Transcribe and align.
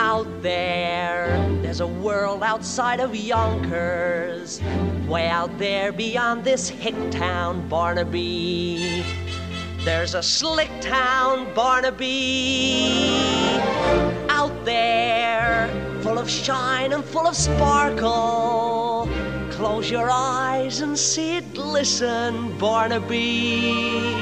Out 0.00 0.42
there, 0.42 1.26
there's 1.60 1.80
a 1.80 1.86
world 1.86 2.44
outside 2.44 3.00
of 3.00 3.16
Yonkers. 3.16 4.60
Way 5.08 5.28
out 5.28 5.58
there 5.58 5.90
beyond 5.90 6.44
this 6.44 6.68
hick 6.68 6.94
town, 7.10 7.68
Barnaby. 7.68 9.04
There's 9.84 10.14
a 10.14 10.22
slick 10.22 10.70
town, 10.80 11.52
Barnaby. 11.52 13.18
Out 14.28 14.64
there, 14.64 15.68
full 16.00 16.20
of 16.20 16.30
shine 16.30 16.92
and 16.92 17.04
full 17.04 17.26
of 17.26 17.34
sparkle. 17.34 19.08
Close 19.50 19.90
your 19.90 20.10
eyes 20.12 20.80
and 20.80 20.96
see 20.96 21.38
it 21.38 21.54
glisten, 21.54 22.56
Barnaby. 22.56 24.14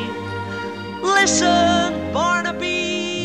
Listen, 1.03 2.15
Barnaby. 2.15 3.16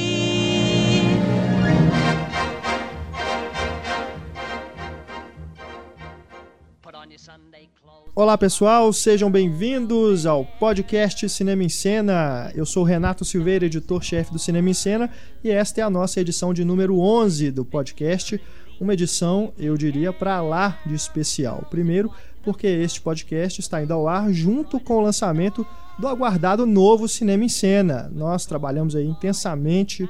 Olá 8.13 8.37
pessoal, 8.37 8.91
sejam 8.91 9.31
bem-vindos 9.31 10.25
ao 10.25 10.43
podcast 10.43 11.29
Cinema 11.29 11.63
em 11.63 11.69
Cena. 11.69 12.51
Eu 12.53 12.65
sou 12.65 12.83
Renato 12.83 13.23
Silveira, 13.23 13.65
editor-chefe 13.65 14.33
do 14.33 14.37
Cinema 14.37 14.69
em 14.69 14.73
Cena, 14.73 15.09
e 15.41 15.49
esta 15.49 15.79
é 15.79 15.83
a 15.85 15.89
nossa 15.89 16.19
edição 16.19 16.53
de 16.53 16.65
número 16.65 16.99
11 16.99 17.51
do 17.51 17.63
podcast. 17.63 18.39
Uma 18.81 18.95
edição, 18.95 19.53
eu 19.57 19.77
diria, 19.77 20.11
para 20.11 20.41
lá 20.41 20.77
de 20.85 20.93
especial. 20.93 21.65
Primeiro, 21.69 22.11
porque 22.43 22.67
este 22.67 22.99
podcast 22.99 23.61
está 23.61 23.81
indo 23.81 23.93
ao 23.93 24.09
ar 24.09 24.29
junto 24.33 24.77
com 24.77 24.97
o 24.97 25.01
lançamento 25.01 25.65
do 25.97 26.05
aguardado 26.05 26.65
novo 26.65 27.07
Cinema 27.07 27.45
em 27.45 27.49
Cena. 27.49 28.11
Nós 28.13 28.45
trabalhamos 28.45 28.93
aí 28.93 29.05
intensamente 29.05 30.09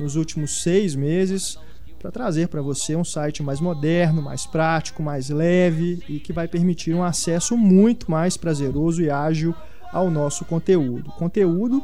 nos 0.00 0.16
últimos 0.16 0.64
seis 0.64 0.96
meses 0.96 1.56
para 1.98 2.10
trazer 2.10 2.48
para 2.48 2.62
você 2.62 2.94
um 2.94 3.04
site 3.04 3.42
mais 3.42 3.60
moderno, 3.60 4.22
mais 4.22 4.46
prático, 4.46 5.02
mais 5.02 5.28
leve 5.28 6.02
e 6.08 6.18
que 6.18 6.32
vai 6.32 6.46
permitir 6.46 6.94
um 6.94 7.02
acesso 7.02 7.56
muito 7.56 8.10
mais 8.10 8.36
prazeroso 8.36 9.02
e 9.02 9.10
ágil 9.10 9.54
ao 9.92 10.10
nosso 10.10 10.44
conteúdo. 10.44 11.10
Conteúdo 11.12 11.82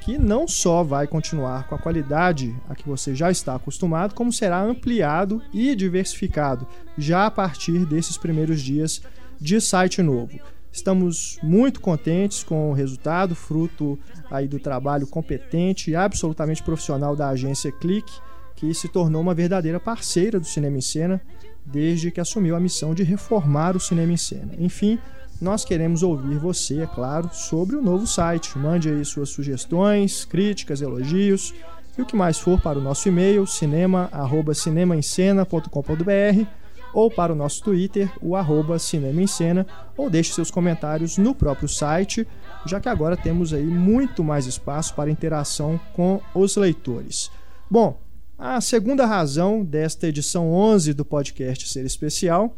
que 0.00 0.16
não 0.16 0.46
só 0.48 0.82
vai 0.82 1.06
continuar 1.06 1.66
com 1.68 1.74
a 1.74 1.78
qualidade 1.78 2.56
a 2.68 2.74
que 2.74 2.88
você 2.88 3.14
já 3.14 3.30
está 3.30 3.54
acostumado, 3.56 4.14
como 4.14 4.32
será 4.32 4.62
ampliado 4.62 5.42
e 5.52 5.74
diversificado 5.74 6.66
já 6.96 7.26
a 7.26 7.30
partir 7.30 7.84
desses 7.84 8.16
primeiros 8.16 8.62
dias 8.62 9.02
de 9.40 9.60
site 9.60 10.00
novo. 10.02 10.38
Estamos 10.72 11.38
muito 11.42 11.80
contentes 11.80 12.42
com 12.42 12.70
o 12.70 12.74
resultado, 12.74 13.34
fruto 13.34 13.98
aí 14.30 14.46
do 14.46 14.58
trabalho 14.58 15.06
competente 15.06 15.90
e 15.90 15.96
absolutamente 15.96 16.62
profissional 16.62 17.16
da 17.16 17.28
agência 17.28 17.72
Clique, 17.72 18.12
que 18.58 18.74
se 18.74 18.88
tornou 18.88 19.22
uma 19.22 19.34
verdadeira 19.34 19.78
parceira 19.78 20.40
do 20.40 20.46
Cinema 20.46 20.78
em 20.78 20.80
Cena 20.80 21.20
desde 21.64 22.10
que 22.10 22.20
assumiu 22.20 22.56
a 22.56 22.60
missão 22.60 22.92
de 22.92 23.04
reformar 23.04 23.76
o 23.76 23.80
Cinema 23.80 24.12
em 24.12 24.16
Cena. 24.16 24.52
Enfim, 24.58 24.98
nós 25.40 25.64
queremos 25.64 26.02
ouvir 26.02 26.38
você, 26.38 26.80
é 26.80 26.86
claro, 26.86 27.30
sobre 27.32 27.76
o 27.76 27.82
novo 27.82 28.04
site. 28.04 28.58
Mande 28.58 28.88
aí 28.88 29.04
suas 29.04 29.28
sugestões, 29.28 30.24
críticas, 30.24 30.82
elogios 30.82 31.54
e 31.96 32.02
o 32.02 32.06
que 32.06 32.16
mais 32.16 32.36
for 32.36 32.60
para 32.60 32.80
o 32.80 32.82
nosso 32.82 33.08
e-mail 33.08 33.46
cinema@cinemaencena.com.br 33.46 36.46
ou 36.92 37.08
para 37.08 37.32
o 37.32 37.36
nosso 37.36 37.62
Twitter, 37.62 38.10
o 38.20 38.34
arroba 38.34 38.76
Cinema 38.78 39.22
em 39.22 39.28
Cena, 39.28 39.64
ou 39.96 40.10
deixe 40.10 40.32
seus 40.32 40.50
comentários 40.50 41.16
no 41.16 41.32
próprio 41.32 41.68
site, 41.68 42.26
já 42.66 42.80
que 42.80 42.88
agora 42.88 43.16
temos 43.16 43.52
aí 43.52 43.62
muito 43.62 44.24
mais 44.24 44.46
espaço 44.46 44.94
para 44.94 45.10
interação 45.10 45.78
com 45.94 46.20
os 46.34 46.56
leitores. 46.56 47.30
Bom, 47.70 48.00
a 48.38 48.60
segunda 48.60 49.04
razão 49.04 49.64
desta 49.64 50.06
edição 50.06 50.52
11 50.52 50.94
do 50.94 51.04
podcast 51.04 51.68
ser 51.68 51.84
especial 51.84 52.56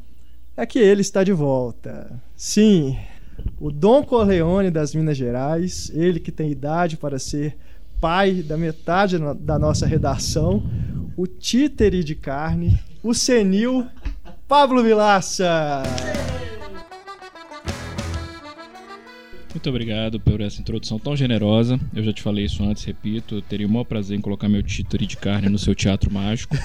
é 0.54 0.66
que 0.66 0.78
ele 0.78 1.00
está 1.00 1.24
de 1.24 1.32
volta. 1.32 2.22
Sim, 2.36 2.98
o 3.58 3.70
Dom 3.70 4.04
Corleone 4.04 4.70
das 4.70 4.94
Minas 4.94 5.16
Gerais, 5.16 5.90
ele 5.94 6.20
que 6.20 6.30
tem 6.30 6.50
idade 6.50 6.98
para 6.98 7.18
ser 7.18 7.56
pai 7.98 8.42
da 8.42 8.58
metade 8.58 9.16
da 9.38 9.58
nossa 9.58 9.86
redação, 9.86 10.62
o 11.16 11.26
títere 11.26 12.04
de 12.04 12.14
carne, 12.14 12.78
o 13.02 13.14
senil 13.14 13.86
Pablo 14.46 14.82
Vilaça. 14.82 15.82
Muito 19.52 19.68
obrigado 19.68 20.20
por 20.20 20.40
essa 20.40 20.60
introdução 20.60 20.98
tão 20.98 21.16
generosa. 21.16 21.78
Eu 21.94 22.04
já 22.04 22.12
te 22.12 22.22
falei 22.22 22.44
isso 22.44 22.62
antes, 22.62 22.84
repito. 22.84 23.36
Eu 23.36 23.42
teria 23.42 23.66
o 23.66 23.70
maior 23.70 23.84
prazer 23.84 24.16
em 24.16 24.20
colocar 24.20 24.48
meu 24.48 24.62
título 24.62 25.04
de 25.04 25.16
carne 25.16 25.48
no 25.48 25.58
seu 25.58 25.74
teatro 25.74 26.12
mágico. 26.12 26.56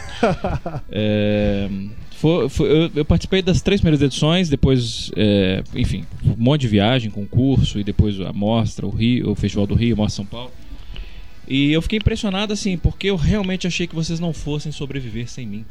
é, 0.92 1.68
foi, 2.12 2.48
foi, 2.48 2.72
eu, 2.72 2.92
eu, 2.96 3.06
participei 3.06 3.42
das 3.42 3.62
três 3.62 3.82
primeiras 3.82 4.02
edições, 4.02 4.50
depois, 4.50 5.12
é, 5.16 5.64
enfim, 5.74 6.06
um 6.24 6.36
monte 6.38 6.62
de 6.62 6.68
viagem, 6.68 7.10
concurso, 7.10 7.80
e 7.80 7.84
depois 7.84 8.22
a 8.22 8.32
mostra, 8.32 8.86
o 8.86 8.90
Rio, 8.90 9.32
o 9.32 9.36
Festival 9.36 9.66
do 9.66 9.74
Rio, 9.74 9.96
a 9.96 9.98
Mostra 9.98 10.18
São 10.18 10.26
Paulo. 10.26 10.52
E 11.48 11.72
eu 11.72 11.82
fiquei 11.82 11.98
impressionado, 11.98 12.54
assim, 12.54 12.78
porque 12.78 13.10
eu 13.10 13.16
realmente 13.16 13.68
achei 13.68 13.88
que 13.88 13.96
vocês 13.96 14.20
não 14.20 14.34
fossem 14.34 14.72
sobreviver 14.72 15.30
sem 15.30 15.46
mim. 15.46 15.66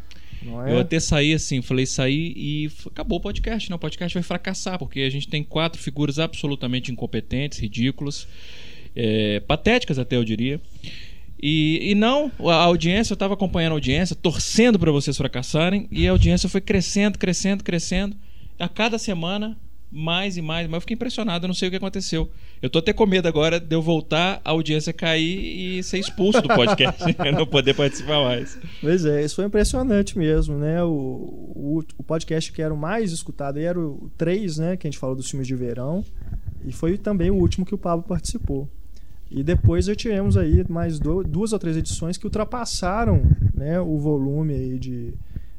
É? 0.67 0.73
Eu 0.73 0.79
até 0.79 1.01
saí 1.01 1.33
assim, 1.33 1.63
falei, 1.63 1.87
saí 1.87 2.33
e 2.37 2.71
acabou 2.87 3.19
o 3.19 3.21
podcast, 3.21 3.71
né? 3.71 3.77
O 3.77 3.79
podcast 3.79 4.15
vai 4.15 4.23
fracassar, 4.23 4.79
porque 4.79 5.01
a 5.01 5.11
gente 5.11 5.29
tem 5.29 5.43
quatro 5.43 5.81
figuras 5.81 6.19
absolutamente 6.19 6.93
incompetentes, 6.93 7.59
ridículas, 7.59 8.27
é, 8.95 9.41
patéticas 9.41 9.99
até 9.99 10.17
eu 10.17 10.25
diria. 10.25 10.61
E, 11.41 11.91
e 11.91 11.95
não, 11.95 12.31
a 12.41 12.55
audiência, 12.55 13.13
eu 13.13 13.17
estava 13.17 13.35
acompanhando 13.35 13.73
a 13.73 13.77
audiência, 13.77 14.17
torcendo 14.17 14.79
para 14.79 14.91
vocês 14.91 15.17
fracassarem, 15.17 15.89
e 15.91 16.07
a 16.09 16.11
audiência 16.11 16.49
foi 16.49 16.61
crescendo, 16.61 17.19
crescendo, 17.19 17.63
crescendo. 17.63 18.17
A 18.59 18.69
cada 18.69 18.99
semana 18.99 19.57
mais 19.91 20.37
e 20.37 20.43
mais, 20.43 20.67
mas 20.67 20.75
eu 20.75 20.81
fiquei 20.81 20.95
impressionado, 20.95 21.45
eu 21.45 21.49
não 21.49 21.55
sei 21.55 21.69
o 21.69 21.71
que 21.71 21.77
aconteceu. 21.77 22.31
Eu 22.65 22.71
tô 22.71 22.79
até 22.79 22.95
com 22.95 23.05
medo 23.05 23.29
agora 23.29 23.61
de 23.61 23.77
eu 23.77 23.83
voltar, 23.83 24.41
a 24.43 24.53
audiência 24.53 24.91
cair 24.91 25.77
e 25.79 25.83
ser 25.83 25.99
expulso 25.99 26.41
do 26.41 26.49
podcast, 26.49 27.05
não 27.37 27.47
poder 27.47 27.75
participar 27.75 28.25
mais. 28.25 28.59
Pois 28.81 29.05
é, 29.05 29.23
isso 29.23 29.37
foi 29.37 29.45
impressionante 29.45 30.17
mesmo, 30.17 30.57
né? 30.57 30.83
O, 30.83 30.89
o, 30.89 31.85
o, 31.99 32.03
podcast 32.03 32.51
que 32.51 32.63
era 32.63 32.73
o 32.73 32.77
mais 32.77 33.13
escutado 33.13 33.59
era 33.59 33.79
o 33.79 34.11
3, 34.17 34.57
né? 34.57 34.77
Que 34.79 34.87
a 34.87 34.91
gente 34.91 34.99
falou 34.99 35.15
dos 35.15 35.29
filmes 35.29 35.47
de 35.47 35.55
verão. 35.55 36.03
E 36.65 36.73
foi 36.73 36.97
também 36.97 37.31
o 37.31 37.35
último 37.35 37.67
que 37.67 37.75
o 37.75 37.79
Pablo 37.79 38.03
participou. 38.09 38.67
E 39.31 39.43
depois 39.43 39.85
já 39.85 39.95
tivemos 39.95 40.35
aí 40.35 40.65
mais 40.67 40.99
do, 40.99 41.23
duas 41.23 41.53
ou 41.53 41.59
três 41.59 41.77
edições 41.77 42.17
que 42.17 42.25
ultrapassaram 42.25 43.31
né, 43.55 43.79
o 43.79 43.99
volume 43.99 44.55
aí 44.55 44.79
de, 44.79 45.13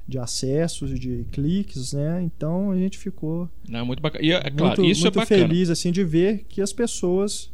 de 0.07 0.19
acessos, 0.19 0.99
de 0.99 1.25
cliques, 1.31 1.93
né? 1.93 2.21
Então 2.23 2.71
a 2.71 2.77
gente 2.77 2.97
ficou 2.97 3.49
Não, 3.67 3.85
muito 3.85 4.01
bacana. 4.01 4.23
E, 4.23 4.31
é, 4.31 4.39
claro, 4.39 4.81
muito, 4.81 4.85
isso 4.85 5.03
muito 5.03 5.19
é 5.19 5.25
feliz 5.25 5.69
assim 5.69 5.91
de 5.91 6.03
ver 6.03 6.45
que 6.47 6.61
as 6.61 6.71
pessoas 6.71 7.51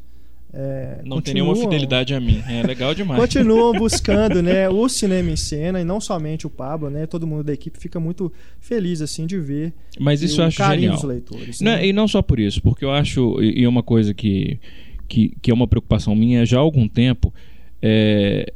é, 0.53 1.01
não 1.05 1.21
tem 1.21 1.35
nenhuma 1.35 1.55
fidelidade 1.55 2.13
a 2.13 2.19
mim. 2.19 2.43
É 2.47 2.61
legal 2.61 2.93
demais. 2.93 3.21
Continuam 3.21 3.71
buscando, 3.79 4.41
né, 4.41 4.69
o 4.69 4.89
cinema 4.89 5.29
em 5.29 5.37
cena 5.37 5.79
e 5.79 5.85
não 5.85 6.01
somente 6.01 6.45
o 6.45 6.49
Pablo, 6.49 6.89
né? 6.89 7.07
Todo 7.07 7.25
mundo 7.25 7.43
da 7.43 7.53
equipe 7.53 7.79
fica 7.79 7.99
muito 8.01 8.31
feliz 8.59 9.01
assim 9.01 9.25
de 9.25 9.39
ver. 9.39 9.73
Mas 9.97 10.21
isso 10.21 10.41
eu 10.41 10.45
acho 10.45 10.57
genial. 10.57 10.95
dos 10.95 11.03
leitores. 11.03 11.61
Não, 11.61 11.71
né? 11.71 11.87
e 11.87 11.93
não 11.93 12.07
só 12.07 12.21
por 12.21 12.37
isso, 12.37 12.61
porque 12.61 12.83
eu 12.83 12.91
acho 12.91 13.41
e 13.41 13.63
é 13.63 13.69
uma 13.69 13.83
coisa 13.83 14.13
que 14.13 14.59
que, 15.07 15.35
que 15.41 15.51
é 15.51 15.53
uma 15.53 15.67
preocupação 15.67 16.15
minha 16.15 16.45
já 16.45 16.57
há 16.57 16.61
algum 16.61 16.87
tempo, 16.87 17.33
é, 17.81 18.53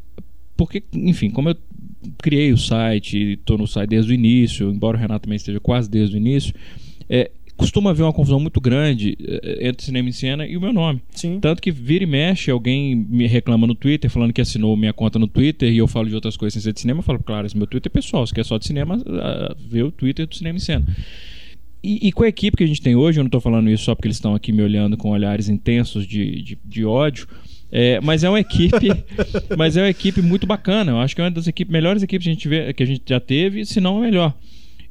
porque, 0.56 0.81
enfim, 0.94 1.29
como 1.29 1.50
eu 1.50 1.57
criei 2.22 2.52
o 2.52 2.58
site, 2.58 3.34
estou 3.34 3.58
no 3.58 3.68
site 3.68 3.90
desde 3.90 4.12
o 4.12 4.14
início, 4.14 4.70
embora 4.70 4.98
o 4.98 5.00
Renato 5.00 5.24
também 5.24 5.38
esteja 5.38 5.60
quase 5.60 5.90
desde 5.90 6.16
o 6.16 6.18
início, 6.18 6.54
é, 7.10 7.32
costuma 7.58 7.92
haver 7.92 8.04
uma 8.04 8.14
confusão 8.14 8.40
muito 8.40 8.60
grande 8.60 9.18
é, 9.22 9.68
entre 9.68 9.86
cinema 9.86 10.10
em 10.10 10.12
cena 10.12 10.46
e 10.46 10.58
o 10.58 10.62
meu 10.62 10.74
nome. 10.74 11.02
Sim. 11.12 11.40
Tanto 11.40 11.62
que 11.62 11.72
vira 11.72 12.04
e 12.04 12.08
mexe, 12.08 12.52
alguém 12.52 12.96
me 12.96 13.28
reclama 13.28 13.66
no 13.66 13.76
Twitter, 13.76 14.10
falando 14.10 14.34
que 14.34 14.42
assinou 14.42 14.76
minha 14.76 14.94
conta 14.94 15.18
no 15.18 15.28
Twitter 15.28 15.72
e 15.72 15.78
eu 15.78 15.88
falo 15.88 16.08
de 16.08 16.16
outras 16.16 16.36
coisas 16.36 16.54
sem 16.54 16.62
ser 16.62 16.74
de 16.74 16.82
cinema. 16.82 17.00
Eu 17.00 17.04
falo, 17.04 17.20
claro, 17.20 17.48
esse 17.48 17.58
meu 17.58 17.68
Twitter 17.68 17.90
é 17.90 17.94
pessoal, 17.94 18.25
se 18.28 18.34
quer 18.34 18.44
só 18.44 18.58
de 18.58 18.66
cinema, 18.66 19.01
vê 19.69 19.84
o 19.84 19.92
Twitter 19.92 20.28
do 20.28 20.36
cinema 20.36 20.58
em 20.58 20.62
cena. 20.62 20.86
E, 21.86 22.08
e, 22.08 22.12
com 22.12 22.24
a 22.24 22.28
equipe 22.28 22.58
que 22.58 22.63
a 22.63 22.68
gente 22.68 22.81
tem 22.81 22.96
hoje, 22.96 23.19
eu 23.19 23.24
não 23.24 23.28
estou 23.28 23.40
falando 23.40 23.69
isso 23.69 23.84
só 23.84 23.94
porque 23.94 24.08
eles 24.08 24.18
estão 24.18 24.34
aqui 24.34 24.51
me 24.51 24.63
olhando 24.63 24.98
com 24.98 25.12
olhares 25.12 25.50
intensos 25.50 26.08
de, 26.08 26.42
de, 26.42 26.58
de 26.66 26.84
ódio, 26.84 27.28
é, 27.71 28.00
mas 28.01 28.23
é 28.23 28.29
uma 28.29 28.39
equipe, 28.39 28.88
mas 29.57 29.75
é 29.77 29.81
uma 29.81 29.89
equipe 29.89 30.21
muito 30.21 30.47
bacana. 30.47 30.91
Eu 30.91 31.00
acho 31.00 31.15
que 31.15 31.21
é 31.21 31.23
uma 31.23 31.31
das 31.31 31.47
equipes, 31.47 31.71
melhores 31.71 32.03
equipes 32.03 32.25
que 32.25 32.29
a 32.29 32.33
gente, 32.33 32.47
vê, 32.47 32.73
que 32.73 32.83
a 32.83 32.85
gente 32.85 33.03
já 33.07 33.19
teve, 33.19 33.65
se 33.65 33.81
não 33.81 33.97
a 33.97 34.01
melhor. 34.01 34.33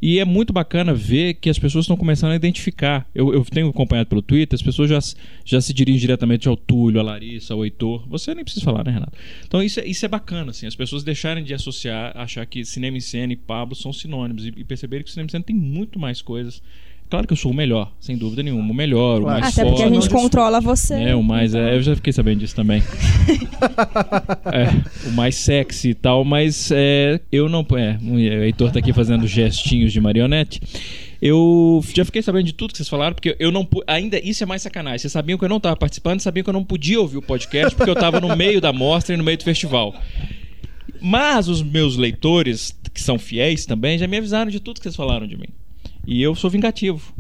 E 0.07 0.19
é 0.19 0.25
muito 0.27 0.53
bacana 0.53 0.93
ver 0.93 1.33
que 1.33 1.49
as 1.49 1.59
pessoas 1.59 1.85
estão 1.85 1.97
começando 1.97 2.33
a 2.33 2.37
identificar. 2.37 3.09
Eu, 3.15 3.33
eu 3.33 3.43
tenho 3.43 3.71
acompanhado 3.71 4.07
pelo 4.07 4.21
Twitter, 4.21 4.55
as 4.55 4.61
pessoas 4.61 4.91
já, 4.91 4.99
já 5.47 5.63
se 5.63 5.73
dirigem 5.73 5.99
diretamente 5.99 6.47
ao 6.47 6.59
Túlio, 6.59 7.01
à 7.01 7.03
Larissa, 7.03 7.55
ao 7.55 7.65
Heitor. 7.65 8.07
Você 8.09 8.35
nem 8.35 8.45
precisa 8.45 8.63
falar, 8.63 8.85
né, 8.85 8.93
Renato? 8.93 9.17
Então 9.47 9.63
isso 9.63 9.81
é, 9.81 9.87
isso 9.87 10.05
é 10.05 10.09
bacana, 10.09 10.51
assim, 10.51 10.67
as 10.67 10.77
pessoas 10.77 11.03
deixarem 11.05 11.43
de 11.43 11.55
associar, 11.55 12.13
achar 12.17 12.45
que 12.45 12.67
cinema 12.67 12.99
em 12.99 13.01
cena 13.01 13.33
e 13.33 13.37
Pablo 13.37 13.75
são 13.75 13.95
sinônimos 13.95 14.45
e, 14.45 14.53
e 14.55 14.65
perceberem 14.65 15.03
que 15.03 15.09
o 15.09 15.13
cinema 15.13 15.29
em 15.29 15.31
cena 15.31 15.45
tem 15.45 15.57
muito 15.57 15.99
mais 15.99 16.21
coisas. 16.21 16.63
Claro 17.15 17.29
que 17.29 17.33
eu 17.33 17.37
sou 17.37 17.53
o 17.53 17.55
melhor, 17.55 17.93
sem 18.01 18.17
dúvida 18.17 18.43
nenhuma. 18.43 18.73
O 18.73 18.75
melhor, 18.75 19.21
Claro. 19.21 19.39
o 19.39 19.41
mais 19.41 19.53
Até 19.57 19.63
forte. 19.63 19.77
porque 19.77 19.83
a 19.89 20.01
gente 20.01 20.11
controla 20.11 20.61
você. 20.61 20.95
É, 20.95 21.15
o 21.15 21.23
mais. 21.23 21.55
É, 21.55 21.77
eu 21.77 21.81
já 21.81 21.95
fiquei 21.95 22.13
sabendo 22.13 22.41
disso 22.41 22.57
também. 22.57 22.83
É, 24.53 25.09
o 25.09 25.13
mais 25.13 25.37
sexy 25.37 25.91
e 25.91 25.95
tal, 25.95 26.25
mas 26.25 26.71
é, 26.73 27.21
eu 27.33 27.49
não. 27.49 27.67
É, 27.77 27.99
o 28.03 28.19
Heitor 28.19 28.71
tá 28.71 28.79
aqui 28.79 28.93
fazendo 28.93 29.27
gestinhos 29.27 29.93
de 29.93 30.01
marionete. 30.01 30.61
Eu 31.21 31.83
já 31.95 32.05
fiquei 32.05 32.21
sabendo 32.21 32.47
de 32.47 32.53
tudo 32.53 32.73
que 32.73 32.77
vocês 32.77 32.89
falaram, 32.89 33.15
porque 33.15 33.35
eu 33.39 33.51
não. 33.51 33.67
Ainda 33.87 34.19
isso 34.19 34.43
é 34.43 34.47
mais 34.47 34.63
sacanagem. 34.63 34.99
Vocês 34.99 35.13
sabiam 35.13 35.39
que 35.39 35.45
eu 35.45 35.49
não 35.49 35.61
tava 35.61 35.77
participando, 35.77 36.21
sabiam 36.21 36.45
que 36.45 36.51
eu 36.51 36.55
não 36.55 36.65
podia 36.65 37.01
ouvir 37.01 37.17
o 37.19 37.23
podcast, 37.23 37.75
porque 37.75 37.91
eu 37.91 37.95
tava 37.95 38.21
no 38.21 38.37
meio 38.37 38.61
da 38.61 38.73
mostra 38.73 39.15
e 39.15 39.17
no 39.17 39.25
meio 39.25 39.39
do 39.39 39.45
festival. 39.45 39.95
Mas 41.01 41.49
os 41.49 41.63
meus 41.63 41.97
leitores, 41.97 42.77
que 42.93 43.01
são 43.01 43.19
fiéis 43.19 43.67
também, 43.67 43.99
já 43.99 44.07
me 44.07 44.17
avisaram 44.19 44.51
de 44.51 44.61
tudo 44.61 44.77
que 44.79 44.83
vocês 44.83 44.97
falaram 44.97 45.27
de 45.27 45.37
mim. 45.37 45.49
E 46.07 46.23
eu 46.23 46.35
sou 46.35 46.51
vingativo. 46.51 47.15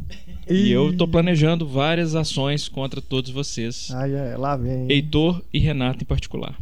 E 0.48 0.70
eu 0.70 0.94
tô 0.94 1.08
planejando 1.08 1.66
várias 1.66 2.14
ações 2.14 2.69
contra 2.69 3.00
todos 3.00 3.31
vocês. 3.31 3.90
Ai, 3.92 4.14
ai, 4.14 4.36
lá 4.36 4.56
vem. 4.56 4.86
Heitor 4.90 5.42
e 5.52 5.58
Renato 5.58 6.02
em 6.02 6.06
particular. 6.06 6.54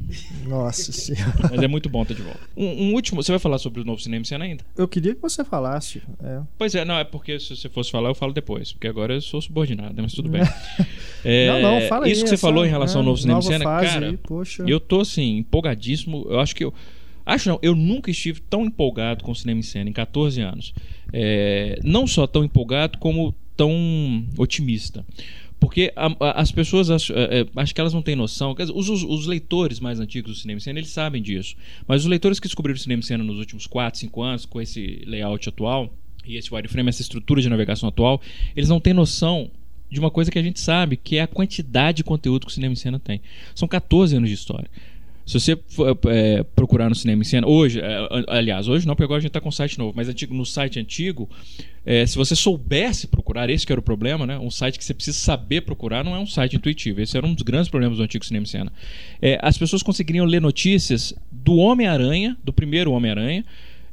Nossa 0.47 0.93
senhora. 0.93 1.51
Mas 1.51 1.61
é 1.61 1.67
muito 1.67 1.89
bom 1.89 2.03
estar 2.03 2.15
de 2.15 2.23
volta. 2.23 2.41
Um, 2.57 2.67
um 2.67 2.95
último. 2.95 3.23
Você 3.23 3.33
vai 3.33 3.39
falar 3.39 3.59
sobre 3.59 3.81
o 3.81 3.85
novo 3.85 4.01
cinema 4.01 4.23
em 4.23 4.25
cena 4.25 4.45
ainda? 4.45 4.65
Eu 4.77 4.87
queria 4.87 5.15
que 5.15 5.21
você 5.21 5.45
falasse. 5.45 6.03
É. 6.23 6.41
Pois 6.57 6.75
é, 6.75 6.85
não, 6.85 6.97
é 6.97 7.05
porque 7.05 7.41
se 7.41 7.57
você 7.57 7.69
fosse 7.69 7.91
falar, 7.91 8.11
eu 8.11 8.15
falo 8.15 8.33
depois. 8.33 8.73
Porque 8.73 8.87
agora 8.87 9.15
eu 9.15 9.21
sou 9.21 9.41
subordinado, 9.41 9.95
né? 9.95 10.03
mas 10.03 10.13
tudo 10.13 10.29
bem. 10.29 10.43
É, 11.25 11.47
não, 11.47 11.79
não, 11.79 11.89
fala 11.89 12.07
aí. 12.07 12.11
Isso 12.11 12.25
que 12.25 12.29
você 12.31 12.35
essa, 12.35 12.45
falou 12.45 12.67
em 12.67 12.69
relação 12.69 12.99
ao 12.99 13.05
né, 13.05 13.11
novo 13.11 13.21
cinema 13.21 13.39
em 13.39 13.43
cena, 13.43 13.65
fase 13.65 13.87
cara. 13.87 14.07
aí, 14.09 14.17
poxa. 14.17 14.65
Eu 14.67 14.81
tô 14.81 15.03
assim, 15.03 15.37
empolgadíssimo. 15.37 16.27
Eu 16.29 16.41
acho 16.41 16.57
que 16.57 16.65
eu. 16.65 16.75
Acho 17.25 17.49
não, 17.49 17.61
eu 17.63 17.77
nunca 17.77 18.11
estive 18.11 18.41
tão 18.41 18.65
empolgado 18.65 19.23
com 19.23 19.31
o 19.31 19.35
cinema 19.37 19.61
em 19.61 19.63
cena 19.63 19.89
em 19.89 19.93
14 19.93 20.41
anos. 20.41 20.75
É, 21.13 21.79
não 21.85 22.07
só 22.07 22.27
tão 22.27 22.43
empolgado, 22.45 22.99
como 22.99 23.35
tão 23.57 24.25
otimista. 24.39 25.05
Porque 25.61 25.93
a- 25.95 26.07
a- 26.19 26.41
as 26.41 26.51
pessoas 26.51 26.91
acho, 26.91 27.13
é, 27.13 27.41
é, 27.43 27.47
acho 27.57 27.73
que 27.75 27.81
elas 27.81 27.95
não 27.95 28.03
têm 28.03 28.17
noção. 28.17 28.55
Os, 28.75 28.89
os- 28.89 29.05
os 29.05 29.27
leitores 29.27 29.79
mais 29.79 30.01
antigos 30.01 30.33
do 30.33 30.37
cinema 30.41 30.59
em 30.59 30.61
cena, 30.61 30.79
eles 30.81 30.91
sabem 30.91 31.23
disso. 31.23 31.55
Mas 31.87 32.03
os 32.03 32.09
leitores 32.09 32.41
que 32.41 32.49
descobriram 32.49 32.77
o 32.77 32.81
cinema 32.81 33.01
em 33.01 33.05
cena 33.05 33.23
nos 33.23 33.39
últimos 33.39 33.67
4, 33.67 34.01
5 34.01 34.23
anos, 34.23 34.45
com 34.45 34.61
esse 34.61 35.03
layout 35.07 35.49
atual, 35.49 35.93
e 36.27 36.37
esse 36.37 36.53
wireframe, 36.53 36.89
essa 36.89 37.03
estrutura 37.03 37.41
de 37.41 37.49
navegação 37.49 37.89
atual, 37.89 38.21
eles 38.57 38.69
não 38.69 38.81
têm 38.81 38.93
noção 38.93 39.51
de 39.91 40.01
uma 40.01 40.11
coisa 40.11 40.31
que 40.31 40.39
a 40.39 40.43
gente 40.43 40.59
sabe, 40.59 40.97
que 40.97 41.17
é 41.17 41.21
a 41.23 41.27
quantidade 41.27 41.99
de 41.99 42.05
conteúdo 42.05 42.47
que 42.47 42.51
o 42.51 42.55
cinema 42.55 42.73
em 42.73 42.77
cena 42.77 42.99
tem. 42.99 43.21
São 43.55 43.69
14 43.69 44.17
anos 44.17 44.29
de 44.31 44.35
história. 44.35 44.69
Se 45.25 45.39
você 45.39 45.59
é, 46.09 46.43
procurar 46.43 46.89
no 46.89 46.95
cinema 46.95 47.23
em 47.23 47.25
cena, 47.25 47.47
hoje, 47.47 47.81
é, 47.81 48.09
aliás, 48.29 48.69
hoje 48.69 48.87
não, 48.87 48.95
porque 48.95 49.05
agora 49.05 49.19
a 49.19 49.21
gente 49.21 49.31
está 49.31 49.41
com 49.41 49.49
um 49.49 49.53
site 49.53 49.79
novo, 49.79 49.93
mas 49.95 50.09
antigo, 50.09 50.35
no 50.35 50.45
site 50.45 50.81
antigo, 50.81 51.29
é, 51.87 52.05
se 52.07 52.17
você 52.17 52.35
soubesse 52.35 53.07
procurar, 53.07 53.49
esse 53.49 53.65
que 53.65 53.73
era 53.73 53.81
o 53.81 53.83
problema, 53.83 54.27
né? 54.27 54.39
Um 54.39 54.51
site 54.51 54.79
que 54.79 54.85
você 54.85 54.95
precisa 54.95 55.19
saber 55.19 55.63
procurar 55.63 56.05
não 56.05 56.15
é 56.15 56.19
um 56.19 56.27
site 56.27 56.57
intuitivo. 56.57 57.01
Esse 57.01 57.17
era 57.17 57.27
um 57.27 57.35
dos 57.35 57.43
grandes 57.43 57.69
problemas 57.69 57.99
do 57.99 58.05
antigo 58.05 58.25
cinema 58.25 58.45
em 58.45 58.49
cena. 58.49 58.73
É, 59.21 59.39
as 59.43 59.57
pessoas 59.57 59.83
conseguiriam 59.83 60.27
ler 60.27 60.41
notícias 60.41 61.15
do 61.31 61.57
Homem-Aranha, 61.57 62.37
do 62.45 62.53
primeiro 62.53 62.93
Homem-Aranha, 62.93 63.45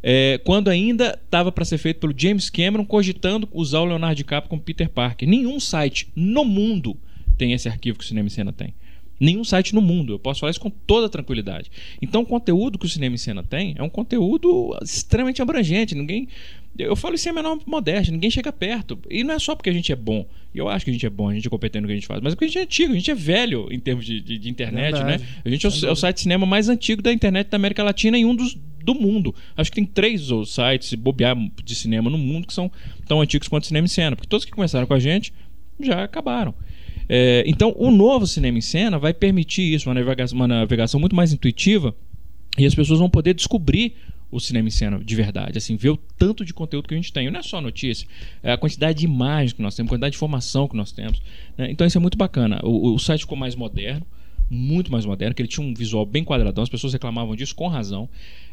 é, 0.01 0.39
quando 0.43 0.69
ainda 0.69 1.19
estava 1.23 1.51
para 1.51 1.65
ser 1.65 1.77
feito 1.77 1.99
pelo 1.99 2.13
James 2.15 2.49
Cameron, 2.49 2.85
cogitando 2.85 3.47
usar 3.51 3.79
o 3.79 3.85
Leonardo 3.85 4.15
DiCaprio 4.15 4.49
como 4.49 4.61
Peter 4.61 4.89
Parker. 4.89 5.27
Nenhum 5.27 5.59
site 5.59 6.09
no 6.15 6.45
mundo 6.45 6.97
tem 7.37 7.53
esse 7.53 7.67
arquivo 7.67 7.97
que 7.97 8.05
o 8.05 8.07
cinema 8.07 8.27
em 8.27 8.29
cena 8.29 8.53
tem. 8.53 8.73
Nenhum 9.19 9.43
site 9.43 9.75
no 9.75 9.81
mundo. 9.81 10.13
Eu 10.13 10.19
posso 10.19 10.39
falar 10.39 10.51
isso 10.51 10.59
com 10.61 10.69
toda 10.69 11.09
tranquilidade. 11.09 11.69
Então, 12.01 12.21
o 12.21 12.25
conteúdo 12.25 12.77
que 12.79 12.85
o 12.85 12.89
cinema 12.89 13.15
em 13.15 13.17
cena 13.17 13.43
tem 13.43 13.75
é 13.77 13.83
um 13.83 13.89
conteúdo 13.89 14.77
extremamente 14.81 15.41
abrangente. 15.41 15.93
Ninguém. 15.95 16.27
Eu 16.77 16.95
falo 16.95 17.15
isso 17.15 17.23
sem 17.23 17.31
a 17.31 17.33
menor 17.33 17.57
modéstia, 17.65 18.11
ninguém 18.13 18.29
chega 18.29 18.53
perto. 18.53 18.97
E 19.09 19.23
não 19.23 19.33
é 19.33 19.39
só 19.39 19.55
porque 19.55 19.69
a 19.69 19.73
gente 19.73 19.91
é 19.91 19.95
bom. 19.95 20.25
E 20.53 20.57
eu 20.59 20.69
acho 20.69 20.85
que 20.85 20.91
a 20.91 20.93
gente 20.93 21.05
é 21.05 21.09
bom, 21.09 21.27
a 21.27 21.33
gente 21.33 21.45
é 21.45 21.49
competente 21.49 21.81
no 21.81 21.87
que 21.87 21.93
a 21.93 21.95
gente 21.95 22.07
faz, 22.07 22.21
mas 22.21 22.31
é 22.31 22.35
porque 22.35 22.45
a 22.45 22.47
gente 22.47 22.59
é 22.59 22.61
antigo, 22.61 22.93
a 22.93 22.95
gente 22.95 23.11
é 23.11 23.15
velho 23.15 23.67
em 23.71 23.79
termos 23.79 24.05
de, 24.05 24.21
de- 24.21 24.37
de 24.37 24.49
internet, 24.49 24.93
Verdade. 24.93 25.23
né? 25.23 25.27
A 25.43 25.49
gente 25.49 25.65
é 25.65 25.69
o, 25.69 25.85
é 25.87 25.91
o 25.91 25.95
site 25.95 26.15
de 26.17 26.21
cinema 26.21 26.45
mais 26.45 26.69
antigo 26.69 27.01
da 27.01 27.11
internet 27.11 27.49
da 27.49 27.57
América 27.57 27.83
Latina 27.83 28.17
e 28.17 28.23
um 28.23 28.33
dos 28.35 28.55
do 28.81 28.95
mundo. 28.95 29.35
Acho 29.57 29.69
que 29.71 29.75
tem 29.75 29.85
três 29.85 30.31
ou 30.31 30.45
sites, 30.45 30.87
se 30.89 30.95
bobear 30.95 31.35
de 31.63 31.75
cinema 31.75 32.09
no 32.09 32.17
mundo, 32.17 32.47
que 32.47 32.53
são 32.53 32.71
tão 33.07 33.19
antigos 33.19 33.47
quanto 33.49 33.63
o 33.65 33.67
cinema 33.67 33.85
em 33.85 33.89
cena. 33.89 34.15
Porque 34.15 34.29
todos 34.29 34.45
que 34.45 34.51
começaram 34.51 34.87
com 34.87 34.93
a 34.93 34.99
gente 34.99 35.33
já 35.81 36.03
acabaram. 36.03 36.53
É, 37.09 37.43
então, 37.47 37.73
o 37.75 37.89
novo 37.89 38.27
cinema 38.27 38.59
em 38.59 38.61
cena 38.61 38.99
vai 38.99 39.13
permitir 39.13 39.73
isso, 39.73 39.89
uma 39.89 39.95
navegação, 39.95 40.35
uma 40.35 40.47
navegação 40.47 40.99
muito 40.99 41.15
mais 41.15 41.33
intuitiva, 41.33 41.95
e 42.57 42.65
as 42.65 42.75
pessoas 42.75 42.99
vão 42.99 43.09
poder 43.09 43.33
descobrir 43.33 43.95
o 44.31 44.39
cinema 44.39 44.67
em 44.67 44.71
cena 44.71 45.03
de 45.03 45.15
verdade, 45.15 45.57
assim, 45.57 45.75
ver 45.75 45.89
o 45.89 45.97
tanto 45.97 46.45
de 46.45 46.53
conteúdo 46.53 46.87
que 46.87 46.93
a 46.93 46.97
gente 46.97 47.11
tem. 47.11 47.29
Não 47.31 47.39
é 47.39 47.43
só 47.43 47.59
notícia, 47.59 48.07
é 48.43 48.51
a 48.51 48.57
quantidade 48.57 48.99
de 48.99 49.05
imagens 49.05 49.53
que 49.53 49.61
nós 49.61 49.75
temos, 49.75 49.89
a 49.89 49.93
quantidade 49.93 50.11
de 50.11 50.17
informação 50.17 50.67
que 50.67 50.77
nós 50.77 50.91
temos. 50.91 51.19
né? 51.57 51.71
Então 51.71 51.85
isso 51.87 51.97
é 51.97 52.01
muito 52.01 52.17
bacana. 52.17 52.59
O, 52.63 52.93
o 52.93 52.99
site 52.99 53.21
ficou 53.21 53.37
mais 53.37 53.55
moderno, 53.55 54.05
muito 54.49 54.91
mais 54.91 55.05
moderno, 55.05 55.33
que 55.33 55.41
ele 55.41 55.49
tinha 55.49 55.65
um 55.65 55.73
visual 55.73 56.05
bem 56.05 56.23
quadradão, 56.23 56.63
as 56.63 56.69
pessoas 56.69 56.93
reclamavam 56.93 57.35
disso 57.35 57.55
com 57.55 57.67
razão. 57.67 58.07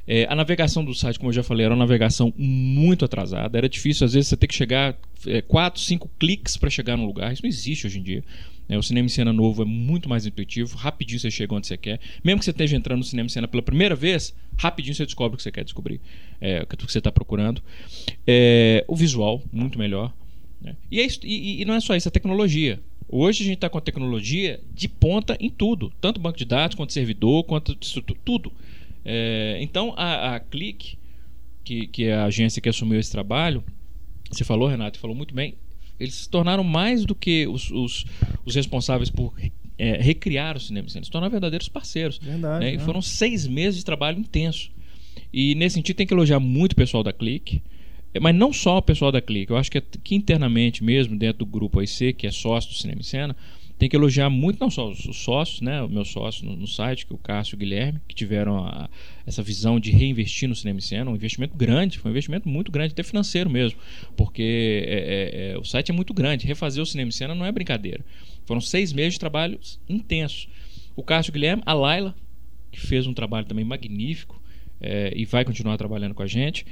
É, 0.06 0.26
a 0.31 0.35
navegação 0.37 0.85
do 0.85 0.94
site, 0.94 1.19
como 1.19 1.31
eu 1.31 1.35
já 1.35 1.43
falei, 1.43 1.64
era 1.67 1.75
uma 1.75 1.85
navegação 1.85 2.32
muito 2.37 3.05
atrasada. 3.05 3.58
Era 3.58 3.69
difícil, 3.69 4.05
às 4.05 4.12
vezes, 4.12 4.29
você 4.29 4.37
ter 4.37 4.47
que 4.47 4.55
chegar 4.55 4.97
é, 5.26 5.43
quatro, 5.43 5.81
cinco 5.81 6.08
cliques 6.19 6.56
para 6.56 6.70
chegar 6.70 6.97
num 6.97 7.05
lugar. 7.06 7.32
Isso 7.32 7.43
não 7.43 7.49
existe 7.49 7.87
hoje 7.87 7.99
em 7.99 8.03
dia. 8.03 8.23
né? 8.69 8.79
o 8.79 8.82
cinema 8.82 9.06
em 9.06 9.08
cena 9.08 9.32
novo 9.32 9.62
é 9.62 9.64
muito 9.64 10.08
mais 10.08 10.25
intuitivo, 10.26 10.76
rapidinho 10.76 11.19
você 11.19 11.31
chega 11.31 11.55
onde 11.55 11.67
você 11.67 11.76
quer. 11.76 11.99
Mesmo 12.23 12.38
que 12.38 12.44
você 12.44 12.50
esteja 12.53 12.76
entrando 12.76 12.99
no 12.99 13.05
cinema 13.05 13.26
em 13.26 13.31
cena 13.31 13.49
pela 13.49 13.62
primeira 13.62 13.94
vez, 13.97 14.32
rapidinho 14.56 14.94
você 14.94 15.05
descobre 15.05 15.35
o 15.35 15.37
que 15.37 15.43
você 15.43 15.50
quer 15.53 15.64
descobrir, 15.64 16.00
é, 16.41 16.62
o 16.62 16.67
que 16.67 16.76
você 16.93 16.99
está 16.99 17.11
procurando. 17.11 17.61
É, 18.26 18.85
o 18.88 18.94
visual, 18.97 19.43
muito 19.53 19.79
melhor. 19.79 20.12
né? 20.62 20.75
E, 20.91 21.00
é 21.00 21.05
isso- 21.05 21.20
e- 21.25 21.61
e 21.61 21.64
não 21.64 21.75
é 21.75 21.81
só 21.81 21.94
isso, 21.94 22.08
a 22.08 22.11
tecnologia. 22.11 22.81
Hoje 23.08 23.43
a 23.43 23.47
gente 23.47 23.56
está 23.56 23.69
com 23.69 23.79
a 23.79 23.81
tecnologia 23.81 24.58
de 24.75 24.88
ponta 24.88 25.37
em 25.38 25.50
tudo, 25.50 25.93
tanto 26.00 26.19
banco 26.19 26.38
de 26.38 26.44
dados, 26.44 26.75
quanto 26.75 26.93
servidor, 26.93 27.44
quanto 27.44 27.75
tudo. 28.25 28.50
É, 29.08 29.58
então 29.61 29.94
a, 29.97 30.35
a 30.35 30.41
Click, 30.41 30.99
que, 31.62 31.87
que 31.87 32.05
é 32.06 32.14
a 32.14 32.25
agência 32.25 32.61
que 32.61 32.69
assumiu 32.69 32.99
esse 32.99 33.12
trabalho, 33.12 33.62
você 34.29 34.43
falou, 34.43 34.69
Renato, 34.69 34.99
falou 34.99 35.14
muito 35.14 35.32
bem, 35.32 35.55
eles 35.99 36.14
se 36.14 36.29
tornaram 36.29 36.64
mais 36.64 37.05
do 37.05 37.14
que 37.14 37.47
os, 37.47 37.70
os, 37.70 38.05
os 38.44 38.55
responsáveis 38.56 39.08
por 39.08 39.32
é, 39.79 40.03
recriar 40.03 40.56
o 40.56 40.61
cinema, 40.61 40.88
eles 40.93 41.06
se 41.06 41.11
tornaram 41.11 41.31
verdadeiros 41.31 41.69
parceiros. 41.69 42.19
Verdade. 42.19 42.64
né? 42.64 42.75
E 42.75 42.76
né? 42.79 42.85
foram 42.85 43.00
seis 43.00 43.47
meses 43.47 43.79
de 43.79 43.85
trabalho 43.85 44.19
intenso. 44.19 44.70
E 45.32 45.55
nesse 45.55 45.75
sentido 45.75 45.97
tem 45.97 46.06
que 46.06 46.12
elogiar 46.12 46.41
muito 46.41 46.73
o 46.73 46.76
pessoal 46.76 47.05
da 47.05 47.12
Click, 47.12 47.62
eh, 48.12 48.19
mas 48.19 48.35
não 48.35 48.53
só 48.53 48.79
o 48.79 48.82
pessoal 48.82 49.12
da 49.12 49.20
Click. 49.20 49.50
Eu 49.50 49.56
acho 49.56 49.70
que, 49.70 49.81
que 49.81 50.17
internamente 50.17 50.82
mesmo, 50.82 51.17
dentro 51.17 51.38
do 51.38 51.47
grupo 51.47 51.79
OIC, 51.79 52.12
que 52.14 52.26
é 52.26 52.32
sócio 52.32 52.70
do 52.70 52.76
Cinema 52.76 53.00
em 53.00 53.05
Cena, 53.05 53.37
tem 53.78 53.88
que 53.88 53.96
elogiar 53.96 54.31
muito 54.31 54.58
não 54.58 54.70
só 54.70 54.90
os, 54.90 55.05
os 55.05 55.17
sócios, 55.19 55.61
né, 55.61 55.82
o 55.82 55.88
meu 55.88 56.05
sócio 56.05 56.46
no, 56.46 56.56
no 56.56 56.67
site, 56.67 57.05
que 57.06 57.12
é 57.12 57.14
o 57.14 57.19
Cássio 57.19 57.55
e 57.55 57.56
o 57.56 57.58
Guilherme, 57.58 58.00
que 58.08 58.14
tiveram 58.14 58.64
a- 58.64 58.88
essa 59.26 59.43
visão 59.43 59.78
de 59.78 59.90
reinvestir 59.90 60.49
no 60.49 60.55
cinema 60.55 60.78
em 60.78 60.82
cena, 60.82 61.11
um 61.11 61.14
investimento 61.14 61.55
grande, 61.56 61.99
foi 61.99 62.11
um 62.11 62.12
investimento 62.12 62.49
muito 62.49 62.73
grande, 62.73 62.93
até 62.93 63.02
financeiro 63.02 63.51
mesmo, 63.51 63.79
porque 64.17 64.82
é, 64.86 64.94
é, 64.94 65.53
é, 65.53 65.58
o 65.58 65.65
site 65.65 65.91
é 65.91 65.94
muito 65.94 66.15
grande, 66.15 66.46
refazer 66.46 66.82
o 66.82 66.86
cinema 66.86 67.08
em 67.08 67.12
cena 67.12 67.34
não 67.34 67.44
é 67.44 67.53
brincadeira. 67.53 68.05
Foram 68.46 68.60
seis 68.60 68.93
meses 68.93 69.15
de 69.15 69.20
trabalho 69.20 69.58
intenso. 69.89 70.48
O 70.94 71.03
Cássio 71.03 71.31
e 71.31 71.32
o 71.32 71.34
Guilherme, 71.34 71.62
a 71.67 71.74
Laila, 71.74 72.15
que 72.72 72.81
fez 72.81 73.06
um 73.06 73.12
trabalho 73.12 73.46
também 73.46 73.65
magnífico 73.65 74.41
é, 74.81 75.12
e 75.15 75.24
vai 75.24 75.44
continuar 75.44 75.77
trabalhando 75.77 76.15
com 76.15 76.22
a 76.22 76.27
gente. 76.27 76.65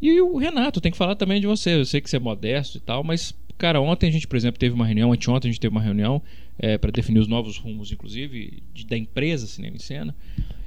E 0.00 0.20
o 0.20 0.36
Renato, 0.36 0.80
tem 0.80 0.90
que 0.92 0.98
falar 0.98 1.14
também 1.14 1.40
de 1.40 1.46
você. 1.46 1.74
Eu 1.76 1.84
sei 1.84 2.00
que 2.00 2.10
você 2.10 2.16
é 2.16 2.20
modesto 2.20 2.78
e 2.78 2.80
tal, 2.80 3.02
mas, 3.04 3.34
cara, 3.58 3.80
ontem 3.80 4.08
a 4.08 4.10
gente, 4.10 4.26
por 4.26 4.36
exemplo, 4.36 4.58
teve 4.58 4.74
uma 4.74 4.86
reunião, 4.86 5.12
anteontem 5.12 5.48
a 5.48 5.52
gente 5.52 5.60
teve 5.60 5.74
uma 5.74 5.80
reunião 5.82 6.22
é, 6.58 6.78
para 6.78 6.90
definir 6.90 7.18
os 7.18 7.28
novos 7.28 7.56
rumos, 7.58 7.90
inclusive, 7.92 8.62
de- 8.72 8.86
da 8.86 8.96
empresa 8.96 9.46
Cinema 9.46 9.76
em 9.76 9.80
Cena. 9.80 10.14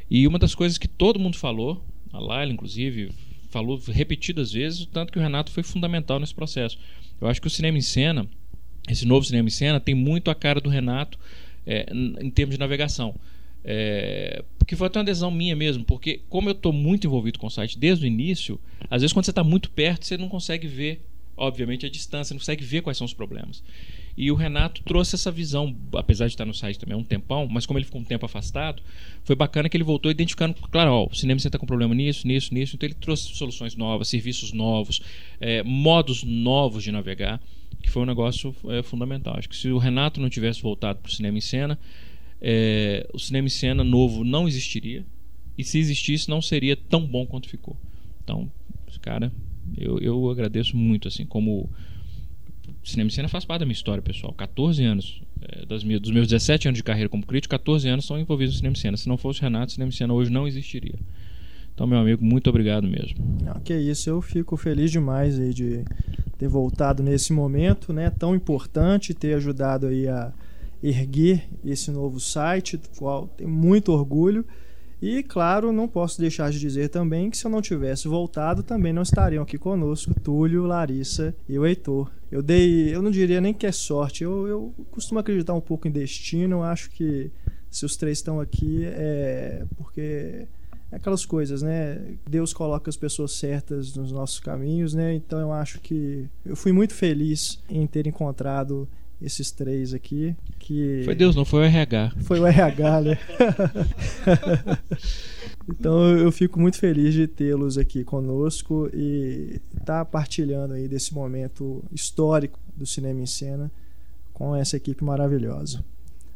E 0.10 0.28
uma 0.28 0.40
das 0.40 0.56
coisas 0.56 0.78
que 0.78 0.88
todo 0.88 1.20
mundo 1.20 1.38
falou, 1.38 1.84
a 2.12 2.20
Laila, 2.20 2.52
inclusive, 2.52 3.12
falou 3.50 3.82
repetidas 3.88 4.52
vezes, 4.52 4.86
tanto 4.86 5.12
que 5.12 5.20
o 5.20 5.22
Renato 5.22 5.52
foi 5.52 5.64
fundamental 5.64 6.20
nesse 6.20 6.34
processo. 6.34 6.78
Eu 7.20 7.28
acho 7.28 7.42
que 7.42 7.48
o 7.48 7.50
cinema 7.50 7.78
em 7.78 7.82
cena, 7.82 8.28
esse 8.90 9.06
novo 9.06 9.26
cinema 9.26 9.48
em 9.48 9.52
cena, 9.52 9.80
tem 9.80 9.96
muito 9.96 10.30
a 10.30 10.36
cara 10.36 10.60
do 10.62 10.70
Renato 10.70 11.18
é, 11.66 11.86
em 12.22 12.30
termos 12.30 12.56
de 12.56 12.60
navegação. 12.60 13.16
É, 13.64 14.44
porque 14.58 14.76
foi 14.76 14.88
até 14.88 15.00
uma 15.00 15.04
adesão 15.04 15.30
minha 15.30 15.56
mesmo, 15.56 15.84
porque 15.84 16.22
como 16.30 16.48
eu 16.48 16.54
estou 16.54 16.72
muito 16.72 17.06
envolvido 17.06 17.38
com 17.38 17.48
o 17.48 17.50
site 17.50 17.78
desde 17.78 18.06
o 18.06 18.08
início, 18.08 18.60
às 18.90 19.02
vezes 19.02 19.12
quando 19.12 19.26
você 19.26 19.32
está 19.32 19.44
muito 19.44 19.70
perto, 19.72 20.06
você 20.06 20.18
não 20.18 20.30
consegue 20.30 20.68
ver, 20.68 21.02
obviamente, 21.38 21.86
a 21.86 21.90
distância, 21.90 22.34
não 22.34 22.40
consegue 22.40 22.66
ver 22.66 22.82
quais 22.82 22.98
são 22.98 23.06
os 23.06 23.14
problemas. 23.14 23.64
E 24.18 24.32
o 24.32 24.36
Renato 24.36 24.82
trouxe 24.82 25.14
essa 25.14 25.32
visão, 25.32 25.78
apesar 25.94 26.26
de 26.26 26.34
estar 26.34 26.44
no 26.44 26.54
site 26.54 26.80
também 26.80 26.96
há 26.96 26.98
um 26.98 27.04
tempão, 27.04 27.48
mas 27.48 27.68
como 27.68 27.78
ele 27.78 27.86
ficou 27.86 28.02
um 28.02 28.04
tempo 28.04 28.26
afastado, 28.26 28.82
foi 29.24 29.36
bacana 29.36 29.70
que 29.70 29.78
ele 29.78 29.84
voltou 29.84 30.10
identificando, 30.10 30.56
claro, 30.72 30.92
ó, 30.92 31.06
o 31.06 31.16
cinema 31.16 31.38
está 31.38 31.60
com 31.60 31.68
problema 31.68 31.94
nisso, 31.94 32.28
nisso, 32.28 32.52
nisso, 32.52 32.76
então 32.76 32.88
ele 32.88 32.96
trouxe 32.96 33.36
soluções 33.36 33.76
novas, 33.76 34.08
serviços 34.08 34.52
novos, 34.52 35.02
é, 35.40 35.62
modos 35.62 36.24
novos 36.24 36.84
de 36.84 36.92
navegar, 36.92 37.40
que 37.84 37.92
foi 37.92 38.02
um 38.02 38.08
negócio 38.08 38.56
é, 38.70 38.82
fundamental. 38.82 39.36
Acho 39.38 39.48
que 39.48 39.56
se 39.56 39.70
o 39.70 39.78
Renato 39.78 40.20
não 40.20 40.32
tivesse 40.32 40.64
voltado 40.64 41.00
para 41.00 41.10
o 41.10 41.12
cinema 41.12 41.38
em 41.38 41.42
cena, 41.42 41.78
é, 42.42 43.08
o 43.14 43.20
cinema 43.20 43.46
em 43.46 43.52
cena 43.52 43.84
novo 43.84 44.24
não 44.24 44.48
existiria, 44.48 45.06
e 45.56 45.64
se 45.64 45.78
existisse, 45.78 46.28
não 46.28 46.42
seria 46.42 46.76
tão 46.76 47.06
bom 47.06 47.26
quanto 47.26 47.48
ficou. 47.48 47.78
Então, 48.24 48.52
cara, 49.02 49.32
eu, 49.76 50.00
eu 50.00 50.30
agradeço 50.30 50.78
muito, 50.78 51.08
assim, 51.08 51.26
como 51.26 51.70
cinema 52.84 53.10
e 53.10 53.14
cena 53.14 53.28
faz 53.28 53.46
parte 53.46 53.62
da 53.62 53.66
minha 53.66 53.74
história, 53.74 54.02
pessoal. 54.02 54.34
14 54.34 54.84
anos. 54.84 55.22
É, 55.42 55.66
das 55.66 55.84
minhas, 55.84 56.02
dos 56.02 56.12
meus 56.12 56.28
17 56.28 56.68
anos 56.68 56.78
de 56.78 56.84
carreira 56.84 57.10
como 57.10 57.26
crítico, 57.26 57.52
14 57.52 57.88
anos 57.88 58.06
estão 58.06 58.20
envolvidos 58.20 58.56
no 58.56 58.58
cinema 58.58 58.76
e 58.76 58.80
cena. 58.80 58.98
Se 58.98 59.08
não 59.08 59.18
fosse 59.18 59.40
o 59.40 59.44
Renato, 59.44 59.72
cinema 59.72 59.90
e 59.90 59.94
cena 59.94 60.14
hoje 60.14 60.32
não 60.32 60.48
existiria. 60.48 60.96
Então, 61.74 61.86
meu 61.86 62.00
amigo, 62.00 62.26
muito 62.26 62.50
obrigado 62.50 62.88
mesmo. 62.88 63.18
Não, 63.44 63.60
que 63.60 63.76
isso, 63.76 64.10
eu 64.10 64.20
fico 64.20 64.58
feliz 64.58 64.90
demais 64.90 65.40
aí 65.40 65.54
de 65.54 65.84
ter 66.38 66.48
voltado 66.48 67.04
nesse 67.04 67.32
momento, 67.32 67.94
né, 67.94 68.10
tão 68.10 68.36
importante, 68.36 69.14
ter 69.14 69.36
ajudado 69.36 69.86
aí 69.86 70.08
a 70.08 70.34
erguer 70.82 71.48
esse 71.64 71.92
novo 71.92 72.20
site, 72.20 72.78
do 72.78 72.90
qual 72.98 73.28
tenho 73.28 73.50
muito 73.50 73.92
orgulho. 73.92 74.44
E, 75.02 75.22
claro, 75.22 75.72
não 75.72 75.88
posso 75.88 76.20
deixar 76.20 76.50
de 76.50 76.60
dizer 76.60 76.90
também 76.90 77.30
que 77.30 77.38
se 77.38 77.46
eu 77.46 77.52
não 77.52 77.62
tivesse 77.62 78.08
voltado, 78.08 78.64
também 78.64 78.92
não 78.92 79.04
estariam 79.04 79.44
aqui 79.44 79.58
conosco 79.58 80.14
Túlio, 80.22 80.66
Larissa 80.66 81.36
e 81.48 81.58
o 81.60 81.66
Heitor. 81.66 82.12
Eu 82.32 82.42
dei, 82.42 82.94
eu 82.94 83.02
não 83.02 83.12
diria 83.12 83.40
nem 83.40 83.54
que 83.54 83.68
é 83.68 83.72
sorte, 83.72 84.24
eu, 84.24 84.48
eu 84.48 84.74
costumo 84.90 85.20
acreditar 85.20 85.54
um 85.54 85.62
pouco 85.62 85.88
em 85.88 85.92
destino, 85.92 86.64
acho 86.64 86.90
que 86.90 87.32
se 87.70 87.86
os 87.86 87.96
três 87.96 88.18
estão 88.18 88.40
aqui 88.40 88.86
é 88.86 89.64
porque 89.78 90.48
é 90.92 90.96
aquelas 90.96 91.26
coisas, 91.26 91.62
né? 91.62 92.16
Deus 92.28 92.54
coloca 92.54 92.90
as 92.90 92.98
pessoas 92.98 93.34
certas 93.34 93.96
nos 93.96 94.12
nossos 94.12 94.40
caminhos, 94.40 94.94
né? 94.94 95.14
Então 95.14 95.40
eu 95.40 95.52
acho 95.52 95.80
que 95.80 96.28
eu 96.46 96.56
fui 96.56 96.72
muito 96.72 96.94
feliz 96.94 97.62
em 97.70 97.86
ter 97.86 98.08
encontrado 98.08 98.88
esses 99.22 99.52
três 99.52 99.94
aqui. 99.94 100.36
Que 100.60 101.02
foi 101.04 101.16
Deus, 101.16 101.36
não 101.36 101.46
foi 101.46 101.62
o 101.62 101.64
RH. 101.64 102.14
Foi 102.22 102.40
o 102.40 102.46
RH, 102.46 103.02
né? 103.02 103.20
então 105.70 106.18
eu 106.18 106.32
fico 106.32 106.60
muito 106.60 106.78
feliz 106.78 107.14
de 107.14 107.28
tê-los 107.28 107.78
aqui 107.78 108.04
conosco 108.04 108.90
e 108.94 109.60
estar 109.74 109.86
tá 109.86 110.06
partilhando 110.06 110.74
aí 110.74 110.88
desse 110.88 111.14
momento 111.14 111.84
histórico 111.92 112.60
do 112.76 112.86
cinema 112.86 113.20
em 113.20 113.26
cena 113.26 113.72
com 114.34 114.56
essa 114.56 114.78
equipe 114.78 115.04
maravilhosa. 115.04 115.84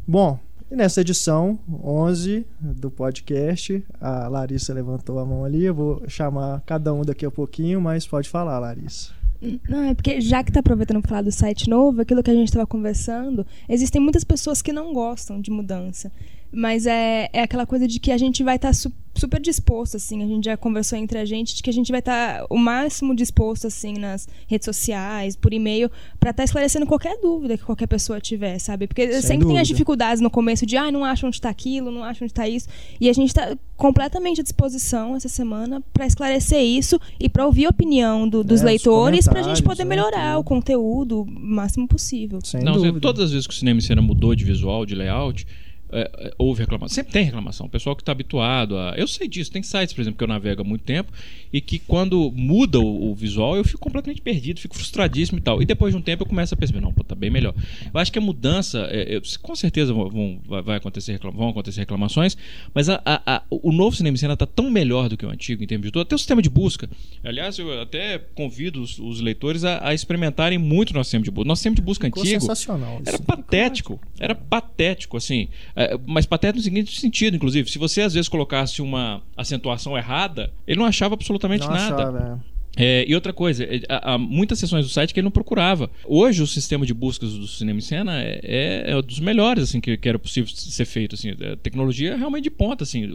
Bom, 0.08 0.40
e 0.72 0.76
nessa 0.76 1.02
edição 1.02 1.60
11 1.84 2.46
do 2.60 2.90
podcast, 2.90 3.84
a 4.00 4.28
Larissa 4.28 4.74
levantou 4.74 5.20
a 5.20 5.26
mão 5.26 5.46
ali. 5.46 5.66
Eu 5.66 5.76
vou 5.76 6.04
chamar 6.08 6.62
cada 6.66 6.94
um 6.94 7.04
daqui 7.04 7.26
a 7.26 7.32
pouquinho, 7.32 7.80
mas 7.80 8.08
pode 8.08 8.28
falar, 8.28 8.58
Larissa. 8.58 9.21
Não, 9.67 9.83
é 9.83 9.93
porque 9.95 10.21
já 10.21 10.43
que 10.43 10.51
está 10.51 10.60
aproveitando 10.60 11.01
para 11.01 11.10
falar 11.10 11.21
do 11.24 11.31
site 11.31 11.67
novo, 11.69 12.01
aquilo 12.01 12.21
que 12.21 12.29
a 12.29 12.33
gente 12.33 12.50
estava 12.50 12.67
conversando, 12.67 13.45
existem 13.67 14.00
muitas 14.00 14.24
pessoas 14.24 14.62
que 14.62 14.71
não 14.71 14.93
gostam 14.93 15.41
de 15.41 15.50
mudança. 15.50 16.12
Mas 16.51 16.86
é, 16.86 17.29
é 17.33 17.41
aquela 17.41 17.65
coisa 17.65 17.88
de 17.88 18.00
que 18.00 18.12
a 18.12 18.17
gente 18.17 18.43
vai 18.43 18.57
estar 18.57 18.69
tá 18.69 18.74
super 19.15 19.39
disposto, 19.39 19.98
assim. 19.98 20.24
A 20.24 20.27
gente 20.27 20.46
já 20.46 20.58
conversou 20.58 20.98
entre 20.98 21.18
a 21.18 21.25
gente 21.25 21.56
de 21.56 21.63
que 21.63 21.70
a 21.70 21.74
gente 21.74 21.91
vai 21.91 22.00
estar 22.00 22.39
tá 22.39 22.48
o 22.50 22.58
máximo 22.58 23.15
disposto, 23.15 23.68
assim, 23.68 23.94
nas 23.94 24.27
redes 24.48 24.65
sociais, 24.65 25.36
por 25.36 25.53
e-mail, 25.53 25.89
para 26.20 26.32
estar 26.32 26.41
tá 26.41 26.44
esclarecendo 26.46 26.86
qualquer 26.86 27.18
dúvida 27.22 27.58
que 27.58 27.63
qualquer 27.63 27.88
pessoa 27.88 28.20
tiver, 28.20 28.60
sabe? 28.60 28.88
Porque 28.88 29.12
Sem 29.12 29.22
sempre 29.22 29.38
dúvida. 29.39 29.53
tem 29.53 29.60
as 29.60 29.68
dificuldades 29.68 30.22
no 30.22 30.30
começo 30.30 30.65
de, 30.65 30.77
ah, 30.77 30.91
não 30.91 31.03
acho 31.03 31.25
onde 31.27 31.36
está 31.36 31.50
aquilo, 31.50 31.91
não 31.91 32.03
acho 32.03 32.24
onde 32.24 32.32
está 32.32 32.48
isso. 32.48 32.68
E 33.00 33.10
a 33.10 33.13
gente 33.13 33.30
está 33.30 33.56
completamente 33.75 34.41
à 34.41 34.44
disposição 34.44 35.15
essa 35.15 35.27
semana 35.27 35.82
para 35.91 36.06
esclarecer 36.06 36.62
isso 36.62 37.00
e 37.20 37.27
para 37.27 37.46
ouvir 37.46 37.65
a 37.65 37.70
opinião 37.70 38.30
do, 38.30 38.44
dos 38.44 38.62
é, 38.62 38.65
leitores 38.65 39.27
para 39.27 39.39
a 39.39 39.44
gente 39.44 39.63
poder 39.63 39.84
né, 39.84 39.89
melhorar 39.89 40.38
o 40.38 40.44
conteúdo 40.44 41.22
o 41.22 41.25
máximo 41.25 41.88
possível. 41.88 42.39
Sem 42.44 42.63
não, 42.63 42.74
dúvida. 42.74 43.00
todas 43.00 43.25
as 43.25 43.32
vezes 43.32 43.48
que 43.48 43.53
o 43.53 43.58
cinema 43.58 43.80
e 43.80 43.84
cena 43.84 44.01
mudou 44.01 44.36
de 44.36 44.46
visual, 44.46 44.86
de 44.86 44.96
layout 44.96 45.46
é, 45.91 46.12
é, 46.27 46.33
houve 46.38 46.62
reclamação. 46.62 46.95
Sempre 46.95 47.13
tem 47.13 47.25
reclamação. 47.25 47.67
O 47.67 47.69
pessoal 47.69 47.95
que 47.95 48.01
está 48.01 48.12
habituado 48.12 48.77
a. 48.77 48.93
Eu 48.98 49.07
sei 49.07 49.27
disso. 49.27 49.51
Tem 49.51 49.62
sites, 49.62 49.93
por 49.93 50.01
exemplo, 50.01 50.17
que 50.17 50.24
eu 50.24 50.27
navego 50.27 50.62
há 50.62 50.65
muito 50.65 50.83
tempo 50.83 51.12
e 51.51 51.60
que 51.60 51.79
quando 51.79 52.31
muda 52.31 52.79
o, 52.79 53.12
o, 53.12 53.15
visual 53.15 53.55
eu 53.58 53.63
fico 53.63 53.79
completamente 53.79 54.22
perdido, 54.22 54.60
fico 54.60 54.75
frustradíssimo 54.75 55.38
e 55.38 55.41
tal. 55.41 55.62
E 55.62 55.65
depois 55.65 55.93
de 55.93 56.00
um 56.00 56.01
tempo 56.01 56.24
eu 56.24 56.27
começo 56.27 56.53
a 56.53 56.58
perceber, 56.58 56.79
não, 56.79 56.93
pô, 56.93 57.03
tá 57.03 57.15
bem 57.15 57.29
melhor. 57.29 57.53
Eu 57.93 58.00
acho 58.00 58.12
que 58.12 58.20
a 58.20 58.22
mudança, 58.22 58.88
é, 58.89 59.15
é, 59.15 59.22
com 59.41 59.55
certeza 59.55 59.93
vão, 59.93 60.39
vai 60.46 60.77
acontecer, 60.77 61.20
vão 61.20 61.50
acontecer 61.50 61.81
reclamações, 61.81 62.38
mas 62.74 62.89
a, 62.89 63.01
a, 63.05 63.36
a, 63.36 63.43
o 63.50 63.72
novo 63.72 63.96
cinema 63.96 64.17
cena 64.17 64.34
está 64.34 64.46
tão 64.46 64.70
melhor 64.70 65.10
do 65.10 65.17
que 65.17 65.25
o 65.25 65.29
antigo 65.29 65.63
em 65.63 65.67
termos 65.67 65.86
de 65.86 65.91
tudo. 65.91 66.03
Até 66.03 66.15
o 66.15 66.17
sistema 66.17 66.41
de 66.41 66.50
busca. 66.50 66.89
Aliás, 67.24 67.58
eu 67.60 67.81
até 67.81 68.20
convido 68.36 68.81
os, 68.81 69.00
os 69.00 69.20
leitores 69.22 69.63
a, 69.63 69.88
a, 69.88 69.93
experimentarem 69.93 70.58
muito 70.58 70.93
nosso 70.93 71.08
sistema 71.08 71.24
de 71.24 71.31
busca. 71.31 71.48
Nosso 71.48 71.60
sistema 71.60 71.75
de 71.75 71.81
busca 71.81 72.08
Ficou 72.08 72.24
antigo 72.24 72.41
sensacional, 72.41 73.01
era 73.05 73.20
patético. 73.20 74.00
Era 74.20 74.36
patético, 74.36 75.17
assim. 75.17 75.50
É, 75.75 75.98
mas 76.05 76.25
patético 76.25 76.58
no 76.58 76.63
seguinte 76.63 77.00
sentido, 77.00 77.36
inclusive. 77.36 77.70
Se 77.70 77.77
você 77.77 78.01
às 78.01 78.13
vezes 78.13 78.29
colocasse 78.29 78.81
uma 78.81 79.22
acentuação 79.36 79.98
errada, 79.98 80.51
ele 80.67 80.79
não 80.79 80.86
achava 80.86 81.13
absolutamente 81.13 81.40
não 81.48 81.57
nada. 81.57 81.95
Achava, 81.95 82.41
é. 82.48 82.51
É, 82.77 83.05
e 83.07 83.13
outra 83.13 83.33
coisa, 83.33 83.63
é, 83.65 83.81
há, 83.89 84.13
há, 84.13 84.17
muitas 84.17 84.57
sessões 84.57 84.86
do 84.86 84.91
site 84.91 85.13
que 85.13 85.19
ele 85.19 85.25
não 85.25 85.31
procurava. 85.31 85.89
Hoje 86.05 86.41
o 86.41 86.48
sistema 86.48 86.86
de 86.86 86.93
buscas 86.93 87.33
do 87.33 87.48
cinema 87.48 87.79
em 87.79 87.81
cena 87.81 88.21
é, 88.21 88.39
é, 88.43 88.91
é 88.91 89.01
dos 89.01 89.19
melhores 89.19 89.65
assim 89.65 89.81
que, 89.81 89.98
que, 89.98 90.07
era 90.07 90.17
possível 90.17 90.50
ser 90.53 90.86
feito. 90.86 91.15
Assim, 91.15 91.31
a 91.31 91.55
tecnologia 91.57 92.13
é 92.13 92.15
realmente 92.15 92.43
de 92.43 92.51
ponta. 92.51 92.83
Assim, 92.83 93.10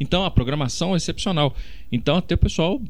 então 0.00 0.24
a 0.24 0.30
programação 0.30 0.94
é 0.94 0.96
excepcional. 0.96 1.54
Então 1.92 2.16
até 2.16 2.34
o 2.34 2.38
pessoal 2.38 2.80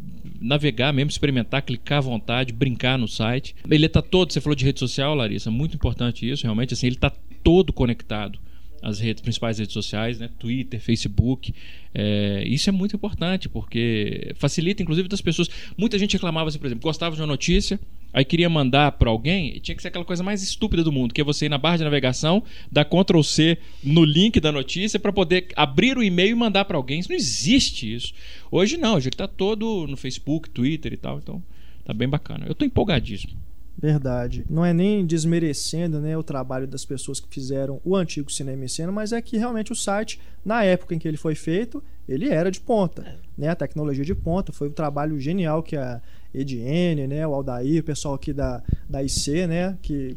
navegar 0.41 0.93
mesmo, 0.93 1.11
experimentar, 1.11 1.63
clicar 1.63 1.99
à 1.99 2.03
vontade, 2.03 2.53
brincar 2.53 2.97
no 2.97 3.09
site. 3.09 3.57
Ele 3.69 3.87
está 3.87 4.01
todo, 4.01 4.33
você 4.33 4.41
falou 4.41 4.55
de 4.55 4.65
rede 4.65 4.79
social, 4.79 5.15
Larissa, 5.15 5.51
muito 5.51 5.75
importante 5.75 6.29
isso, 6.29 6.45
realmente. 6.45 6.75
Assim, 6.75 6.87
ele 6.87 6.97
está 6.97 7.11
todo 7.43 7.73
conectado 7.73 8.39
as 8.83 9.01
redes, 9.01 9.23
principais 9.23 9.59
redes 9.59 9.73
sociais, 9.73 10.19
né? 10.19 10.29
Twitter, 10.39 10.81
Facebook. 10.81 11.55
É, 11.95 12.45
isso 12.47 12.69
é 12.69 12.73
muito 12.73 12.95
importante, 12.97 13.49
porque 13.49 14.33
facilita, 14.37 14.83
inclusive, 14.83 15.09
das 15.09 15.21
pessoas. 15.21 15.49
Muita 15.77 15.99
gente 15.99 16.13
reclamava, 16.13 16.49
assim, 16.49 16.59
por 16.59 16.67
exemplo, 16.67 16.83
gostava 16.83 17.15
de 17.15 17.21
uma 17.21 17.27
notícia, 17.27 17.79
aí 18.13 18.25
queria 18.25 18.49
mandar 18.49 18.93
para 18.93 19.11
alguém, 19.11 19.57
e 19.57 19.61
tinha 19.61 19.75
que 19.75 19.83
ser 19.83 19.89
aquela 19.89 20.05
coisa 20.05 20.23
mais 20.23 20.43
estúpida 20.43 20.83
do 20.83 20.93
mundo, 20.93 21.13
que 21.15 21.21
é 21.21 21.25
você 21.25 21.47
ir 21.47 21.49
na 21.49 21.59
barra 21.59 21.79
de 21.79 21.85
navegação, 21.85 22.43
dar 22.71 22.85
Ctrl 22.85 23.23
C 23.23 23.59
no 23.83 24.05
link 24.05 24.39
da 24.41 24.53
notícia 24.53 24.99
para 24.99 25.13
poder 25.13 25.49
abrir 25.57 25.97
o 25.97 26.03
e-mail 26.03 26.33
e 26.33 26.35
mandar 26.35 26.65
para 26.65 26.77
alguém. 26.77 27.01
Isso 27.01 27.09
não 27.09 27.17
existe 27.17 27.93
isso. 27.93 28.13
Hoje 28.51 28.77
não, 28.77 28.97
hoje 28.97 29.09
está 29.09 29.29
todo 29.29 29.87
no 29.87 29.97
Facebook, 29.97 30.51
Twitter 30.51 30.93
e 30.93 30.97
tal, 30.97 31.19
então 31.19 31.43
tá 31.85 31.93
bem 31.95 32.09
bacana. 32.09 32.47
Eu 32.47 32.55
tô 32.55 32.65
empolgadíssimo. 32.65 33.38
Verdade. 33.81 34.45
Não 34.51 34.65
é 34.65 34.73
nem 34.73 35.07
desmerecendo 35.07 36.01
né, 36.01 36.19
o 36.19 36.23
trabalho 36.23 36.67
das 36.67 36.85
pessoas 36.85 37.21
que 37.21 37.29
fizeram 37.29 37.81
o 37.85 37.95
antigo 37.95 38.31
cinema 38.31 38.65
em 38.65 38.69
cena, 38.69 38.91
mas 38.91 39.13
é 39.13 39.23
que 39.23 39.37
realmente 39.37 39.71
o 39.71 39.77
site, 39.77 40.21
na 40.45 40.65
época 40.65 40.97
em 40.97 40.99
que 40.99 41.07
ele 41.07 41.17
foi 41.17 41.37
feito, 41.37 41.83
ele 42.09 42.29
era 42.29 42.51
de 42.51 42.61
ponta. 42.61 43.17
Né? 43.37 43.49
A 43.49 43.55
tecnologia 43.55 44.05
de 44.05 44.17
ponta. 44.17 44.53
Foi 44.53 44.69
um 44.69 44.73
trabalho 44.73 45.19
genial 45.21 45.63
que 45.63 45.77
a 45.77 46.03
Ediene, 46.35 47.07
né, 47.07 47.25
o 47.25 47.33
Aldair, 47.33 47.81
o 47.81 47.85
pessoal 47.85 48.15
aqui 48.15 48.33
da, 48.33 48.61
da 48.89 49.01
IC, 49.01 49.47
né, 49.47 49.79
que 49.81 50.17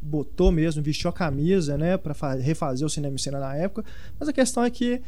botou 0.00 0.52
mesmo, 0.52 0.80
vestiu 0.80 1.10
a 1.10 1.12
camisa 1.12 1.76
né, 1.76 1.96
para 1.96 2.34
refazer 2.34 2.86
o 2.86 2.90
cinema 2.90 3.16
em 3.16 3.18
cena 3.18 3.40
na 3.40 3.56
época. 3.56 3.84
Mas 4.18 4.28
a 4.28 4.32
questão 4.32 4.64
é 4.64 4.70
que 4.70 5.02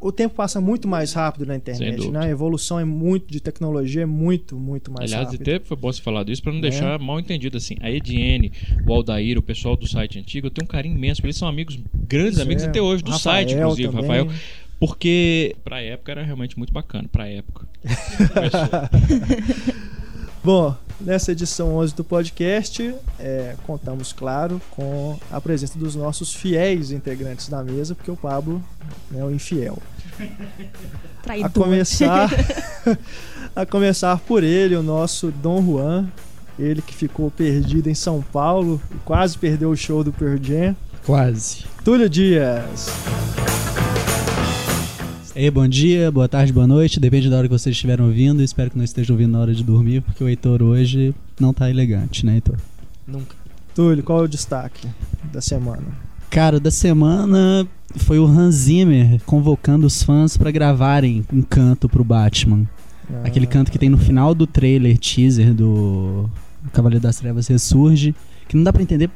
o 0.00 0.12
tempo 0.12 0.36
passa 0.36 0.60
muito 0.60 0.86
mais 0.86 1.12
rápido 1.12 1.44
na 1.44 1.56
internet, 1.56 2.08
né? 2.08 2.20
A 2.20 2.28
evolução 2.28 2.78
é 2.78 2.84
muito 2.84 3.32
de 3.32 3.40
tecnologia 3.40 4.02
é 4.02 4.06
muito, 4.06 4.56
muito 4.56 4.92
mais 4.92 5.12
Aliás, 5.12 5.26
rápida. 5.26 5.42
Aliás, 5.42 5.58
até 5.58 5.68
foi 5.68 5.76
bom 5.76 5.92
você 5.92 6.00
falar 6.00 6.24
disso 6.24 6.42
para 6.42 6.52
não 6.52 6.58
é. 6.58 6.62
deixar 6.62 6.98
mal 7.00 7.18
entendido 7.18 7.56
assim. 7.56 7.76
A 7.80 7.90
Ediene, 7.90 8.52
o 8.86 8.92
Aldair, 8.92 9.38
o 9.38 9.42
pessoal 9.42 9.76
do 9.76 9.88
site 9.88 10.18
antigo, 10.18 10.46
eu 10.46 10.50
tenho 10.50 10.64
um 10.64 10.68
carinho 10.68 10.96
imenso, 10.96 11.24
eles 11.24 11.36
são 11.36 11.48
amigos, 11.48 11.78
grandes 11.94 12.34
pois 12.34 12.46
amigos 12.46 12.62
é. 12.62 12.68
até 12.68 12.80
hoje 12.80 13.02
do 13.02 13.10
Rafael 13.10 13.48
site, 13.48 13.58
inclusive, 13.58 13.88
também. 13.88 14.02
Rafael. 14.02 14.28
Porque 14.78 15.56
pra 15.62 15.80
época 15.80 16.12
era 16.12 16.24
realmente 16.24 16.56
muito 16.56 16.72
bacana, 16.72 17.08
pra 17.10 17.28
época. 17.28 17.66
Bom, 20.44 20.76
nessa 21.00 21.32
edição 21.32 21.76
11 21.76 21.94
do 21.94 22.04
podcast, 22.04 22.94
é, 23.18 23.54
contamos, 23.66 24.12
claro, 24.12 24.60
com 24.70 25.18
a 25.30 25.40
presença 25.40 25.78
dos 25.78 25.94
nossos 25.94 26.34
fiéis 26.34 26.90
integrantes 26.90 27.48
da 27.48 27.62
mesa, 27.62 27.94
porque 27.94 28.10
o 28.10 28.16
Pablo 28.16 28.62
é 29.14 29.22
o 29.24 29.30
infiel. 29.30 29.78
Traidor. 31.22 31.46
A 31.46 31.50
começar, 31.50 32.30
a 33.54 33.66
começar 33.66 34.18
por 34.20 34.42
ele, 34.42 34.74
o 34.74 34.82
nosso 34.82 35.30
Dom 35.30 35.62
Juan, 35.64 36.08
ele 36.58 36.82
que 36.82 36.94
ficou 36.94 37.30
perdido 37.30 37.88
em 37.88 37.94
São 37.94 38.20
Paulo 38.20 38.80
e 38.94 38.98
quase 39.04 39.38
perdeu 39.38 39.70
o 39.70 39.76
show 39.76 40.02
do 40.02 40.12
Pearl 40.12 40.36
Jam. 40.42 40.76
Quase. 41.04 41.64
Túlio 41.84 42.08
Dias. 42.08 42.88
Ei, 45.34 45.50
bom 45.50 45.66
dia, 45.66 46.12
boa 46.12 46.28
tarde, 46.28 46.52
boa 46.52 46.66
noite. 46.66 47.00
Depende 47.00 47.30
da 47.30 47.38
hora 47.38 47.48
que 47.48 47.58
vocês 47.58 47.74
estiverem 47.74 48.04
ouvindo. 48.04 48.42
Espero 48.42 48.70
que 48.70 48.76
não 48.76 48.84
estejam 48.84 49.14
ouvindo 49.14 49.32
na 49.32 49.40
hora 49.40 49.54
de 49.54 49.64
dormir, 49.64 50.02
porque 50.02 50.22
o 50.22 50.28
Heitor 50.28 50.60
hoje 50.60 51.14
não 51.40 51.54
tá 51.54 51.70
elegante, 51.70 52.26
né, 52.26 52.34
Heitor? 52.34 52.56
Nunca. 53.08 53.34
Túlio, 53.74 54.02
qual 54.02 54.20
é 54.20 54.24
o 54.24 54.28
destaque 54.28 54.86
da 55.32 55.40
semana? 55.40 55.84
Cara, 56.28 56.60
da 56.60 56.70
semana 56.70 57.66
foi 57.96 58.18
o 58.18 58.26
Hans 58.26 58.56
Zimmer 58.56 59.22
convocando 59.24 59.86
os 59.86 60.02
fãs 60.02 60.36
para 60.36 60.50
gravarem 60.50 61.24
um 61.32 61.40
canto 61.40 61.88
pro 61.88 62.04
Batman. 62.04 62.68
Ah. 63.10 63.22
Aquele 63.24 63.46
canto 63.46 63.72
que 63.72 63.78
tem 63.78 63.88
no 63.88 63.96
final 63.96 64.34
do 64.34 64.46
trailer 64.46 64.98
teaser 64.98 65.54
do 65.54 66.28
Cavaleiro 66.74 67.02
das 67.02 67.16
Trevas 67.16 67.48
Ressurge, 67.48 68.14
que 68.46 68.54
não 68.54 68.62
dá 68.62 68.70
para 68.70 68.82
entender 68.82 69.08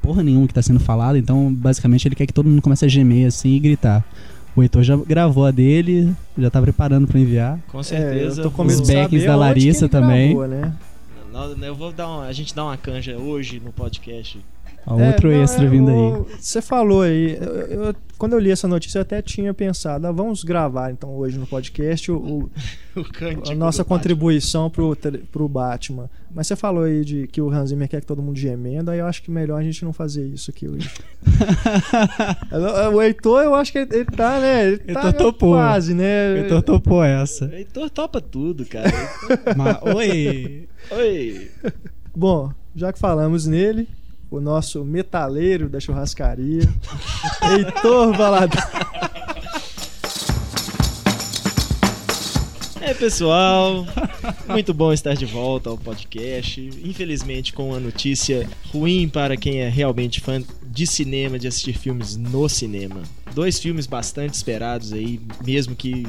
porra 0.00 0.22
nenhuma 0.22 0.46
que 0.46 0.54
tá 0.54 0.62
sendo 0.62 0.80
falado, 0.80 1.18
então 1.18 1.52
basicamente 1.52 2.06
ele 2.06 2.14
quer 2.14 2.26
que 2.26 2.32
todo 2.32 2.48
mundo 2.48 2.62
comece 2.62 2.84
a 2.84 2.88
gemer 2.88 3.26
assim 3.26 3.50
e 3.56 3.58
gritar. 3.58 4.04
O 4.54 4.62
Heitor 4.62 4.82
já 4.82 4.96
gravou 4.96 5.46
a 5.46 5.50
dele, 5.50 6.12
já 6.36 6.50
tá 6.50 6.60
preparando 6.60 7.06
para 7.06 7.20
enviar. 7.20 7.58
Com 7.68 7.82
certeza. 7.82 8.42
É, 8.42 8.44
eu 8.44 8.50
tô 8.50 8.62
Os 8.62 8.80
backings 8.80 9.26
da 9.26 9.36
Larissa 9.36 9.88
também. 9.88 10.34
Gravou, 10.34 10.48
né? 10.48 10.72
Eu 11.62 11.74
vou 11.74 11.92
dar 11.92 12.08
uma, 12.08 12.26
a 12.26 12.32
gente 12.32 12.54
dá 12.54 12.64
uma 12.64 12.76
canja 12.76 13.16
hoje 13.16 13.60
no 13.64 13.72
podcast. 13.72 14.38
Ó, 14.86 14.94
outro 14.98 15.30
É, 15.30 15.36
não, 15.36 15.42
extra 15.42 15.64
é, 15.64 15.68
vindo 15.68 15.90
aí. 15.90 16.36
Você 16.40 16.60
falou 16.62 17.02
aí, 17.02 17.36
eu- 17.40 17.84
eu- 17.86 17.94
quando 18.18 18.32
eu 18.34 18.38
li 18.38 18.50
essa 18.50 18.66
notícia 18.68 18.98
eu 18.98 19.02
até 19.02 19.22
tinha 19.22 19.52
pensado, 19.54 20.06
ah, 20.06 20.12
vamos 20.12 20.42
gravar 20.44 20.90
então 20.90 21.10
hoje 21.16 21.38
no 21.38 21.46
podcast 21.46 22.10
o- 22.12 22.16
o, 22.16 22.50
O 22.96 23.50
a 23.50 23.54
nossa 23.54 23.82
Batman. 23.82 23.84
contribuição 23.84 24.68
pro, 24.70 24.94
tele- 24.96 25.24
pro 25.30 25.48
Batman. 25.48 26.08
Mas 26.34 26.46
você 26.46 26.56
falou 26.56 26.84
aí 26.84 27.04
de 27.04 27.26
que 27.28 27.40
o 27.40 27.50
Hans 27.50 27.68
Zimmer 27.70 27.88
quer 27.88 28.00
que 28.00 28.06
todo 28.06 28.22
mundo 28.22 28.38
gemendo, 28.38 28.90
aí 28.90 28.98
eu 28.98 29.06
acho 29.06 29.22
que 29.22 29.30
melhor 29.30 29.58
a 29.58 29.62
gente 29.62 29.84
não 29.84 29.92
fazer 29.92 30.26
isso 30.26 30.50
aqui 30.50 30.66
hoje. 30.68 30.90
o 32.92 33.02
Heitor, 33.02 33.42
eu 33.42 33.54
acho 33.54 33.72
que 33.72 33.78
ele, 33.78 33.88
ele 33.94 34.04
tá, 34.06 34.38
né? 34.40 34.68
Ele 34.68 34.78
tá 34.78 35.06
Heitor 35.06 35.12
topou. 35.14 35.52
quase, 35.54 35.94
né? 35.94 36.38
Heitor 36.38 36.62
topou 36.62 37.02
essa. 37.04 37.44
Heitor 37.54 37.90
topa 37.90 38.20
tudo, 38.20 38.64
cara. 38.64 38.90
Mas, 39.56 39.76
oi! 39.94 40.68
Oi. 40.90 41.50
Bom, 42.14 42.50
já 42.74 42.92
que 42.92 42.98
falamos 42.98 43.46
nele, 43.46 43.88
o 44.30 44.40
nosso 44.40 44.84
metaleiro 44.84 45.68
da 45.68 45.80
churrascaria, 45.80 46.62
Heitor 47.42 48.16
Valadão. 48.16 48.60
É, 52.82 52.94
pessoal, 52.94 53.86
muito 54.48 54.74
bom 54.74 54.92
estar 54.92 55.14
de 55.14 55.24
volta 55.24 55.70
ao 55.70 55.78
podcast. 55.78 56.60
Infelizmente, 56.82 57.52
com 57.52 57.68
uma 57.68 57.78
notícia 57.78 58.48
ruim 58.72 59.08
para 59.08 59.36
quem 59.36 59.58
é 59.60 59.68
realmente 59.68 60.18
fã 60.18 60.42
de 60.62 60.86
cinema, 60.88 61.38
de 61.38 61.46
assistir 61.46 61.74
filmes 61.78 62.16
no 62.16 62.48
cinema. 62.48 63.02
Dois 63.32 63.60
filmes 63.60 63.86
bastante 63.86 64.34
esperados 64.34 64.92
aí, 64.92 65.20
mesmo 65.44 65.76
que 65.76 66.04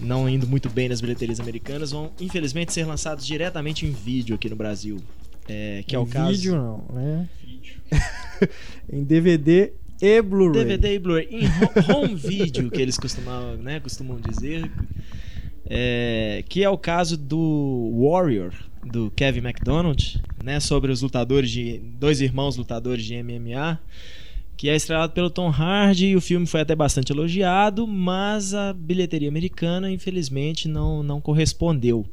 não 0.00 0.26
indo 0.26 0.46
muito 0.46 0.70
bem 0.70 0.88
nas 0.88 1.00
bilheterias 1.00 1.40
americanas, 1.40 1.90
vão 1.90 2.10
infelizmente 2.20 2.72
ser 2.72 2.86
lançados 2.86 3.26
diretamente 3.26 3.84
em 3.84 3.90
vídeo 3.90 4.34
aqui 4.34 4.48
no 4.48 4.56
Brasil. 4.56 5.02
É, 5.48 5.82
que 5.86 5.94
é 5.94 5.98
o 5.98 6.02
em 6.04 6.06
caso. 6.06 6.30
vídeo 6.32 6.54
não, 6.56 6.84
né? 6.92 7.28
em 8.92 9.04
DVD 9.04 9.72
e 10.00 10.22
Blu-ray. 10.22 10.64
DVD 10.64 10.94
e 10.94 10.98
Blu-ray 10.98 11.28
em 11.30 11.46
ho- 11.46 11.96
home 11.98 12.14
video 12.14 12.70
que 12.70 12.80
eles 12.80 12.96
costumam, 12.98 13.56
né, 13.56 13.78
costumam 13.80 14.18
dizer, 14.20 14.70
é, 15.66 16.44
que 16.48 16.62
é 16.64 16.68
o 16.68 16.76
caso 16.78 17.16
do 17.16 17.92
Warrior 18.02 18.52
do 18.84 19.10
Kevin 19.16 19.40
McDonald, 19.40 20.20
né, 20.42 20.60
sobre 20.60 20.92
os 20.92 21.00
lutadores 21.02 21.50
de 21.50 21.78
dois 21.98 22.20
irmãos 22.20 22.56
lutadores 22.56 23.04
de 23.04 23.14
MMA, 23.22 23.78
que 24.56 24.68
é 24.68 24.76
estrelado 24.76 25.12
pelo 25.12 25.30
Tom 25.30 25.48
Hardy 25.50 26.06
e 26.08 26.16
o 26.16 26.20
filme 26.20 26.46
foi 26.46 26.60
até 26.60 26.74
bastante 26.76 27.12
elogiado, 27.12 27.86
mas 27.86 28.54
a 28.54 28.72
bilheteria 28.72 29.28
americana 29.28 29.90
infelizmente 29.90 30.68
não 30.68 31.02
não 31.02 31.20
correspondeu. 31.20 32.06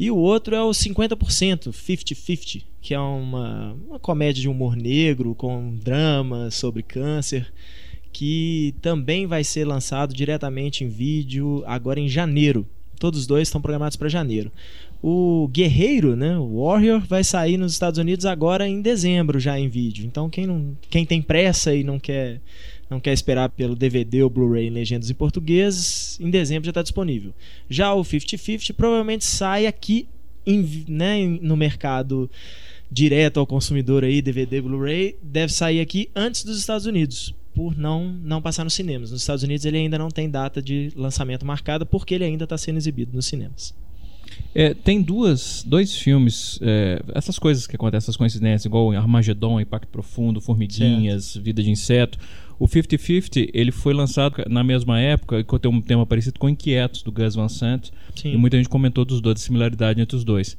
E 0.00 0.10
o 0.10 0.16
outro 0.16 0.56
é 0.56 0.62
o 0.62 0.70
50%, 0.70 1.68
50-50, 1.68 2.64
que 2.80 2.94
é 2.94 2.98
uma, 2.98 3.76
uma 3.86 3.98
comédia 3.98 4.40
de 4.40 4.48
humor 4.48 4.74
negro 4.74 5.34
com 5.34 5.76
drama 5.76 6.50
sobre 6.50 6.82
câncer, 6.82 7.52
que 8.10 8.74
também 8.80 9.26
vai 9.26 9.44
ser 9.44 9.66
lançado 9.66 10.14
diretamente 10.14 10.84
em 10.84 10.88
vídeo 10.88 11.62
agora 11.66 12.00
em 12.00 12.08
janeiro. 12.08 12.66
Todos 12.98 13.20
os 13.20 13.26
dois 13.26 13.48
estão 13.48 13.60
programados 13.60 13.98
para 13.98 14.08
janeiro. 14.08 14.50
O 15.02 15.46
Guerreiro, 15.52 16.16
né, 16.16 16.34
o 16.38 16.64
Warrior, 16.64 17.02
vai 17.06 17.22
sair 17.22 17.58
nos 17.58 17.72
Estados 17.72 17.98
Unidos 17.98 18.24
agora 18.24 18.66
em 18.66 18.80
dezembro 18.80 19.38
já 19.38 19.60
em 19.60 19.68
vídeo. 19.68 20.06
Então 20.06 20.30
quem, 20.30 20.46
não, 20.46 20.74
quem 20.88 21.04
tem 21.04 21.20
pressa 21.20 21.74
e 21.74 21.84
não 21.84 21.98
quer 21.98 22.40
não 22.90 22.98
quer 23.00 23.12
esperar 23.12 23.48
pelo 23.50 23.76
DVD 23.76 24.22
ou 24.22 24.28
Blu-ray 24.28 24.66
em 24.66 24.70
legendas 24.70 25.08
em 25.10 25.14
português, 25.14 26.18
em 26.20 26.28
dezembro 26.28 26.64
já 26.66 26.70
está 26.72 26.82
disponível. 26.82 27.32
Já 27.68 27.94
o 27.94 28.02
50-50 28.02 28.72
provavelmente 28.74 29.24
sai 29.24 29.66
aqui 29.66 30.08
em- 30.46 30.84
né, 30.88 31.24
no 31.40 31.56
mercado 31.56 32.28
direto 32.90 33.38
ao 33.38 33.46
consumidor 33.46 34.02
aí, 34.04 34.20
DVD, 34.20 34.60
Blu-ray, 34.60 35.16
deve 35.22 35.52
sair 35.52 35.80
aqui 35.80 36.10
antes 36.16 36.42
dos 36.44 36.58
Estados 36.58 36.86
Unidos, 36.86 37.32
por 37.54 37.76
não, 37.78 38.12
não 38.24 38.42
passar 38.42 38.64
nos 38.64 38.74
cinemas. 38.74 39.12
Nos 39.12 39.20
Estados 39.20 39.44
Unidos 39.44 39.64
ele 39.64 39.78
ainda 39.78 39.96
não 39.96 40.08
tem 40.08 40.28
data 40.28 40.60
de 40.60 40.90
lançamento 40.96 41.46
marcada, 41.46 41.86
porque 41.86 42.14
ele 42.14 42.24
ainda 42.24 42.44
está 42.44 42.58
sendo 42.58 42.78
exibido 42.78 43.14
nos 43.14 43.26
cinemas. 43.26 43.72
É, 44.54 44.74
tem 44.74 45.00
duas, 45.02 45.62
dois 45.64 45.94
filmes, 45.96 46.58
é, 46.62 47.00
essas 47.14 47.38
coisas 47.38 47.66
que 47.66 47.76
acontecem, 47.76 48.04
essas 48.06 48.16
coincidências, 48.16 48.64
igual 48.64 48.90
Armagedon, 48.92 49.60
Impacto 49.60 49.88
Profundo, 49.88 50.40
Formiguinhas, 50.40 51.36
Vida 51.36 51.62
de 51.62 51.70
Inseto. 51.70 52.18
O 52.60 52.68
50-50, 52.68 53.48
ele 53.54 53.72
foi 53.72 53.94
lançado 53.94 54.44
na 54.46 54.62
mesma 54.62 55.00
época, 55.00 55.42
que 55.42 55.58
tem 55.58 55.70
um 55.70 55.80
tema 55.80 56.04
parecido 56.04 56.38
com 56.38 56.46
Inquietos, 56.46 57.02
do 57.02 57.10
Gus 57.10 57.34
Van 57.34 57.48
Sant. 57.48 57.90
Sim. 58.14 58.34
E 58.34 58.36
muita 58.36 58.58
gente 58.58 58.68
comentou 58.68 59.02
dos 59.02 59.22
dois, 59.22 59.40
a 59.40 59.40
similaridade 59.42 59.98
entre 59.98 60.14
os 60.14 60.24
dois. 60.24 60.58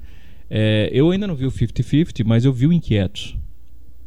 É, 0.50 0.90
eu 0.92 1.12
ainda 1.12 1.28
não 1.28 1.36
vi 1.36 1.46
o 1.46 1.52
50-50, 1.52 2.26
mas 2.26 2.44
eu 2.44 2.52
vi 2.52 2.66
o 2.66 2.74
Inquietos, 2.74 3.38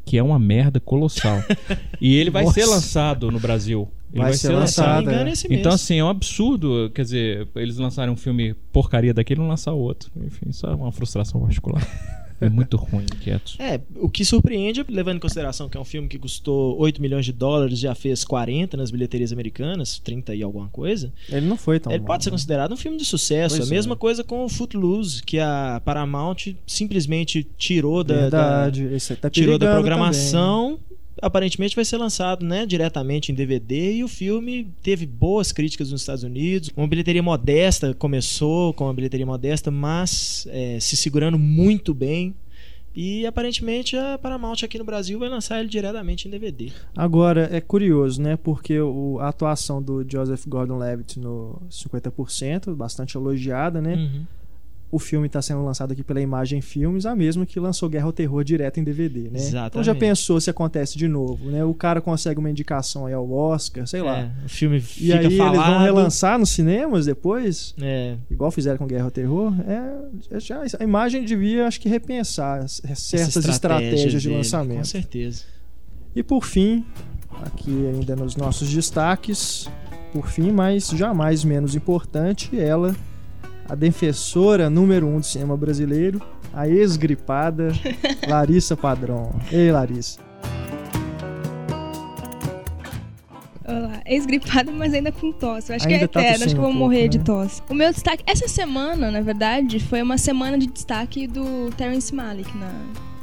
que 0.04 0.18
é 0.18 0.22
uma 0.24 0.40
merda 0.40 0.80
colossal. 0.80 1.38
e 2.00 2.16
ele 2.16 2.30
vai 2.30 2.42
Nossa. 2.42 2.60
ser 2.60 2.66
lançado 2.66 3.30
no 3.30 3.38
Brasil. 3.38 3.88
Ele 4.12 4.22
Vai 4.22 4.32
ser 4.32 4.48
lançado, 4.50 4.86
Se 4.86 5.04
não 5.04 5.06
me 5.06 5.12
engano, 5.12 5.28
é. 5.28 5.32
esse 5.32 5.48
mês. 5.48 5.60
Então, 5.60 5.72
assim, 5.72 5.98
é 6.00 6.04
um 6.04 6.08
absurdo, 6.08 6.90
quer 6.92 7.02
dizer, 7.02 7.48
eles 7.54 7.76
lançarem 7.76 8.12
um 8.12 8.16
filme 8.16 8.54
porcaria 8.72 9.14
daquele 9.14 9.38
e 9.38 9.42
não 9.42 9.48
lançar 9.48 9.72
outro. 9.72 10.10
Enfim, 10.16 10.46
isso 10.48 10.66
é 10.66 10.74
uma 10.74 10.90
frustração 10.90 11.40
particular. 11.40 11.80
É 12.46 12.50
muito 12.50 12.76
ruim, 12.76 13.04
Inquietos. 13.04 13.56
É, 13.58 13.80
o 13.96 14.08
que 14.08 14.24
surpreende, 14.24 14.84
levando 14.88 15.16
em 15.16 15.20
consideração 15.20 15.68
que 15.68 15.76
é 15.76 15.80
um 15.80 15.84
filme 15.84 16.08
que 16.08 16.18
custou 16.18 16.78
8 16.78 17.00
milhões 17.00 17.24
de 17.24 17.32
dólares, 17.32 17.78
já 17.78 17.94
fez 17.94 18.24
40 18.24 18.76
nas 18.76 18.90
bilheterias 18.90 19.32
americanas, 19.32 19.98
30 19.98 20.34
e 20.34 20.42
alguma 20.42 20.68
coisa, 20.68 21.12
Ele 21.28 21.46
não 21.46 21.56
foi 21.56 21.80
tão 21.80 21.92
ele 21.92 22.00
mal, 22.00 22.08
pode 22.08 22.24
ser 22.24 22.30
né? 22.30 22.34
considerado 22.34 22.72
um 22.72 22.76
filme 22.76 22.96
de 22.96 23.04
sucesso. 23.04 23.56
Pois 23.56 23.68
a 23.68 23.74
mesma 23.74 23.94
é. 23.94 23.96
coisa 23.96 24.24
com 24.24 24.44
o 24.44 24.48
Footloose, 24.48 25.22
que 25.22 25.38
a 25.38 25.80
Paramount 25.84 26.54
simplesmente 26.66 27.46
tirou 27.56 28.02
da, 28.04 28.28
da- 28.28 28.68
Verdade, 28.68 28.88
aí 28.92 29.16
tá 29.16 29.30
tirou 29.30 29.58
da 29.58 29.72
programação. 29.72 30.78
Aparentemente 31.22 31.76
vai 31.76 31.84
ser 31.84 31.96
lançado 31.96 32.44
né, 32.44 32.66
diretamente 32.66 33.30
em 33.30 33.34
DVD 33.34 33.94
e 33.96 34.04
o 34.04 34.08
filme 34.08 34.68
teve 34.82 35.06
boas 35.06 35.52
críticas 35.52 35.90
nos 35.92 36.00
Estados 36.02 36.24
Unidos. 36.24 36.70
Uma 36.76 36.86
bilheteria 36.88 37.22
modesta, 37.22 37.94
começou 37.94 38.72
com 38.74 38.84
uma 38.84 38.94
bilheteria 38.94 39.24
modesta, 39.26 39.70
mas 39.70 40.46
é, 40.50 40.78
se 40.80 40.96
segurando 40.96 41.38
muito 41.38 41.94
bem. 41.94 42.34
E 42.96 43.26
aparentemente 43.26 43.96
a 43.96 44.16
Paramount 44.16 44.58
aqui 44.62 44.78
no 44.78 44.84
Brasil 44.84 45.18
vai 45.18 45.28
lançar 45.28 45.58
ele 45.58 45.68
diretamente 45.68 46.28
em 46.28 46.30
DVD. 46.30 46.70
Agora, 46.96 47.48
é 47.50 47.60
curioso, 47.60 48.22
né? 48.22 48.36
Porque 48.36 48.78
o- 48.80 49.18
a 49.20 49.28
atuação 49.30 49.82
do 49.82 50.04
Joseph 50.08 50.46
Gordon-Levitt 50.46 51.18
no 51.18 51.60
50%, 51.68 52.74
bastante 52.76 53.16
elogiada, 53.16 53.80
né? 53.80 53.94
Uhum. 53.96 54.22
O 54.94 54.98
filme 55.00 55.26
está 55.26 55.42
sendo 55.42 55.64
lançado 55.64 55.90
aqui 55.92 56.04
pela 56.04 56.20
Imagem 56.20 56.60
Filmes, 56.60 57.04
a 57.04 57.16
mesma 57.16 57.44
que 57.44 57.58
lançou 57.58 57.88
Guerra 57.88 58.04
ao 58.06 58.12
Terror 58.12 58.44
direto 58.44 58.78
em 58.78 58.84
DVD, 58.84 59.22
né? 59.22 59.28
Então 59.30 59.40
já 59.42 59.66
Exatamente. 59.90 59.98
pensou 59.98 60.40
se 60.40 60.48
acontece 60.48 60.96
de 60.96 61.08
novo, 61.08 61.50
né? 61.50 61.64
O 61.64 61.74
cara 61.74 62.00
consegue 62.00 62.38
uma 62.38 62.48
indicação 62.48 63.06
aí 63.06 63.12
ao 63.12 63.28
Oscar, 63.28 63.88
sei 63.88 64.02
lá. 64.02 64.18
É, 64.20 64.30
o 64.44 64.48
filme 64.48 64.76
E 64.76 64.80
fica 64.80 65.18
aí 65.18 65.36
falado. 65.36 65.54
eles 65.56 65.66
vão 65.66 65.78
relançar 65.80 66.38
nos 66.38 66.50
cinemas 66.50 67.06
depois? 67.06 67.74
É, 67.82 68.14
Igual 68.30 68.52
fizeram 68.52 68.78
com 68.78 68.86
Guerra 68.86 69.06
ao 69.06 69.10
Terror? 69.10 69.52
É, 69.66 70.36
é 70.36 70.38
já, 70.38 70.62
a 70.78 70.84
imagem 70.84 71.24
devia, 71.24 71.66
acho 71.66 71.80
que, 71.80 71.88
repensar 71.88 72.64
certas 72.68 73.44
estratégias 73.46 74.12
de 74.22 74.28
dele, 74.28 74.30
Com 74.30 74.36
lançamento. 74.38 74.86
certeza. 74.86 75.42
E 76.14 76.22
por 76.22 76.44
fim, 76.44 76.84
aqui 77.42 77.84
ainda 77.88 78.14
nos 78.14 78.36
nossos 78.36 78.70
destaques, 78.72 79.68
por 80.12 80.28
fim, 80.28 80.52
mas 80.52 80.90
jamais 80.90 81.42
menos 81.42 81.74
importante, 81.74 82.56
ela, 82.56 82.94
a 83.68 83.74
defensora 83.74 84.68
número 84.68 85.06
um 85.06 85.20
do 85.20 85.26
cinema 85.26 85.56
brasileiro, 85.56 86.20
a 86.52 86.68
ex-gripada 86.68 87.72
Larissa 88.28 88.76
Padrão. 88.76 89.34
Ei, 89.50 89.72
Larissa. 89.72 90.20
Olá, 93.66 94.02
ex-gripada, 94.04 94.70
mas 94.70 94.92
ainda 94.92 95.10
com 95.10 95.32
tosse. 95.32 95.72
Eu 95.72 95.76
acho 95.76 95.88
Ainda 95.88 95.98
que 96.00 96.04
é 96.04 96.08
tá 96.08 96.20
eterno, 96.20 96.44
acho 96.44 96.54
que 96.54 96.60
vou 96.60 96.68
um 96.68 96.72
pouco, 96.72 96.84
morrer 96.84 97.08
de 97.08 97.18
né? 97.18 97.24
tosse. 97.24 97.62
O 97.68 97.74
meu 97.74 97.90
destaque, 97.90 98.22
essa 98.26 98.46
semana, 98.46 99.10
na 99.10 99.22
verdade, 99.22 99.80
foi 99.80 100.02
uma 100.02 100.18
semana 100.18 100.58
de 100.58 100.66
destaque 100.66 101.26
do 101.26 101.70
Terrence 101.74 102.14
Malick 102.14 102.54
na, 102.58 102.70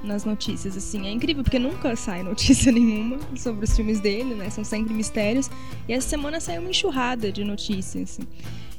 nas 0.03 0.25
notícias, 0.25 0.75
assim. 0.75 1.05
É 1.05 1.11
incrível, 1.11 1.43
porque 1.43 1.59
nunca 1.59 1.95
sai 1.95 2.23
notícia 2.23 2.71
nenhuma 2.73 3.19
sobre 3.35 3.65
os 3.65 3.75
filmes 3.75 3.99
dele, 3.99 4.33
né? 4.33 4.49
São 4.49 4.63
sempre 4.63 4.95
mistérios. 4.95 5.47
E 5.87 5.93
essa 5.93 6.09
semana 6.09 6.39
saiu 6.39 6.61
uma 6.61 6.71
enxurrada 6.71 7.31
de 7.31 7.43
notícias, 7.43 8.19
assim. 8.19 8.27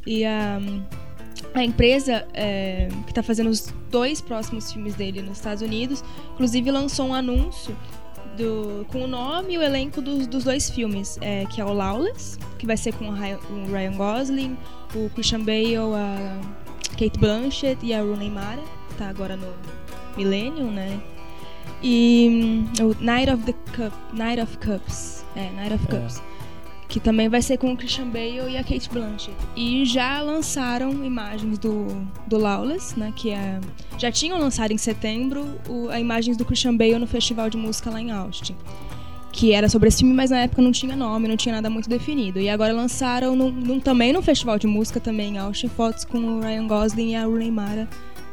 E 0.04 0.24
a, 0.24 0.60
a 1.54 1.62
empresa 1.62 2.26
é, 2.32 2.88
que 3.06 3.12
tá 3.12 3.22
fazendo 3.22 3.50
os 3.50 3.72
dois 3.90 4.20
próximos 4.20 4.72
filmes 4.72 4.94
dele 4.94 5.22
nos 5.22 5.38
Estados 5.38 5.62
Unidos, 5.62 6.02
inclusive 6.34 6.70
lançou 6.70 7.08
um 7.08 7.14
anúncio 7.14 7.76
do, 8.36 8.86
com 8.88 9.04
o 9.04 9.06
nome 9.06 9.54
e 9.54 9.58
o 9.58 9.62
elenco 9.62 10.00
dos, 10.00 10.26
dos 10.26 10.44
dois 10.44 10.70
filmes, 10.70 11.18
é, 11.20 11.44
que 11.46 11.60
é 11.60 11.64
o 11.64 11.72
Lawless, 11.72 12.38
que 12.58 12.66
vai 12.66 12.76
ser 12.76 12.92
com 12.94 13.08
o 13.08 13.12
Ryan, 13.12 13.96
Gosling, 13.96 14.56
o 14.94 15.10
Christian 15.10 15.40
Bale, 15.40 15.76
a 15.76 16.40
Kate 16.92 17.18
Blanchett 17.18 17.84
e 17.84 17.92
a 17.92 18.00
Rooney 18.00 18.30
Mara, 18.30 18.62
que 18.88 18.94
tá 18.94 19.08
agora 19.08 19.36
no 19.36 19.52
Millennium, 20.16 20.70
né? 20.70 21.00
E 21.82 22.64
hum, 22.80 22.84
o 22.84 23.04
Night 23.04 23.30
of 23.30 23.42
the 23.44 23.52
Cup, 23.74 23.92
Night 24.12 24.40
of 24.40 24.56
Cups, 24.58 25.24
é, 25.34 25.50
Night 25.50 25.74
of 25.74 25.86
É. 25.94 26.31
Que 26.92 27.00
também 27.00 27.26
vai 27.26 27.40
ser 27.40 27.56
com 27.56 27.72
o 27.72 27.76
Christian 27.76 28.08
Bale 28.10 28.50
e 28.50 28.58
a 28.58 28.62
Kate 28.62 28.86
Blanchett. 28.92 29.34
E 29.56 29.86
já 29.86 30.20
lançaram 30.20 31.02
imagens 31.02 31.58
do, 31.58 31.86
do 32.26 32.36
Lawless, 32.36 32.98
né, 32.98 33.14
que 33.16 33.30
é... 33.30 33.58
Já 33.96 34.12
tinham 34.12 34.38
lançado 34.38 34.72
em 34.72 34.76
setembro 34.76 35.58
o, 35.66 35.88
a 35.88 35.98
imagens 35.98 36.36
do 36.36 36.44
Christian 36.44 36.76
Bale 36.76 36.98
no 36.98 37.06
festival 37.06 37.48
de 37.48 37.56
música 37.56 37.88
lá 37.88 37.98
em 37.98 38.10
Austin. 38.10 38.54
Que 39.32 39.54
era 39.54 39.70
sobre 39.70 39.88
esse 39.88 40.00
filme, 40.00 40.12
mas 40.12 40.30
na 40.30 40.40
época 40.40 40.60
não 40.60 40.70
tinha 40.70 40.94
nome, 40.94 41.28
não 41.28 41.36
tinha 41.36 41.54
nada 41.54 41.70
muito 41.70 41.88
definido. 41.88 42.38
E 42.38 42.50
agora 42.50 42.74
lançaram 42.74 43.34
também 43.82 44.12
no 44.12 44.20
festival 44.20 44.58
de 44.58 44.66
música 44.66 45.00
também 45.00 45.36
em 45.36 45.38
Austin, 45.38 45.68
fotos 45.68 46.04
com 46.04 46.18
o 46.18 46.40
Ryan 46.42 46.66
Gosling 46.66 47.12
e 47.12 47.16
a 47.16 47.24
Rooney 47.24 47.50
Mara 47.50 47.88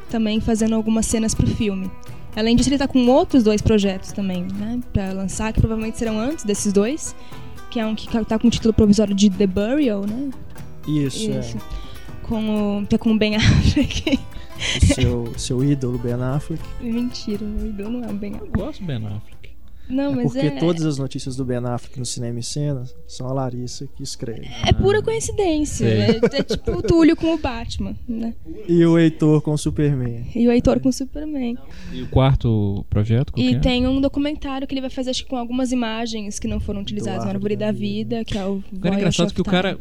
também 0.10 0.42
fazendo 0.42 0.76
algumas 0.76 1.06
cenas 1.06 1.34
pro 1.34 1.48
filme. 1.48 1.90
Além 2.36 2.56
disso, 2.56 2.70
ele 2.70 2.78
tá 2.78 2.88
com 2.88 3.06
outros 3.08 3.44
dois 3.44 3.62
projetos 3.62 4.12
também, 4.12 4.44
né? 4.44 4.80
Pra 4.94 5.14
lançar, 5.14 5.52
que 5.54 5.60
provavelmente 5.60 5.98
serão 5.98 6.20
antes 6.20 6.44
desses 6.44 6.72
dois. 6.72 7.16
Que 7.70 7.80
é 7.80 7.86
um 7.86 7.96
que 7.96 8.08
tá 8.26 8.40
com 8.40 8.48
o 8.48 8.52
título 8.52 8.74
provisório 8.74 9.14
de 9.14 9.30
The 9.30 9.48
Burial, 9.48 10.06
né? 10.06 10.30
Isso, 10.88 11.30
Isso. 11.30 11.58
Com 12.24 12.80
o, 12.82 12.88
que 12.88 12.96
é 12.96 12.98
com 12.98 13.12
o 13.14 13.18
Ben 13.18 13.36
Affleck. 13.36 14.10
é. 14.10 14.20
O 14.78 14.86
seu, 14.94 15.34
seu 15.38 15.64
ídolo, 15.64 15.98
Ben 15.98 16.14
Affleck. 16.14 16.62
Mentira, 16.82 17.46
o 17.46 17.66
ídolo 17.66 17.90
não 17.90 18.04
é 18.04 18.12
o 18.12 18.14
Ben 18.14 18.36
Affleck. 18.36 18.52
Eu 18.60 18.66
gosto 18.66 18.80
do 18.82 18.86
Ben 18.88 18.98
Affleck. 18.98 19.39
Não, 19.90 20.12
É 20.12 20.16
mas 20.18 20.32
porque 20.32 20.48
é... 20.48 20.52
todas 20.52 20.86
as 20.86 20.98
notícias 20.98 21.36
do 21.36 21.46
Ben 21.46 21.58
Affleck 21.58 21.98
no 21.98 22.06
cinema 22.06 22.40
e 22.40 22.44
cena 22.44 22.84
são 23.08 23.28
a 23.28 23.34
Larissa 23.34 23.88
que 23.96 24.04
escreve. 24.04 24.48
É 24.68 24.74
pura 24.74 25.02
coincidência. 25.02 25.88
Sei. 25.88 26.00
É, 26.00 26.40
é 26.40 26.44
tipo 26.44 26.72
o 26.72 26.82
Túlio 26.82 27.16
com 27.16 27.34
o 27.34 27.38
Batman, 27.38 27.96
né? 28.08 28.34
E 28.68 28.86
o 28.86 28.98
Heitor 29.00 29.42
com 29.42 29.52
o 29.52 29.58
Superman. 29.58 30.26
E 30.36 30.48
o 30.48 30.52
Heitor 30.52 30.80
com 30.80 30.90
o 30.90 30.94
Superman. 30.94 31.58
E 31.94 32.02
o 32.02 32.08
quarto 32.10 32.86
projeto? 32.90 33.34
E 33.38 33.56
é? 33.56 33.60
tem 33.60 33.88
um 33.88 34.02
documentário 34.02 34.68
que 34.68 34.74
ele 34.74 34.82
vai 34.82 34.90
fazer, 34.90 35.12
acho 35.12 35.24
que 35.24 35.30
com 35.30 35.38
algumas 35.38 35.72
imagens 35.72 36.40
que 36.40 36.48
não 36.48 36.60
foram 36.60 36.82
utilizadas 36.82 37.24
na 37.24 37.32
Árvore 37.32 37.56
da 37.56 37.70
da 37.70 37.72
Vida, 37.72 38.24
que 38.26 38.38
é 38.38 38.46
o 38.46 38.64
O 38.74 38.80
cara 38.80 38.96
é 38.96 38.98
engraçado 38.98 39.28
of 39.28 39.36
que 39.36 39.42
o 39.42 39.44
cara 39.44 39.80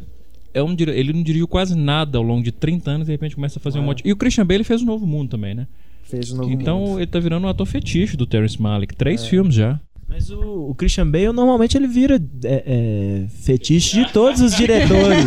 é 0.53 0.63
um 0.63 0.75
ele 0.79 1.13
não 1.13 1.23
dirigiu 1.23 1.47
quase 1.47 1.75
nada 1.75 2.17
ao 2.17 2.23
longo 2.23 2.43
de 2.43 2.51
30 2.51 2.91
anos 2.91 3.05
e 3.05 3.07
de 3.07 3.11
repente 3.11 3.35
começa 3.35 3.59
a 3.59 3.61
fazer 3.61 3.79
um 3.79 3.83
É. 3.83 3.85
monte. 3.85 4.01
E 4.07 4.11
o 4.11 4.15
Christian 4.15 4.45
Bale 4.45 4.63
fez 4.63 4.81
o 4.81 4.85
Novo 4.85 5.05
Mundo 5.05 5.29
também, 5.29 5.53
né? 5.53 5.67
Fez 6.03 6.31
o 6.31 6.37
novo 6.37 6.49
então 6.51 6.79
mundo. 6.79 6.99
ele 6.99 7.07
tá 7.07 7.19
virando 7.19 7.45
um 7.45 7.49
ator 7.49 7.67
fetiche 7.67 8.17
do 8.17 8.25
Terrence 8.25 8.59
Malick. 8.59 8.95
Três 8.95 9.23
É. 9.23 9.27
filmes 9.27 9.53
já. 9.53 9.79
Mas 10.09 10.31
o, 10.31 10.71
o 10.71 10.73
Christian 10.73 11.07
Bale 11.07 11.31
normalmente 11.31 11.77
ele 11.77 11.87
vira 11.87 12.19
é, 12.43 12.63
é, 12.65 13.27
fetiche 13.29 14.03
de 14.03 14.11
todos 14.11 14.41
os 14.41 14.55
diretores. 14.55 15.23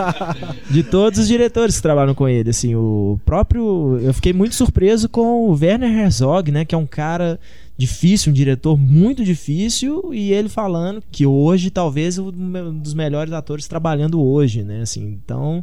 de 0.70 0.82
todos 0.82 1.18
os 1.18 1.28
diretores 1.28 1.76
que 1.76 1.82
trabalham 1.82 2.14
com 2.14 2.26
ele. 2.26 2.48
Assim, 2.48 2.74
o 2.74 3.20
próprio. 3.26 3.98
Eu 4.00 4.14
fiquei 4.14 4.32
muito 4.32 4.54
surpreso 4.54 5.06
com 5.06 5.50
o 5.50 5.52
Werner 5.52 5.92
Herzog, 5.92 6.50
né? 6.50 6.64
Que 6.64 6.74
é 6.74 6.78
um 6.78 6.86
cara 6.86 7.38
difícil, 7.76 8.30
um 8.30 8.34
diretor 8.34 8.78
muito 8.78 9.22
difícil, 9.22 10.14
e 10.14 10.32
ele 10.32 10.48
falando 10.48 11.02
que 11.10 11.26
hoje 11.26 11.70
talvez 11.70 12.18
um 12.18 12.80
dos 12.80 12.94
melhores 12.94 13.32
atores 13.34 13.68
trabalhando 13.68 14.18
hoje, 14.18 14.64
né? 14.64 14.80
Assim, 14.80 15.02
então. 15.22 15.62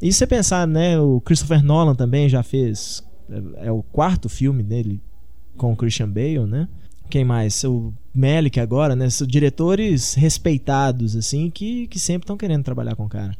E 0.00 0.12
você 0.12 0.24
pensar, 0.24 0.68
né? 0.68 1.00
O 1.00 1.20
Christopher 1.20 1.64
Nolan 1.64 1.96
também 1.96 2.28
já 2.28 2.44
fez. 2.44 3.02
É, 3.28 3.66
é 3.66 3.72
o 3.72 3.82
quarto 3.82 4.28
filme 4.28 4.62
dele 4.62 5.00
com 5.56 5.72
o 5.72 5.76
Christian 5.76 6.08
Bale, 6.08 6.46
né? 6.46 6.68
Quem 7.12 7.26
mais? 7.26 7.62
O 7.64 7.92
Melick 8.14 8.58
agora, 8.58 8.96
né? 8.96 9.10
São 9.10 9.26
diretores 9.26 10.14
respeitados, 10.14 11.14
assim, 11.14 11.50
que, 11.50 11.86
que 11.88 11.98
sempre 11.98 12.24
estão 12.24 12.38
querendo 12.38 12.64
trabalhar 12.64 12.96
com 12.96 13.04
o 13.04 13.08
cara. 13.08 13.36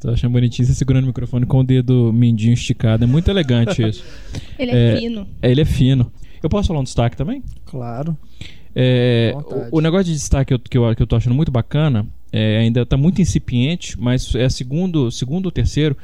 Tô 0.00 0.10
achando 0.10 0.30
bonitinho 0.30 0.64
você 0.64 0.72
segurando 0.72 1.02
o 1.02 1.06
microfone 1.08 1.44
com 1.44 1.58
o 1.58 1.64
dedo 1.64 2.12
mindinho 2.12 2.54
esticado. 2.54 3.02
É 3.02 3.06
muito 3.08 3.28
elegante 3.28 3.82
isso. 3.82 4.04
Ele 4.56 4.70
é, 4.70 4.92
É, 4.92 5.00
fino. 5.00 5.26
É, 5.42 5.50
Ele 5.50 5.60
é 5.60 5.64
fino. 5.64 6.12
Eu 6.40 6.48
posso 6.48 6.68
falar 6.68 6.78
um 6.78 6.84
destaque 6.84 7.16
também? 7.16 7.42
Claro. 7.64 8.16
É, 8.72 9.34
o, 9.72 9.78
o 9.78 9.80
negócio 9.80 10.04
de 10.04 10.12
destaque 10.12 10.46
que 10.46 10.54
eu, 10.54 10.58
que, 10.60 10.78
eu, 10.78 10.94
que 10.94 11.02
eu 11.02 11.06
tô 11.08 11.16
achando 11.16 11.34
muito 11.34 11.50
bacana, 11.50 12.06
é, 12.32 12.58
ainda 12.58 12.86
tá 12.86 12.96
muito 12.96 13.20
incipiente, 13.20 14.00
mas 14.00 14.36
é 14.36 14.48
segundo, 14.48 15.10
segundo 15.10 15.46
ou 15.46 15.50
terceiro, 15.50 15.96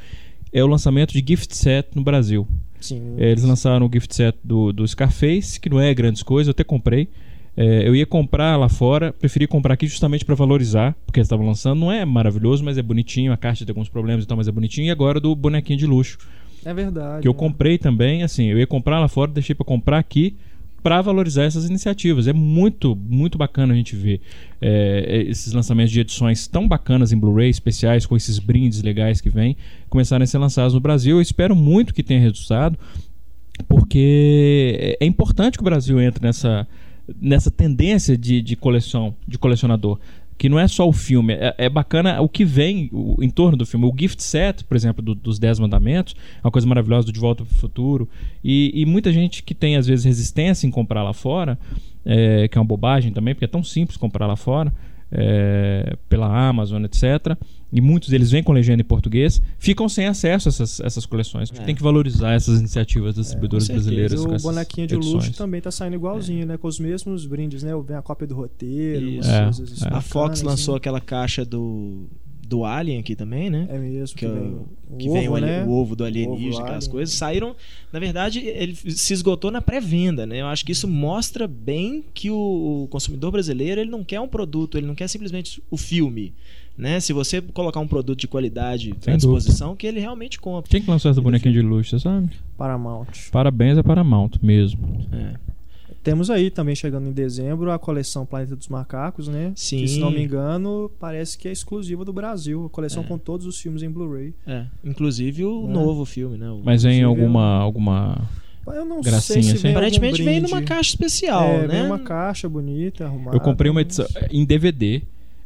é 0.51 0.61
o 0.61 0.67
lançamento 0.67 1.13
de 1.13 1.23
Gift 1.25 1.55
Set 1.55 1.87
no 1.95 2.03
Brasil. 2.03 2.45
Sim. 2.83 3.15
É, 3.17 3.31
eles 3.31 3.43
lançaram 3.43 3.85
o 3.85 3.89
gift 3.91 4.13
set 4.13 4.35
do, 4.43 4.73
do 4.73 4.85
Scarface, 4.87 5.59
que 5.59 5.69
não 5.69 5.79
é 5.79 5.93
grandes 5.93 6.21
coisas, 6.21 6.47
eu 6.47 6.51
até 6.51 6.63
comprei. 6.63 7.07
É, 7.55 7.87
eu 7.87 7.95
ia 7.95 8.05
comprar 8.05 8.57
lá 8.57 8.67
fora, 8.67 9.13
preferi 9.13 9.45
comprar 9.47 9.75
aqui 9.75 9.87
justamente 9.87 10.25
para 10.25 10.33
valorizar, 10.35 10.95
porque 11.05 11.19
eles 11.19 11.27
estavam 11.27 11.45
lançando. 11.45 11.79
Não 11.79 11.91
é 11.91 12.03
maravilhoso, 12.03 12.63
mas 12.63 12.77
é 12.77 12.81
bonitinho. 12.81 13.31
A 13.31 13.37
caixa 13.37 13.63
tem 13.65 13.71
alguns 13.71 13.89
problemas 13.89 14.25
e 14.25 14.27
tal, 14.27 14.35
mas 14.35 14.47
é 14.47 14.51
bonitinho. 14.51 14.87
E 14.87 14.89
agora 14.91 15.19
do 15.19 15.35
bonequinho 15.35 15.77
de 15.77 15.85
luxo, 15.85 16.17
É 16.65 16.73
verdade. 16.73 17.21
que 17.21 17.27
eu 17.27 17.33
né? 17.33 17.37
comprei 17.39 17.77
também. 17.77 18.23
Assim, 18.23 18.45
eu 18.45 18.57
ia 18.57 18.65
comprar 18.67 18.99
lá 18.99 19.07
fora, 19.07 19.31
deixei 19.31 19.53
para 19.55 19.65
comprar 19.65 19.99
aqui 19.99 20.35
para 20.83 21.01
valorizar 21.01 21.43
essas 21.43 21.67
iniciativas. 21.67 22.27
É 22.27 22.33
muito, 22.33 22.95
muito 22.95 23.37
bacana 23.37 23.73
a 23.73 23.75
gente 23.75 23.95
ver 23.95 24.19
é, 24.61 25.23
esses 25.29 25.53
lançamentos 25.53 25.91
de 25.91 26.01
edições 26.01 26.45
tão 26.45 26.67
bacanas 26.67 27.13
em 27.13 27.17
Blu-ray, 27.17 27.49
especiais, 27.49 28.05
com 28.05 28.17
esses 28.17 28.37
brindes 28.37 28.83
legais 28.83 29.21
que 29.21 29.29
vêm, 29.29 29.55
começarem 29.89 30.25
a 30.25 30.27
ser 30.27 30.37
lançados 30.37 30.73
no 30.73 30.81
Brasil. 30.81 31.15
Eu 31.17 31.21
espero 31.21 31.55
muito 31.55 31.93
que 31.93 32.03
tenha 32.03 32.19
resultado, 32.19 32.77
porque 33.67 34.97
é 34.99 35.03
é 35.03 35.05
importante 35.05 35.57
que 35.57 35.61
o 35.61 35.65
Brasil 35.65 36.01
entre 36.01 36.25
nessa, 36.25 36.67
nessa 37.19 37.51
tendência 37.51 38.17
de, 38.17 38.41
de 38.41 38.55
coleção, 38.55 39.15
de 39.27 39.37
colecionador. 39.37 39.99
Que 40.37 40.49
não 40.49 40.59
é 40.59 40.67
só 40.67 40.87
o 40.87 40.91
filme, 40.91 41.33
é, 41.33 41.53
é 41.57 41.69
bacana 41.69 42.19
o 42.21 42.27
que 42.27 42.43
vem 42.43 42.89
em 43.21 43.29
torno 43.29 43.55
do 43.57 43.65
filme. 43.65 43.85
O 43.85 43.93
gift 43.97 44.21
set, 44.21 44.63
por 44.63 44.75
exemplo, 44.75 45.01
do- 45.03 45.15
dos 45.15 45.37
Dez 45.39 45.59
Mandamentos, 45.59 46.15
é 46.43 46.45
uma 46.45 46.51
coisa 46.51 46.67
maravilhosa 46.67 47.05
do 47.05 47.13
De 47.13 47.19
Volta 47.19 47.45
para 47.45 47.53
o 47.53 47.57
Futuro. 47.57 48.09
E, 48.43 48.71
e 48.73 48.85
muita 48.85 49.11
gente 49.13 49.43
que 49.43 49.53
tem, 49.53 49.75
às 49.75 49.85
vezes, 49.87 50.05
resistência 50.05 50.65
em 50.67 50.71
comprar 50.71 51.03
lá 51.03 51.13
fora, 51.13 51.57
é, 52.05 52.47
que 52.47 52.57
é 52.57 52.61
uma 52.61 52.67
bobagem 52.67 53.11
também, 53.13 53.33
porque 53.33 53.45
é 53.45 53.47
tão 53.47 53.63
simples 53.63 53.95
comprar 53.97 54.27
lá 54.27 54.35
fora, 54.35 54.73
é, 55.15 55.95
pela 56.09 56.27
Amazon, 56.49 56.83
etc. 56.83 57.37
E 57.71 57.79
muitos 57.79 58.09
deles 58.09 58.31
vêm 58.31 58.43
com 58.43 58.51
legenda 58.51 58.81
em 58.81 58.85
português, 58.85 59.41
ficam 59.57 59.87
sem 59.87 60.07
acesso 60.07 60.47
a 60.47 60.49
essas, 60.49 60.79
essas 60.79 61.05
coleções. 61.05 61.51
É. 61.51 61.63
Tem 61.63 61.75
que 61.75 61.81
valorizar 61.81 62.33
essas 62.33 62.59
iniciativas 62.59 63.15
das 63.15 63.25
distribuidoras 63.25 63.65
certeza. 63.65 63.85
brasileiras. 63.85 64.19
E 64.19 64.25
com 64.25 64.31
o 64.31 64.35
essas 64.35 64.43
bonequinho 64.43 64.87
de 64.87 64.95
edições. 64.95 65.13
luxo 65.13 65.33
também 65.33 65.61
tá 65.61 65.71
saindo 65.71 65.95
igualzinho, 65.95 66.45
né? 66.45 66.57
Com 66.57 66.67
os 66.67 66.79
mesmos 66.79 67.25
brindes, 67.25 67.63
né? 67.63 67.71
Vem 67.85 67.95
a 67.95 68.01
cópia 68.01 68.27
do 68.27 68.35
roteiro, 68.35 69.05
Isso. 69.05 69.29
É, 69.29 69.49
é. 69.85 69.95
A 69.95 70.01
Fox 70.01 70.41
lançou 70.41 70.73
né? 70.73 70.77
aquela 70.77 70.99
caixa 70.99 71.45
do, 71.45 72.07
do 72.55 72.63
Alien 72.65 72.99
aqui 72.99 73.15
também, 73.15 73.49
né? 73.49 73.67
É 73.69 73.77
mesmo, 73.77 74.15
que, 74.15 74.25
que, 74.25 74.25
é 74.25 74.29
vem 74.33 74.41
o- 74.51 74.67
o 74.91 74.97
que 74.97 75.05
ovo, 75.09 75.13
vem 75.19 75.27
o, 75.29 75.35
ali- 75.35 75.45
né? 75.45 75.63
o 75.65 75.71
ovo 75.71 75.95
do 75.95 76.03
O 76.03 76.05
ovo 76.05 76.13
alienígena, 76.13 76.61
aquelas 76.63 76.83
alien. 76.83 76.91
coisas. 76.91 77.15
Saíram. 77.15 77.55
Na 77.91 77.99
verdade, 77.99 78.39
ele 78.39 78.75
se 78.75 79.13
esgotou 79.13 79.49
na 79.49 79.61
pré-venda, 79.61 80.25
né? 80.25 80.39
Eu 80.41 80.47
acho 80.47 80.63
que 80.65 80.71
isso 80.71 80.87
mostra 80.87 81.47
bem 81.47 82.03
que 82.13 82.29
o, 82.29 82.83
o 82.83 82.87
consumidor 82.89 83.31
brasileiro 83.31 83.81
ele 83.81 83.89
não 83.89 84.03
quer 84.03 84.19
um 84.19 84.27
produto, 84.27 84.77
ele 84.77 84.85
não 84.87 84.95
quer 84.95 85.07
simplesmente 85.07 85.61
o 85.71 85.77
filme. 85.77 86.31
Né? 86.77 86.99
Se 86.99 87.13
você 87.13 87.39
colocar 87.41 87.79
um 87.79 87.87
produto 87.87 88.19
de 88.19 88.27
qualidade 88.27 88.93
à 88.99 89.03
Sem 89.03 89.15
disposição, 89.17 89.75
que 89.75 89.85
ele 89.85 89.99
realmente 89.99 90.39
compra. 90.39 90.69
Quem 90.69 90.81
que 90.81 90.89
lançou 90.89 91.11
essa 91.11 91.21
bonequinha 91.21 91.53
de 91.53 91.61
luxo, 91.61 91.91
você 91.91 92.03
sabe? 92.03 92.29
Paramount. 92.57 93.05
Parabéns 93.31 93.77
a 93.77 93.83
Paramount 93.83 94.31
mesmo. 94.41 94.79
É. 95.11 95.52
Temos 96.01 96.29
aí 96.29 96.49
também 96.49 96.75
chegando 96.75 97.07
em 97.07 97.11
dezembro 97.11 97.71
a 97.71 97.79
coleção 97.79 98.25
Planeta 98.25 98.55
dos 98.55 98.67
Macacos, 98.67 99.27
né? 99.27 99.51
Sim. 99.55 99.77
Que 99.79 99.87
se 99.87 99.99
não 99.99 100.11
me 100.11 100.21
engano, 100.23 100.91
parece 100.99 101.37
que 101.37 101.47
é 101.47 101.51
exclusiva 101.51 102.03
do 102.03 102.11
Brasil. 102.11 102.65
A 102.65 102.69
coleção 102.69 103.03
É. 103.03 103.05
com 103.05 103.17
todos 103.17 103.45
os 103.45 103.59
filmes 103.59 103.83
em 103.83 103.89
Blu-ray. 103.89 104.33
É. 104.45 104.65
Inclusive 104.83 105.45
o 105.45 105.65
É. 105.65 105.71
novo 105.71 106.03
filme, 106.05 106.37
né? 106.37 106.49
O- 106.49 106.61
Mas 106.63 106.83
vem 106.83 106.99
Inclusive, 106.99 107.21
alguma. 107.21 107.57
alguma... 107.57 108.29
Eu 108.67 108.85
não 108.85 109.01
Gracinha, 109.01 109.21
sei 109.21 109.43
se 109.43 109.55
assim. 109.57 109.71
Aparentemente 109.71 110.21
vem 110.23 110.39
numa 110.41 110.61
caixa 110.61 110.89
especial, 110.91 111.43
é, 111.47 111.61
né? 111.61 111.67
Vem 111.67 111.85
uma 111.85 111.99
caixa 111.99 112.47
bonita, 112.47 113.05
arrumada. 113.05 113.35
Eu 113.35 113.41
comprei 113.41 113.69
uma 113.69 113.81
edição 113.81 114.05
em 114.31 114.45
DVD, 114.45 115.01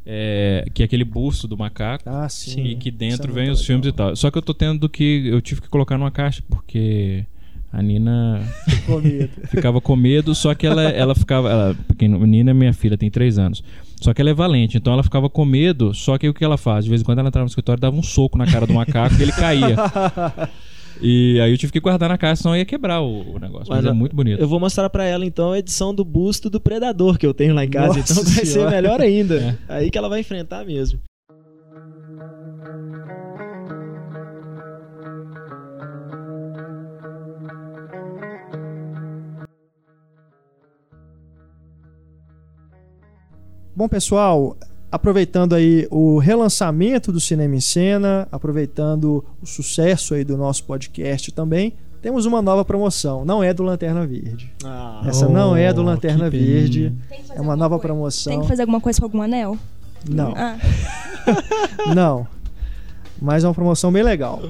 é, 0.05 0.65
que 0.73 0.81
é 0.83 0.85
aquele 0.85 1.03
busto 1.03 1.47
do 1.47 1.57
macaco. 1.57 2.03
Ah, 2.07 2.29
sim. 2.29 2.63
E 2.63 2.75
que 2.75 2.89
Isso 2.89 2.97
dentro 2.97 3.31
é 3.31 3.33
vem 3.33 3.49
os 3.49 3.65
filmes 3.65 3.85
e 3.87 3.89
legal. 3.89 4.07
tal. 4.09 4.15
Só 4.15 4.29
que 4.31 4.37
eu 4.37 4.41
tô 4.41 4.53
tendo 4.53 4.87
que. 4.87 5.27
Eu 5.27 5.41
tive 5.41 5.61
que 5.61 5.67
colocar 5.67 5.97
numa 5.97 6.11
caixa, 6.11 6.43
porque 6.47 7.25
a 7.71 7.81
Nina 7.81 8.41
Com 8.85 9.01
ficava 9.49 9.81
com 9.81 9.95
medo, 9.95 10.33
só 10.33 10.53
que 10.53 10.65
ela, 10.65 10.83
ela 10.83 11.13
ficava. 11.13 11.49
Ela, 11.49 11.75
porque 11.87 12.07
Nina 12.07 12.51
é 12.51 12.53
minha 12.53 12.73
filha, 12.73 12.97
tem 12.97 13.09
3 13.09 13.37
anos. 13.37 13.63
Só 14.01 14.13
que 14.13 14.21
ela 14.21 14.29
é 14.29 14.33
valente, 14.33 14.77
então 14.77 14.93
ela 14.93 15.03
ficava 15.03 15.29
com 15.29 15.43
medo, 15.43 15.93
só 15.93 16.17
que 16.17 16.29
o 16.29 16.33
que 16.33 16.45
ela 16.45 16.57
faz? 16.57 16.85
De 16.85 16.89
vez 16.89 17.01
em 17.01 17.05
quando 17.05 17.19
ela 17.19 17.29
entrava 17.29 17.45
no 17.45 17.49
escritório 17.49 17.81
dava 17.81 17.95
um 17.95 18.03
soco 18.03 18.37
na 18.37 18.45
cara 18.45 18.67
do 18.67 18.73
macaco 18.73 19.15
e 19.19 19.23
ele 19.23 19.31
caía. 19.31 19.75
E 21.01 21.39
aí 21.39 21.51
eu 21.51 21.57
tive 21.57 21.71
que 21.71 21.79
guardar 21.79 22.09
na 22.09 22.17
caixa, 22.17 22.41
senão 22.41 22.55
ia 22.55 22.65
quebrar 22.65 23.01
o, 23.01 23.35
o 23.35 23.39
negócio. 23.39 23.67
Mas, 23.69 23.83
Mas 23.83 23.85
é 23.85 23.91
muito 23.91 24.15
bonito. 24.15 24.39
Eu 24.39 24.47
vou 24.47 24.59
mostrar 24.59 24.89
pra 24.89 25.05
ela 25.05 25.25
então 25.25 25.51
a 25.51 25.59
edição 25.59 25.93
do 25.93 26.03
busto 26.03 26.49
do 26.49 26.59
Predador 26.59 27.17
que 27.17 27.25
eu 27.25 27.33
tenho 27.33 27.53
lá 27.53 27.63
em 27.63 27.69
casa, 27.69 27.99
Nossa 27.99 28.13
então 28.13 28.23
vai 28.23 28.33
ser 28.33 28.45
Senhora. 28.45 28.71
melhor 28.71 29.01
ainda. 29.01 29.59
É. 29.69 29.75
Aí 29.75 29.91
que 29.91 29.97
ela 29.97 30.09
vai 30.09 30.21
enfrentar 30.21 30.65
mesmo. 30.65 30.99
Bom, 43.77 43.87
pessoal, 43.87 44.57
aproveitando 44.91 45.53
aí 45.53 45.87
o 45.91 46.17
relançamento 46.17 47.11
do 47.11 47.19
Cinema 47.19 47.55
em 47.55 47.61
Cena, 47.61 48.27
aproveitando 48.31 49.23
o 49.39 49.45
sucesso 49.45 50.15
aí 50.15 50.23
do 50.23 50.35
nosso 50.35 50.63
podcast 50.63 51.31
também, 51.31 51.73
temos 52.01 52.25
uma 52.25 52.41
nova 52.41 52.65
promoção. 52.65 53.23
Não 53.23 53.43
é 53.43 53.53
do 53.53 53.61
Lanterna 53.61 54.03
Verde. 54.07 54.51
Ah, 54.65 55.03
Essa 55.05 55.29
não 55.29 55.55
é 55.55 55.71
do 55.71 55.81
Oh, 55.81 55.85
Lanterna. 55.85 56.27
Verde. 56.27 56.91
É 57.35 57.39
uma 57.39 57.55
nova 57.55 57.75
coisa. 57.77 57.81
promoção. 57.87 58.33
Tem 58.33 58.41
que 58.41 58.47
fazer 58.47 58.63
alguma 58.63 58.81
coisa 58.81 58.99
com 58.99 59.05
algum 59.05 59.21
anel? 59.21 59.55
Não. 60.09 60.33
Ah, 60.35 60.57
Não. 61.93 62.27
Mas 63.21 63.43
é 63.43 63.47
uma 63.47 63.53
promoção 63.53 63.91
bem 63.91 64.01
legal. 64.01 64.41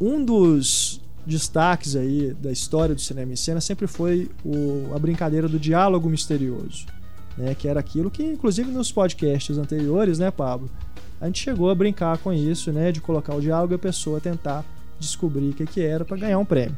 Um 0.00 0.24
dos 0.24 1.02
destaques 1.26 1.96
aí 1.96 2.34
da 2.40 2.50
história 2.50 2.94
do 2.94 3.00
cinema 3.02 3.30
em 3.32 3.36
cena 3.36 3.60
sempre 3.60 3.86
foi 3.86 4.30
o- 4.42 4.94
a 4.94 4.98
brincadeira 4.98 5.46
do 5.48 5.58
diálogo 5.58 6.08
misterioso, 6.08 6.86
né? 7.40 7.54
Que 7.54 7.66
era 7.68 7.80
aquilo 7.80 8.10
que, 8.10 8.22
inclusive, 8.22 8.70
nos 8.70 8.92
podcasts 8.92 9.56
anteriores, 9.58 10.18
né, 10.18 10.30
Pablo? 10.30 10.70
A 11.20 11.26
gente 11.26 11.42
chegou 11.42 11.70
a 11.70 11.74
brincar 11.74 12.18
com 12.18 12.32
isso, 12.32 12.72
né? 12.72 12.92
De 12.92 13.00
colocar 13.00 13.34
o 13.34 13.40
diálogo 13.40 13.74
e 13.74 13.76
a 13.76 13.78
pessoa 13.78 14.20
tentar 14.20 14.64
descobrir 14.98 15.50
o 15.50 15.52
que, 15.54 15.66
que 15.66 15.80
era 15.80 16.04
para 16.04 16.16
ganhar 16.16 16.38
um 16.38 16.44
prêmio. 16.44 16.76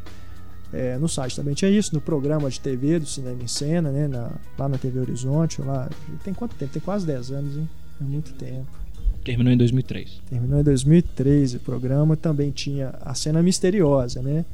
É, 0.72 0.96
no 0.96 1.06
site 1.08 1.36
também 1.36 1.52
tinha 1.54 1.70
isso, 1.70 1.94
no 1.94 2.00
programa 2.00 2.48
de 2.48 2.58
TV 2.58 2.98
do 2.98 3.04
Cinema 3.06 3.42
em 3.42 3.46
Cena, 3.46 3.90
né? 3.90 4.08
na- 4.08 4.30
lá 4.58 4.68
na 4.68 4.78
TV 4.78 5.00
Horizonte, 5.00 5.60
lá. 5.60 5.88
Tem 6.24 6.32
quanto 6.32 6.54
tempo? 6.56 6.72
Tem 6.72 6.80
quase 6.80 7.06
10 7.06 7.30
anos, 7.30 7.56
hein? 7.58 7.68
É 8.00 8.04
muito 8.04 8.32
tempo. 8.32 8.66
Terminou 9.22 9.52
em 9.52 9.56
2003. 9.56 10.20
Terminou 10.30 10.60
em 10.60 10.62
2013 10.64 11.58
o 11.58 11.60
programa, 11.60 12.16
também 12.16 12.50
tinha 12.50 12.94
a 13.02 13.14
cena 13.14 13.42
misteriosa, 13.42 14.22
né? 14.22 14.44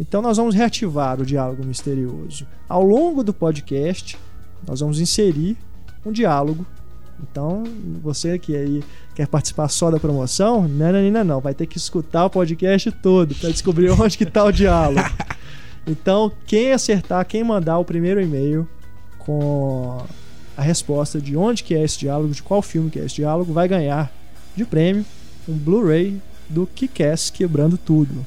Então 0.00 0.22
nós 0.22 0.36
vamos 0.36 0.54
reativar 0.54 1.20
o 1.20 1.26
diálogo 1.26 1.64
misterioso. 1.64 2.46
Ao 2.68 2.82
longo 2.82 3.22
do 3.22 3.34
podcast, 3.34 4.16
nós 4.66 4.80
vamos 4.80 5.00
inserir 5.00 5.56
um 6.04 6.12
diálogo. 6.12 6.66
Então, 7.22 7.64
você 8.02 8.38
que 8.38 8.56
aí 8.56 8.84
quer 9.14 9.26
participar 9.26 9.68
só 9.68 9.90
da 9.90 10.00
promoção, 10.00 10.66
não, 10.68 10.92
não, 10.92 11.10
não, 11.10 11.24
não, 11.24 11.40
vai 11.40 11.54
ter 11.54 11.66
que 11.66 11.78
escutar 11.78 12.26
o 12.26 12.30
podcast 12.30 12.90
todo 12.90 13.34
para 13.34 13.50
descobrir 13.50 13.90
onde 13.98 14.18
que 14.18 14.26
tá 14.26 14.44
o 14.44 14.52
diálogo. 14.52 15.08
Então, 15.86 16.32
quem 16.46 16.72
acertar, 16.72 17.24
quem 17.26 17.44
mandar 17.44 17.78
o 17.78 17.84
primeiro 17.84 18.20
e-mail 18.20 18.68
com 19.18 20.02
a 20.56 20.62
resposta 20.62 21.20
de 21.20 21.36
onde 21.36 21.62
que 21.62 21.74
é 21.74 21.82
esse 21.82 21.98
diálogo, 21.98 22.32
de 22.32 22.42
qual 22.42 22.62
filme 22.62 22.90
que 22.90 22.98
é 22.98 23.04
esse 23.04 23.16
diálogo, 23.16 23.52
vai 23.52 23.68
ganhar 23.68 24.12
de 24.56 24.64
prêmio 24.64 25.04
um 25.48 25.54
Blu-ray 25.54 26.20
do 26.48 26.66
Kick-Ass 26.66 27.30
Quebrando 27.30 27.76
Tudo. 27.76 28.24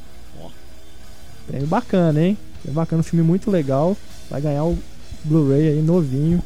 Prêmio 1.48 1.68
bacana, 1.68 2.22
hein? 2.22 2.38
É 2.68 2.72
bacana, 2.72 3.00
um 3.00 3.04
filme 3.04 3.24
muito 3.24 3.50
legal. 3.50 3.96
Vai 4.30 4.42
ganhar 4.42 4.66
o 4.66 4.78
Blu-ray 5.24 5.70
aí 5.70 5.82
novinho 5.82 6.42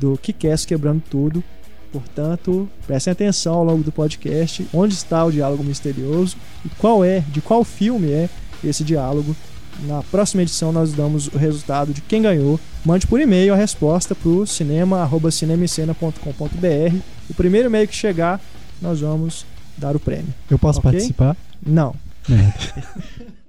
do 0.00 0.16
Kick-Ass 0.18 0.64
Quebrando 0.64 1.02
Tudo. 1.10 1.42
Portanto, 1.92 2.68
prestem 2.86 3.12
atenção 3.12 3.54
ao 3.54 3.64
longo 3.64 3.84
do 3.84 3.92
podcast 3.92 4.66
onde 4.72 4.94
está 4.94 5.24
o 5.24 5.30
diálogo 5.30 5.62
misterioso 5.62 6.36
e 6.64 6.68
qual 6.70 7.04
é, 7.04 7.20
de 7.20 7.40
qual 7.40 7.62
filme 7.62 8.10
é 8.10 8.28
esse 8.64 8.82
diálogo. 8.82 9.36
Na 9.86 10.02
próxima 10.04 10.42
edição 10.42 10.72
nós 10.72 10.92
damos 10.92 11.26
o 11.28 11.36
resultado 11.38 11.92
de 11.92 12.00
quem 12.00 12.22
ganhou. 12.22 12.58
Mande 12.84 13.06
por 13.06 13.20
e-mail 13.20 13.52
a 13.52 13.56
resposta 13.56 14.14
para 14.14 14.28
o 14.28 14.46
cinema@cinemicena.com.br. 14.46 16.96
O 17.30 17.34
primeiro 17.34 17.68
e-mail 17.68 17.86
que 17.88 17.94
chegar, 17.94 18.40
nós 18.80 19.00
vamos 19.00 19.44
dar 19.76 19.94
o 19.96 20.00
prêmio. 20.00 20.32
Eu 20.50 20.58
posso 20.58 20.78
Ok. 20.80 20.90
participar? 20.90 21.36
Não. 21.64 21.94
Merda. 22.28 22.54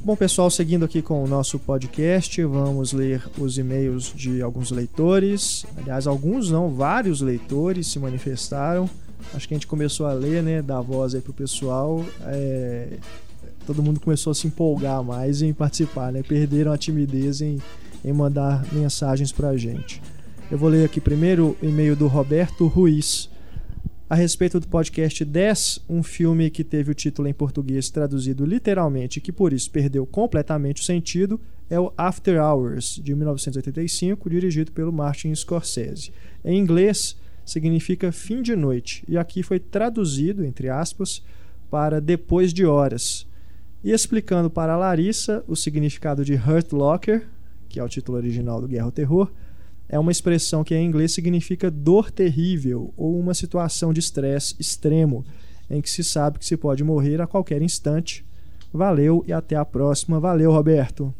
Bom, 0.00 0.14
pessoal, 0.14 0.50
seguindo 0.50 0.84
aqui 0.84 1.02
com 1.02 1.24
o 1.24 1.26
nosso 1.26 1.58
podcast, 1.58 2.42
vamos 2.44 2.92
ler 2.92 3.22
os 3.38 3.58
e-mails 3.58 4.12
de 4.14 4.40
alguns 4.42 4.70
leitores. 4.70 5.66
Aliás, 5.76 6.06
alguns 6.06 6.50
não, 6.50 6.70
vários 6.70 7.20
leitores 7.20 7.88
se 7.88 7.98
manifestaram. 7.98 8.88
Acho 9.34 9.48
que 9.48 9.54
a 9.54 9.56
gente 9.56 9.66
começou 9.66 10.06
a 10.06 10.12
ler, 10.12 10.42
né, 10.42 10.62
dar 10.62 10.80
voz 10.80 11.14
aí 11.14 11.20
pro 11.20 11.32
pessoal. 11.32 12.04
É, 12.26 12.98
Todo 13.66 13.82
mundo 13.82 13.98
começou 13.98 14.30
a 14.30 14.34
se 14.34 14.46
empolgar 14.46 15.02
mais 15.02 15.42
em 15.42 15.52
participar, 15.52 16.12
né? 16.12 16.22
Perderam 16.22 16.72
a 16.72 16.78
timidez 16.78 17.40
em, 17.40 17.60
em 18.04 18.12
mandar 18.12 18.66
mensagens 18.72 19.32
pra 19.32 19.56
gente. 19.56 20.02
Eu 20.50 20.58
vou 20.58 20.68
ler 20.68 20.84
aqui 20.84 21.00
primeiro 21.00 21.56
o 21.60 21.66
e-mail 21.66 21.96
do 21.96 22.06
Roberto 22.06 22.66
Ruiz 22.66 23.28
a 24.08 24.14
respeito 24.14 24.60
do 24.60 24.68
podcast 24.68 25.24
10, 25.24 25.80
um 25.88 26.00
filme 26.00 26.48
que 26.48 26.62
teve 26.62 26.92
o 26.92 26.94
título 26.94 27.26
em 27.26 27.34
português 27.34 27.90
traduzido 27.90 28.46
literalmente 28.46 29.20
que 29.20 29.32
por 29.32 29.52
isso 29.52 29.68
perdeu 29.68 30.06
completamente 30.06 30.80
o 30.80 30.84
sentido, 30.84 31.40
é 31.68 31.80
o 31.80 31.92
After 31.96 32.40
Hours, 32.40 33.00
de 33.02 33.12
1985, 33.16 34.30
dirigido 34.30 34.70
pelo 34.70 34.92
Martin 34.92 35.34
Scorsese. 35.34 36.12
Em 36.44 36.56
inglês, 36.56 37.16
significa 37.44 38.12
fim 38.12 38.42
de 38.42 38.54
noite, 38.54 39.02
e 39.08 39.18
aqui 39.18 39.42
foi 39.42 39.58
traduzido, 39.58 40.44
entre 40.44 40.68
aspas, 40.68 41.20
para 41.68 42.00
depois 42.00 42.54
de 42.54 42.64
horas. 42.64 43.26
E 43.82 43.90
explicando 43.90 44.48
para 44.48 44.74
a 44.74 44.76
Larissa 44.76 45.42
o 45.48 45.56
significado 45.56 46.24
de 46.24 46.34
Hurt 46.34 46.72
Locker, 46.72 47.26
que 47.68 47.78
é 47.80 47.84
o 47.84 47.88
título 47.88 48.16
original 48.18 48.60
do 48.60 48.68
Guerra 48.68 48.84
ao 48.86 48.92
Terror, 48.92 49.30
é 49.88 49.98
uma 49.98 50.10
expressão 50.10 50.64
que 50.64 50.74
em 50.74 50.84
inglês 50.86 51.12
significa 51.12 51.70
dor 51.70 52.10
terrível 52.10 52.92
ou 52.96 53.18
uma 53.18 53.34
situação 53.34 53.92
de 53.92 54.00
estresse 54.00 54.54
extremo 54.58 55.24
em 55.70 55.80
que 55.80 55.88
se 55.90 56.02
sabe 56.04 56.38
que 56.38 56.46
se 56.46 56.56
pode 56.56 56.82
morrer 56.84 57.20
a 57.20 57.26
qualquer 57.26 57.62
instante. 57.62 58.24
Valeu 58.72 59.24
e 59.26 59.32
até 59.32 59.56
a 59.56 59.64
próxima. 59.64 60.18
Valeu, 60.20 60.50
Roberto. 60.52 61.14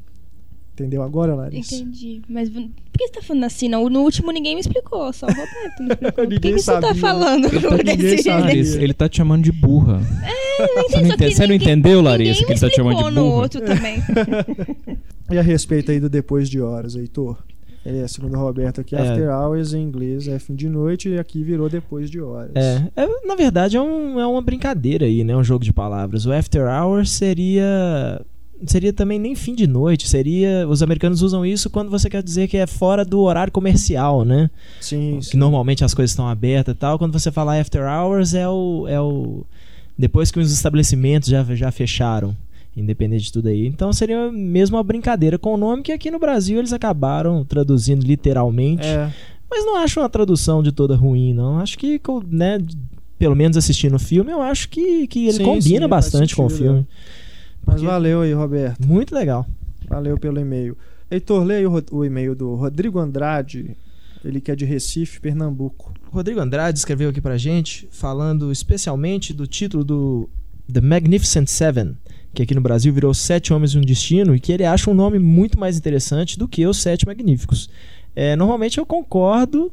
Entendeu 0.75 1.03
agora, 1.03 1.35
Larissa? 1.35 1.75
entendi. 1.75 2.21
Mas 2.29 2.51
por 2.51 2.61
que 2.99 3.07
você 3.07 3.13
tá 3.13 3.23
falando 3.23 3.45
assim? 3.45 3.67
Não, 3.67 3.89
no 3.89 4.03
último 4.03 4.31
ninguém 4.31 4.55
me 4.55 4.61
explicou, 4.61 5.11
só 5.13 5.25
o 5.27 5.31
Roberto 5.31 5.83
me 5.83 5.89
explicou. 5.95 6.13
por 6.13 6.27
que, 6.27 6.35
Ninguém 6.35 6.55
que 6.55 6.61
você 6.63 6.81
tá 6.81 6.95
falando 6.95 7.49
Ninguém 7.49 7.97
desse 7.97 8.25
sabia. 8.25 8.33
jeito? 8.33 8.41
Larissa, 8.47 8.83
ele 8.83 8.93
tá 8.95 9.09
te 9.09 9.17
chamando 9.17 9.43
de 9.45 9.53
burra. 9.53 10.01
Eu 10.59 10.67
não 10.77 10.83
Você 10.83 10.83
não, 10.83 10.89
só 10.91 10.99
que 10.99 11.07
entende- 11.15 11.35
você 11.35 11.43
não 11.43 11.49
ninguém- 11.49 11.69
entendeu, 11.69 12.03
Larissa, 12.03 12.33
ninguém 12.41 12.47
que 12.47 12.53
ele 12.53 12.61
tá 12.61 12.69
te 12.69 12.77
chamando 12.77 12.95
de 12.97 13.01
explicou 13.01 13.23
no 13.25 13.31
burra? 13.31 13.43
outro 13.43 13.61
também. 13.63 14.03
E 15.31 15.39
a 15.39 15.43
respeito 15.43 15.91
aí 15.91 15.99
do 16.01 16.09
depois 16.09 16.49
de 16.49 16.61
horas, 16.61 16.95
Heitor? 16.95 17.39
É, 17.85 18.07
segundo 18.09 18.37
o 18.37 18.41
Roberto 18.41 18.81
aqui, 18.81 18.97
É. 18.97 19.01
After 19.01 19.29
Hours 19.31 19.73
em 19.73 19.81
inglês 19.83 20.27
é 20.27 20.39
fim 20.41 20.57
de 20.57 20.69
noite 20.69 21.09
e 21.09 21.19
aqui 21.19 21.45
virou 21.45 21.69
depois 21.69 22.11
de 22.11 22.21
horas. 22.21 22.51
É, 22.57 22.83
é, 22.97 23.27
na 23.27 23.37
verdade 23.37 23.77
é, 23.77 23.81
um- 23.81 24.19
é 24.19 24.27
uma 24.27 24.43
brincadeira 24.43 25.07
aí, 25.07 25.23
né? 25.23 25.37
Um 25.37 25.45
jogo 25.45 25.65
de 25.65 25.73
palavras. 25.73 26.27
O 26.27 26.33
After 26.33 26.63
Hours 26.67 27.11
seria. 27.11 28.21
Seria 28.67 28.91
também 28.93 29.19
nem 29.19 29.35
fim 29.35 29.55
de 29.55 29.67
noite, 29.67 30.09
seria. 30.09 30.67
Os 30.67 30.83
americanos 30.83 31.21
usam 31.23 31.45
isso 31.45 31.69
quando 31.69 31.91
você 31.91 32.09
quer 32.09 32.23
dizer 32.23 32.49
que 32.49 32.57
é 32.57 32.67
fora 32.67 33.05
do 33.05 33.21
horário 33.21 33.53
comercial, 33.53 34.25
né? 34.25 34.51
Sim, 34.81 35.19
Que 35.21 35.27
sim. 35.27 35.37
normalmente 35.37 35.85
as 35.85 35.93
coisas 35.93 36.11
estão 36.13 36.27
abertas 36.27 36.75
e 36.75 36.79
tal. 36.79 36.99
Quando 36.99 37.13
você 37.13 37.31
fala 37.31 37.61
After 37.61 37.83
Hours, 37.83 38.33
é 38.35 38.49
o. 38.49 38.87
É 38.89 39.01
o 39.01 39.45
depois 39.99 40.31
que 40.31 40.39
os 40.41 40.51
estabelecimentos 40.53 41.29
já, 41.29 41.43
já 41.55 41.71
fecharam, 41.71 42.37
independente 42.77 43.25
de 43.25 43.33
tudo 43.33 43.49
aí. 43.49 43.67
Então 43.67 43.93
seria 43.93 44.31
mesmo 44.31 44.77
uma 44.77 44.83
brincadeira 44.83 45.39
com 45.39 45.55
o 45.55 45.57
nome 45.57 45.83
que 45.83 45.93
aqui 45.93 46.11
no 46.11 46.19
Brasil 46.19 46.59
eles 46.59 46.73
acabaram 46.73 47.45
traduzindo 47.45 48.05
literalmente. 48.07 48.87
É, 48.87 49.11
Mas 49.51 49.65
não 49.65 49.77
acho 49.77 50.01
uma 50.01 50.09
tradução 50.09 50.63
de 50.63 50.73
toda 50.73 50.95
ruim, 50.97 51.33
não. 51.33 51.59
Acho 51.59 51.79
que, 51.79 52.01
né, 52.29 52.59
pelo 53.19 53.35
menos 53.35 53.57
assistindo 53.57 53.95
o 53.97 53.99
filme, 53.99 54.31
eu 54.31 54.43
acho 54.43 54.69
que, 54.69 55.07
que 55.07 55.25
ele 55.27 55.39
Sim, 55.39 55.45
combina 55.45 55.87
sim, 55.87 55.89
faz 55.89 56.05
bastante 56.05 56.37
com 56.37 56.45
o 56.47 56.51
sentido, 56.51 56.65
filme. 56.67 56.87
mas 57.65 57.77
Porque- 57.77 57.87
valeu 57.87 58.21
aí, 58.23 58.33
Roberto. 58.35 58.87
Muito 58.87 59.15
legal. 59.15 59.47
Valeu 59.89 60.19
pelo 60.19 60.39
e-mail. 60.41 60.77
Heitor, 61.11 61.45
leia 61.45 61.71
o, 61.71 61.83
o 61.93 62.05
e-mail 62.05 62.35
do 62.35 62.55
Rodrigo 62.57 62.99
Andrade, 62.99 63.77
ele 64.25 64.41
que 64.41 64.51
é 64.51 64.57
de 64.57 64.65
Recife, 64.65 65.21
Pernambuco. 65.21 65.95
Rodrigo 66.11 66.41
Andrade 66.41 66.77
escreveu 66.79 67.11
aqui 67.11 67.21
pra 67.21 67.39
gente, 67.39 67.87
falando 67.93 68.51
especialmente 68.51 69.33
do 69.33 69.47
título 69.47 69.85
do 69.85 70.29
The 70.73 70.81
Magnificent 70.81 71.47
Seven, 71.47 71.97
que 72.37 72.43
aqui 72.43 72.55
no 72.55 72.61
Brasil 72.61 72.93
virou 72.93 73.13
Sete 73.15 73.53
Homens 73.53 73.73
e 73.73 73.79
um 73.79 73.81
Destino, 73.81 74.35
e 74.35 74.41
que 74.41 74.53
ele 74.53 74.65
acha 74.65 74.91
um 74.91 74.95
nome 74.95 75.19
muito 75.19 75.59
mais 75.59 75.77
interessante 75.79 76.39
do 76.39 76.47
que 76.47 76.67
os 76.67 76.77
Sete 76.77 77.07
Magníficos. 77.07 77.69
É, 78.15 78.37
normalmente 78.37 78.79
eu 78.79 78.85
concordo, 78.87 79.73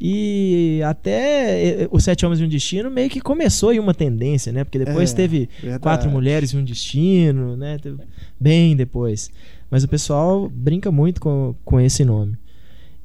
e 0.00 0.80
até 0.84 1.82
eh, 1.84 1.88
os 1.92 2.02
Sete 2.02 2.26
Homens 2.26 2.40
e 2.40 2.44
um 2.44 2.48
Destino 2.48 2.90
meio 2.90 3.08
que 3.08 3.20
começou 3.20 3.68
aí 3.68 3.78
uma 3.78 3.94
tendência, 3.94 4.50
né? 4.50 4.64
Porque 4.64 4.78
depois 4.78 5.12
É, 5.12 5.14
teve 5.14 5.48
verdade. 5.60 5.80
Quatro 5.80 6.10
Mulheres 6.10 6.50
e 6.50 6.56
um 6.56 6.64
Destino, 6.64 7.56
né? 7.56 7.78
Bem 8.40 8.74
depois. 8.74 9.30
Mas 9.70 9.84
o 9.84 9.88
pessoal 9.88 10.50
brinca 10.52 10.90
muito 10.90 11.20
com, 11.20 11.54
com 11.64 11.78
esse 11.78 12.04
nome. 12.04 12.36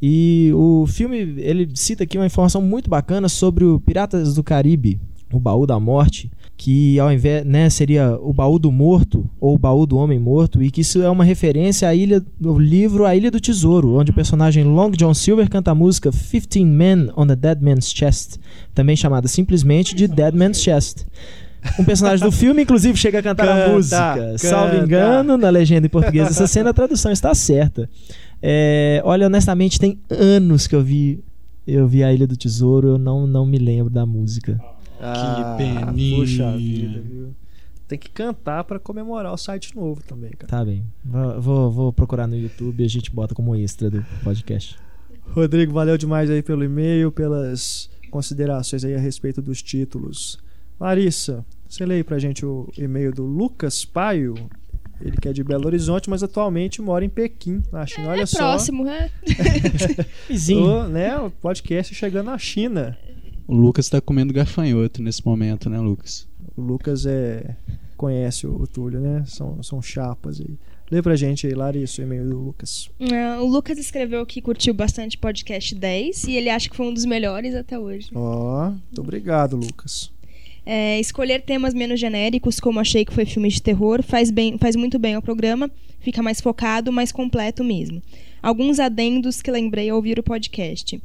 E 0.01 0.51
o 0.55 0.87
filme, 0.87 1.17
ele 1.37 1.69
cita 1.75 2.03
aqui 2.03 2.17
uma 2.17 2.25
informação 2.25 2.61
muito 2.61 2.89
bacana 2.89 3.29
sobre 3.29 3.63
o 3.63 3.79
Piratas 3.79 4.33
do 4.33 4.43
Caribe, 4.43 4.99
o 5.31 5.39
Baú 5.39 5.67
da 5.67 5.79
Morte, 5.79 6.31
que 6.57 6.99
ao 6.99 7.11
invés, 7.11 7.45
né, 7.45 7.69
seria 7.69 8.17
o 8.19 8.33
Baú 8.33 8.57
do 8.57 8.71
Morto 8.71 9.29
ou 9.39 9.53
o 9.53 9.59
Baú 9.59 9.85
do 9.85 9.95
Homem 9.95 10.17
Morto, 10.17 10.61
e 10.61 10.71
que 10.71 10.81
isso 10.81 11.03
é 11.03 11.09
uma 11.09 11.23
referência 11.23 11.87
à 11.87 11.93
ilha 11.93 12.19
do 12.39 12.57
livro 12.57 13.05
A 13.05 13.15
Ilha 13.15 13.29
do 13.29 13.39
Tesouro, 13.39 13.93
onde 13.93 14.09
o 14.09 14.13
personagem 14.13 14.63
Long 14.63 14.89
John 14.91 15.13
Silver 15.13 15.47
canta 15.49 15.69
a 15.69 15.75
música 15.75 16.09
15 16.11 16.65
Men 16.65 17.11
on 17.15 17.27
the 17.27 17.35
Dead 17.35 17.61
Man's 17.61 17.91
Chest, 17.91 18.37
também 18.73 18.95
chamada 18.95 19.27
simplesmente 19.27 19.93
de 19.93 20.07
Dead 20.07 20.33
Man's 20.33 20.59
Chest. 20.59 21.05
Um 21.79 21.83
personagem 21.83 22.25
do 22.25 22.31
filme, 22.35 22.63
inclusive, 22.63 22.97
chega 22.97 23.19
a 23.19 23.23
cantar 23.23 23.47
a 23.47 23.55
Canta, 23.55 23.73
música. 23.73 24.15
canta. 24.15 24.37
Salvo 24.39 24.75
engano, 24.77 25.37
na 25.37 25.49
legenda 25.49 25.85
em 25.85 25.89
português 25.89 26.27
dessa 26.27 26.47
cena, 26.47 26.71
a 26.71 26.73
tradução 26.73 27.11
está 27.11 27.35
certa. 27.35 27.87
É, 28.41 28.99
olha, 29.05 29.27
honestamente, 29.27 29.79
tem 29.79 29.99
anos 30.09 30.65
que 30.67 30.75
eu 30.75 30.83
vi 30.83 31.23
Eu 31.67 31.87
vi 31.87 32.03
a 32.03 32.13
Ilha 32.13 32.25
do 32.25 32.37
Tesouro, 32.37 32.87
eu 32.87 32.97
não, 32.97 33.27
não 33.27 33.45
me 33.45 33.57
lembro 33.57 33.91
da 33.91 34.05
música. 34.05 34.57
Ah, 34.99 35.55
peninha. 35.57 36.19
Puxa 36.19 36.51
vida, 36.57 37.01
viu? 37.01 37.35
Tem 37.87 37.97
que 37.97 38.09
cantar 38.09 38.65
pra 38.65 38.79
comemorar 38.79 39.33
o 39.33 39.37
site 39.37 39.73
novo 39.73 40.03
também, 40.03 40.31
cara. 40.31 40.47
Tá 40.47 40.65
bem. 40.65 40.85
Vou, 41.05 41.71
vou, 41.71 41.93
procurar 41.93 42.27
no 42.27 42.35
YouTube 42.35 42.83
e 42.83 42.85
a 42.85 42.89
gente 42.89 43.09
bota 43.09 43.33
como 43.33 43.55
extra 43.55 43.89
do 43.89 44.05
podcast. 44.23 44.77
Rodrigo, 45.29 45.71
valeu 45.71 45.97
demais 45.97 46.29
aí 46.29 46.43
pelo 46.43 46.63
e-mail, 46.63 47.11
pelas 47.11 47.89
considerações 48.11 48.83
aí 48.83 48.93
a 48.93 48.99
respeito 48.99 49.41
dos 49.41 49.61
títulos. 49.61 50.37
Larissa, 50.77 51.45
você 51.67 51.85
lê 51.85 51.95
aí 51.95 52.03
pra 52.03 52.19
gente 52.19 52.45
o 52.45 52.69
e-mail 52.77 53.13
do 53.13 53.23
Lucas 53.23 53.85
Paio. 53.85 54.35
Ele 54.99 55.15
que 55.15 55.29
é 55.29 55.33
de 55.33 55.43
Belo 55.43 55.67
Horizonte, 55.67 56.09
mas 56.09 56.23
atualmente 56.23 56.81
mora 56.81 57.05
em 57.05 57.09
Pequim, 57.09 57.61
na 57.71 57.85
China. 57.85 58.09
Olha 58.09 58.23
é 58.23 58.25
só. 58.25 58.37
próximo, 58.39 58.83
né? 58.83 59.11
Vizinho. 60.27 60.65
o, 60.65 60.87
né, 60.87 61.17
o 61.17 61.29
podcast 61.29 61.93
chegando 61.93 62.25
na 62.25 62.37
China. 62.37 62.97
O 63.47 63.55
Lucas 63.55 63.87
tá 63.87 64.01
comendo 64.01 64.33
gafanhoto 64.33 65.01
nesse 65.01 65.25
momento, 65.25 65.69
né, 65.69 65.79
Lucas? 65.79 66.27
O 66.55 66.61
Lucas 66.61 67.05
é 67.05 67.55
conhece 67.97 68.45
o, 68.45 68.61
o 68.61 68.67
Túlio, 68.67 68.99
né? 68.99 69.23
São, 69.25 69.61
são 69.63 69.81
chapas 69.81 70.39
aí. 70.39 70.57
Lê 70.89 71.01
pra 71.01 71.15
gente 71.15 71.47
aí, 71.47 71.53
Larissa, 71.53 72.01
o 72.01 72.05
e-mail 72.05 72.29
do 72.29 72.37
Lucas. 72.37 72.89
Ah, 73.11 73.41
o 73.41 73.45
Lucas 73.45 73.77
escreveu 73.77 74.25
que 74.25 74.41
curtiu 74.41 74.73
bastante 74.73 75.17
podcast 75.17 75.75
10 75.75 76.25
e 76.25 76.33
ele 76.33 76.49
acha 76.49 76.69
que 76.69 76.75
foi 76.75 76.85
um 76.85 76.93
dos 76.93 77.03
melhores 77.03 77.55
até 77.55 77.77
hoje. 77.77 78.09
Ó, 78.13 78.69
muito 78.69 79.01
obrigado, 79.01 79.57
Lucas. 79.57 80.11
É, 80.65 80.99
escolher 80.99 81.41
temas 81.41 81.73
menos 81.73 81.99
genéricos, 81.99 82.59
como 82.59 82.79
achei 82.79 83.03
que 83.03 83.13
foi 83.13 83.25
filme 83.25 83.49
de 83.49 83.61
terror, 83.61 84.03
faz, 84.03 84.29
bem, 84.29 84.57
faz 84.57 84.75
muito 84.75 84.99
bem 84.99 85.15
ao 85.15 85.21
programa, 85.21 85.71
fica 85.99 86.21
mais 86.21 86.39
focado, 86.39 86.91
mais 86.91 87.11
completo 87.11 87.63
mesmo. 87.63 88.01
Alguns 88.41 88.79
adendos 88.79 89.41
que 89.41 89.49
lembrei 89.49 89.89
ao 89.89 89.95
ouvir 89.97 90.19
o 90.19 90.23
podcast. 90.23 91.01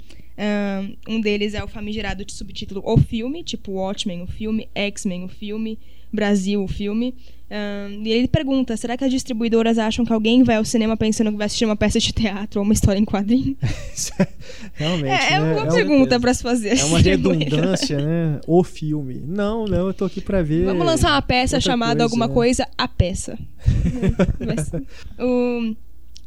Um 1.08 1.20
deles 1.20 1.54
é 1.54 1.62
o 1.62 1.68
famigerado 1.68 2.24
de 2.24 2.32
subtítulo 2.32 2.82
O 2.84 2.96
Filme, 2.98 3.42
tipo 3.44 3.72
Watchmen, 3.72 4.22
o 4.22 4.26
filme, 4.26 4.68
X-Men, 4.74 5.24
o 5.24 5.28
filme, 5.28 5.78
Brasil, 6.12 6.62
o 6.62 6.68
filme. 6.68 7.14
Ah, 7.54 7.86
e 8.02 8.10
ele 8.10 8.26
pergunta: 8.28 8.74
será 8.78 8.96
que 8.96 9.04
as 9.04 9.10
distribuidoras 9.10 9.76
acham 9.78 10.04
que 10.06 10.12
alguém 10.12 10.42
vai 10.42 10.56
ao 10.56 10.64
cinema 10.64 10.96
pensando 10.96 11.30
que 11.30 11.36
vai 11.36 11.46
assistir 11.46 11.66
uma 11.66 11.76
peça 11.76 12.00
de 12.00 12.10
teatro 12.12 12.58
ou 12.60 12.64
uma 12.64 12.72
história 12.72 12.98
em 12.98 13.04
quadrinho? 13.04 13.54
Realmente, 14.72 15.10
É, 15.10 15.32
é 15.34 15.38
né? 15.40 15.52
uma 15.54 15.64
um- 15.64 15.74
pergunta 15.74 16.18
para 16.18 16.32
se 16.32 16.42
fazer. 16.42 16.78
É 16.78 16.84
uma 16.84 16.98
redundância, 17.00 17.98
né? 18.00 18.40
O 18.46 18.64
filme. 18.64 19.22
Não, 19.26 19.66
não, 19.66 19.86
eu 19.88 19.94
tô 19.94 20.06
aqui 20.06 20.20
pra 20.22 20.42
ver. 20.42 20.64
Vamos 20.64 20.86
lançar 20.86 21.10
uma 21.12 21.20
peça 21.22 21.60
chamada 21.60 21.92
coisa, 21.98 22.04
alguma 22.04 22.26
né? 22.28 22.32
coisa, 22.34 22.68
a 22.78 22.88
peça. 22.88 23.38
O, 25.18 25.74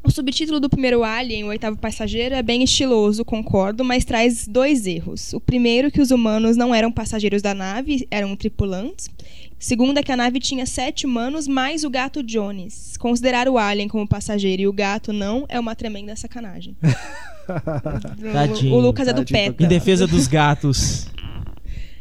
o 0.06 0.12
subtítulo 0.12 0.60
do 0.60 0.70
primeiro 0.70 1.04
Alien, 1.04 1.44
o 1.44 1.48
oitavo 1.48 1.78
passageiro, 1.78 2.36
é 2.36 2.44
bem 2.44 2.64
estiloso, 2.64 3.26
concordo, 3.26 3.84
mas 3.84 4.06
traz 4.06 4.48
dois 4.48 4.86
erros. 4.86 5.34
O 5.34 5.40
primeiro, 5.40 5.90
que 5.90 6.00
os 6.00 6.12
humanos 6.12 6.56
não 6.56 6.74
eram 6.74 6.92
passageiros 6.92 7.42
da 7.42 7.54
nave, 7.54 8.08
eram 8.12 8.36
tripulantes. 8.36 9.10
Segundo, 9.58 9.98
é 9.98 10.04
que 10.04 10.12
a 10.12 10.18
nave 10.18 10.40
tinha 10.40 10.66
sete 10.66 11.06
humanos 11.06 11.48
mais 11.48 11.84
o 11.84 11.90
gato 11.90 12.22
Jones. 12.22 12.98
Considerar 12.98 13.48
o 13.48 13.58
Alien 13.58 13.88
como 13.88 14.08
passageiro 14.08 14.62
e 14.62 14.68
o 14.68 14.74
gato 14.74 15.12
não 15.12 15.46
é 15.50 15.60
uma 15.60 15.76
tremenda 15.76 16.16
sacanagem. 16.16 16.76
Tadinho, 18.32 18.76
o, 18.76 18.80
Lucas 18.80 19.08
é 19.08 19.14
do 19.14 19.26
PETA. 19.26 19.64
Em 19.64 19.68
defesa 19.68 20.06
dos 20.06 20.28
gatos. 20.28 21.08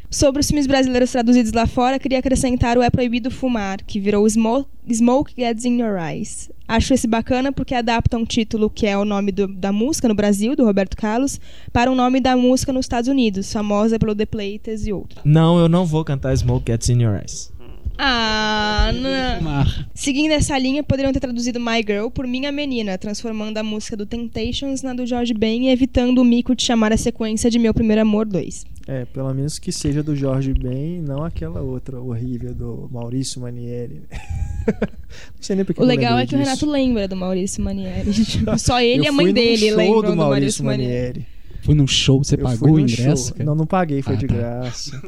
Sobre 0.09 0.39
os 0.39 0.47
filmes 0.47 0.67
brasileiros 0.67 1.11
traduzidos 1.11 1.51
lá 1.51 1.67
fora, 1.67 1.99
queria 1.99 2.19
acrescentar 2.19 2.77
o 2.77 2.81
É 2.81 2.89
Proibido 2.89 3.29
Fumar, 3.29 3.83
que 3.85 3.99
virou 3.99 4.27
Smoke, 4.29 4.69
Smoke 4.91 5.33
Gets 5.35 5.65
in 5.65 5.79
Your 5.81 5.97
Eyes. 5.99 6.49
Acho 6.67 6.93
esse 6.93 7.07
bacana 7.07 7.51
porque 7.51 7.75
adapta 7.75 8.17
um 8.17 8.25
título 8.25 8.69
que 8.69 8.87
é 8.87 8.97
o 8.97 9.03
nome 9.05 9.31
do- 9.31 9.47
da 9.47 9.71
música 9.71 10.07
no 10.07 10.15
Brasil, 10.15 10.55
do 10.55 10.63
Roberto 10.63 10.95
Carlos, 10.95 11.39
para 11.73 11.91
o 11.91 11.95
nome 11.95 12.19
da 12.21 12.37
música 12.37 12.71
nos 12.71 12.85
Estados 12.85 13.09
Unidos, 13.09 13.51
famosa 13.51 13.99
pelo 13.99 14.15
The 14.15 14.25
Platers 14.25 14.87
e 14.87 14.93
outros. 14.93 15.21
Não, 15.25 15.59
eu 15.59 15.67
não 15.67 15.85
vou 15.85 16.03
cantar 16.05 16.35
Smoke 16.37 16.71
Gets 16.71 16.89
in 16.89 17.01
Your 17.03 17.15
Eyes. 17.19 17.53
Ah, 17.97 18.91
não. 18.93 19.65
Seguindo 19.93 20.31
essa 20.33 20.57
linha, 20.57 20.83
poderiam 20.83 21.13
ter 21.13 21.19
traduzido 21.21 21.59
My 21.61 21.77
Girl 21.85 22.09
por 22.09 22.27
Minha 22.27 22.51
Menina, 22.51 22.97
transformando 22.97 23.57
a 23.57 23.63
música 23.63 23.95
do 23.95 24.05
Temptations 24.05 24.81
na 24.81 24.93
do 24.93 25.05
Jorge 25.05 25.33
Ben 25.33 25.67
e 25.67 25.69
evitando 25.69 26.19
o 26.19 26.25
mico 26.25 26.53
de 26.53 26.63
chamar 26.63 26.91
a 26.91 26.97
sequência 26.97 27.49
de 27.49 27.57
Meu 27.57 27.73
Primeiro 27.73 28.01
Amor 28.01 28.25
2. 28.25 28.65
É, 28.87 29.03
pelo 29.05 29.33
menos 29.33 29.57
que 29.57 29.71
seja 29.71 30.03
do 30.03 30.15
Jorge 30.15 30.53
Ben, 30.53 31.01
não 31.01 31.23
aquela 31.23 31.59
outra 31.61 31.99
horrível 31.99 32.53
do 32.53 32.87
Maurício 32.91 33.41
Manieri. 33.41 34.03
não 34.67 35.41
sei 35.41 35.55
nem 35.55 35.65
porque 35.65 35.81
O 35.81 35.85
legal 35.85 36.19
é 36.19 36.27
que 36.27 36.35
o 36.35 36.37
disso. 36.37 36.49
Renato 36.49 36.69
lembra 36.69 37.07
do 37.07 37.15
Maurício 37.15 37.63
Manieri. 37.63 38.11
Só 38.59 38.79
ele 38.79 39.05
e 39.05 39.07
a 39.07 39.13
fui 39.13 39.23
mãe 39.25 39.33
dele 39.33 39.69
show 39.69 39.77
lembram 39.77 40.11
do 40.11 40.15
Maurício 40.15 40.63
Manieri. 40.63 41.25
Foi 41.63 41.73
num 41.73 41.87
show, 41.87 42.23
você 42.23 42.35
Eu 42.35 42.39
pagou 42.39 42.73
o 42.73 42.79
ingresso? 42.79 43.33
Não, 43.43 43.55
não 43.55 43.65
paguei, 43.65 44.03
foi 44.03 44.13
Ah, 44.13 44.17
de 44.17 44.27
tá. 44.27 44.35
graça. 44.35 45.01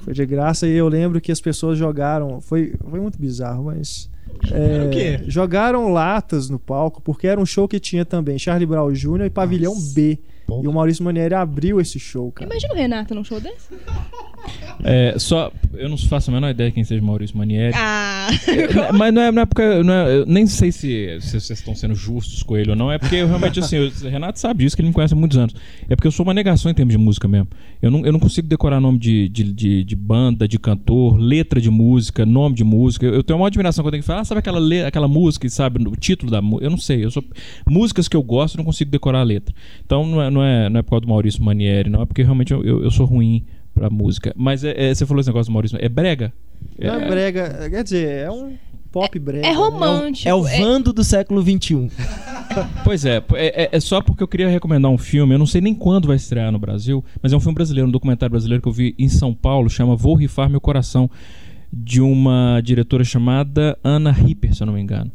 Foi 0.00 0.12
de 0.12 0.26
graça 0.26 0.66
e 0.66 0.72
eu 0.72 0.88
lembro 0.88 1.20
que 1.20 1.30
as 1.30 1.40
pessoas 1.40 1.78
jogaram. 1.78 2.40
Foi, 2.40 2.74
foi 2.90 2.98
muito 2.98 3.16
bizarro, 3.16 3.66
mas. 3.66 4.10
é, 4.50 4.86
o 4.86 4.90
quê? 4.90 5.20
Jogaram 5.28 5.92
latas 5.92 6.50
no 6.50 6.58
palco, 6.58 7.00
porque 7.00 7.28
era 7.28 7.40
um 7.40 7.46
show 7.46 7.68
que 7.68 7.78
tinha 7.78 8.04
também 8.04 8.40
Charlie 8.40 8.66
Brown 8.66 8.90
Jr. 8.92 9.26
e 9.26 9.30
Pavilhão 9.30 9.72
B. 9.94 10.18
E 10.62 10.68
o 10.68 10.72
Maurício 10.72 11.02
Manieri 11.04 11.34
abriu 11.34 11.80
esse 11.80 11.98
show, 11.98 12.30
cara. 12.32 12.50
Imagina 12.50 12.74
o 12.74 12.76
Renato 12.76 13.14
num 13.14 13.24
show 13.24 13.40
desse. 13.40 13.68
É, 14.82 15.14
só, 15.18 15.50
eu 15.72 15.88
não 15.88 15.96
faço 15.96 16.30
a 16.30 16.34
menor 16.34 16.50
ideia 16.50 16.68
de 16.68 16.74
quem 16.74 16.84
seja 16.84 17.00
Maurício 17.00 17.36
Manieri. 17.36 17.72
Ah, 17.74 18.28
Mas 18.92 19.14
não 19.14 19.22
é, 19.22 19.32
não 19.32 19.42
é 19.42 19.46
porque. 19.46 19.62
Não 19.82 19.94
é- 19.94 20.16
eu 20.18 20.26
nem 20.26 20.46
sei 20.46 20.70
se, 20.70 21.18
se 21.20 21.40
vocês 21.40 21.58
estão 21.58 21.74
sendo 21.74 21.94
justos 21.94 22.42
com 22.42 22.56
ele 22.56 22.70
ou 22.70 22.76
não. 22.76 22.92
É 22.92 22.98
porque 22.98 23.16
eu 23.16 23.26
realmente, 23.26 23.60
assim, 23.60 23.78
o 23.78 23.90
Renato 24.08 24.38
sabe 24.38 24.62
disso, 24.64 24.76
que 24.76 24.82
ele 24.82 24.88
me 24.88 24.94
conhece 24.94 25.14
há 25.14 25.16
muitos 25.16 25.38
anos. 25.38 25.54
É 25.88 25.96
porque 25.96 26.06
eu 26.06 26.12
sou 26.12 26.24
uma 26.24 26.34
negação 26.34 26.70
em 26.70 26.74
termos 26.74 26.92
de 26.92 26.98
música 26.98 27.26
mesmo. 27.26 27.48
Eu 27.80 27.90
não, 27.90 28.04
eu 28.04 28.12
não 28.12 28.20
consigo 28.20 28.46
decorar 28.46 28.80
nome 28.80 28.98
de, 28.98 29.28
de, 29.28 29.52
de, 29.52 29.84
de 29.84 29.96
banda, 29.96 30.46
de 30.46 30.58
cantor, 30.58 31.16
letra 31.16 31.60
de 31.60 31.70
música, 31.70 32.26
nome 32.26 32.54
de 32.56 32.64
música. 32.64 33.06
Eu, 33.06 33.14
eu 33.14 33.22
tenho 33.22 33.38
uma 33.38 33.46
admiração 33.46 33.82
quando 33.82 33.88
eu 33.88 33.92
tenho 33.92 34.02
que 34.02 34.06
falar, 34.06 34.20
ah, 34.20 34.24
sabe 34.24 34.40
aquela, 34.40 34.60
le, 34.60 34.84
aquela 34.84 35.08
música, 35.08 35.48
sabe, 35.48 35.82
o 35.86 35.96
título 35.96 36.30
da 36.30 36.42
música? 36.42 36.66
Eu 36.66 36.70
não 36.70 36.78
sei. 36.78 37.04
Eu 37.04 37.10
sou, 37.10 37.24
músicas 37.68 38.08
que 38.08 38.16
eu 38.16 38.22
gosto, 38.22 38.56
eu 38.56 38.58
não 38.58 38.64
consigo 38.64 38.90
decorar 38.90 39.20
a 39.20 39.24
letra. 39.24 39.54
Então 39.84 40.06
não 40.06 40.22
é, 40.22 40.30
não 40.34 40.42
é, 40.44 40.68
não 40.68 40.80
é 40.80 40.82
por 40.82 40.90
causa 40.90 41.00
do 41.02 41.08
Maurício 41.08 41.42
Manieri, 41.42 41.88
não. 41.88 42.02
É 42.02 42.06
porque 42.06 42.22
realmente 42.22 42.52
eu, 42.52 42.62
eu, 42.64 42.84
eu 42.84 42.90
sou 42.90 43.06
ruim 43.06 43.44
pra 43.74 43.88
música. 43.88 44.32
Mas 44.36 44.62
é, 44.64 44.74
é- 44.90 44.94
você 44.94 45.06
falou 45.06 45.20
esse 45.20 45.28
negócio 45.30 45.50
do 45.50 45.54
Maurício. 45.54 45.78
É 45.80 45.88
brega? 45.88 46.32
Não 46.78 46.94
é 46.94 47.08
brega, 47.08 47.68
quer 47.70 47.82
dizer, 47.84 48.08
é 48.26 48.30
um 48.30 48.54
pop 48.92 49.18
brega. 49.18 49.46
é 49.46 49.50
né? 49.50 49.56
romântico. 49.56 50.28
É 50.28 50.34
o 50.34 50.42
Vando 50.42 50.92
do 50.92 51.02
século 51.04 51.42
XXI. 51.42 51.90
Pois 52.84 53.04
é, 53.04 53.16
é, 53.32 53.64
é- 53.64 53.68
é 53.72 53.80
só 53.80 54.00
porque 54.00 54.22
eu 54.22 54.28
queria 54.28 54.48
recomendar 54.48 54.88
um 54.88 54.98
filme, 54.98 55.34
eu 55.34 55.38
não 55.38 55.46
sei 55.46 55.60
nem 55.60 55.74
quando 55.74 56.06
vai 56.06 56.14
estrear 56.14 56.52
no 56.52 56.58
Brasil, 56.58 57.04
mas 57.20 57.32
é 57.32 57.36
um 57.36 57.40
filme 57.40 57.54
brasileiro, 57.54 57.88
um 57.88 57.90
documentário 57.90 58.30
brasileiro 58.30 58.62
que 58.62 58.68
eu 58.68 58.72
vi 58.72 58.94
em 58.96 59.08
São 59.08 59.34
Paulo, 59.34 59.68
chama 59.68 59.96
Vou 59.96 60.14
Rifar 60.14 60.48
Meu 60.48 60.60
Coração, 60.60 61.10
de 61.72 62.00
uma 62.00 62.60
diretora 62.62 63.02
chamada 63.02 63.76
Ana 63.82 64.12
Ripper, 64.12 64.54
se 64.54 64.62
eu 64.62 64.66
não 64.66 64.74
me 64.74 64.80
engano. 64.80 65.10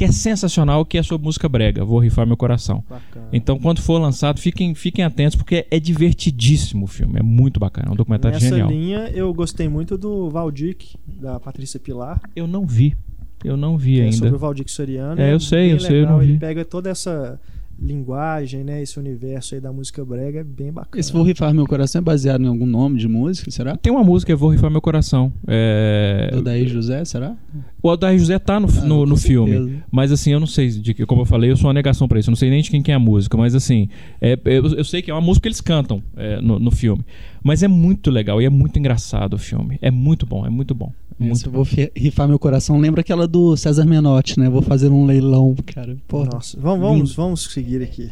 Que 0.00 0.04
é 0.04 0.12
sensacional, 0.12 0.82
que 0.82 0.96
é 0.96 1.02
sobre 1.02 1.26
música 1.26 1.46
brega, 1.46 1.84
Vou 1.84 1.98
Rifar 1.98 2.26
Meu 2.26 2.34
Coração. 2.34 2.82
Bacana. 2.88 3.28
Então, 3.34 3.58
quando 3.58 3.82
for 3.82 3.98
lançado, 4.00 4.40
fiquem, 4.40 4.74
fiquem 4.74 5.04
atentos, 5.04 5.36
porque 5.36 5.66
é 5.70 5.78
divertidíssimo 5.78 6.84
o 6.84 6.86
filme, 6.86 7.18
é 7.18 7.22
muito 7.22 7.60
bacana, 7.60 7.88
é 7.90 7.92
um 7.92 7.96
documentário 7.96 8.34
Nessa 8.36 8.48
genial. 8.48 8.70
linha, 8.70 9.10
eu 9.12 9.30
gostei 9.34 9.68
muito 9.68 9.98
do 9.98 10.30
Valdic, 10.30 10.96
da 11.06 11.38
Patrícia 11.38 11.78
Pilar. 11.78 12.18
Eu 12.34 12.46
não 12.46 12.66
vi, 12.66 12.96
eu 13.44 13.58
não 13.58 13.76
vi 13.76 14.00
é 14.00 14.04
ainda. 14.04 14.16
sobre 14.16 14.36
o 14.36 14.38
Valdic 14.38 14.70
Soriano. 14.70 15.20
É, 15.20 15.32
eu 15.32 15.36
e 15.36 15.40
sei, 15.42 15.70
eu 15.74 15.78
sei, 15.78 16.00
eu 16.02 16.06
não 16.06 16.22
Ele 16.22 16.32
vi. 16.32 16.38
pega 16.38 16.64
toda 16.64 16.88
essa 16.88 17.38
linguagem, 17.80 18.62
né, 18.62 18.82
esse 18.82 18.98
universo 18.98 19.54
aí 19.54 19.60
da 19.60 19.72
música 19.72 20.04
brega, 20.04 20.40
é 20.40 20.44
bem 20.44 20.70
bacana. 20.70 21.00
Esse 21.00 21.12
Vou 21.12 21.22
Rifar 21.22 21.54
Meu 21.54 21.66
Coração 21.66 22.00
é 22.00 22.02
baseado 22.02 22.42
em 22.42 22.46
algum 22.46 22.66
nome 22.66 22.98
de 22.98 23.08
música, 23.08 23.50
será? 23.50 23.76
Tem 23.76 23.92
uma 23.92 24.04
música, 24.04 24.34
Vou 24.36 24.50
Rifar 24.50 24.70
Meu 24.70 24.80
Coração. 24.80 25.32
É... 25.46 26.30
Do 26.32 26.42
Daí 26.42 26.68
José, 26.68 27.04
será? 27.04 27.34
O 27.82 27.88
Aldair 27.88 28.18
José 28.18 28.38
tá 28.38 28.60
no, 28.60 28.68
Ah, 28.68 28.84
no, 28.84 29.06
no 29.06 29.16
filme. 29.16 29.82
Mas 29.90 30.12
assim, 30.12 30.32
eu 30.32 30.40
não 30.40 30.46
sei 30.46 30.68
de 30.68 30.92
que, 30.92 31.06
como 31.06 31.22
eu 31.22 31.26
falei, 31.26 31.50
eu 31.50 31.56
sou 31.56 31.68
uma 31.68 31.74
negação 31.74 32.06
pra 32.06 32.18
isso. 32.18 32.28
Eu 32.28 32.32
não 32.32 32.36
sei 32.36 32.50
nem 32.50 32.60
de 32.60 32.70
quem 32.70 32.82
que 32.82 32.90
é 32.90 32.94
a 32.94 32.98
música, 32.98 33.36
mas 33.36 33.54
assim, 33.54 33.88
é, 34.20 34.38
eu, 34.44 34.66
eu 34.74 34.84
sei 34.84 35.00
que 35.00 35.10
é 35.10 35.14
uma 35.14 35.20
música 35.20 35.42
que 35.42 35.48
eles 35.48 35.60
cantam 35.60 36.02
é, 36.16 36.40
no, 36.40 36.58
no 36.58 36.70
filme. 36.70 37.04
Mas 37.42 37.62
é 37.62 37.68
muito 37.68 38.10
legal 38.10 38.40
e 38.42 38.44
é 38.44 38.50
muito 38.50 38.78
engraçado 38.78 39.34
o 39.34 39.38
filme. 39.38 39.78
É 39.80 39.90
muito 39.90 40.26
bom, 40.26 40.44
é 40.46 40.50
muito 40.50 40.74
bom. 40.74 40.92
É 41.20 41.24
muito 41.24 41.50
Vou 41.50 41.64
Fi- 41.64 41.90
Rifar 41.94 42.26
Meu 42.26 42.38
Coração 42.38 42.78
lembra 42.80 43.00
aquela 43.02 43.26
do 43.28 43.56
César 43.56 43.84
Menotti, 43.84 44.38
né? 44.40 44.48
Vou 44.48 44.62
fazer 44.62 44.88
um 44.88 45.04
leilão, 45.04 45.54
cara. 45.66 45.96
Pô, 46.08 46.24
Nossa, 46.24 46.58
vamos, 46.58 46.80
vamos, 46.80 47.14
vamos 47.14 47.44
seguir 47.44 47.82
aqui. 47.82 48.08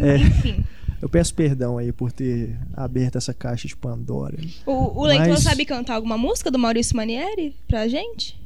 É. 0.00 0.16
Enfim. 0.16 0.64
Eu 1.02 1.08
peço 1.08 1.34
perdão 1.34 1.78
aí 1.78 1.92
por 1.92 2.12
ter 2.12 2.54
aberto 2.74 3.16
essa 3.16 3.32
caixa 3.32 3.66
de 3.66 3.74
Pandora. 3.74 4.36
O, 4.66 5.00
o 5.00 5.04
leitor 5.06 5.28
Mas- 5.30 5.42
sabe 5.42 5.64
cantar 5.64 5.94
alguma 5.94 6.18
música 6.18 6.50
do 6.50 6.58
Maurício 6.58 6.94
Manieri 6.94 7.54
pra 7.66 7.88
gente? 7.88 8.38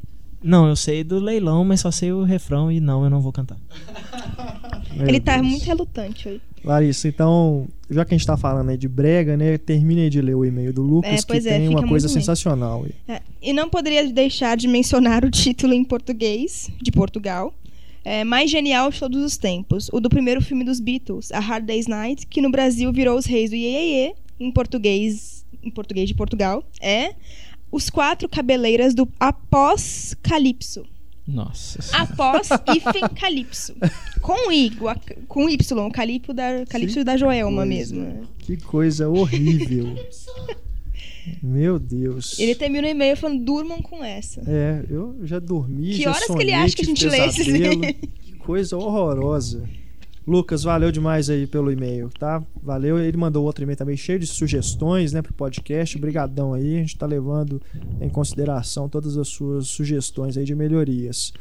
Não, 0.44 0.68
eu 0.68 0.76
sei 0.76 1.02
do 1.02 1.18
leilão, 1.18 1.64
mas 1.64 1.80
só 1.80 1.90
sei 1.90 2.12
o 2.12 2.22
refrão 2.22 2.70
e 2.70 2.78
não, 2.78 3.02
eu 3.02 3.10
não 3.10 3.20
vou 3.20 3.32
cantar. 3.32 3.56
Meu 4.94 5.08
Ele 5.08 5.18
tá 5.18 5.36
Deus. 5.36 5.48
muito 5.48 5.64
relutante 5.64 6.28
hoje. 6.28 6.40
Larissa, 6.64 7.08
então, 7.08 7.66
já 7.90 8.04
que 8.04 8.14
a 8.14 8.16
gente 8.16 8.26
tá 8.26 8.36
falando 8.36 8.68
aí 8.70 8.76
de 8.78 8.88
brega, 8.88 9.36
né, 9.36 9.58
termine 9.58 10.02
aí 10.02 10.10
de 10.10 10.20
ler 10.22 10.34
o 10.34 10.44
e-mail 10.44 10.72
do 10.72 10.82
Lucas, 10.82 11.22
É, 11.22 11.40
que 11.40 11.48
é, 11.48 11.58
tem 11.58 11.68
uma 11.68 11.86
coisa 11.86 12.08
sensacional 12.08 12.84
aí. 12.84 12.92
É, 13.08 13.20
e 13.42 13.52
não 13.52 13.68
poderia 13.68 14.06
deixar 14.10 14.56
de 14.56 14.68
mencionar 14.68 15.24
o 15.24 15.30
título 15.30 15.74
em 15.74 15.84
português, 15.84 16.70
de 16.80 16.90
Portugal. 16.92 17.52
é, 18.04 18.22
mais 18.22 18.50
genial 18.50 18.90
de 18.90 18.98
todos 19.00 19.22
os 19.22 19.36
tempos. 19.38 19.88
O 19.92 19.98
do 19.98 20.08
primeiro 20.10 20.40
filme 20.42 20.62
dos 20.64 20.78
Beatles, 20.78 21.32
A 21.32 21.40
Hard 21.40 21.64
Day's 21.66 21.86
Night, 21.86 22.26
que 22.26 22.40
no 22.42 22.50
Brasil 22.50 22.92
virou 22.92 23.16
Os 23.18 23.24
Reis 23.26 23.48
do 23.50 23.56
Iê, 23.56 24.14
em 24.38 24.50
português, 24.52 25.44
em 25.62 25.70
português 25.70 26.06
de 26.08 26.14
Portugal, 26.14 26.62
é 26.80 27.14
Os 27.74 27.90
Quatro 27.90 28.28
Cabeleiras 28.28 28.94
do 28.94 29.08
Após 29.18 30.14
Calypso. 30.22 30.86
Nossa. 31.26 31.80
Após 31.92 32.48
hífen 32.72 33.02
Calypso. 33.16 33.74
Com 34.20 34.52
I, 34.52 34.70
com 35.26 35.50
Y, 35.50 35.90
Calypso 35.92 36.32
da, 36.32 36.64
Calypso 36.66 37.02
da 37.02 37.16
Joelma 37.16 37.66
coisa. 37.66 37.96
mesmo. 37.96 38.28
Que 38.38 38.56
coisa 38.58 39.08
horrível. 39.08 39.92
Meu 41.42 41.80
Deus. 41.80 42.38
Ele 42.38 42.54
termina 42.54 42.86
o 42.86 42.90
e-mail 42.92 43.16
falando, 43.16 43.44
durmam 43.44 43.82
com 43.82 44.04
essa. 44.04 44.40
É, 44.46 44.84
eu 44.88 45.18
já 45.24 45.40
dormi, 45.40 45.94
Que 45.94 46.02
já 46.02 46.10
horas 46.10 46.20
que 46.20 46.26
sonhei, 46.28 46.44
ele 46.44 46.52
acha 46.52 46.76
que 46.76 46.82
a 46.82 46.86
gente 46.86 47.08
lê 47.08 47.26
esses 47.26 47.44
pesadelo. 47.44 47.80
Que 48.22 48.32
coisa 48.36 48.76
horrorosa. 48.76 49.68
Lucas, 50.26 50.62
valeu 50.62 50.90
demais 50.90 51.28
aí 51.28 51.46
pelo 51.46 51.70
e-mail, 51.70 52.08
tá? 52.18 52.42
Valeu. 52.62 52.98
Ele 52.98 53.16
mandou 53.16 53.44
outro 53.44 53.62
e-mail 53.62 53.76
também 53.76 53.96
cheio 53.96 54.18
de 54.18 54.26
sugestões, 54.26 55.12
né, 55.12 55.20
pro 55.20 55.34
podcast. 55.34 55.96
Obrigadão 55.98 56.54
aí. 56.54 56.76
A 56.76 56.80
gente 56.80 56.96
tá 56.96 57.06
levando 57.06 57.60
em 58.00 58.08
consideração 58.08 58.88
todas 58.88 59.18
as 59.18 59.28
suas 59.28 59.68
sugestões 59.68 60.38
aí 60.38 60.44
de 60.44 60.54
melhorias. 60.54 61.32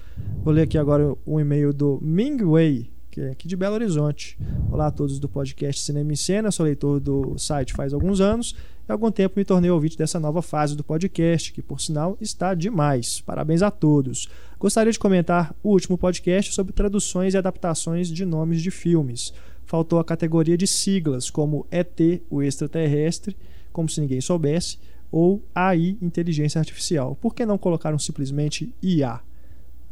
Vou 0.44 0.54
ler 0.54 0.64
aqui 0.64 0.78
agora 0.78 1.16
um 1.26 1.40
e-mail 1.40 1.74
do 1.74 1.98
Ming 2.02 2.44
Wei, 2.44 2.90
que 3.14 3.22
é 3.22 3.30
aqui 3.30 3.48
de 3.48 3.56
Belo 3.56 3.76
Horizonte. 3.76 4.36
Olá 4.72 4.88
a 4.88 4.92
todos 4.92 5.20
do 5.20 5.30
podcast 5.30 5.84
Cinema 5.84 6.12
em 6.12 6.16
Cena. 6.16 6.50
Sou 6.50 6.66
leitor 6.66 7.00
do 7.00 7.38
site 7.38 7.72
faz 7.72 7.94
alguns 7.94 8.20
anos. 8.20 8.56
E 8.90 8.92
há 8.92 8.94
algum 8.96 9.12
tempo 9.12 9.36
me 9.38 9.46
tornei 9.46 9.70
ouvinte 9.70 9.96
dessa 9.96 10.20
nova 10.20 10.42
fase 10.42 10.76
do 10.76 10.84
podcast, 10.84 11.54
que 11.54 11.62
por 11.62 11.80
sinal 11.80 12.18
está 12.20 12.56
demais. 12.56 13.22
Parabéns 13.22 13.62
a 13.62 13.70
todos. 13.70 14.28
Gostaria 14.60 14.92
de 14.92 14.98
comentar 14.98 15.56
o 15.62 15.70
último 15.70 15.96
podcast 15.96 16.56
sobre 16.56 16.74
traduções 16.74 17.36
e 17.36 17.38
adaptações 17.38 18.08
de 18.08 18.26
nomes 18.26 18.64
de 18.64 18.72
filmes. 18.72 19.32
Faltou 19.64 20.00
a 20.00 20.04
categoria 20.04 20.58
de 20.58 20.66
siglas, 20.66 21.30
como 21.30 21.68
ET, 21.70 22.02
o 22.32 22.42
extraterrestre, 22.42 23.38
como 23.72 23.88
se 23.88 24.02
ninguém 24.02 24.22
soubesse, 24.22 24.80
ou 25.12 25.40
AI, 25.54 26.00
inteligência 26.02 26.58
artificial. 26.58 27.16
Por 27.22 27.36
que 27.36 27.46
não 27.46 27.60
colocaram 27.60 28.00
simplesmente 28.00 28.74
IA? 28.82 29.22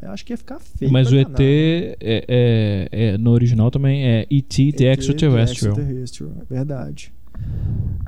Eu 0.02 0.12
acho 0.12 0.26
que 0.26 0.34
ia 0.34 0.38
ficar 0.38 0.60
feio. 0.60 0.92
Mas 0.92 1.12
o 1.12 1.16
ET 1.16 1.30
né? 1.30 1.36
é, 1.40 1.96
é- 2.00 2.90
é- 2.92 3.18
no 3.18 3.32
original 3.32 3.70
também 3.72 4.04
é 4.06 4.26
E.T. 4.30 4.74
The 4.74 4.94
Extraterrestrial. 4.94 5.74
Extraterrestrial, 5.74 6.32
é 6.42 6.46
verdade. 6.54 7.14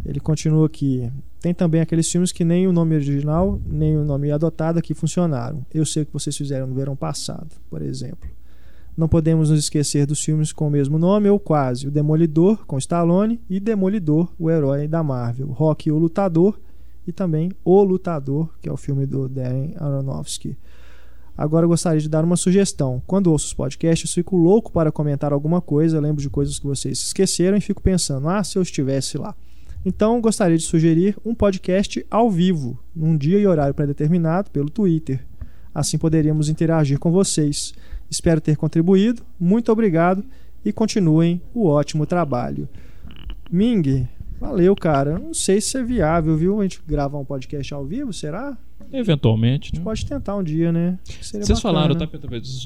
Ele 0.06 0.20
continua 0.20 0.66
aqui. 0.66 1.10
Tem 1.40 1.54
também 1.54 1.82
aqueles 1.82 2.10
filmes 2.10 2.32
que 2.32 2.44
nem 2.44 2.68
o 2.68 2.72
nome 2.72 2.96
original, 2.96 3.60
nem 3.66 3.98
o 3.98 4.04
nome 4.06 4.32
adotado 4.32 4.80
aqui 4.80 4.94
funcionaram. 4.94 5.66
Eu 5.74 5.86
sei 5.86 6.04
o 6.04 6.06
que 6.06 6.14
vocês 6.14 6.36
fizeram 6.36 6.68
no 6.68 6.76
verão 6.76 6.96
passado, 6.96 7.50
por 7.70 7.82
exemplo. 7.82 8.30
Não 8.96 9.08
podemos 9.08 9.50
nos 9.50 9.60
esquecer 9.60 10.06
dos 10.06 10.24
filmes 10.24 10.54
com 10.54 10.68
o 10.68 10.70
mesmo 10.72 11.00
nome 11.00 11.28
ou 11.28 11.40
quase. 11.40 11.88
O 11.88 11.92
Demolidor, 11.92 12.66
com 12.66 12.78
Stallone, 12.78 13.42
e 13.50 13.60
Demolidor, 13.60 14.32
o 14.38 14.50
herói 14.52 14.88
da 14.88 15.04
Marvel. 15.04 15.48
Rock, 15.48 15.92
o 15.92 15.98
Lutador, 15.98 16.60
e 17.06 17.12
também 17.12 17.52
O 17.66 17.84
Lutador, 17.84 18.50
que 18.62 18.70
é 18.70 18.72
o 18.72 18.78
filme 18.78 19.06
do 19.06 19.28
Darren 19.28 19.74
Aronofsky. 19.78 20.56
Agora 21.38 21.66
eu 21.66 21.70
gostaria 21.70 22.00
de 22.00 22.08
dar 22.08 22.24
uma 22.24 22.38
sugestão. 22.38 23.02
Quando 23.08 23.32
ouço 23.32 23.48
os 23.48 23.54
podcasts, 23.54 24.10
eu 24.10 24.14
fico 24.14 24.38
louco 24.38 24.72
para 24.72 24.92
comentar 24.92 25.34
alguma 25.34 25.62
coisa, 25.62 26.00
lembro 26.00 26.22
de 26.22 26.30
coisas 26.30 26.60
que 26.60 26.66
vocês 26.66 27.00
esqueceram 27.00 27.58
e 27.58 27.62
fico 27.62 27.82
pensando, 27.82 28.30
ah, 28.30 28.44
se 28.44 28.58
eu 28.58 28.62
estivesse 28.62 29.18
lá. 29.18 29.36
Então, 29.86 30.22
gostaria 30.22 30.58
de 30.58 30.64
sugerir 30.64 31.18
um 31.26 31.36
podcast 31.36 32.06
ao 32.10 32.32
vivo, 32.32 32.80
num 32.96 33.18
dia 33.18 33.38
e 33.40 33.46
horário 33.46 33.74
pré-determinado, 33.74 34.50
pelo 34.52 34.70
Twitter. 34.70 35.26
Assim 35.74 35.98
poderíamos 35.98 36.50
interagir 36.50 37.00
com 37.00 37.12
vocês. 37.12 37.74
Espero 38.10 38.40
ter 38.40 38.56
contribuído. 38.56 39.24
Muito 39.40 39.72
obrigado 39.72 40.24
e 40.64 40.72
continuem 40.72 41.42
o 41.54 41.66
ótimo 41.68 42.06
trabalho. 42.06 42.70
Ming, 43.52 44.08
valeu, 44.40 44.76
cara. 44.76 45.18
Não 45.18 45.34
sei 45.34 45.60
se 45.60 45.78
é 45.78 45.84
viável, 45.84 46.38
viu? 46.38 46.60
A 46.60 46.64
gente 46.64 46.82
gravar 46.88 47.18
um 47.18 47.26
podcast 47.26 47.74
ao 47.74 47.84
vivo, 47.84 48.14
será? 48.14 48.58
Eventualmente. 48.94 49.76
né? 49.76 49.82
Pode 49.84 50.06
tentar 50.06 50.36
um 50.36 50.44
dia, 50.44 50.72
né? 50.72 51.00
Seria 51.04 51.46
Vocês 51.46 51.60
bacana. 51.60 51.62
falaram 51.62 51.96
tá, 51.96 52.08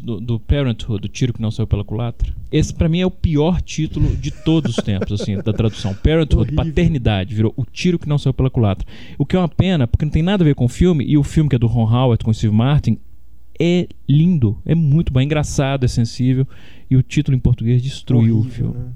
do, 0.04 0.20
do 0.20 0.40
Parenthood, 0.40 1.02
do 1.02 1.08
tiro 1.08 1.32
que 1.34 1.42
não 1.42 1.50
saiu 1.50 1.66
pela 1.66 1.84
culatra. 1.84 2.34
Esse 2.52 2.74
pra 2.74 2.90
mim 2.90 3.00
é 3.00 3.06
o 3.06 3.12
pior 3.12 3.62
título 3.62 4.16
de 4.18 4.30
todos 4.32 4.78
os 4.78 4.84
tempos, 4.84 5.22
assim, 5.22 5.38
da 5.38 5.54
tradução. 5.54 5.94
Parenthood, 6.04 6.52
Horrível. 6.54 6.66
paternidade, 6.66 7.34
virou 7.34 7.54
o 7.56 7.64
tiro 7.66 7.98
que 7.98 8.10
não 8.10 8.18
saiu 8.18 8.34
pela 8.34 8.50
culatra. 8.50 8.88
O 9.18 9.26
que 9.26 9.36
é 9.36 9.40
uma 9.40 9.48
pena, 9.48 9.88
porque 9.88 10.04
não 10.06 10.12
tem 10.12 10.22
nada 10.24 10.44
a 10.44 10.46
ver 10.46 10.54
com 10.56 10.66
o 10.66 10.70
filme, 10.70 11.06
e 11.08 11.18
o 11.18 11.24
filme 11.24 11.50
que 11.50 11.56
é 11.56 11.60
do 11.60 11.68
Ron 11.68 11.90
Howard 11.90 12.24
com 12.24 12.32
o 12.32 12.34
Steve 12.34 12.54
Martin 12.54 13.00
é 13.60 13.88
lindo, 14.08 14.58
é 14.66 14.76
muito 14.76 15.12
bom, 15.12 15.20
é 15.20 15.24
engraçado, 15.24 15.84
é 15.84 15.88
sensível, 15.88 16.46
e 16.92 16.96
o 16.96 17.02
título 17.02 17.36
em 17.36 17.40
português 17.40 17.82
destruiu 17.82 18.36
o 18.36 18.40
Horrível, 18.40 18.72
filme. 18.72 18.86
né? 18.86 18.92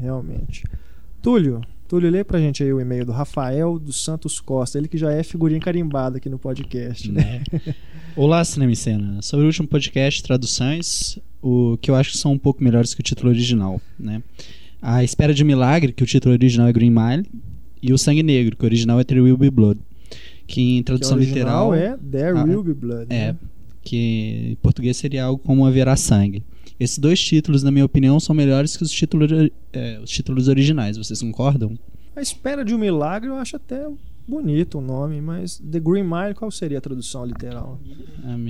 Realmente. 0.00 0.64
Túlio, 1.22 1.62
Túlio, 1.94 2.10
lê 2.10 2.24
pra 2.24 2.40
gente 2.40 2.60
aí 2.60 2.72
o 2.72 2.80
e-mail 2.80 3.06
do 3.06 3.12
Rafael 3.12 3.78
dos 3.78 4.02
Santos 4.02 4.40
Costa, 4.40 4.76
ele 4.76 4.88
que 4.88 4.98
já 4.98 5.12
é 5.12 5.22
figurinha 5.22 5.60
carimbada 5.60 6.16
aqui 6.16 6.28
no 6.28 6.40
podcast, 6.40 7.08
né? 7.08 7.40
Olá, 8.16 8.44
Cinema 8.44 8.72
e 8.72 8.74
Cena. 8.74 9.22
Sobre 9.22 9.44
o 9.44 9.46
último 9.46 9.68
podcast, 9.68 10.20
traduções, 10.20 11.20
o 11.40 11.78
que 11.80 11.88
eu 11.88 11.94
acho 11.94 12.10
que 12.10 12.18
são 12.18 12.32
um 12.32 12.38
pouco 12.38 12.64
melhores 12.64 12.94
que 12.94 13.00
o 13.00 13.02
título 13.04 13.28
original, 13.30 13.80
né? 13.96 14.20
A 14.82 15.04
Espera 15.04 15.32
de 15.32 15.44
Milagre, 15.44 15.92
que 15.92 16.02
o 16.02 16.06
título 16.06 16.34
original 16.34 16.66
é 16.66 16.72
Green 16.72 16.90
Mile, 16.90 17.28
e 17.80 17.92
o 17.92 17.96
Sangue 17.96 18.24
Negro, 18.24 18.56
que 18.56 18.64
o 18.64 18.66
original 18.66 18.98
é 18.98 19.04
There 19.04 19.20
Will 19.20 19.36
Be 19.36 19.48
Blood, 19.48 19.78
que 20.48 20.60
em 20.60 20.74
Que 20.78 20.80
o 20.80 20.84
tradução 20.86 21.16
original 21.16 21.72
literal 21.72 21.74
é 21.74 21.96
There 22.10 22.36
Ah, 22.38 22.42
Will 22.42 22.64
Be 22.64 22.74
Blood. 22.74 23.06
é, 23.08 23.34
né? 23.34 23.36
que 23.84 24.48
em 24.50 24.56
português 24.56 24.96
seria 24.96 25.26
algo 25.26 25.40
como 25.40 25.64
Haverá 25.64 25.94
Sangue. 25.94 26.42
Esses 26.78 26.98
dois 26.98 27.20
títulos, 27.22 27.62
na 27.62 27.70
minha 27.70 27.84
opinião, 27.84 28.18
são 28.18 28.34
melhores 28.34 28.76
que 28.76 28.82
os 28.82 28.90
títulos, 28.90 29.30
é, 29.72 29.98
os 30.00 30.10
títulos 30.10 30.48
originais. 30.48 30.96
Vocês 30.96 31.20
concordam? 31.20 31.78
A 32.16 32.20
Espera 32.20 32.64
de 32.64 32.74
um 32.74 32.78
Milagre 32.78 33.28
eu 33.28 33.36
acho 33.36 33.56
até 33.56 33.86
bonito 34.26 34.78
o 34.78 34.80
nome, 34.80 35.20
mas 35.20 35.58
The 35.58 35.78
Green 35.80 36.02
Mile, 36.04 36.34
qual 36.34 36.50
seria 36.50 36.78
a 36.78 36.80
tradução 36.80 37.24
literal? 37.24 37.78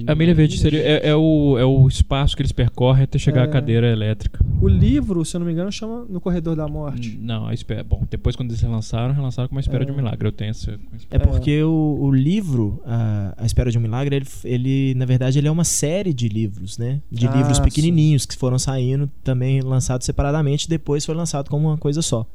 A 0.06 0.14
milha 0.14 0.34
verde 0.34 0.58
seria, 0.58 0.80
é, 0.80 1.08
é 1.08 1.16
o, 1.16 1.56
é 1.58 1.64
o 1.64 1.86
espaço 1.88 2.36
que 2.36 2.42
eles 2.42 2.52
percorrem 2.52 3.04
até 3.04 3.18
chegar 3.18 3.42
É. 3.42 3.44
à 3.44 3.48
cadeira 3.48 3.90
elétrica. 3.90 4.38
O 4.60 4.68
livro, 4.68 5.24
se 5.24 5.36
eu 5.36 5.40
não 5.40 5.46
me 5.46 5.52
engano, 5.52 5.70
chama 5.72 6.04
No 6.08 6.20
Corredor 6.20 6.54
da 6.56 6.66
Morte. 6.68 7.18
Não, 7.20 7.46
a 7.48 7.54
espera. 7.54 7.82
Bom, 7.82 8.06
depois 8.08 8.36
quando 8.36 8.50
eles 8.50 8.60
relançaram, 8.62 9.12
relançaram 9.14 9.48
com 9.48 9.54
uma 9.54 9.60
espera 9.60 9.82
É. 9.82 9.86
de 9.86 9.92
um 9.92 9.96
milagre. 9.96 10.26
Eu 10.28 10.32
tenho 10.32 10.50
essa. 10.50 10.78
É 11.10 11.18
porque 11.18 11.62
o, 11.62 11.98
o 12.00 12.10
livro, 12.12 12.80
a, 12.86 13.34
a 13.38 13.46
Espera 13.46 13.70
de 13.70 13.76
um 13.78 13.80
Milagre, 13.80 14.16
ele, 14.16 14.26
ele, 14.44 14.94
na 14.94 15.04
verdade, 15.04 15.38
ele 15.38 15.48
é 15.48 15.50
uma 15.50 15.64
série 15.64 16.14
de 16.14 16.28
livros, 16.28 16.78
né? 16.78 17.00
De 17.10 17.26
Ah, 17.26 17.36
livros 17.36 17.58
pequenininhos 17.58 18.24
que 18.26 18.36
foram 18.36 18.58
saindo, 18.58 19.10
também 19.22 19.60
lançados 19.60 20.06
separadamente, 20.06 20.68
depois 20.68 21.04
foi 21.04 21.14
lançado 21.14 21.48
como 21.50 21.68
uma 21.68 21.76
coisa 21.78 22.00
só. 22.00 22.26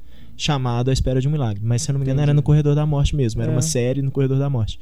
Chamado 0.42 0.90
A 0.90 0.94
Espera 0.94 1.20
de 1.22 1.28
um 1.28 1.32
Milagre. 1.32 1.62
Mas, 1.64 1.82
se 1.82 1.92
eu 1.92 1.94
não 1.94 2.00
me 2.00 2.06
engano, 2.06 2.20
era 2.22 2.32
Entendi. 2.32 2.36
no 2.38 2.44
Corredor 2.44 2.74
da 2.76 2.86
Morte 2.86 3.16
mesmo. 3.16 3.42
Era 3.42 3.52
É. 3.52 3.56
uma 3.56 3.62
série 3.62 4.02
no 4.02 4.10
Corredor 4.12 4.40
da 4.40 4.50
Morte. 4.50 4.80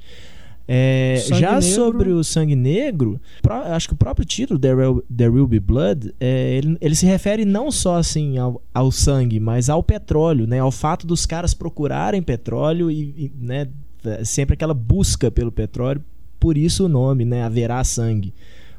É, 0.70 1.24
já 1.30 1.53
Negro- 1.53 1.62
sobre 1.76 2.10
o 2.12 2.22
Sangue 2.26 2.53
Negro, 2.55 3.22
pró- 3.41 3.64
acho 3.64 3.88
que 3.88 3.93
o 3.93 3.97
próprio 3.97 4.26
título, 4.26 4.60
There 4.60 4.76
Will, 4.76 5.03
There 5.16 5.30
Will 5.32 5.47
Be 5.47 5.62
Blood, 5.62 6.14
é, 6.20 6.58
ele, 6.58 6.78
ele 6.82 6.93
se 6.93 7.05
refere 7.05 7.45
não 7.45 7.72
só 7.72 7.95
assim 7.95 8.38
ao, 8.38 8.62
ao 8.74 8.91
sangue, 8.91 9.39
mas 9.39 9.70
ao 9.70 9.82
petróleo, 9.82 10.45
né? 10.45 10.60
Ao 10.60 10.70
fato 10.72 11.08
dos 11.08 11.26
caras 11.26 11.53
procurarem 11.53 12.22
petróleo 12.22 12.91
e, 12.91 13.01
e, 13.18 13.32
né, 13.39 13.68
sempre 14.26 14.55
aquela 14.55 14.74
busca 14.74 15.32
pelo 15.32 15.53
petróleo, 15.53 16.03
por 16.38 16.58
isso 16.58 16.86
o 16.86 16.89
nome, 16.89 17.24
né? 17.24 17.43
Haverá 17.43 17.82
sangue. 17.86 18.34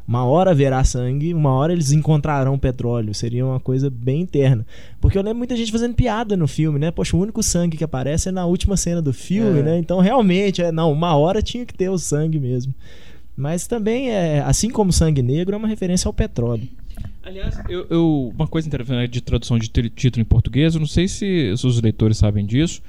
Uma 0.09 0.25
hora 0.25 0.53
haverá 0.53 0.83
sangue, 0.85 1.35
uma 1.35 1.51
hora 1.53 1.71
eles 1.71 1.93
encontrarão 1.93 2.59
petróleo. 2.59 3.13
Seria 3.13 3.45
uma 3.45 3.61
coisa 3.61 3.91
bem 3.91 4.23
interna. 4.23 4.65
Porque 5.03 5.19
eu 5.19 5.23
lembro 5.23 5.37
muita 5.39 5.55
gente 5.55 5.71
fazendo 5.71 5.95
piada 5.95 6.35
no 6.35 6.49
filme, 6.49 6.79
né? 6.79 6.91
Poxa, 6.91 7.15
o 7.15 7.21
único 7.21 7.43
sangue 7.43 7.77
que 7.77 7.85
aparece 7.85 8.31
é 8.31 8.33
na 8.33 8.47
última 8.47 8.75
cena 8.75 9.03
do 9.03 9.13
filme, 9.13 9.61
É. 9.61 9.63
né? 9.63 9.79
Então 9.79 10.01
realmente, 10.01 10.63
é, 10.63 10.73
não, 10.73 10.91
uma 10.91 11.15
hora 11.15 11.43
tinha 11.43 11.67
que 11.67 11.75
ter 11.75 11.91
o 11.91 11.99
sangue 11.99 12.41
mesmo. 12.41 12.73
Mas 13.37 13.67
também 13.67 14.09
é, 14.11 14.41
assim 14.41 14.71
como 14.71 14.91
sangue 14.95 15.21
negro, 15.23 15.55
é 15.55 15.59
uma 15.59 15.69
referência 15.69 16.09
ao 16.09 16.13
petróleo. 16.15 16.67
Aliás, 17.23 17.61
eu, 17.69 17.87
eu- 17.91 18.33
uma 18.35 18.47
coisa 18.49 18.67
interessante 18.67 19.11
de 19.11 19.21
tradução 19.21 19.59
de 19.59 19.69
título 19.69 20.23
em 20.23 20.25
português, 20.25 20.73
eu 20.75 20.81
não 20.81 20.87
sei 20.89 21.07
se, 21.07 21.55
se 21.55 21.67
os 21.67 21.81
leitores 21.83 22.17
sabem 22.17 22.47
disso, 22.47 22.81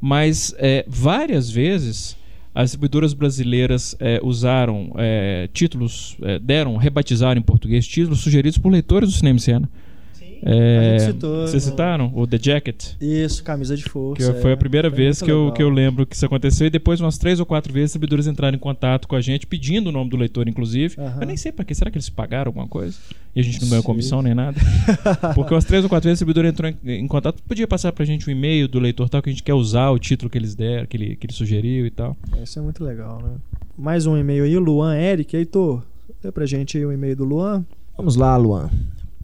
mas 0.00 0.52
é, 0.58 0.84
várias 0.88 1.48
vezes 1.48 2.16
as 2.54 2.70
distribuidoras 2.70 3.12
brasileiras 3.12 3.96
é, 3.98 4.20
usaram 4.22 4.92
é, 4.96 5.48
títulos, 5.52 6.16
é, 6.22 6.38
deram, 6.38 6.76
rebatizaram 6.76 7.40
em 7.40 7.42
português 7.42 7.86
títulos 7.86 8.20
sugeridos 8.20 8.58
por 8.58 8.70
leitores 8.70 9.08
do 9.08 9.14
Cinema 9.16 9.36
em 9.36 9.40
Cena. 9.40 9.70
É, 10.42 10.96
A 10.96 10.98
gente 10.98 11.12
citou, 11.12 11.46
vocês 11.46 11.64
né? 11.64 11.70
citaram? 11.70 12.12
O 12.14 12.26
The 12.26 12.38
Jacket? 12.40 12.92
Isso, 13.00 13.42
camisa 13.42 13.76
de 13.76 13.84
força. 13.84 14.32
Que 14.32 14.40
foi 14.40 14.50
é. 14.50 14.54
a 14.54 14.56
primeira 14.56 14.90
Foi 14.90 14.96
vez 14.96 15.22
que 15.22 15.30
eu, 15.30 15.52
que 15.52 15.62
eu 15.62 15.68
lembro 15.68 16.06
que 16.06 16.14
isso 16.14 16.26
aconteceu. 16.26 16.66
E 16.66 16.70
depois, 16.70 17.00
umas 17.00 17.18
três 17.18 17.40
ou 17.40 17.46
quatro 17.46 17.72
vezes, 17.72 17.86
os 17.86 17.92
distribuidores 17.92 18.26
entraram 18.26 18.56
em 18.56 18.60
contato 18.60 19.06
com 19.08 19.16
a 19.16 19.20
gente, 19.20 19.46
pedindo 19.46 19.88
o 19.88 19.92
nome 19.92 20.10
do 20.10 20.16
leitor, 20.16 20.48
inclusive. 20.48 20.96
Eu 21.20 21.26
nem 21.26 21.36
sei 21.36 21.52
pra 21.52 21.64
quê. 21.64 21.74
Será 21.74 21.90
que 21.90 21.96
eles 21.96 22.08
pagaram 22.08 22.48
alguma 22.48 22.68
coisa? 22.68 22.96
E 23.34 23.40
a 23.40 23.42
gente 23.42 23.60
não 23.60 23.68
ganhou 23.68 23.82
comissão 23.82 24.22
nem 24.22 24.34
nada? 24.34 24.58
Porque 25.34 25.52
umas 25.52 25.64
três 25.64 25.82
ou 25.82 25.90
quatro 25.90 26.08
vezes 26.08 26.20
o 26.20 26.24
distribuidor 26.24 26.44
entrou 26.44 26.70
em, 26.70 27.02
em 27.02 27.08
contato. 27.08 27.42
Podia 27.42 27.66
passar 27.66 27.92
pra 27.92 28.04
gente 28.04 28.28
o 28.28 28.30
e-mail 28.30 28.68
do 28.68 28.78
leitor 28.78 29.08
tal, 29.08 29.20
que 29.20 29.28
a 29.28 29.32
gente 29.32 29.42
quer 29.42 29.54
usar 29.54 29.90
o 29.90 29.98
título 29.98 30.30
que 30.30 30.38
eles 30.38 30.54
deram, 30.54 30.86
que 30.86 30.96
ele, 30.96 31.16
que 31.16 31.26
ele 31.26 31.32
sugeriu 31.32 31.84
e 31.84 31.90
tal. 31.90 32.16
Isso 32.42 32.58
é 32.58 32.62
muito 32.62 32.84
legal, 32.84 33.20
né? 33.22 33.34
Mais 33.76 34.06
um 34.06 34.16
e-mail 34.16 34.44
aí, 34.44 34.56
o 34.56 34.60
Luan 34.60 34.96
Eric. 34.96 35.36
Heitor, 35.36 35.82
lê 36.22 36.30
pra 36.30 36.46
gente 36.46 36.78
aí 36.78 36.86
o 36.86 36.92
e-mail 36.92 37.16
do 37.16 37.24
Luan. 37.24 37.64
Vamos 37.96 38.14
lá, 38.14 38.36
Luan. 38.36 38.70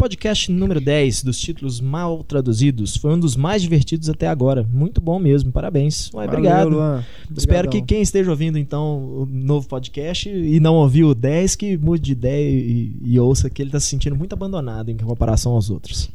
Podcast 0.01 0.51
número 0.51 0.81
10 0.81 1.25
dos 1.25 1.39
títulos 1.39 1.79
mal 1.79 2.25
traduzidos. 2.25 2.97
Foi 2.97 3.13
um 3.13 3.21
dos 3.21 3.37
mais 3.37 3.61
divertidos 3.61 4.09
até 4.09 4.29
agora. 4.29 4.67
Muito 4.73 4.99
bom 4.99 5.19
mesmo. 5.19 5.53
Parabéns. 5.53 6.11
Ué, 6.15 6.25
Valeu, 6.25 6.39
obrigado. 6.39 6.71
Luan. 6.71 7.05
Espero 7.37 7.69
que 7.69 7.83
quem 7.83 8.01
esteja 8.01 8.31
ouvindo 8.31 8.57
então 8.57 8.97
o 8.97 9.29
novo 9.31 9.69
podcast 9.69 10.27
e 10.27 10.59
não 10.59 10.77
ouviu 10.77 11.09
o 11.09 11.15
10, 11.15 11.55
que 11.55 11.77
mude 11.77 12.03
de 12.03 12.13
ideia 12.13 12.49
e, 12.49 12.97
e 13.05 13.21
ouça 13.21 13.51
que 13.51 13.61
ele 13.61 13.69
está 13.69 13.79
se 13.79 13.89
sentindo 13.89 14.17
muito 14.17 14.33
abandonado 14.33 14.89
em 14.89 14.97
comparação 14.97 15.53
aos 15.53 15.69
outros. 15.69 16.11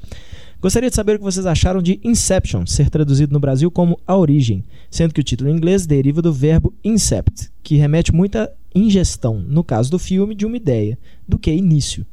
Gostaria 0.59 0.89
de 0.89 0.95
saber 0.95 1.17
o 1.17 1.19
que 1.19 1.23
vocês 1.23 1.45
acharam 1.45 1.79
de 1.79 1.99
Inception, 2.03 2.65
ser 2.65 2.89
traduzido 2.89 3.31
no 3.33 3.39
Brasil 3.39 3.69
como 3.69 3.99
A 4.07 4.17
Origem, 4.17 4.63
sendo 4.89 5.13
que 5.13 5.21
o 5.21 5.23
título 5.23 5.47
em 5.47 5.55
inglês 5.55 5.85
deriva 5.85 6.23
do 6.23 6.33
verbo 6.33 6.73
incept, 6.83 7.51
que 7.61 7.75
remete 7.75 8.11
muito 8.11 8.35
à 8.39 8.49
ingestão, 8.73 9.39
no 9.47 9.63
caso 9.63 9.91
do 9.91 9.99
filme, 9.99 10.33
de 10.33 10.43
uma 10.43 10.57
ideia, 10.57 10.97
do 11.27 11.37
que 11.37 11.51
início. 11.51 12.03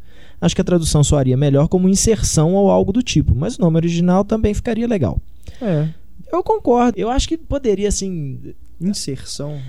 Acho 0.43 0.55
que 0.55 0.61
a 0.61 0.65
tradução 0.65 1.03
soaria 1.05 1.37
melhor 1.37 1.69
como 1.69 1.89
inserção 1.89 2.53
ou 2.55 2.69
algo 2.71 2.93
do 2.93 3.01
tipo, 3.03 3.35
mas 3.35 3.57
o 3.57 3.61
nome 3.63 3.77
original 3.77 4.25
também 4.25 4.53
ficaria 4.53 4.87
legal. 4.89 5.19
É, 5.61 5.89
Eu 6.33 6.43
concordo. 6.43 6.99
Eu 6.99 7.09
acho 7.11 7.29
que 7.29 7.39
poderia, 7.39 7.89
assim, 7.89 8.53
inserção. 8.81 9.61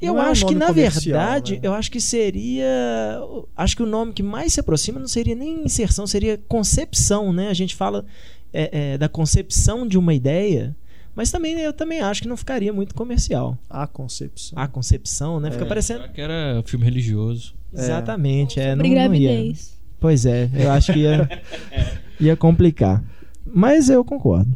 eu 0.00 0.14
Não 0.14 0.22
é 0.22 0.26
um 0.26 0.30
acho 0.30 0.46
que, 0.46 0.54
na 0.54 0.72
verdade, 0.72 1.54
né? 1.54 1.60
eu 1.62 1.74
acho 1.74 1.90
que 1.90 2.00
seria. 2.00 3.20
Acho 3.56 3.76
que 3.76 3.82
o 3.82 3.86
nome 3.86 4.12
que 4.14 4.22
mais 4.22 4.54
se 4.54 4.60
aproxima 4.60 4.98
não 4.98 5.06
seria 5.06 5.34
nem 5.34 5.64
inserção, 5.64 6.06
seria 6.06 6.40
concepção, 6.48 7.32
né? 7.32 7.48
A 7.48 7.54
gente 7.54 7.74
fala 7.76 8.04
é, 8.52 8.92
é, 8.94 8.98
da 8.98 9.08
concepção 9.08 9.86
de 9.86 9.98
uma 9.98 10.14
ideia, 10.14 10.74
mas 11.14 11.30
também 11.30 11.58
eu 11.60 11.72
também 11.74 12.00
acho 12.00 12.22
que 12.22 12.28
não 12.28 12.36
ficaria 12.38 12.72
muito 12.72 12.94
comercial. 12.94 13.58
A 13.68 13.86
concepção. 13.86 14.58
A 14.58 14.66
concepção, 14.66 15.38
né? 15.40 15.50
Fica 15.50 15.64
É. 15.64 15.68
parecendo. 15.68 16.00
Será 16.00 16.12
que 16.12 16.20
era 16.20 16.62
filme 16.64 16.84
religioso? 16.86 17.54
Exatamente. 17.72 18.58
É, 18.60 18.74
não, 18.74 18.84
Sobre 18.84 19.08
não 19.08 19.14
ia. 19.14 19.54
Pois 20.02 20.26
é, 20.26 20.50
eu 20.52 20.72
acho 20.72 20.92
que 20.92 20.98
ia, 20.98 21.30
ia 22.20 22.36
complicar. 22.36 23.02
Mas 23.46 23.88
eu 23.88 24.04
concordo. 24.04 24.50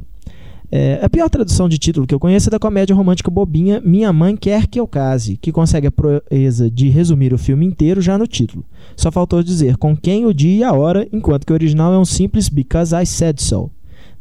É, 0.73 0.99
a 1.01 1.09
pior 1.09 1.31
tradução 1.31 1.69
de 1.69 1.79
título 1.79 2.05
que 2.05 2.13
eu 2.13 2.19
conheço 2.19 2.49
é 2.49 2.51
da 2.51 2.59
comédia 2.59 2.97
romântica 2.97 3.31
bobinha 3.31 3.81
Minha 3.85 4.13
Mãe 4.13 4.37
Quer 4.37 4.67
Que 4.67 4.81
Eu 4.81 4.89
Case, 4.89 5.37
que 5.37 5.53
consegue 5.53 5.87
a 5.87 5.93
proeza 5.93 6.69
de 6.69 6.89
resumir 6.89 7.33
o 7.33 7.39
filme 7.39 7.65
inteiro 7.65 8.01
já 8.01 8.19
no 8.19 8.27
título. 8.27 8.65
Só 8.97 9.13
faltou 9.13 9.41
dizer 9.41 9.77
com 9.77 9.97
quem, 9.97 10.27
o 10.27 10.35
dia 10.35 10.57
e 10.57 10.65
a 10.65 10.73
hora, 10.73 11.07
enquanto 11.13 11.47
que 11.47 11.53
o 11.53 11.55
original 11.55 11.93
é 11.93 11.99
um 11.99 12.05
simples 12.05 12.49
Because 12.49 12.93
I 12.93 13.07
Said 13.07 13.41
So. 13.41 13.71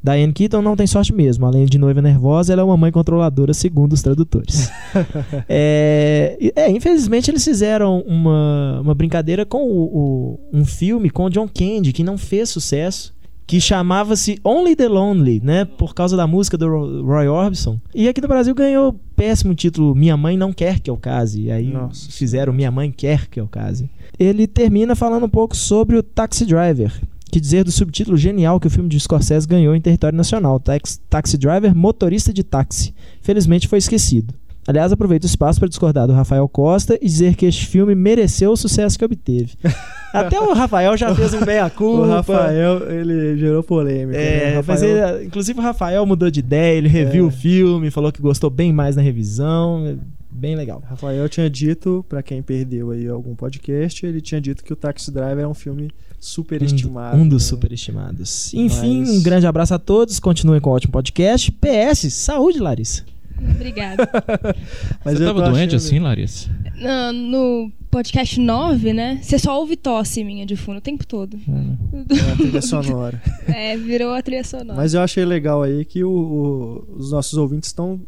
Diane 0.05 0.31
Keaton 0.33 0.61
não 0.61 0.75
tem 0.75 0.85
sorte 0.87 1.11
mesmo. 1.13 1.45
Além 1.45 1.65
de 1.65 1.77
noiva 1.77 2.01
nervosa, 2.01 2.53
ela 2.53 2.61
é 2.61 2.65
uma 2.65 2.77
mãe 2.77 2.91
controladora, 2.91 3.53
segundo 3.53 3.93
os 3.93 4.01
tradutores. 4.03 4.69
é, 5.49 6.37
é, 6.55 6.69
infelizmente 6.71 7.29
eles 7.31 7.43
fizeram 7.43 8.01
uma, 8.07 8.79
uma 8.81 8.93
brincadeira 8.95 9.45
com 9.45 9.63
o, 9.63 9.83
o- 9.83 10.39
um 10.53 10.65
filme 10.65 11.09
com 11.09 11.25
o 11.25 11.29
John 11.29 11.47
Candy, 11.47 11.91
que 11.91 12.03
não 12.03 12.17
fez 12.17 12.49
sucesso, 12.49 13.13
que 13.47 13.61
chamava-se 13.61 14.39
Only 14.43 14.75
the 14.75 14.87
Lonely, 14.87 15.39
né? 15.43 15.65
Por 15.65 15.93
causa 15.93 16.17
da 16.17 16.25
música 16.25 16.57
do 16.57 16.67
Ro- 16.67 17.03
Roy 17.03 17.27
Orbison. 17.27 17.79
E 17.93 18.07
aqui 18.07 18.19
no 18.21 18.27
Brasil 18.27 18.55
ganhou 18.55 18.89
o 18.89 18.93
péssimo 19.15 19.53
título 19.53 19.93
Minha 19.93 20.17
Mãe 20.17 20.35
Não 20.35 20.51
Quer 20.51 20.79
Que 20.79 20.89
Eu 20.89 20.97
Case. 20.97 21.41
E 21.43 21.51
aí 21.51 21.67
Nossa 21.71 22.11
fizeram 22.11 22.51
Minha 22.53 22.71
Mãe 22.71 22.91
Quer 22.91 23.27
Que 23.27 23.39
Eu 23.39 23.47
Case. 23.47 23.89
Ele 24.17 24.47
termina 24.47 24.95
falando 24.95 25.25
um 25.25 25.29
pouco 25.29 25.55
sobre 25.55 25.95
o 25.95 26.01
Taxi 26.03 26.45
Driver. 26.45 26.91
Que 27.35 27.41
dizer 27.41 27.65
do 27.65 27.71
subtítulo 27.71 28.15
genial 28.15 28.61
que 28.61 28.67
o 28.67 28.69
filme 28.69 28.87
de 28.87 28.97
Scorsese 28.97 29.45
ganhou 29.45 29.75
em 29.75 29.81
território 29.81 30.15
nacional: 30.15 30.57
Tax- 30.57 31.01
Taxi 31.09 31.37
Driver, 31.37 31.75
motorista 31.75 32.31
de 32.31 32.45
táxi. 32.45 32.93
Felizmente 33.21 33.67
foi 33.67 33.77
esquecido. 33.77 34.33
Aliás, 34.65 34.93
aproveito 34.93 35.23
o 35.23 35.27
espaço 35.27 35.59
para 35.59 35.67
discordar 35.67 36.07
do 36.07 36.13
Rafael 36.13 36.47
Costa 36.47 36.97
e 37.01 37.05
dizer 37.05 37.35
que 37.35 37.45
este 37.45 37.65
filme 37.65 37.93
mereceu 37.93 38.51
o 38.53 38.55
sucesso 38.55 38.97
que 38.97 39.03
obteve. 39.03 39.51
Até 40.13 40.39
o 40.39 40.53
Rafael 40.53 40.95
já 40.95 41.13
fez 41.13 41.33
um 41.33 41.43
meia-culpa. 41.45 42.03
O 42.03 42.07
Rafael, 42.09 42.89
ele 42.89 43.37
gerou 43.37 43.61
polêmica. 43.61 44.17
né? 44.17 44.53
É, 44.53 44.59
O 44.61 44.63
mas 44.65 44.81
Rafael- 44.81 45.15
ele- 45.17 45.25
inclusive 45.25 45.59
o 45.59 45.61
Rafael 45.61 46.05
mudou 46.05 46.31
de 46.31 46.39
ideia, 46.39 46.77
ele 46.77 46.87
reviu 46.87 47.25
É. 47.25 47.27
o 47.27 47.31
filme, 47.31 47.91
falou 47.91 48.13
que 48.13 48.21
gostou 48.21 48.49
bem 48.49 48.71
mais 48.71 48.95
na 48.95 49.01
revisão. 49.01 49.85
é 49.85 49.95
Bem 50.31 50.55
legal. 50.55 50.81
Rafael 50.89 51.27
tinha 51.29 51.49
dito, 51.49 52.05
pra 52.09 52.21
quem 52.23 52.41
perdeu 52.41 52.91
aí 52.91 53.07
algum 53.09 53.35
podcast, 53.35 54.05
ele 54.05 54.19
tinha 54.21 54.39
dito 54.39 54.63
que 54.63 54.71
o 54.71 54.75
Taxi 54.75 55.09
Driver 55.11 55.39
é 55.43 55.47
um 55.47 55.53
filme 55.53 55.89
superestimado. 56.25 57.17
Um, 57.17 57.21
um 57.21 57.27
dos 57.27 57.43
né? 57.43 57.49
superestimados. 57.49 58.53
Enfim, 58.53 58.99
Mas- 59.01 59.09
um 59.09 59.23
grande 59.23 59.45
abraço 59.47 59.73
a 59.73 59.79
todos. 59.79 60.19
Continuem 60.19 60.59
com 60.61 60.69
o 60.69 60.73
ótimo 60.73 60.91
podcast. 60.91 61.51
PS, 61.51 62.13
saúde, 62.13 62.59
Larissa. 62.59 63.03
Obrigada. 63.37 64.09
Mas 65.03 65.17
Você 65.17 65.23
eu 65.23 65.27
tava 65.27 65.41
doente 65.49 65.75
achando- 65.75 65.87
assim, 65.87 65.99
Larissa? 65.99 66.49
no, 66.75 67.11
no 67.13 67.71
podcast 67.91 68.39
9, 68.39 68.93
né? 68.93 69.19
Você 69.21 69.37
só 69.37 69.59
ouve 69.59 69.75
tosse 69.75 70.23
minha 70.23 70.45
de 70.45 70.55
fundo 70.55 70.77
o 70.77 70.81
tempo 70.81 71.05
todo. 71.05 71.37
É 71.47 72.31
a 72.31 72.35
trilha 72.37 72.61
sonora. 72.63 73.21
É, 73.47 73.75
virou 73.77 74.13
a 74.13 74.21
trilha 74.21 74.43
sonora. 74.43 74.75
Mas 74.75 74.93
eu 74.93 75.01
achei 75.01 75.25
legal 75.25 75.61
aí 75.63 75.83
que 75.85 76.03
o- 76.03 76.09
o- 76.09 76.95
os 76.97 77.11
nossos 77.11 77.33
ouvintes 77.37 77.69
estão 77.69 77.99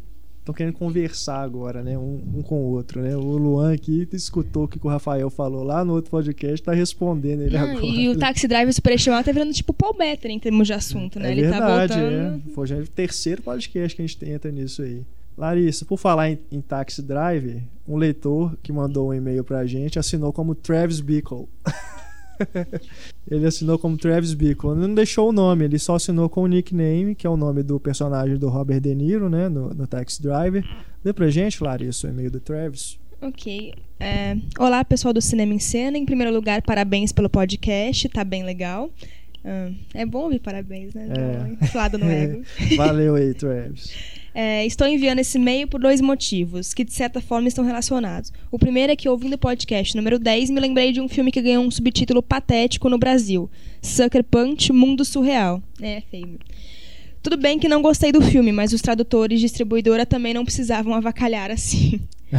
estão 0.48 0.56
querendo 0.56 0.74
conversar 0.74 1.42
agora, 1.42 1.84
né? 1.84 1.98
Um, 1.98 2.22
um 2.38 2.42
com 2.42 2.56
o 2.56 2.72
outro, 2.72 3.02
né? 3.02 3.16
O 3.16 3.22
Luan 3.22 3.74
aqui 3.74 4.08
escutou 4.14 4.64
o 4.64 4.68
que 4.68 4.80
o 4.82 4.90
Rafael 4.90 5.30
falou 5.30 5.64
lá 5.64 5.84
no 5.84 5.94
outro 5.94 6.10
podcast, 6.10 6.64
tá 6.64 6.74
respondendo 6.74 7.42
ele 7.42 7.58
Ah, 7.58 7.64
agora. 7.64 7.86
e 7.86 8.08
o 8.10 8.18
Taxi 8.18 8.48
Driver 8.48 8.74
superestimado 8.74 9.26
tá 9.26 9.32
virando 9.32 9.54
tipo 9.54 9.74
Paul 9.74 9.94
Better 9.94 10.32
em 10.32 10.40
termos 10.40 10.66
de 10.68 10.74
assunto, 10.74 11.20
né? 11.20 11.30
É 11.30 11.32
Ele 11.34 11.42
verdade, 11.42 11.94
tá 11.94 12.00
voltando. 12.00 12.42
é. 12.48 12.54
Foi 12.54 12.72
o 12.82 12.88
terceiro 12.88 13.42
podcast 13.42 13.96
que 13.96 14.02
a 14.02 14.08
gente 14.08 14.26
entra 14.30 14.52
nisso 14.52 14.82
aí. 14.82 15.02
Larissa, 15.38 15.86
por 15.86 15.98
falar 15.98 16.32
em, 16.32 16.40
em 16.52 16.62
Taxi 16.62 17.02
Drive, 17.02 17.62
um 17.88 17.96
leitor 17.96 18.58
que 18.64 18.72
mandou 18.72 19.10
um 19.10 19.14
e-mail 19.14 19.44
pra 19.44 19.66
gente 19.68 20.00
assinou 20.00 20.34
como 20.34 20.56
Travis 20.56 21.00
Bickle. 21.00 21.48
ele 23.30 23.46
assinou 23.46 23.78
como 23.78 23.98
Travis 23.98 24.34
Bickle. 24.34 24.76
Não 24.76 24.94
deixou 24.94 25.30
o 25.30 25.32
nome, 25.32 25.66
ele 25.66 25.80
só 25.80 25.96
assinou 25.96 26.30
com 26.30 26.42
o 26.44 26.48
nickname, 26.48 27.16
que 27.16 27.26
é 27.26 27.30
o 27.30 27.38
nome 27.38 27.64
do 27.64 27.80
personagem 27.80 28.38
do 28.38 28.50
Robert 28.50 28.82
De 28.82 28.94
Niro, 28.94 29.30
né? 29.30 29.50
No, 29.50 29.70
no 29.70 29.88
Taxi 29.88 30.22
Driver. 30.22 30.64
Lê 31.04 31.14
pra 31.14 31.30
gente, 31.30 31.64
Larissa, 31.64 32.08
o 32.08 32.10
e-mail 32.10 32.32
do 32.32 32.40
Travis. 32.40 33.00
Ok. 33.22 33.74
É, 34.00 34.38
olá, 34.60 34.86
pessoal 34.86 35.14
do 35.14 35.22
Cinema 35.22 35.54
em 35.54 35.60
Cena. 35.60 35.98
Em 35.98 36.06
primeiro 36.06 36.32
lugar, 36.34 36.62
parabéns 36.62 37.12
pelo 37.12 37.30
podcast, 37.30 38.08
tá 38.10 38.24
bem 38.24 38.44
legal. 38.44 38.92
Ah, 39.44 39.72
é 39.94 40.06
bom 40.06 40.24
ouvir 40.24 40.40
parabéns, 40.40 40.94
né? 40.94 41.08
É. 41.10 41.38
uma 41.40 41.50
inflada 41.50 41.98
no 41.98 42.06
ego. 42.12 42.44
Valeu 42.76 43.16
aí, 43.16 43.34
Travis. 43.34 43.94
É, 44.40 44.64
estou 44.68 44.88
enviando 44.88 45.18
esse 45.18 45.40
e-mail 45.40 45.68
por 45.68 45.80
dois 45.80 46.00
motivos, 46.00 46.72
que 46.72 46.84
de 46.84 46.94
certa 46.94 47.20
forma 47.20 47.48
estão 47.48 47.66
relacionados. 47.66 48.32
O 48.52 48.60
primeiro 48.60 48.92
é 48.92 48.96
que, 48.96 49.10
ouvindo 49.10 49.34
o 49.34 49.38
podcast 49.38 49.98
número 49.98 50.20
10, 50.20 50.52
me 50.52 50.60
lembrei 50.60 50.92
de 50.92 51.02
um 51.02 51.10
filme 51.10 51.32
que 51.32 51.42
ganhou 51.42 51.64
um 51.64 51.72
subtítulo 51.72 52.22
patético 52.22 52.88
no 52.88 53.00
Brasil: 53.00 53.50
Sucker 53.82 54.24
Punch 54.24 54.72
Mundo 54.72 55.04
Surreal. 55.04 55.60
É, 55.82 56.02
feio. 56.12 56.38
Tudo 57.24 57.36
bem 57.36 57.58
que 57.58 57.68
não 57.68 57.82
gostei 57.82 58.12
do 58.12 58.22
filme, 58.22 58.52
mas 58.52 58.74
os 58.74 58.82
tradutores 58.82 59.40
e 59.40 59.42
distribuidora 59.42 60.06
também 60.06 60.36
não 60.36 60.46
precisavam 60.46 60.94
avacalhar 60.94 61.50
assim. 61.50 62.00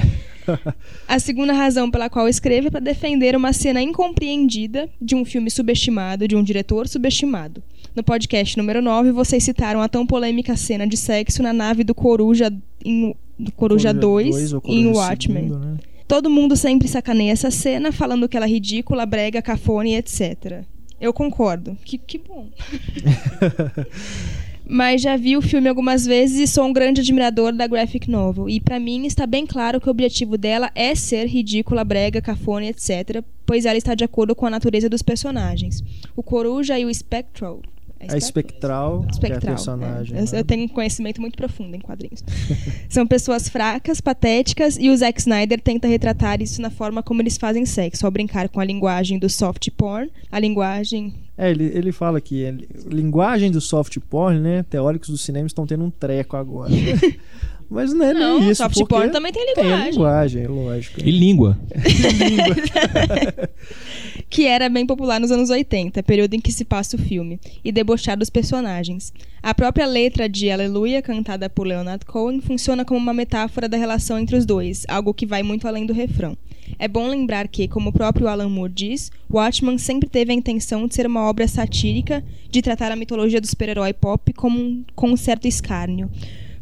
A 1.08 1.18
segunda 1.18 1.52
razão 1.52 1.90
pela 1.90 2.08
qual 2.08 2.28
escrevo 2.28 2.68
é 2.68 2.70
para 2.70 2.80
defender 2.80 3.34
uma 3.34 3.52
cena 3.52 3.82
incompreendida 3.82 4.88
de 5.02 5.16
um 5.16 5.24
filme 5.24 5.50
subestimado, 5.50 6.28
de 6.28 6.36
um 6.36 6.44
diretor 6.44 6.86
subestimado. 6.86 7.60
No 7.94 8.02
podcast 8.02 8.56
número 8.56 8.80
9, 8.80 9.12
vocês 9.12 9.42
citaram 9.42 9.80
a 9.80 9.88
tão 9.88 10.06
polêmica 10.06 10.56
cena 10.56 10.86
de 10.86 10.96
sexo 10.96 11.42
na 11.42 11.52
nave 11.52 11.82
do 11.82 11.94
Coruja, 11.94 12.52
em, 12.84 13.14
do 13.38 13.50
Coruja 13.52 13.92
2 13.92 14.52
ou 14.52 14.62
em 14.64 14.86
Watchmen. 14.86 15.48
segundo, 15.48 15.58
né? 15.58 15.76
Todo 16.06 16.30
mundo 16.30 16.56
sempre 16.56 16.88
sacaneia 16.88 17.32
essa 17.32 17.50
cena, 17.50 17.92
falando 17.92 18.28
que 18.28 18.36
ela 18.36 18.46
é 18.46 18.48
ridícula, 18.48 19.04
brega, 19.04 19.42
cafona 19.42 19.90
e 19.90 19.96
etc. 19.96 20.62
Eu 21.00 21.12
concordo. 21.12 21.76
Que, 21.84 21.98
que 21.98 22.18
bom. 22.18 22.48
Mas 24.70 25.00
já 25.00 25.16
vi 25.16 25.36
o 25.36 25.40
filme 25.40 25.68
algumas 25.68 26.04
vezes 26.04 26.38
e 26.38 26.46
sou 26.46 26.66
um 26.66 26.72
grande 26.72 27.00
admirador 27.00 27.52
da 27.52 27.66
graphic 27.66 28.10
novel. 28.10 28.50
E 28.50 28.60
pra 28.60 28.78
mim 28.78 29.06
está 29.06 29.26
bem 29.26 29.46
claro 29.46 29.80
que 29.80 29.88
o 29.88 29.90
objetivo 29.90 30.36
dela 30.36 30.70
é 30.74 30.94
ser 30.94 31.26
ridícula, 31.26 31.84
brega, 31.84 32.20
cafona, 32.20 32.66
e 32.66 32.68
etc. 32.68 33.22
Pois 33.46 33.64
ela 33.64 33.78
está 33.78 33.94
de 33.94 34.04
acordo 34.04 34.34
com 34.34 34.44
a 34.44 34.50
natureza 34.50 34.88
dos 34.88 35.00
personagens. 35.00 35.82
O 36.14 36.22
Coruja 36.22 36.78
e 36.78 36.84
o 36.84 36.94
Spectral. 36.94 37.62
A 38.08 38.16
Espectral, 38.16 39.00
que 39.00 39.06
é 39.06 39.08
a 39.08 39.10
Espectral. 39.10 39.54
personagem. 39.54 40.16
é. 40.16 40.20
Eu, 40.20 40.24
né? 40.24 40.30
eu 40.40 40.44
tenho 40.44 40.64
um 40.64 40.68
conhecimento 40.68 41.20
muito 41.20 41.36
profundo 41.36 41.74
em 41.74 41.80
quadrinhos. 41.80 42.22
São 42.88 43.06
pessoas 43.06 43.48
fracas, 43.48 44.00
patéticas, 44.00 44.76
e 44.78 44.88
o 44.88 44.96
Zack 44.96 45.18
Snyder 45.20 45.60
tenta 45.60 45.88
retratar 45.88 46.40
isso 46.40 46.62
na 46.62 46.70
forma 46.70 47.02
como 47.02 47.20
eles 47.22 47.36
fazem 47.36 47.66
sexo, 47.66 48.06
ao 48.06 48.12
brincar 48.12 48.48
com 48.48 48.60
a 48.60 48.64
linguagem 48.64 49.18
do 49.18 49.28
soft 49.28 49.68
porn, 49.76 50.10
a 50.30 50.38
linguagem. 50.38 51.12
É, 51.36 51.50
ele, 51.50 51.64
ele 51.74 51.92
fala 51.92 52.20
que 52.20 52.46
a 52.46 52.54
linguagem 52.88 53.50
do 53.50 53.60
soft 53.60 53.96
porn, 54.10 54.38
né? 54.40 54.64
Teóricos 54.68 55.08
do 55.08 55.18
cinema 55.18 55.46
estão 55.46 55.66
tendo 55.66 55.84
um 55.84 55.90
treco 55.90 56.36
agora. 56.36 56.70
Mas 57.70 57.92
não 57.92 58.06
é 58.06 58.14
nem 58.14 58.22
Não, 58.22 58.50
isso. 58.50 58.62
soft 58.62 58.82
porn 58.88 59.10
também 59.12 59.30
tem 59.30 59.54
Tem 59.54 59.64
a 59.64 59.90
linguagem. 59.90 59.92
linguagem, 59.92 60.46
lógico. 60.46 61.00
E 61.04 61.10
língua. 61.10 61.58
que 64.30 64.46
era 64.46 64.68
bem 64.68 64.86
popular 64.86 65.18
nos 65.18 65.30
anos 65.30 65.50
80, 65.50 66.02
período 66.02 66.34
em 66.34 66.40
que 66.40 66.52
se 66.52 66.64
passa 66.64 66.96
o 66.96 66.98
filme, 66.98 67.40
e 67.64 67.72
debochar 67.72 68.16
dos 68.16 68.30
personagens. 68.30 69.12
A 69.42 69.54
própria 69.54 69.86
letra 69.86 70.28
de 70.28 70.50
Aleluia, 70.50 71.00
cantada 71.00 71.48
por 71.48 71.66
Leonard 71.66 72.04
Cohen, 72.04 72.40
funciona 72.40 72.84
como 72.84 73.00
uma 73.00 73.14
metáfora 73.14 73.68
da 73.68 73.76
relação 73.76 74.18
entre 74.18 74.36
os 74.36 74.44
dois, 74.44 74.84
algo 74.88 75.14
que 75.14 75.26
vai 75.26 75.42
muito 75.42 75.66
além 75.66 75.86
do 75.86 75.92
refrão. 75.92 76.36
É 76.78 76.86
bom 76.86 77.08
lembrar 77.08 77.48
que, 77.48 77.66
como 77.66 77.90
o 77.90 77.92
próprio 77.92 78.28
Alan 78.28 78.48
Moore 78.48 78.72
diz, 78.72 79.10
Watchman 79.30 79.78
sempre 79.78 80.08
teve 80.08 80.32
a 80.32 80.34
intenção 80.34 80.86
de 80.86 80.94
ser 80.94 81.06
uma 81.06 81.22
obra 81.22 81.48
satírica, 81.48 82.22
de 82.50 82.60
tratar 82.60 82.92
a 82.92 82.96
mitologia 82.96 83.40
do 83.40 83.46
super-herói 83.46 83.92
pop 83.94 84.32
como 84.34 84.58
um, 84.60 84.84
com 84.94 85.10
um 85.10 85.16
certo 85.16 85.48
escárnio. 85.48 86.10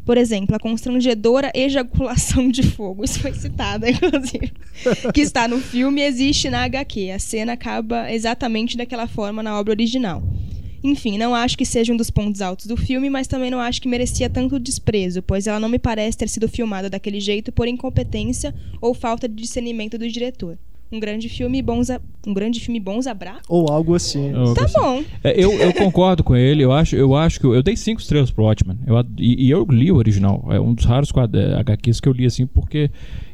Por 0.07 0.17
exemplo, 0.17 0.55
a 0.55 0.59
constrangedora 0.59 1.51
ejaculação 1.53 2.49
de 2.49 2.63
fogo, 2.63 3.03
isso 3.03 3.19
foi 3.19 3.33
citada, 3.33 3.89
inclusive, 3.91 4.53
que 5.13 5.19
está 5.19 5.49
no 5.49 5.59
filme 5.59 5.99
e 5.99 6.05
existe 6.05 6.49
na 6.49 6.63
HQ. 6.63 7.11
A 7.11 7.19
cena 7.19 7.51
acaba 7.51 8.09
exatamente 8.09 8.77
daquela 8.77 9.05
forma 9.05 9.43
na 9.43 9.59
obra 9.59 9.73
original. 9.73 10.23
Enfim, 10.81 11.17
não 11.17 11.35
acho 11.35 11.57
que 11.57 11.65
seja 11.65 11.91
um 11.91 11.97
dos 11.97 12.09
pontos 12.09 12.39
altos 12.39 12.67
do 12.67 12.77
filme, 12.77 13.09
mas 13.09 13.27
também 13.27 13.51
não 13.51 13.59
acho 13.59 13.81
que 13.81 13.89
merecia 13.89 14.29
tanto 14.29 14.57
desprezo, 14.57 15.21
pois 15.21 15.45
ela 15.45 15.59
não 15.59 15.67
me 15.67 15.77
parece 15.77 16.17
ter 16.17 16.29
sido 16.29 16.47
filmada 16.47 16.89
daquele 16.89 17.19
jeito 17.19 17.51
por 17.51 17.67
incompetência 17.67 18.55
ou 18.79 18.93
falta 18.93 19.27
de 19.27 19.35
discernimento 19.35 19.97
do 19.97 20.07
diretor. 20.07 20.57
Um 20.89 21.01
grande 21.01 21.27
filme 21.27 21.61
bons 21.61 21.89
a... 21.89 21.99
um 22.27 22.33
grande 22.33 22.59
filme 22.59 22.79
bons 22.79 23.07
abra. 23.07 23.35
Ou 23.47 23.69
algo 23.71 23.95
assim. 23.95 24.29
Eu- 24.31 24.53
Tá 24.53 24.65
bom. 24.75 25.03
É, 25.23 25.33
eu, 25.43 25.51
eu 25.53 25.73
concordo 25.73 26.23
com 26.23 26.35
ele, 26.35 26.63
eu 26.63 26.71
acho, 26.71 26.95
eu 26.95 27.15
acho 27.15 27.39
que 27.39 27.45
eu, 27.45 27.55
eu 27.55 27.63
dei 27.63 27.75
cinco 27.75 28.01
estrelas 28.01 28.29
pro 28.31 28.43
Watchmen. 28.43 28.77
Eu, 28.85 28.95
e, 29.17 29.45
e 29.47 29.49
eu 29.49 29.65
li 29.69 29.91
o 29.91 29.95
original. 29.95 30.45
É 30.49 30.59
um 30.59 30.73
dos 30.73 30.85
raros 30.85 31.09
eh, 31.33 31.59
HQs 31.59 31.99
que 31.99 32.09
eu 32.09 32.13
li 32.13 32.25
assim, 32.25 32.45
porque. 32.45 32.89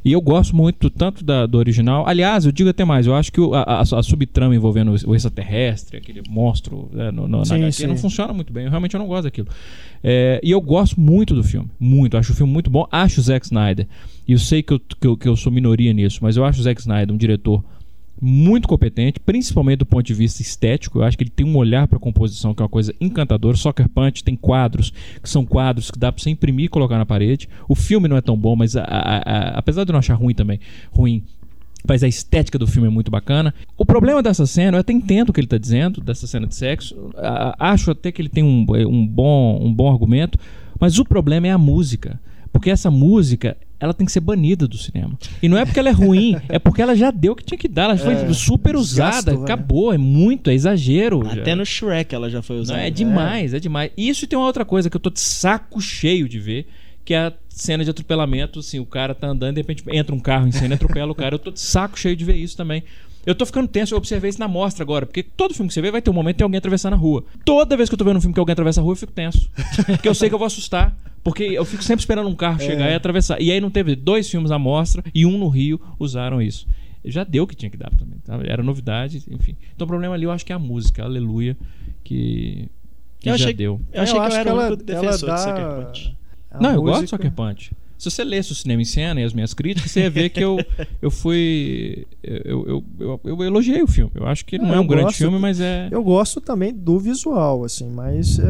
E 0.06 0.12
eu 0.12 0.20
gosto 0.20 0.54
muito 0.54 0.90
tanto 0.90 1.24
da, 1.24 1.46
do 1.46 1.58
original. 1.58 2.06
Aliás, 2.06 2.46
eu 2.46 2.52
digo 2.52 2.70
até 2.70 2.84
mais, 2.84 3.08
eu 3.08 3.16
acho 3.16 3.32
que 3.32 3.40
o- 3.40 3.54
a, 3.54 3.62
a, 3.64 3.82
a 3.82 4.04
subtrama 4.04 4.54
envolvendo 4.54 4.94
o, 5.08 5.16
extraterrestre, 5.16 5.96
aquele 5.98 6.22
monstro 6.30 6.90
né, 6.92 7.10
no, 7.10 7.26
no, 7.28 7.38
na 7.40 7.46
Sim, 7.46 7.56
HQ, 7.56 7.72
sim. 7.72 7.88
não 7.88 7.96
funciona 7.98 8.34
muito 8.34 8.52
bem. 8.52 8.66
Eu 8.66 8.70
realmente 8.70 8.94
eu 8.94 9.00
não 9.00 9.08
gosto 9.08 9.24
daquilo. 9.24 9.48
É, 10.04 10.42
e 10.44 10.52
eu 10.52 10.60
gosto 10.60 11.00
muito 11.00 11.34
do 11.34 11.44
filme. 11.44 11.70
Muito. 11.80 12.18
Acho 12.18 12.34
o 12.34 12.36
filme 12.36 12.52
muito 12.52 12.70
bom. 12.70 12.86
Acho 12.92 13.22
o 13.22 13.24
Zack 13.24 13.46
Snyder. 13.46 13.88
E 14.28 14.34
eu 14.34 14.40
sei 14.40 14.62
que 14.62 14.74
eu, 14.74 14.80
que, 14.80 15.08
eu, 15.08 15.16
que 15.18 15.28
eu 15.28 15.36
sou 15.38 15.52
minoria 15.52 15.94
nisso, 15.94 16.20
mas 16.22 16.36
eu 16.36 16.44
acho 16.44 16.60
o 16.60 16.64
Zack 16.64 16.82
Snyder 16.82 17.14
um 17.14 17.18
diretor 17.18 17.64
muito 18.24 18.68
competente, 18.68 19.20
principalmente 19.20 19.80
do 19.80 19.86
ponto 19.86 20.06
de 20.06 20.14
vista 20.14 20.42
estético. 20.42 21.00
Eu 21.00 21.04
acho 21.04 21.18
que 21.18 21.24
ele 21.24 21.30
tem 21.30 21.46
um 21.46 21.58
olhar 21.58 21.88
para 21.88 22.00
composição 22.00 22.54
que 22.54 22.62
é 22.62 22.64
uma 22.64 22.70
coisa 22.70 22.94
encantadora. 23.02 23.58
Soccer 23.58 23.90
Punch 23.90 24.24
tem 24.24 24.36
quadros 24.36 24.92
que 25.22 25.30
são 25.30 25.46
quadros 25.46 25.92
que 25.92 26.00
dá 26.00 26.12
para 26.12 26.24
você 26.24 26.30
imprimir 26.30 26.66
e 26.66 26.70
colocar 26.70 26.98
na 26.98 27.06
parede. 27.06 27.50
O 27.68 27.76
filme 27.76 28.08
não 28.08 28.16
é 28.16 28.22
tão 28.22 28.38
bom, 28.38 28.56
mas 28.56 28.76
a- 28.76 28.84
a- 28.84 29.18
a- 29.18 29.50
apesar 29.60 29.84
de 29.84 29.92
eu 29.92 29.94
não 29.94 30.00
achar 30.00 30.14
ruim 30.16 30.34
também, 30.34 30.60
ruim. 30.92 31.22
Mas 31.86 32.02
a 32.02 32.08
estética 32.08 32.58
do 32.58 32.66
filme 32.66 32.88
é 32.88 32.92
muito 32.92 33.12
bacana. 33.12 33.54
O 33.78 33.86
problema 33.86 34.24
dessa 34.24 34.46
cena, 34.46 34.78
eu 34.78 34.82
até 34.82 34.94
entendo 34.94 35.30
o 35.30 35.34
que 35.34 35.42
ele 35.42 35.48
está 35.48 35.58
dizendo, 35.58 36.00
dessa 36.00 36.26
cena 36.26 36.48
de 36.48 36.56
sexo. 36.56 36.96
a- 37.18 37.56
acho 37.60 37.92
até 37.92 38.10
que 38.12 38.22
ele 38.22 38.30
tem 38.30 38.44
um, 38.44 38.66
um, 38.88 39.06
bom, 39.06 39.60
um 39.62 39.74
bom 39.74 39.92
argumento. 39.92 40.40
Mas 40.80 40.98
o 40.98 41.04
problema 41.04 41.48
é 41.48 41.52
a 41.52 41.58
música. 41.58 42.20
Porque 42.54 42.70
essa 42.70 42.90
música, 42.90 43.58
ela 43.80 43.94
tem 43.94 44.06
que 44.06 44.12
ser 44.12 44.20
banida 44.22 44.66
do 44.68 44.78
cinema. 44.78 45.18
E 45.42 45.50
não 45.50 45.58
é 45.58 45.66
porque 45.66 45.80
ela 45.80 45.90
é 45.90 45.92
ruim, 45.92 46.38
é 46.48 46.58
porque 46.60 46.82
ela 46.82 46.96
já 46.96 47.12
deu 47.12 47.34
o 47.34 47.36
que 47.36 47.44
tinha 47.44 47.58
que 47.58 47.68
dar. 47.68 47.86
Ela 47.86 47.98
foi 47.98 48.14
É, 48.14 48.32
super 48.32 48.76
usada, 48.78 49.34
né? 49.36 49.42
acabou, 49.44 49.92
é 49.92 49.98
muito, 49.98 50.50
é 50.50 50.54
exagero. 50.54 51.28
Até 51.28 51.50
já. 51.52 51.56
no 51.56 51.66
Shrek 51.66 52.14
ela 52.16 52.30
já 52.30 52.42
foi 52.44 52.58
Não, 52.58 52.64
usada. 52.64 52.80
é 52.82 52.90
demais, 52.90 53.54
é 53.56 53.60
demais. 53.60 53.92
E 53.98 54.08
isso 54.08 54.26
tem 54.28 54.38
uma 54.38 54.46
outra 54.46 54.64
coisa 54.64 54.90
que 54.90 54.96
eu 54.96 55.02
tô 55.02 55.10
de 55.10 55.20
saco 55.20 55.82
cheio 55.82 56.30
de 56.30 56.40
ver, 56.40 56.68
que 57.04 57.14
é 57.14 57.18
a 57.18 57.34
cena 57.50 57.84
de 57.84 57.90
atropelamento, 57.90 58.60
assim, 58.60 58.80
o 58.80 58.86
cara 58.86 59.14
tá 59.16 59.28
andando, 59.28 59.56
de 59.56 59.62
repente 59.62 59.84
entra 59.92 60.16
um 60.16 60.20
carro 60.20 60.48
em 60.48 60.52
cena 60.52 60.74
e 60.74 60.76
atropela 60.76 61.12
o 61.12 61.16
cara. 61.16 61.36
Eu 61.36 61.40
tô 61.40 61.52
de 61.52 61.60
saco 61.60 62.00
cheio 62.00 62.16
de 62.16 62.24
ver 62.24 62.36
isso 62.38 62.56
também. 62.56 62.84
Eu 63.26 63.34
tô 63.36 63.46
ficando 63.46 63.68
tenso, 63.68 63.94
eu 63.94 63.98
observei 63.98 64.30
isso 64.30 64.40
na 64.40 64.48
mostra 64.48 64.84
agora, 64.84 65.06
porque 65.06 65.24
todo 65.24 65.54
filme 65.54 65.68
que 65.70 65.74
você 65.74 65.82
vê 65.82 65.90
vai 65.92 66.02
ter 66.02 66.10
um 66.10 66.14
momento 66.14 66.36
que 66.36 66.38
tem 66.40 66.44
alguém 66.46 66.58
atravessando 66.58 66.94
a 66.94 66.98
rua. 66.98 67.24
Toda 67.46 67.78
vez 67.78 67.88
que 67.90 67.94
eu 67.94 67.98
tô 67.98 68.04
vendo 68.04 68.18
um 68.18 68.22
filme 68.22 68.34
que 68.34 68.40
alguém 68.40 68.52
atravessa 68.54 68.82
a 68.82 68.84
rua, 68.84 68.92
eu 68.94 68.98
fico 68.98 69.12
tenso. 69.14 69.50
Porque 69.88 70.08
eu 70.10 70.14
sei 70.14 70.28
que 70.30 70.36
eu 70.36 70.40
vou 70.40 70.46
assustar. 70.46 70.96
Porque 71.24 71.44
eu 71.44 71.64
fico 71.64 71.82
sempre 71.84 72.02
esperando 72.02 72.28
um 72.28 72.36
carro 72.36 72.60
chegar 72.60 72.92
e 72.92 72.94
atravessar. 72.96 73.42
E 73.42 73.50
aí 73.50 73.62
não 73.62 73.70
teve 73.72 73.96
dois 73.96 74.30
filmes 74.30 74.52
à 74.52 74.60
mostra 74.60 75.02
e 75.16 75.26
um 75.26 75.38
no 75.38 75.48
Rio 75.48 75.80
usaram 75.98 76.42
isso. 76.42 76.68
Já 77.06 77.24
deu 77.24 77.44
o 77.44 77.48
que 77.48 77.56
tinha 77.56 77.70
que 77.70 77.78
dar 77.78 77.90
também. 77.92 78.18
tá? 78.26 78.38
Era 78.44 78.62
novidade, 78.62 79.24
enfim. 79.32 79.56
Então 79.74 79.86
o 79.86 79.88
problema 79.88 80.16
ali 80.16 80.26
eu 80.26 80.32
acho 80.32 80.46
que 80.46 80.52
é 80.52 80.56
a 80.56 80.60
música, 80.60 81.04
aleluia, 81.04 81.56
que, 82.04 82.68
que 83.22 83.30
Eu 83.30 83.38
já 83.38 83.46
achei- 83.46 83.54
deu. 83.54 83.80
Eu 83.94 84.02
achei 84.04 84.14
que 84.14 84.20
eu 84.20 84.24
acho 84.24 84.36
era 84.38 84.50
o 84.54 84.60
ela, 84.60 84.68
único 84.74 84.92
ela 84.92 85.02
defensor 85.02 85.30
dá... 85.30 85.36
de 85.36 85.42
Sucker 85.44 85.86
Punch. 85.86 86.18
a 86.52 86.60
Não, 86.62 86.72
eu 86.74 86.82
gosto 86.82 86.96
de 86.96 87.02
música- 87.04 87.18
Sucker 87.18 87.32
Punch. 87.32 87.72
Se 87.98 88.10
você 88.12 88.24
lesse 88.24 88.52
o 88.52 88.56
Cinema 88.56 88.82
em 88.82 88.86
Cena 88.86 89.22
e 89.22 89.24
as 89.24 89.32
minhas 89.34 89.54
críticas, 89.54 89.92
você 89.92 90.02
ia 90.02 90.10
ver 90.10 90.30
que 90.30 90.40
eu, 90.44 90.58
eu 91.02 91.10
fui. 91.10 92.06
Eu, 92.22 92.66
eu, 92.68 92.84
eu, 93.00 93.22
eu 93.24 93.44
elogiei 93.44 93.82
o 93.82 93.88
filme. 93.88 94.12
Eu 94.16 94.28
acho 94.28 94.46
que 94.46 94.58
não 94.58 94.72
Ah, 94.72 94.76
é 94.76 94.80
um 94.80 94.84
eu 94.84 94.88
grande 94.88 95.04
gosto- 95.06 95.18
filme, 95.18 95.40
mas 95.40 95.60
é. 95.62 95.88
Eu 95.92 96.04
gosto 96.04 96.42
também 96.42 96.74
do 96.74 97.00
visual, 97.00 97.64
assim, 97.64 97.90
mas 97.90 98.40
é, 98.40 98.44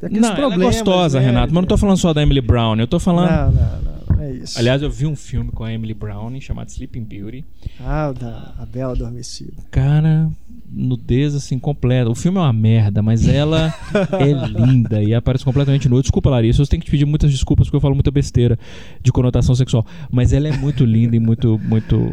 tem 0.00 0.06
aqueles 0.08 0.20
Não, 0.22 0.36
ela 0.36 0.54
é 0.54 0.58
gostosa, 0.58 1.18
né? 1.20 1.26
Renato, 1.26 1.52
mas 1.54 1.62
não 1.62 1.68
tô 1.68 1.76
falando 1.78 1.96
só 1.96 2.12
da 2.12 2.22
Emily 2.22 2.40
Brown. 2.42 2.76
Eu 2.78 2.86
tô 2.86 2.98
falando. 3.00 3.30
Não, 3.30 3.52
não, 3.52 3.82
não, 3.82 3.92
não 3.92 3.99
é 4.20 4.32
isso. 4.32 4.58
Aliás, 4.58 4.82
eu 4.82 4.90
vi 4.90 5.06
um 5.06 5.16
filme 5.16 5.50
com 5.50 5.64
a 5.64 5.72
Emily 5.72 5.94
Brown 5.94 6.40
chamado 6.40 6.68
Sleeping 6.68 7.04
Beauty. 7.04 7.44
Ah, 7.80 8.10
o 8.10 8.14
da 8.14 8.54
a 8.58 8.66
Bela 8.66 8.92
Adormecida. 8.92 9.62
Cara, 9.70 10.30
nudez 10.70 11.34
assim 11.34 11.58
completa. 11.58 12.10
O 12.10 12.14
filme 12.14 12.38
é 12.38 12.40
uma 12.40 12.52
merda, 12.52 13.02
mas 13.02 13.26
ela 13.26 13.74
é 14.18 14.46
linda 14.46 15.02
e 15.02 15.14
aparece 15.14 15.44
completamente 15.44 15.88
nua. 15.88 16.02
Desculpa, 16.02 16.30
Larissa, 16.30 16.62
eu 16.62 16.66
tenho 16.66 16.80
que 16.80 16.86
te 16.86 16.90
pedir 16.90 17.04
muitas 17.04 17.30
desculpas 17.30 17.66
porque 17.66 17.76
eu 17.76 17.80
falo 17.80 17.94
muita 17.94 18.10
besteira 18.10 18.58
de 19.02 19.12
conotação 19.12 19.54
sexual. 19.54 19.84
Mas 20.10 20.32
ela 20.32 20.48
é 20.48 20.56
muito 20.56 20.84
linda 20.84 21.16
e 21.16 21.20
muito, 21.20 21.58
muito 21.58 22.12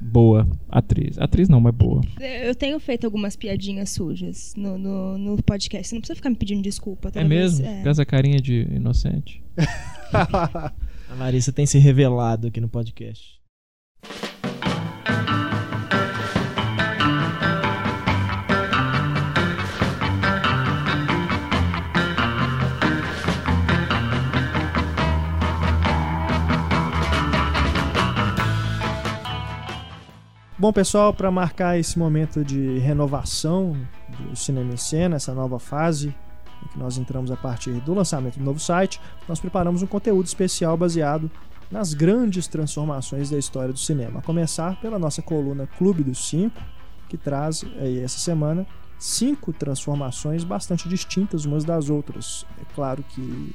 boa 0.00 0.48
atriz. 0.68 1.18
Atriz 1.18 1.48
não, 1.48 1.60
mas 1.60 1.74
boa. 1.74 2.00
Eu 2.20 2.54
tenho 2.54 2.78
feito 2.80 3.04
algumas 3.04 3.36
piadinhas 3.36 3.90
sujas 3.90 4.54
no, 4.56 4.78
no, 4.78 5.18
no 5.18 5.42
podcast. 5.42 5.88
Você 5.88 5.94
não 5.94 6.00
precisa 6.00 6.16
ficar 6.16 6.30
me 6.30 6.36
pedindo 6.36 6.62
desculpa. 6.62 7.10
toda 7.10 7.24
É 7.24 7.28
mesmo? 7.28 7.64
Com 7.82 7.88
essa 7.88 8.04
carinha 8.04 8.40
de 8.40 8.66
inocente. 8.70 9.42
A 11.10 11.14
Larissa 11.14 11.52
tem 11.52 11.66
se 11.66 11.78
revelado 11.78 12.48
aqui 12.48 12.60
no 12.60 12.68
podcast. 12.68 13.38
Bom, 30.58 30.72
pessoal, 30.72 31.14
para 31.14 31.30
marcar 31.30 31.78
esse 31.78 31.96
momento 31.98 32.44
de 32.44 32.78
renovação 32.78 33.76
do 34.08 34.34
Cinema 34.34 34.74
em 34.74 34.76
Cena, 34.76 35.16
essa 35.16 35.32
nova 35.32 35.58
fase 35.60 36.12
em 36.64 36.68
que 36.68 36.78
nós 36.78 36.98
entramos 36.98 37.30
a 37.30 37.36
partir 37.36 37.72
do 37.80 37.94
lançamento 37.94 38.38
do 38.38 38.44
novo 38.44 38.58
site, 38.58 39.00
nós 39.28 39.40
preparamos 39.40 39.82
um 39.82 39.86
conteúdo 39.86 40.26
especial 40.26 40.76
baseado 40.76 41.30
nas 41.70 41.92
grandes 41.92 42.46
transformações 42.46 43.30
da 43.30 43.38
história 43.38 43.72
do 43.72 43.78
cinema. 43.78 44.20
A 44.20 44.22
começar 44.22 44.80
pela 44.80 44.98
nossa 44.98 45.20
coluna 45.20 45.66
Clube 45.78 46.02
dos 46.02 46.28
Cinco, 46.28 46.60
que 47.08 47.16
traz 47.16 47.64
aí 47.78 48.00
essa 48.00 48.18
semana 48.18 48.66
cinco 48.98 49.52
transformações 49.52 50.44
bastante 50.44 50.88
distintas 50.88 51.44
umas 51.44 51.64
das 51.64 51.88
outras. 51.88 52.44
É 52.60 52.74
claro 52.74 53.02
que 53.02 53.54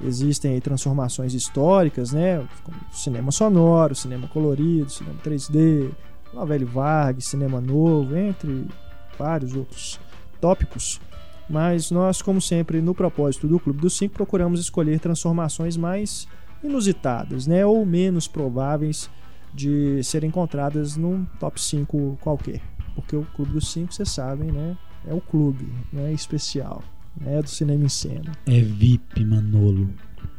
existem 0.00 0.60
transformações 0.60 1.34
históricas, 1.34 2.12
né? 2.12 2.46
Como 2.62 2.76
cinema 2.92 3.32
sonoro, 3.32 3.94
cinema 3.94 4.28
colorido, 4.28 4.90
cinema 4.90 5.18
3D, 5.24 5.90
Novelli 6.32 6.64
Varg, 6.64 7.20
cinema 7.20 7.60
novo, 7.60 8.14
entre 8.16 8.66
vários 9.18 9.54
outros 9.54 9.98
tópicos. 10.40 11.00
Mas 11.48 11.90
nós, 11.90 12.20
como 12.20 12.40
sempre, 12.40 12.80
no 12.80 12.94
propósito 12.94 13.46
do 13.46 13.60
Clube 13.60 13.80
dos 13.80 13.96
Cinco, 13.96 14.14
procuramos 14.14 14.60
escolher 14.60 14.98
transformações 14.98 15.76
mais 15.76 16.26
inusitadas, 16.62 17.46
né? 17.46 17.64
Ou 17.64 17.84
menos 17.86 18.26
prováveis 18.26 19.08
de 19.54 20.02
serem 20.02 20.28
encontradas 20.28 20.96
num 20.96 21.24
top 21.38 21.60
5 21.60 22.18
qualquer. 22.20 22.60
Porque 22.94 23.14
o 23.14 23.24
Clube 23.36 23.52
dos 23.52 23.70
Cinco, 23.70 23.92
vocês 23.92 24.10
sabem, 24.10 24.50
né? 24.50 24.76
É 25.06 25.14
o 25.14 25.20
clube, 25.20 25.72
não 25.92 26.02
é 26.02 26.12
especial. 26.12 26.82
É 27.24 27.40
do 27.40 27.48
cinema 27.48 27.84
em 27.84 27.88
cena. 27.88 28.32
É 28.46 28.60
VIP, 28.60 29.24
Manolo. 29.24 29.88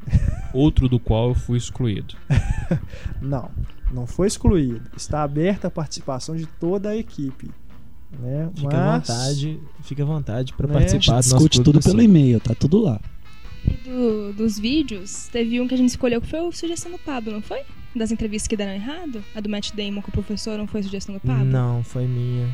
Outro 0.54 0.88
do 0.88 1.00
qual 1.00 1.30
eu 1.30 1.36
fui 1.36 1.58
excluído. 1.58 2.16
Não, 3.22 3.50
não 3.92 4.06
foi 4.06 4.28
excluído. 4.28 4.82
Está 4.96 5.24
aberta 5.24 5.68
a 5.68 5.72
participação 5.72 6.36
de 6.36 6.46
toda 6.46 6.90
a 6.90 6.96
equipe. 6.96 7.50
Né? 8.20 8.50
Fica 8.56 8.78
à 8.78 8.86
Mas- 8.98 9.08
vontade, 9.08 9.60
fica 9.84 10.04
à 10.04 10.06
vontade 10.06 10.54
para 10.54 10.68
Né? 10.68 10.74
participar 10.74 11.06
do 11.14 11.16
nosso 11.16 11.30
Discute 11.30 11.62
tudo 11.62 11.80
do 11.80 11.84
pelo 11.84 12.02
e-mail, 12.02 12.40
tá 12.40 12.56
tudo 12.56 12.80
lá. 12.82 13.00
Do- 13.84 14.34
dos 14.34 14.58
vídeos, 14.58 15.28
teve 15.32 15.60
um 15.60 15.68
que 15.68 15.74
a 15.74 15.78
gente 15.78 15.90
escolheu 15.90 16.22
que 16.22 16.28
foi 16.28 16.40
o 16.40 16.52
Sugestão 16.52 16.92
do 16.92 16.98
Pablo, 16.98 17.34
não 17.34 17.42
foi? 17.42 17.60
Das 17.96 18.12
entrevistas 18.12 18.48
que 18.48 18.56
deram 18.56 18.72
errado? 18.74 19.22
A 19.36 19.42
do 19.42 19.50
Matt 19.50 19.72
Damon 19.74 20.02
com 20.02 20.10
o 20.10 20.12
professor 20.14 20.58
não 20.58 20.68
foi 20.68 20.84
Sugestão 20.84 21.16
do 21.16 21.20
Pablo? 21.22 21.46
Não, 21.46 21.84
foi 21.84 22.06
minha. 22.08 22.48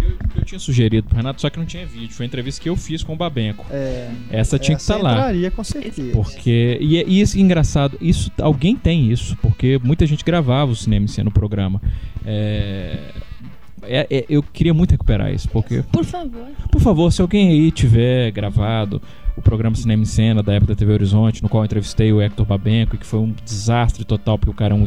Eu, 0.00 0.16
eu 0.36 0.44
tinha 0.46 0.58
sugerido 0.58 1.06
pro 1.08 1.16
Renato, 1.16 1.42
só 1.42 1.50
que 1.50 1.58
não 1.58 1.66
tinha 1.66 1.84
vídeo. 1.84 2.14
Foi 2.14 2.24
a 2.24 2.26
entrevista 2.26 2.62
que 2.62 2.70
eu 2.70 2.76
fiz 2.76 3.02
com 3.02 3.12
o 3.12 3.16
Babenco. 3.16 3.66
É, 3.70 4.10
Essa 4.30 4.58
tinha 4.58 4.74
que 4.76 4.82
essa 4.82 4.94
estar 4.94 5.02
lá. 5.04 5.12
entraria 5.12 5.50
com 5.50 5.62
certeza. 5.62 6.10
Porque. 6.12 6.78
E, 6.80 6.96
é- 6.96 7.04
e 7.06 7.20
isso 7.20 7.38
engraçado, 7.38 7.98
isso 8.00 8.32
alguém 8.40 8.74
tem 8.76 9.10
isso, 9.12 9.36
porque 9.42 9.78
muita 9.84 10.06
gente 10.06 10.24
gravava 10.24 10.70
o 10.72 10.76
cinema 10.76 11.04
em 11.04 11.08
cena 11.08 11.26
no 11.26 11.30
programa. 11.30 11.82
É, 12.24 13.12
é- 13.84 14.06
é- 14.10 14.24
eu 14.28 14.42
queria 14.42 14.74
muito 14.74 14.90
recuperar 14.92 15.32
isso, 15.32 15.48
porque. 15.48 15.82
Por 15.92 16.04
favor. 16.04 16.46
Por 16.70 16.80
favor, 16.80 17.12
se 17.12 17.20
alguém 17.22 17.48
aí 17.50 17.70
tiver 17.70 18.30
gravado 18.30 19.00
o 19.36 19.42
programa 19.42 19.74
Cinema 19.76 20.02
em 20.02 20.06
Cena 20.06 20.42
da 20.42 20.52
época 20.52 20.74
da 20.74 20.78
TV 20.78 20.92
Horizonte, 20.92 21.42
no 21.42 21.48
qual 21.48 21.62
eu 21.62 21.66
entrevistei 21.66 22.12
o 22.12 22.20
Hector 22.20 22.44
Babenco, 22.46 22.94
e 22.96 22.98
que 22.98 23.06
foi 23.06 23.20
um 23.20 23.34
desastre 23.44 24.04
total, 24.04 24.38
porque 24.38 24.50
o 24.50 24.54
cara 24.54 24.74
é 24.74 24.76
um 24.76 24.84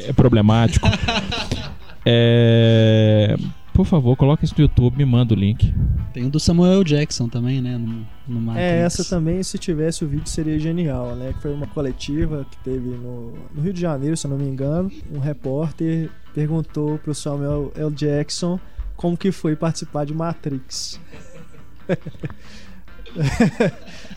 é 0.00 0.12
problemático. 0.12 0.86
É, 2.08 3.36
Por 3.76 3.84
favor, 3.84 4.16
coloca 4.16 4.42
isso 4.42 4.54
no 4.56 4.64
YouTube, 4.64 4.96
me 4.96 5.04
manda 5.04 5.34
o 5.34 5.36
link. 5.36 5.74
Tem 6.14 6.24
um 6.24 6.30
do 6.30 6.40
Samuel 6.40 6.82
Jackson 6.82 7.28
também, 7.28 7.60
né? 7.60 7.76
No, 7.76 8.06
no 8.26 8.40
Matrix. 8.40 8.66
É, 8.66 8.80
essa 8.80 9.04
também, 9.04 9.42
se 9.42 9.58
tivesse 9.58 10.02
o 10.02 10.08
vídeo, 10.08 10.26
seria 10.26 10.58
genial, 10.58 11.14
né? 11.14 11.34
Que 11.34 11.42
foi 11.42 11.52
uma 11.52 11.66
coletiva 11.66 12.46
que 12.50 12.56
teve 12.64 12.88
no, 12.88 13.34
no 13.54 13.60
Rio 13.60 13.74
de 13.74 13.80
Janeiro, 13.82 14.16
se 14.16 14.26
eu 14.26 14.30
não 14.30 14.38
me 14.38 14.48
engano. 14.48 14.90
Um 15.12 15.18
repórter 15.18 16.08
perguntou 16.34 16.96
pro 16.98 17.14
Samuel 17.14 17.70
L. 17.76 17.90
Jackson 17.90 18.58
como 18.96 19.14
que 19.14 19.30
foi 19.30 19.54
participar 19.54 20.06
de 20.06 20.14
Matrix. 20.14 20.98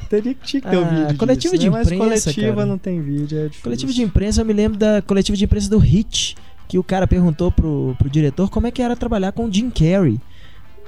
Teria 0.10 0.34
que 0.34 0.46
tinha 0.46 0.62
que 0.62 0.70
ter 0.70 0.78
um 0.78 0.86
Ah, 0.86 0.90
vídeo 0.90 1.18
coletiva 1.18 1.54
disso, 1.58 1.64
de 1.64 1.70
né? 1.70 1.78
Mas 1.78 1.92
imprensa, 1.92 2.34
coletiva 2.34 2.56
cara. 2.56 2.66
não 2.66 2.78
tem 2.78 3.02
vídeo, 3.02 3.38
é 3.38 3.44
difícil. 3.44 3.64
Coletivo 3.64 3.94
de 3.94 4.02
imprensa, 4.02 4.42
eu 4.42 4.46
me 4.46 4.54
lembro 4.54 4.78
da 4.78 5.02
coletiva 5.02 5.38
de 5.38 5.46
imprensa 5.46 5.70
do 5.70 5.78
Hit, 5.78 6.36
que 6.70 6.78
o 6.78 6.84
cara 6.84 7.08
perguntou 7.08 7.52
pro, 7.52 7.96
pro 7.98 8.10
diretor 8.10 8.48
como 8.48 8.68
é 8.68 8.72
que 8.72 8.80
era 8.80 8.96
trabalhar 8.96 9.32
com 9.32 9.46
o 9.46 9.52
Jim 9.52 9.72
Carrey. 9.72 10.22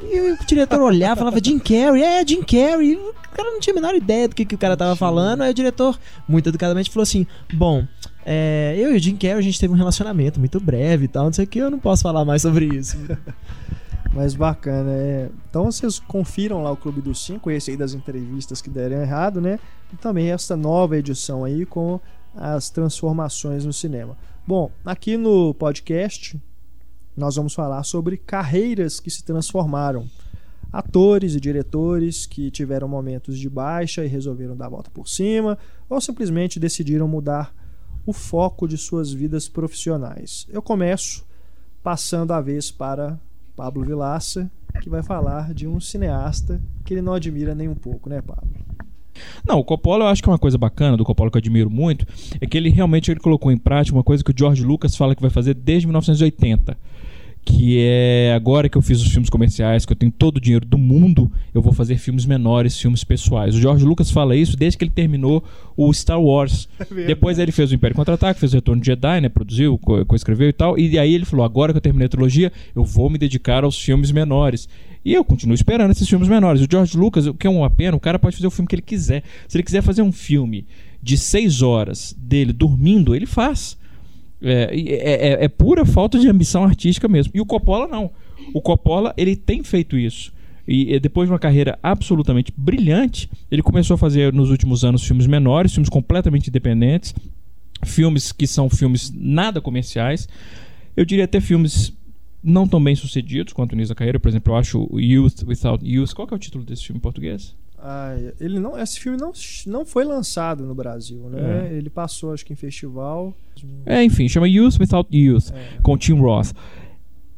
E 0.04 0.32
o 0.32 0.46
diretor 0.46 0.80
olhava 0.80 1.14
e 1.14 1.18
falava, 1.18 1.44
Jim 1.44 1.58
Carrey, 1.58 2.04
é, 2.04 2.26
Jim 2.26 2.44
Carrey. 2.44 2.96
O 2.96 3.36
cara 3.36 3.52
não 3.52 3.60
tinha 3.60 3.74
a 3.74 3.76
menor 3.76 3.96
ideia 3.96 4.28
do 4.28 4.36
que, 4.36 4.46
que 4.46 4.54
o 4.54 4.58
cara 4.60 4.78
tava 4.78 4.96
falando. 4.96 5.42
Aí 5.42 5.50
o 5.50 5.54
diretor, 5.54 6.00
muito 6.28 6.50
educadamente, 6.50 6.92
falou 6.92 7.02
assim: 7.02 7.26
Bom, 7.52 7.86
é, 8.24 8.76
eu 8.78 8.94
e 8.94 8.98
o 8.98 9.00
Jim 9.00 9.16
Carrey 9.16 9.40
a 9.40 9.42
gente 9.42 9.60
teve 9.60 9.74
um 9.74 9.78
relacionamento 9.78 10.40
muito 10.40 10.60
breve 10.60 11.06
e 11.06 11.08
tal, 11.08 11.26
não 11.26 11.34
sei 11.34 11.46
o 11.46 11.48
que, 11.48 11.58
eu 11.58 11.72
não 11.72 11.80
posso 11.80 12.04
falar 12.04 12.24
mais 12.24 12.44
sobre 12.44 12.66
isso. 12.66 12.98
Mas 14.14 14.36
bacana, 14.36 14.92
é. 14.92 15.30
Então 15.50 15.66
vocês 15.66 15.98
confiram 15.98 16.62
lá 16.62 16.72
o 16.72 16.78
Clube 16.78 17.02
dos 17.02 17.26
Cinco, 17.26 17.50
esse 17.50 17.72
aí 17.72 17.78
das 17.78 17.94
entrevistas 17.94 18.62
que 18.62 18.70
deram 18.70 19.02
errado, 19.02 19.42
né? 19.42 19.58
E 19.92 19.96
também 19.96 20.30
essa 20.30 20.56
nova 20.56 20.96
edição 20.96 21.44
aí 21.44 21.66
com 21.66 22.00
as 22.36 22.70
transformações 22.70 23.66
no 23.66 23.74
cinema. 23.74 24.16
Bom, 24.46 24.72
aqui 24.84 25.18
no 25.18 25.54
podcast 25.54 26.42
nós 27.16 27.36
vamos 27.36 27.54
falar 27.54 27.84
sobre 27.84 28.18
carreiras 28.18 29.00
que 29.00 29.12
se 29.12 29.24
transformaram. 29.24 30.10
Atores 30.74 31.36
e 31.36 31.40
diretores 31.40 32.26
que 32.26 32.50
tiveram 32.50 32.88
momentos 32.88 33.38
de 33.38 33.48
baixa 33.48 34.04
e 34.04 34.08
resolveram 34.08 34.56
dar 34.56 34.66
a 34.66 34.70
volta 34.70 34.90
por 34.90 35.08
cima, 35.08 35.58
ou 35.88 36.02
simplesmente 36.02 36.60
decidiram 36.60 37.08
mudar 37.08 37.54
o 38.06 38.14
foco 38.14 38.68
de 38.68 38.78
suas 38.78 39.14
vidas 39.14 39.48
profissionais. 39.48 40.48
Eu 40.50 40.62
começo 40.62 41.24
passando 41.84 42.32
a 42.32 42.42
vez 42.42 42.72
para 42.72 43.20
Pablo 43.56 43.84
Vilaça, 43.84 44.50
que 44.82 44.90
vai 44.90 45.04
falar 45.04 45.54
de 45.54 45.68
um 45.68 45.80
cineasta 45.80 46.60
que 46.84 46.94
ele 46.94 47.02
não 47.02 47.14
admira 47.14 47.54
nem 47.54 47.68
um 47.68 47.76
pouco, 47.76 48.10
né, 48.10 48.22
Pablo? 48.22 48.50
Não, 49.48 49.60
o 49.60 49.64
Coppola 49.64 50.06
eu 50.06 50.08
acho 50.10 50.22
que 50.22 50.30
é 50.30 50.32
uma 50.32 50.40
coisa 50.40 50.58
bacana 50.58 50.98
do 50.98 51.04
Coppola 51.04 51.30
que 51.30 51.38
eu 51.38 51.40
admiro 51.40 51.70
muito, 51.70 52.06
é 52.40 52.46
que 52.46 52.58
ele 52.58 52.70
realmente 52.70 53.12
ele 53.12 53.20
colocou 53.20 53.52
em 53.52 53.58
prática 53.58 53.96
uma 53.96 54.04
coisa 54.04 54.24
que 54.24 54.32
o 54.32 54.36
George 54.38 54.64
Lucas 54.64 54.96
fala 54.96 55.16
que 55.16 55.22
vai 55.22 55.32
fazer 55.32 55.54
desde 55.54 55.88
1980. 55.88 56.78
Que 57.44 57.80
é 57.80 58.34
agora 58.36 58.70
que 58.70 58.78
eu 58.78 58.82
fiz 58.84 59.02
os 59.02 59.12
filmes 59.12 59.30
comerciais, 59.30 59.84
que 59.84 59.92
eu 59.92 59.96
tenho 59.96 60.12
todo 60.12 60.38
o 60.38 60.40
dinheiro 60.40 60.64
do 60.66 60.78
mundo, 60.78 61.30
eu 61.56 61.62
vou 61.62 61.74
fazer 61.74 61.98
filmes 61.98 62.24
menores, 62.26 62.80
filmes 62.80 63.04
pessoais. 63.04 63.56
O 63.56 63.60
George 63.60 63.84
Lucas 63.84 64.12
fala 64.12 64.36
isso 64.36 64.56
desde 64.56 64.78
que 64.78 64.84
ele 64.84 64.92
terminou 64.92 65.44
o 65.76 65.92
Star 65.92 66.22
Wars. 66.22 66.70
Depois 67.08 67.40
ele 67.40 67.52
fez 67.52 67.72
o 67.72 67.76
Império 67.76 67.96
Contra-Ataque, 67.96 68.40
fez 68.40 68.54
o 68.54 68.58
Retorno 68.58 68.80
de 68.82 68.86
Jedi, 68.88 69.22
né? 69.22 69.28
Produziu, 69.28 69.76
co- 69.80 70.06
co-escreveu 70.06 70.50
e 70.50 70.54
tal. 70.54 70.78
E 70.78 71.00
aí 71.00 71.14
ele 71.16 71.26
falou: 71.26 71.44
agora 71.44 71.74
que 71.74 71.78
eu 71.78 71.82
terminei 71.82 72.06
a 72.06 72.10
trilogia, 72.10 72.52
eu 72.76 72.86
vou 72.86 73.10
me 73.10 73.18
dedicar 73.18 73.64
aos 73.64 73.82
filmes 73.82 74.12
menores. 74.12 74.70
E 75.04 75.12
eu 75.12 75.26
continuo 75.26 75.56
esperando 75.56 75.90
esses 75.92 76.08
filmes 76.08 76.28
menores. 76.30 76.62
O 76.62 76.68
George 76.70 76.96
Lucas, 76.96 77.26
o 77.26 77.34
que 77.34 77.48
é 77.48 77.50
uma 77.50 77.72
pena, 77.72 77.98
o 77.98 78.00
cara 78.00 78.20
pode 78.20 78.36
fazer 78.36 78.46
o 78.46 78.52
filme 78.52 78.68
que 78.68 78.76
ele 78.76 78.84
quiser. 78.84 79.24
Se 79.48 79.58
ele 79.58 79.64
quiser 79.64 79.82
fazer 79.82 80.04
um 80.04 80.12
filme 80.12 80.64
de 81.02 81.18
seis 81.18 81.64
horas 81.64 82.16
dele 82.20 82.54
dormindo, 82.54 83.16
ele 83.16 83.26
faz. 83.26 83.76
É, 84.42 84.70
é- 84.74 85.28
é- 85.42 85.46
é 85.46 85.48
pura 85.48 85.86
falta 85.86 86.18
de 86.18 86.28
ambição 86.28 86.64
artística 86.64 87.08
mesmo. 87.08 87.32
E 87.36 87.42
o 87.42 87.46
Coppola 87.46 87.88
não. 87.88 88.10
O 88.54 88.62
Coppola, 88.62 89.14
ele 89.18 89.36
tem 89.36 89.64
feito 89.64 89.98
isso. 89.98 90.34
E, 90.68 91.00
depois 91.00 91.28
de 91.28 91.34
uma 91.34 91.40
carreira 91.40 91.78
absolutamente 91.82 92.54
brilhante, 92.56 93.30
ele 93.52 93.62
começou 93.62 93.96
a 93.96 93.98
fazer 93.98 94.32
nos 94.32 94.50
últimos 94.50 94.84
anos 94.86 95.04
filmes 95.04 95.28
menores, 95.28 95.74
filmes 95.74 95.90
completamente 95.90 96.50
independentes, 96.50 97.14
filmes 97.86 98.32
que 98.32 98.48
são 98.48 98.70
filmes 98.70 99.12
nada 99.14 99.60
comerciais. 99.60 100.30
Eu 100.96 101.04
diria 101.04 101.26
até 101.26 101.42
filmes 101.42 101.94
não 102.44 102.68
tão 102.68 102.84
bem 102.84 102.96
sucedidos 102.96 103.54
quanto 103.54 103.72
o 103.74 103.76
início 103.76 103.90
da 103.94 103.98
carreira. 103.98 104.20
Por 104.20 104.30
exemplo, 104.30 104.54
eu 104.54 104.58
acho 104.58 104.90
Youth 104.98 105.44
Without 105.46 105.86
Youth. 105.86 106.14
Qual 106.14 106.28
é 106.32 106.36
o 106.36 106.40
título 106.40 106.64
desse 106.64 106.86
filme 106.86 106.98
em 106.98 107.02
português? 107.02 107.56
Ah, 107.84 108.16
ele 108.40 108.60
não, 108.60 108.78
esse 108.78 109.00
filme 109.00 109.18
não, 109.18 109.32
não 109.66 109.86
foi 109.86 110.04
lançado 110.04 110.64
no 110.66 110.76
Brasil, 110.76 111.28
né? 111.30 111.70
É. 111.72 111.74
Ele 111.74 111.90
passou, 111.90 112.32
acho 112.34 112.46
que 112.46 112.54
em 112.54 112.56
festival. 112.56 113.34
É, 113.86 114.04
enfim, 114.04 114.28
chama 114.30 114.48
Youth 114.48 114.80
Without 114.80 115.10
Youth, 115.18 115.52
É, 115.52 115.82
com 115.82 115.98
Tim 115.98 116.14
Roth. 116.14 116.52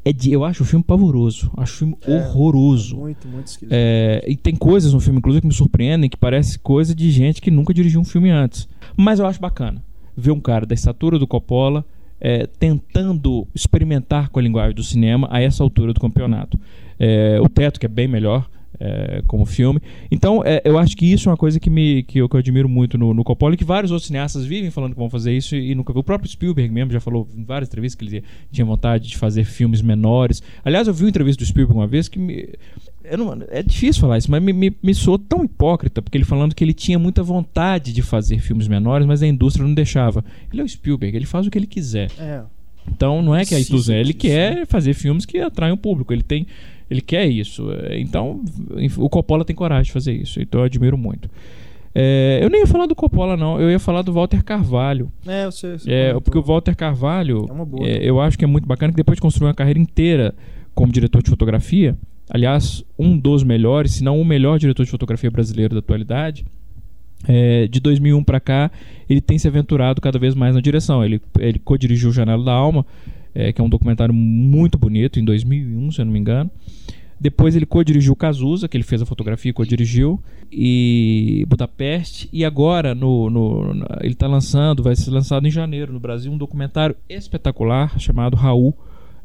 É 0.05 0.11
de- 0.11 0.33
eu 0.33 0.43
acho 0.43 0.63
o 0.63 0.65
filme 0.65 0.83
pavoroso. 0.83 1.49
Acho 1.55 1.73
o 1.73 1.77
filme 1.77 1.97
É, 2.05 2.11
horroroso. 2.27 2.97
muito, 2.97 3.25
muito 3.27 3.47
esquisito. 3.47 3.71
É, 3.73 4.21
e 4.27 4.35
tem 4.35 4.53
coisas 4.53 4.91
no 4.93 4.99
filme, 4.99 5.19
inclusive, 5.19 5.39
que 5.41 5.47
me 5.47 5.53
surpreendem, 5.53 6.09
que 6.09 6.17
parece 6.17 6.59
coisa 6.59 6.93
de 6.93 7.09
gente 7.09 7.41
que 7.41 7.49
nunca 7.49 7.73
dirigiu 7.73 8.01
um 8.01 8.05
filme 8.05 8.29
antes. 8.29 8.67
Mas 8.97 9.19
eu 9.19 9.25
acho 9.25 9.39
bacana 9.39 9.81
ver 10.15 10.31
um 10.31 10.41
cara 10.41 10.65
da 10.65 10.73
estatura 10.75 11.17
do 11.17 11.25
Coppola 11.25 11.85
é, 12.19 12.47
tentando 12.47 13.47
experimentar 13.55 14.29
com 14.29 14.39
a 14.39 14.41
linguagem 14.41 14.75
do 14.75 14.83
cinema 14.83 15.27
a 15.31 15.41
essa 15.41 15.63
altura 15.63 15.93
do 15.93 15.99
campeonato. 16.01 16.59
É, 16.99 17.39
o 17.41 17.47
Teto, 17.47 17.79
que 17.79 17.85
é 17.85 17.89
bem 17.89 18.07
melhor 18.07 18.49
é, 18.79 19.21
como 19.27 19.45
filme. 19.45 19.79
Então, 20.11 20.41
é, 20.45 20.61
eu 20.65 20.77
acho 20.77 20.95
que 20.95 21.05
isso 21.05 21.29
é 21.29 21.31
uma 21.31 21.37
coisa 21.37 21.59
que, 21.59 21.69
me, 21.69 22.03
que, 22.03 22.19
eu, 22.19 22.27
que 22.29 22.35
eu 22.35 22.39
admiro 22.39 22.67
muito 22.69 22.97
no, 22.97 23.13
no 23.13 23.23
Coppola 23.23 23.53
e 23.53 23.57
que 23.57 23.63
vários 23.63 23.91
outros 23.91 24.07
cineastas 24.07 24.45
vivem 24.45 24.69
falando 24.71 24.93
que 24.93 24.99
vão 24.99 25.09
fazer 25.09 25.35
isso 25.35 25.55
e 25.55 25.73
nunca 25.75 25.93
viu. 25.93 25.99
O 26.01 26.03
próprio 26.03 26.29
Spielberg 26.29 26.73
mesmo 26.73 26.91
já 26.91 26.99
falou 26.99 27.27
em 27.35 27.43
várias 27.43 27.69
entrevistas 27.69 27.97
que 27.97 28.05
ele 28.17 28.23
tinha 28.51 28.65
vontade 28.65 29.07
de 29.07 29.17
fazer 29.17 29.43
filmes 29.45 29.81
menores. 29.81 30.41
Aliás, 30.63 30.87
eu 30.87 30.93
vi 30.93 31.03
uma 31.03 31.09
entrevista 31.09 31.43
do 31.43 31.47
Spielberg 31.47 31.77
uma 31.79 31.87
vez 31.87 32.07
que 32.07 32.17
me, 32.19 32.49
eu 33.03 33.17
não- 33.17 33.37
é 33.49 33.61
difícil 33.61 34.01
falar 34.01 34.17
isso, 34.17 34.29
mas 34.31 34.41
me, 34.41 34.53
me, 34.53 34.75
me 34.81 34.93
soou 34.93 35.17
tão 35.19 35.43
hipócrita, 35.43 36.01
porque 36.01 36.17
ele 36.17 36.25
falando 36.25 36.55
que 36.55 36.63
ele 36.63 36.73
tinha 36.73 36.97
muita 36.97 37.21
vontade 37.23 37.93
de 37.93 38.01
fazer 38.01 38.39
filmes 38.39 38.67
menores, 38.67 39.05
mas 39.05 39.21
a 39.21 39.27
indústria 39.27 39.65
não 39.65 39.73
deixava. 39.73 40.23
Ele 40.51 40.61
é 40.61 40.65
o 40.65 40.67
Spielberg, 40.69 41.15
ele 41.15 41.25
faz 41.25 41.45
o 41.47 41.51
que 41.51 41.57
ele 41.57 41.67
quiser. 41.67 42.09
É, 42.17 42.41
Então 42.87 43.21
não 43.21 43.33
é 43.35 43.45
que 43.45 43.53
a 43.53 43.57
Precisa 43.57 43.73
indústria, 43.73 43.95
ele 43.97 44.13
quer 44.13 44.65
fazer 44.67 44.93
filmes 44.93 45.25
que 45.25 45.37
atraem 45.39 45.73
o 45.73 45.77
público, 45.77 46.11
ele 46.13 46.23
tem, 46.23 46.45
ele 46.89 47.01
quer 47.01 47.25
isso. 47.27 47.71
É, 47.71 47.99
Então 47.99 48.41
o 48.97 49.09
Coppola 49.09 49.43
tem 49.45 49.55
coragem 49.55 49.83
de 49.85 49.91
fazer 49.91 50.13
isso, 50.13 50.41
então 50.41 50.61
eu 50.61 50.65
admiro 50.65 50.97
muito. 50.97 51.29
É, 51.95 52.39
eu 52.41 52.49
nem 52.49 52.61
ia 52.61 52.67
falar 52.67 52.87
do 52.87 52.95
Coppola 52.95 53.37
não, 53.37 53.59
eu 53.61 53.69
ia 53.69 53.77
falar 53.79 54.01
do 54.01 54.11
Walter 54.11 54.43
Carvalho. 54.43 55.11
é 55.27 55.45
você, 55.45 55.77
você 55.77 55.91
É, 55.91 55.99
comentou. 56.07 56.21
porque 56.21 56.37
o 56.39 56.41
Walter 56.41 56.75
Carvalho, 56.75 57.45
É 57.81 57.89
é, 58.05 58.09
eu 58.09 58.19
acho 58.19 58.37
que 58.37 58.43
é 58.43 58.47
muito 58.47 58.67
bacana 58.67 58.91
que 58.91 58.97
depois 58.97 59.15
de 59.17 59.21
construir 59.21 59.47
uma 59.47 59.53
carreira 59.53 59.79
inteira 59.79 60.33
como 60.73 60.91
diretor 60.91 61.21
de 61.21 61.29
fotografia, 61.29 61.95
aliás, 62.29 62.83
um 62.97 63.15
dos 63.15 63.43
melhores, 63.43 63.91
se 63.93 64.03
não 64.03 64.19
o 64.19 64.25
melhor 64.25 64.57
diretor 64.57 64.83
de 64.85 64.89
fotografia 64.89 65.29
brasileiro 65.29 65.75
da 65.75 65.79
atualidade, 65.79 66.43
é, 67.27 67.67
de 67.67 67.79
2001 67.79 68.23
para 68.23 68.39
cá, 68.39 68.71
ele 69.07 69.21
tem 69.21 69.37
se 69.37 69.47
aventurado 69.47 70.01
cada 70.01 70.17
vez 70.17 70.33
mais 70.33 70.55
na 70.55 70.61
direção. 70.61 71.05
Ele, 71.05 71.21
ele 71.39 71.59
co-dirigiu 71.59 72.09
o 72.09 72.13
Janela 72.13 72.43
da 72.43 72.51
Alma, 72.51 72.83
é, 73.33 73.51
que 73.51 73.59
é 73.61 73.63
um 73.63 73.69
documentário 73.69 74.13
muito 74.13 74.77
bonito, 74.77 75.19
em 75.19 75.23
2001, 75.25 75.91
se 75.91 76.01
eu 76.01 76.05
não 76.05 76.11
me 76.13 76.19
engano. 76.19 76.49
Depois 77.19 77.55
ele 77.55 77.65
co-dirigiu 77.65 78.15
Cazuza, 78.15 78.67
que 78.67 78.75
ele 78.75 78.83
fez 78.83 79.01
a 79.01 79.05
fotografia 79.05 79.49
e 79.49 79.53
co-dirigiu, 79.53 80.19
e 80.51 81.45
Budapeste. 81.47 82.27
E 82.33 82.43
agora 82.43 82.93
no, 82.93 83.29
no- 83.29 83.73
na- 83.73 83.97
ele 84.01 84.13
está 84.13 84.27
lançando, 84.27 84.83
vai 84.83 84.95
ser 84.95 85.09
lançado 85.11 85.47
em 85.47 85.51
janeiro 85.51 85.93
no 85.93 85.99
Brasil, 85.99 86.31
um 86.31 86.37
documentário 86.37 86.95
espetacular 87.09 87.97
chamado 87.99 88.35
Raul, 88.35 88.73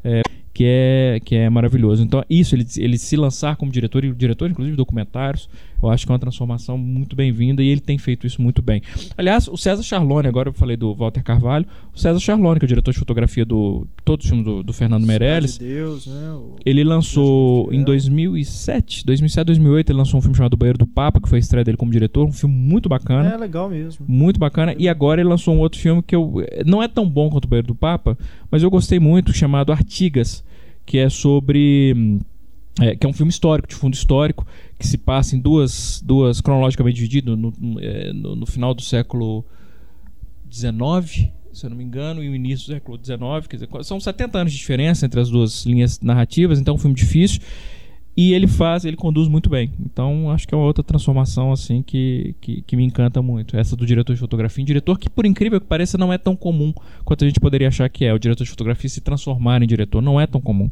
é, 0.03 0.21
que, 0.53 0.63
é, 0.65 1.19
que 1.23 1.35
é 1.35 1.49
maravilhoso. 1.49 2.01
Então, 2.03 2.23
isso, 2.29 2.55
ele, 2.55 2.65
ele 2.77 2.97
se 2.97 3.15
lançar 3.17 3.55
como 3.57 3.71
diretor, 3.71 4.03
e 4.05 4.11
diretor 4.13 4.49
inclusive 4.49 4.73
de 4.73 4.77
documentários, 4.77 5.49
eu 5.81 5.89
acho 5.89 6.05
que 6.05 6.11
é 6.11 6.13
uma 6.13 6.19
transformação 6.19 6.77
muito 6.77 7.15
bem-vinda 7.15 7.63
e 7.63 7.67
ele 7.69 7.79
tem 7.81 7.97
feito 7.97 8.27
isso 8.27 8.41
muito 8.41 8.61
bem. 8.61 8.81
Aliás, 9.17 9.47
o 9.47 9.55
César 9.57 9.81
Charlone, 9.83 10.27
agora 10.27 10.49
eu 10.49 10.53
falei 10.53 10.75
do 10.75 10.93
Walter 10.93 11.23
Carvalho, 11.23 11.65
o 11.95 11.99
César 11.99 12.19
Charlone, 12.19 12.59
que 12.59 12.65
é 12.65 12.67
o 12.67 12.69
diretor 12.69 12.91
de 12.91 12.99
fotografia 12.99 13.45
do 13.45 13.87
todos 14.03 14.25
os 14.25 14.29
filmes 14.29 14.45
do, 14.45 14.63
do 14.63 14.73
Fernando 14.73 15.05
Meirelles, 15.05 15.57
de 15.57 15.65
Deus, 15.65 16.07
né? 16.07 16.31
O- 16.33 16.55
ele 16.65 16.83
lançou 16.83 17.63
Deus 17.69 17.73
em 17.73 17.75
fiel. 17.77 17.85
2007, 17.85 19.05
2007, 19.05 19.45
2008, 19.45 19.91
ele 19.91 19.97
lançou 19.97 20.17
um 20.17 20.21
filme 20.21 20.35
chamado 20.35 20.57
Banheiro 20.57 20.77
do 20.79 20.87
Papa, 20.87 21.19
que 21.21 21.29
foi 21.29 21.37
a 21.37 21.39
estreia 21.39 21.63
dele 21.63 21.77
como 21.77 21.91
diretor, 21.91 22.25
um 22.27 22.31
filme 22.31 22.53
muito 22.55 22.89
bacana. 22.89 23.29
É 23.29 23.37
legal 23.37 23.69
mesmo. 23.69 24.05
Muito 24.07 24.39
bacana. 24.39 24.73
E 24.77 24.87
agora 24.89 25.21
ele 25.21 25.29
lançou 25.29 25.53
um 25.55 25.59
outro 25.59 25.79
filme 25.79 26.01
que 26.03 26.15
eu 26.15 26.43
não 26.65 26.81
é 26.83 26.87
tão 26.87 27.07
bom 27.09 27.29
quanto 27.29 27.45
o 27.45 27.47
Banheiro 27.47 27.67
do 27.67 27.75
Papa, 27.75 28.17
mas 28.51 28.63
eu 28.63 28.69
gostei 28.69 28.99
muito, 28.99 29.31
chamado 29.33 29.71
Artigas, 29.71 30.43
que 30.85 30.97
é 30.97 31.09
sobre. 31.09 31.93
hum, 31.95 32.19
é, 32.81 32.95
que 32.95 33.05
é 33.05 33.09
um 33.09 33.13
filme 33.13 33.29
histórico, 33.29 33.67
de 33.67 33.75
fundo 33.75 33.93
histórico, 33.93 34.47
que 34.79 34.87
se 34.87 34.97
passa 34.97 35.35
em 35.35 35.39
duas, 35.39 36.01
duas 36.03 36.39
cronologicamente 36.41 36.95
dividido 36.95 37.35
no, 37.35 37.53
no, 37.59 37.79
é, 37.79 38.13
no- 38.13 38.45
final 38.45 38.73
do 38.73 38.81
século 38.81 39.43
XIX, 40.51 41.29
se 41.51 41.65
eu 41.65 41.69
não 41.69 41.77
me 41.77 41.83
engano, 41.83 42.23
e 42.23 42.29
o 42.29 42.35
início 42.35 42.67
do 42.67 42.73
século 42.73 42.97
XIX. 43.03 43.47
Quer 43.47 43.57
dizer, 43.57 43.69
são 43.83 43.99
70 43.99 44.37
anos 44.37 44.53
de 44.53 44.57
diferença 44.57 45.05
entre 45.05 45.19
as 45.19 45.29
duas 45.29 45.65
linhas 45.65 45.99
narrativas, 45.99 46.59
então 46.59 46.73
é 46.73 46.75
um 46.75 46.79
filme 46.79 46.95
difícil. 46.95 47.41
E 48.17 48.33
ele 48.33 48.47
faz, 48.47 48.83
ele 48.83 48.97
conduz 48.97 49.29
muito 49.29 49.49
bem. 49.49 49.71
Então, 49.79 50.29
acho 50.31 50.45
que 50.45 50.53
é 50.53 50.57
uma 50.57 50.65
outra 50.65 50.83
transformação, 50.83 51.53
assim, 51.53 51.81
que, 51.81 52.35
que, 52.41 52.61
que 52.63 52.75
me 52.75 52.83
encanta 52.83 53.21
muito. 53.21 53.55
Essa 53.55 53.77
do 53.77 53.85
diretor 53.85 54.13
de 54.13 54.19
fotografia. 54.19 54.61
Um 54.61 54.65
diretor 54.65 54.99
que, 54.99 55.09
por 55.09 55.25
incrível 55.25 55.61
que 55.61 55.67
pareça, 55.67 55.97
não 55.97 56.11
é 56.11 56.17
tão 56.17 56.35
comum 56.35 56.73
quanto 57.05 57.23
a 57.23 57.27
gente 57.27 57.39
poderia 57.39 57.69
achar 57.69 57.87
que 57.87 58.03
é. 58.03 58.13
O 58.13 58.19
diretor 58.19 58.43
de 58.43 58.49
fotografia 58.49 58.89
se 58.89 58.99
transformar 58.99 59.61
em 59.61 59.67
diretor. 59.67 60.01
Não 60.01 60.19
é 60.19 60.27
tão 60.27 60.41
comum. 60.41 60.69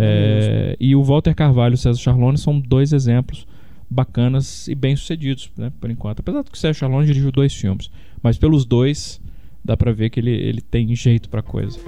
É, 0.00 0.76
e 0.78 0.94
o 0.94 1.02
Walter 1.02 1.34
Carvalho 1.34 1.72
e 1.72 1.74
o 1.74 1.78
César 1.78 1.98
Charlone 2.00 2.38
são 2.38 2.60
dois 2.60 2.92
exemplos 2.92 3.46
bacanas 3.90 4.68
e 4.68 4.74
bem-sucedidos, 4.74 5.50
né, 5.56 5.72
por 5.80 5.90
enquanto. 5.90 6.20
Apesar 6.20 6.42
de 6.42 6.50
que 6.50 6.56
o 6.56 6.60
César 6.60 6.74
Charlone 6.74 7.06
dirigiu 7.06 7.32
dois 7.32 7.54
filmes. 7.54 7.90
Mas 8.22 8.38
pelos 8.38 8.64
dois, 8.64 9.20
dá 9.64 9.76
pra 9.76 9.92
ver 9.92 10.10
que 10.10 10.20
ele, 10.20 10.30
ele 10.30 10.60
tem 10.60 10.94
jeito 10.94 11.28
pra 11.28 11.42
coisa. 11.42 11.78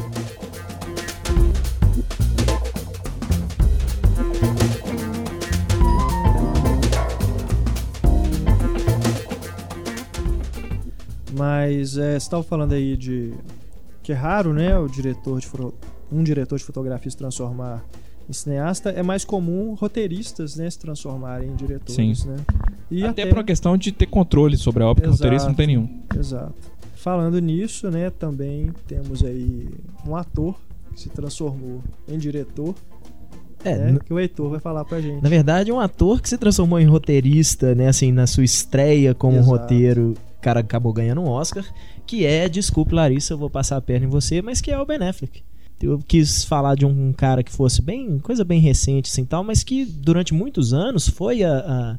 Mas 11.36 11.96
é, 11.96 12.12
você 12.12 12.16
estava 12.16 12.42
falando 12.42 12.72
aí 12.72 12.96
de 12.96 13.32
que 14.02 14.12
é 14.12 14.14
raro, 14.14 14.52
né, 14.52 14.76
o 14.78 14.88
diretor 14.88 15.40
de 15.40 15.46
um 16.12 16.22
diretor 16.22 16.58
de 16.58 16.64
fotografia 16.64 17.11
se 17.11 17.16
transformar 17.16 17.84
em 18.28 18.32
cineasta. 18.32 18.90
É 18.90 19.02
mais 19.02 19.24
comum 19.24 19.74
roteiristas, 19.74 20.56
né, 20.56 20.68
se 20.70 20.78
transformarem 20.78 21.50
em 21.50 21.54
diretores, 21.56 22.20
Sim. 22.20 22.28
né? 22.28 22.36
E 22.90 23.04
até, 23.04 23.26
por 23.26 23.38
uma 23.38 23.44
questão 23.44 23.76
de 23.76 23.92
ter 23.92 24.06
controle 24.06 24.56
sobre 24.56 24.82
a 24.82 24.86
obra, 24.86 25.02
que 25.02 25.08
o 25.08 25.12
roteirista 25.12 25.48
não 25.48 25.54
tem 25.54 25.66
nenhum. 25.68 25.88
Exato. 26.16 26.54
Falando 26.94 27.38
nisso, 27.40 27.90
né, 27.90 28.11
também 28.11 28.70
temos 28.86 29.24
aí 29.24 29.68
um 30.06 30.14
ator 30.16 30.54
que 30.92 31.00
se 31.00 31.08
transformou 31.08 31.80
em 32.08 32.18
diretor, 32.18 32.74
É, 33.64 33.76
né, 33.76 33.98
que 34.04 34.12
o 34.12 34.18
Heitor 34.18 34.50
vai 34.50 34.61
falar 34.61 34.84
pra 34.84 35.00
gente. 35.00 35.22
na 35.22 35.28
verdade, 35.28 35.70
é 35.70 35.74
um 35.74 35.80
ator 35.80 36.20
que 36.20 36.28
se 36.28 36.36
transformou 36.38 36.80
em 36.80 36.86
roteirista, 36.86 37.74
né? 37.74 37.88
Assim, 37.88 38.11
na 38.11 38.26
sua 38.26 38.42
estreia 38.44 39.14
como 39.14 39.36
Exato. 39.36 39.50
roteiro, 39.50 40.14
o 40.38 40.40
cara 40.42 40.61
acabou 40.61 40.92
ganhando 40.92 41.20
um 41.20 41.28
Oscar, 41.28 41.64
que 42.06 42.24
é, 42.26 42.48
desculpe, 42.48 42.94
Larissa, 42.94 43.34
eu 43.34 43.38
vou 43.38 43.50
passar 43.50 43.76
a 43.76 43.80
perna 43.80 44.06
em 44.06 44.08
você, 44.08 44.40
mas 44.42 44.61
que 44.61 44.70
é 44.70 44.78
o 44.78 44.84
Ben 44.86 44.98
Affleck. 45.06 45.42
Eu 45.83 45.99
quis 46.07 46.45
falar 46.45 46.74
de 46.74 46.85
um 46.85 47.12
cara 47.12 47.43
que 47.43 47.51
fosse 47.53 47.81
bem, 47.81 48.18
coisa 48.18 48.45
bem 48.45 48.61
recente, 48.61 49.11
assim, 49.11 49.24
tal, 49.24 49.43
mas 49.43 49.62
que 49.64 49.85
durante 49.85 50.35
muitos 50.35 50.72
anos 50.72 51.09
foi 51.09 51.43
a, 51.43 51.53
a- 51.59 51.99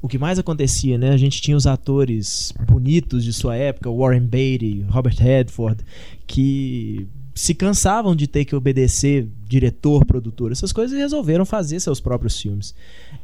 o 0.00 0.08
que 0.08 0.18
mais 0.18 0.38
acontecia, 0.38 0.98
né? 0.98 1.10
A 1.10 1.16
gente 1.16 1.40
tinha 1.40 1.56
os 1.56 1.66
atores 1.66 2.52
bonitos 2.68 3.22
de 3.24 3.32
sua 3.32 3.54
época, 3.56 3.88
Warren 3.90 4.26
Beatty, 4.26 4.84
Robert 4.88 5.14
Redford, 5.16 5.80
que 6.26 7.06
se 7.34 7.54
cansavam 7.54 8.14
de 8.14 8.26
ter 8.26 8.44
que 8.44 8.54
obedecer 8.54 9.26
diretor, 9.48 10.04
produtor, 10.04 10.52
essas 10.52 10.72
coisas 10.72 10.96
e 10.96 11.00
resolveram 11.00 11.44
fazer 11.46 11.80
seus 11.80 12.00
próprios 12.00 12.38
filmes. 12.40 12.74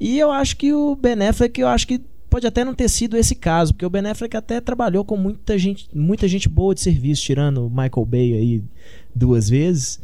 E 0.01 0.19
eu 0.19 0.31
acho 0.31 0.57
que 0.57 0.73
o 0.73 0.95
Ben 0.97 1.21
Affleck, 1.29 1.61
eu 1.61 1.69
acho 1.69 1.87
que 1.87 2.01
pode 2.31 2.47
até 2.47 2.65
não 2.65 2.75
ter 2.75 2.89
sido 2.89 3.17
esse 3.17 3.35
caso, 3.35 3.73
porque 3.75 3.85
o 3.87 3.91
Ben 3.91 4.07
Affleck 4.07 4.37
até 4.37 4.61
trabalhou 4.61 5.05
com 5.05 5.17
muita 5.17 5.59
gente, 5.59 5.89
muita 5.95 6.29
gente 6.29 6.49
boa 6.49 6.75
de 6.75 6.81
serviço, 6.81 7.23
tirando 7.25 7.67
o 7.67 7.71
Michael 7.71 8.07
Bay 8.07 8.33
aí 8.35 8.63
duas 9.19 9.49
vezes. 9.51 10.01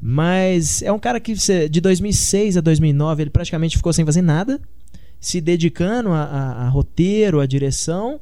Mas 0.00 0.82
é 0.82 0.90
um 0.92 0.98
cara 0.98 1.20
que 1.20 1.34
de 1.68 1.80
2006 1.80 2.56
a 2.56 2.60
2009 2.60 3.22
ele 3.22 3.30
praticamente 3.30 3.76
ficou 3.76 3.92
sem 3.92 4.04
fazer 4.04 4.22
nada, 4.22 4.60
se 5.20 5.40
dedicando 5.40 6.10
a, 6.10 6.22
a- 6.24 6.66
a 6.66 6.68
roteiro, 6.68 7.40
a 7.40 7.46
direção. 7.46 8.20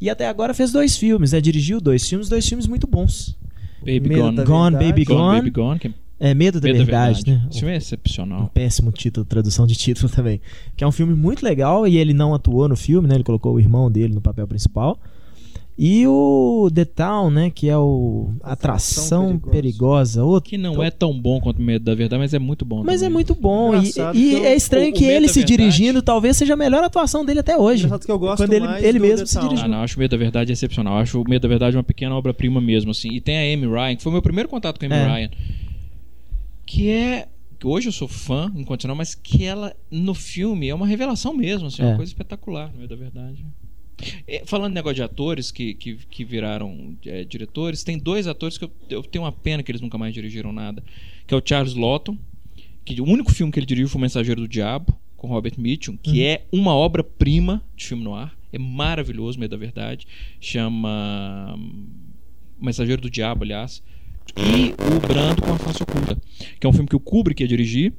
E 0.00 0.10
até 0.10 0.28
agora 0.28 0.52
fez 0.52 0.70
dois 0.72 0.96
filmes, 0.96 1.32
né? 1.32 1.40
Dirigiu 1.40 1.80
dois 1.80 2.06
filmes, 2.08 2.28
dois 2.28 2.46
filmes 2.46 2.66
muito 2.66 2.86
bons. 2.86 3.36
Baby 3.80 4.08
Medo 4.10 4.20
Gone. 4.22 4.36
Gone, 4.44 4.70
Verdade. 4.76 4.84
Baby 4.92 5.04
Gone, 5.04 5.18
Gone. 5.18 5.36
Baby 5.38 5.50
Gone, 5.50 5.78
que 5.78 5.92
é 6.20 6.34
Medo 6.34 6.60
da 6.60 6.66
Medo 6.68 6.78
da 6.78 6.84
Verdade, 6.84 7.22
né? 7.26 7.46
Esse 7.50 7.58
filme 7.60 7.72
é 7.72 7.76
Um 7.76 7.78
excepcional. 7.78 8.50
péssimo 8.52 8.92
título, 8.92 9.24
tradução 9.26 9.66
de 9.66 9.74
título 9.74 10.08
também. 10.14 10.40
Que 10.76 10.84
é 10.84 10.86
um 10.86 10.92
filme 10.92 11.14
muito 11.14 11.42
legal 11.44 11.86
e 11.86 11.96
ele 11.96 12.12
não 12.12 12.34
atuou 12.34 12.68
no 12.68 12.76
filme, 12.76 13.08
né? 13.08 13.14
Ele 13.14 13.24
colocou 13.24 13.54
o 13.54 13.60
irmão 13.60 13.90
dele 13.90 14.14
no 14.14 14.20
papel 14.20 14.46
principal. 14.46 14.98
E 15.76 16.06
o 16.06 16.70
The 16.72 16.84
Town, 16.84 17.30
né? 17.30 17.50
Que 17.50 17.68
é 17.68 17.76
o 17.76 18.30
Atração 18.44 19.24
Atração 19.24 19.38
Perigosa. 19.38 19.50
Perigosa. 19.50 20.24
outro- 20.24 20.48
Que 20.50 20.56
não 20.56 20.80
é 20.80 20.88
tão 20.88 21.12
bom 21.18 21.40
quanto 21.40 21.60
Medo 21.60 21.84
da 21.84 21.94
Verdade, 21.96 22.20
mas 22.20 22.32
é 22.32 22.38
muito 22.38 22.64
bom. 22.64 22.84
Mas 22.84 23.02
é 23.02 23.06
também. 23.06 23.14
muito 23.14 23.34
bom. 23.34 23.74
E, 23.74 23.78
Engraçado 23.78 24.16
e 24.16 24.32
eu- 24.34 24.44
é 24.44 24.54
estranho 24.54 24.86
o- 24.86 24.90
o 24.90 24.92
que 24.92 25.00
Medo 25.00 25.12
ele 25.16 25.28
se 25.28 25.40
Verdade- 25.40 25.56
dirigindo 25.56 26.00
talvez 26.00 26.36
seja 26.36 26.54
a 26.54 26.56
melhor 26.56 26.84
atuação 26.84 27.24
dele 27.24 27.40
até 27.40 27.56
hoje. 27.58 27.86
Engraçado 27.86 28.06
que 28.06 28.12
eu 28.12 28.18
gosto 28.20 28.36
Quando 28.44 28.52
ele- 28.52 28.66
mais 28.66 28.84
ele 28.84 28.98
do 29.00 29.02
mesmo 29.02 29.26
The 29.26 29.26
se 29.26 29.40
dirigiu. 29.40 29.64
Ah, 29.64 29.68
não, 29.68 29.78
acho 29.82 29.96
o 29.96 29.98
Medo 29.98 30.10
da 30.12 30.16
Verdade 30.16 30.52
excepcional. 30.52 30.96
Acho 30.98 31.20
o 31.20 31.28
Medo 31.28 31.42
da 31.42 31.48
Verdade 31.48 31.76
uma 31.76 31.82
pequena 31.82 32.14
obra-prima 32.14 32.60
mesmo, 32.60 32.92
assim. 32.92 33.08
E 33.10 33.20
tem 33.20 33.36
a 33.36 33.54
Amy 33.54 33.66
Ryan, 33.66 33.96
que 33.96 34.02
foi 34.04 34.10
o 34.10 34.12
meu 34.12 34.22
primeiro 34.22 34.48
contato 34.48 34.78
com 34.78 34.84
a 34.84 34.88
Amy 34.88 34.94
É. 34.96 35.06
Ryan. 35.12 35.30
Que 36.64 36.88
é. 36.90 37.28
que 37.58 37.66
Hoje 37.66 37.88
eu 37.88 37.92
sou 37.92 38.06
fã 38.06 38.52
incondicional, 38.54 38.96
mas 38.96 39.14
que 39.14 39.44
ela, 39.44 39.74
no 39.90 40.12
filme, 40.14 40.68
é 40.68 40.74
uma 40.74 40.86
revelação 40.86 41.34
mesmo, 41.34 41.66
assim, 41.68 41.82
é 41.82 41.86
É. 41.86 41.88
uma 41.88 41.96
coisa 41.96 42.10
espetacular, 42.12 42.70
no 42.72 42.78
Medo 42.80 42.90
da 42.90 42.96
Verdade. 42.96 43.44
É, 44.26 44.42
falando 44.44 44.72
em 44.72 44.74
negócio 44.74 44.96
de 44.96 45.02
atores 45.02 45.50
que, 45.50 45.74
que, 45.74 45.94
que 46.10 46.24
viraram 46.24 46.96
é, 47.06 47.24
diretores, 47.24 47.82
tem 47.82 47.98
dois 47.98 48.26
atores 48.26 48.58
que 48.58 48.64
eu, 48.64 48.70
eu 48.90 49.02
tenho 49.02 49.24
uma 49.24 49.32
pena 49.32 49.62
que 49.62 49.70
eles 49.70 49.80
nunca 49.80 49.96
mais 49.98 50.12
dirigiram 50.12 50.52
nada. 50.52 50.82
Que 51.26 51.34
é 51.34 51.36
o 51.36 51.42
Charles 51.44 51.74
Lawton, 51.74 52.18
que 52.84 53.00
o 53.00 53.04
único 53.04 53.32
filme 53.32 53.52
que 53.52 53.58
ele 53.58 53.66
dirigiu 53.66 53.88
foi 53.88 53.98
O 53.98 54.02
Mensageiro 54.02 54.40
do 54.42 54.48
Diabo, 54.48 54.94
com 55.16 55.26
Robert 55.28 55.54
Mitchum, 55.56 55.96
que 55.96 56.10
Uhum. 56.20 56.26
é 56.26 56.42
uma 56.52 56.74
obra-prima 56.74 57.62
de 57.76 57.86
filme 57.86 58.04
no 58.04 58.14
ar. 58.14 58.36
É 58.52 58.58
maravilhoso, 58.58 59.38
Medo 59.38 59.52
da 59.52 59.56
Verdade. 59.56 60.06
Chama 60.40 61.54
hum, 61.56 61.86
O 62.60 62.64
Mensageiro 62.66 63.00
do 63.02 63.10
Diabo, 63.10 63.42
aliás. 63.44 63.82
E 64.36 64.72
o 64.72 65.06
Brando 65.06 65.42
com 65.42 65.52
a 65.52 65.58
Face 65.58 65.82
Oculta, 65.82 66.16
que 66.60 66.66
é 66.66 66.68
um 66.68 66.72
filme 66.72 66.88
que 66.88 66.96
o 66.96 67.00
Kubrick 67.00 67.42
ia 67.42 67.48
dirigir. 67.48 67.92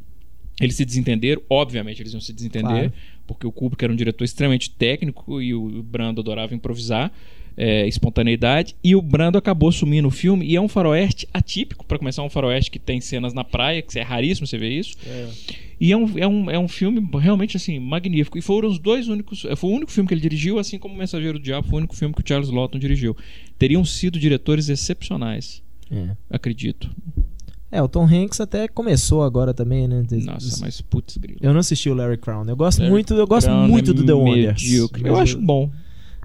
Eles 0.59 0.75
se 0.75 0.85
desentenderam, 0.85 1.41
obviamente 1.49 2.01
eles 2.01 2.13
iam 2.13 2.21
se 2.21 2.31
desentender, 2.31 2.69
Claro. 2.89 2.93
porque 3.27 3.45
o 3.45 3.51
Kubrick 3.51 3.83
era 3.83 3.91
um 3.91 3.95
diretor 3.95 4.23
extremamente 4.23 4.69
técnico 4.69 5.41
e 5.41 5.53
o 5.53 5.83
Brando 5.83 6.21
adorava 6.21 6.55
improvisar, 6.55 7.11
é, 7.57 7.85
espontaneidade. 7.87 8.75
E 8.83 8.95
o 8.95 9.01
Brando 9.01 9.37
acabou 9.37 9.71
sumindo 9.71 10.07
o 10.07 10.11
filme, 10.11 10.45
e 10.45 10.55
é 10.55 10.61
um 10.61 10.67
faroeste 10.69 11.27
atípico, 11.33 11.85
para 11.85 11.97
começar, 11.97 12.23
um 12.23 12.29
faroeste 12.29 12.71
que 12.71 12.79
tem 12.79 13.01
cenas 13.01 13.33
na 13.33 13.43
praia, 13.43 13.81
que 13.81 13.97
é 13.99 14.01
raríssimo 14.01 14.47
você 14.47 14.57
ver 14.57 14.71
isso. 14.71 14.95
É. 15.05 15.29
E 15.79 15.91
é 15.91 15.97
um, 15.97 16.17
é, 16.17 16.25
um, 16.27 16.51
é 16.51 16.57
um 16.59 16.69
filme 16.69 17.05
realmente 17.19 17.57
assim, 17.57 17.77
magnífico. 17.79 18.37
E 18.37 18.41
foram 18.41 18.69
os 18.69 18.79
dois 18.79 19.09
únicos. 19.09 19.45
Foi 19.57 19.69
o 19.69 19.73
único 19.73 19.91
filme 19.91 20.07
que 20.07 20.13
ele 20.13 20.21
dirigiu, 20.21 20.57
assim 20.57 20.79
como 20.79 20.95
O 20.95 20.97
Mensageiro 20.97 21.37
do 21.37 21.43
Diabo 21.43 21.67
foi 21.67 21.75
o 21.75 21.79
único 21.79 21.95
filme 21.97 22.13
que 22.15 22.21
o 22.21 22.23
Charles 22.25 22.49
Lawton 22.49 22.79
dirigiu. 22.79 23.15
Teriam 23.59 23.83
sido 23.83 24.17
diretores 24.17 24.69
excepcionais, 24.69 25.61
É. 25.91 26.11
acredito. 26.29 26.89
É, 27.71 27.81
o 27.81 27.87
Tom 27.87 28.05
Hanks 28.05 28.39
até 28.39 28.67
começou 28.67 29.23
agora 29.23 29.53
também, 29.53 29.87
né? 29.87 30.03
Nossa, 30.23 30.61
mas 30.61 30.79
putz, 30.81 31.17
grilo. 31.17 31.39
Eu 31.41 31.51
não 31.51 31.59
assisti 31.59 31.89
o 31.89 31.93
Larry 31.93 32.17
Crown. 32.17 32.45
Eu 32.47 32.55
gosto 32.55 32.79
Larry 32.79 32.91
muito, 32.91 33.13
eu 33.13 33.27
gosto 33.27 33.47
Crown 33.47 33.67
muito 33.67 33.91
é 33.91 33.93
do 33.93 34.05
The 34.05 34.13
Wonders. 34.13 34.61
medíocre. 34.61 35.01
Mas 35.03 35.11
Eu 35.11 35.17
acho 35.17 35.37
bom, 35.41 35.69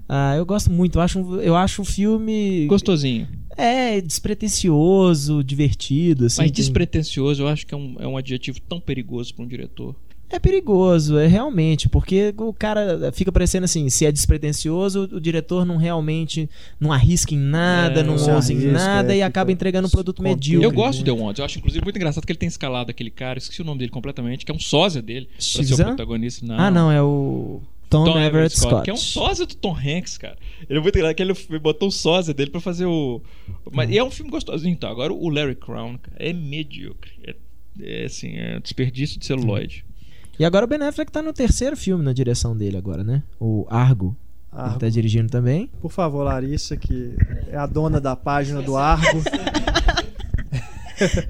Ah, 0.07 0.35
eu 0.35 0.45
gosto 0.45 0.71
muito. 0.71 0.97
Eu 0.97 1.01
acho, 1.01 1.19
eu 1.41 1.55
acho 1.55 1.81
um 1.81 1.85
filme. 1.85 2.65
gostosinho. 2.67 3.27
É, 3.57 3.99
despretensioso, 4.01 5.43
divertido, 5.43 6.25
assim. 6.25 6.41
mas 6.41 6.51
despretensioso, 6.51 7.43
eu 7.43 7.47
acho 7.47 7.65
que 7.67 7.73
é 7.73 7.77
um, 7.77 7.95
é 7.99 8.07
um 8.07 8.17
adjetivo 8.17 8.59
tão 8.61 8.79
perigoso 8.79 9.33
para 9.35 9.43
um 9.43 9.47
diretor. 9.47 9.95
É 10.31 10.39
perigoso, 10.39 11.17
é 11.17 11.27
realmente, 11.27 11.89
porque 11.89 12.33
o 12.37 12.53
cara 12.53 13.11
fica 13.11 13.31
parecendo 13.31 13.65
assim, 13.65 13.89
se 13.89 14.05
é 14.05 14.11
despretensioso, 14.11 15.09
o 15.11 15.19
diretor 15.19 15.65
não 15.65 15.77
realmente 15.77 16.49
não 16.79 16.93
arrisca 16.93 17.33
em 17.33 17.37
nada, 17.37 17.99
É, 17.99 18.03
não 18.03 18.13
ousa 18.13 18.53
em 18.53 18.57
arrisca, 18.57 18.71
nada 18.71 19.13
é, 19.13 19.17
e 19.17 19.21
acaba 19.21 19.51
fica 19.51 19.51
entregando 19.51 19.87
um 19.87 19.91
produto 19.91 20.23
medíocre. 20.23 20.63
eu 20.65 20.71
gosto 20.71 20.99
do 20.99 21.05
The 21.05 21.11
Wonders. 21.11 21.39
Eu 21.39 21.45
acho, 21.45 21.57
inclusive, 21.59 21.83
muito 21.83 21.97
engraçado 21.97 22.25
que 22.25 22.31
ele 22.31 22.39
tem 22.39 22.47
escalado 22.47 22.91
aquele 22.91 23.09
cara, 23.09 23.37
esqueci 23.37 23.61
o 23.61 23.65
nome 23.65 23.79
dele 23.79 23.91
completamente, 23.91 24.45
que 24.45 24.51
é 24.51 24.55
um 24.55 24.59
sósia 24.59 25.01
dele, 25.01 25.27
pra 25.27 25.41
ser 25.41 25.73
o 25.73 25.77
protagonista. 25.77 26.45
Não. 26.45 26.57
Ah, 26.57 26.71
não, 26.71 26.91
é 26.91 27.01
o 27.01 27.61
Tom, 27.89 28.05
Tom 28.05 28.19
Everett 28.19 28.57
Scott. 28.57 28.83
Que 28.83 28.89
é 28.89 28.93
um 28.93 28.97
sósia 28.97 29.45
do 29.45 29.53
Tom 29.53 29.75
Hanks, 29.75 30.17
cara. 30.17 30.37
Ele 30.69 30.79
é 30.79 30.81
muito 30.81 30.95
engraçado 30.95 31.15
que 31.15 31.23
ele 31.23 31.59
botou 31.59 31.89
o 31.89 31.91
sósia 31.91 32.33
dele 32.33 32.49
pra 32.49 32.61
fazer 32.61 32.85
o. 32.85 33.21
Mas 33.69 33.89
e 33.89 33.97
é 33.97 34.03
um 34.03 34.09
filme 34.09 34.31
gostosinho, 34.31 34.71
então. 34.71 34.89
Agora 34.89 35.11
o 35.11 35.29
Larry 35.29 35.55
Crown 35.55 35.97
cara, 35.97 36.15
é 36.17 36.31
medíocre. 36.31 37.11
É, 37.21 37.35
é 37.81 38.05
assim, 38.05 38.37
é 38.37 38.59
desperdício 38.61 39.19
de 39.19 39.25
celuloide. 39.25 39.83
E 40.39 40.45
agora 40.45 40.65
o 40.65 40.67
Ben 40.67 40.81
Affleck 40.81 41.11
tá 41.11 41.21
no 41.21 41.33
terceiro 41.33 41.77
filme 41.77 42.03
na 42.03 42.13
direção 42.13 42.55
dele 42.57 42.77
agora, 42.77 43.03
né? 43.03 43.21
O 43.39 43.65
Argo. 43.69 44.15
Ele 44.53 44.61
Argo. 44.63 44.79
tá 44.79 44.89
dirigindo 44.89 45.29
também. 45.29 45.69
Por 45.81 45.91
favor, 45.91 46.23
Larissa, 46.23 46.75
que 46.75 47.15
é 47.49 47.55
a 47.57 47.65
dona 47.65 48.01
da 48.01 48.15
página 48.15 48.61
do 48.61 48.75
Argo. 48.75 49.21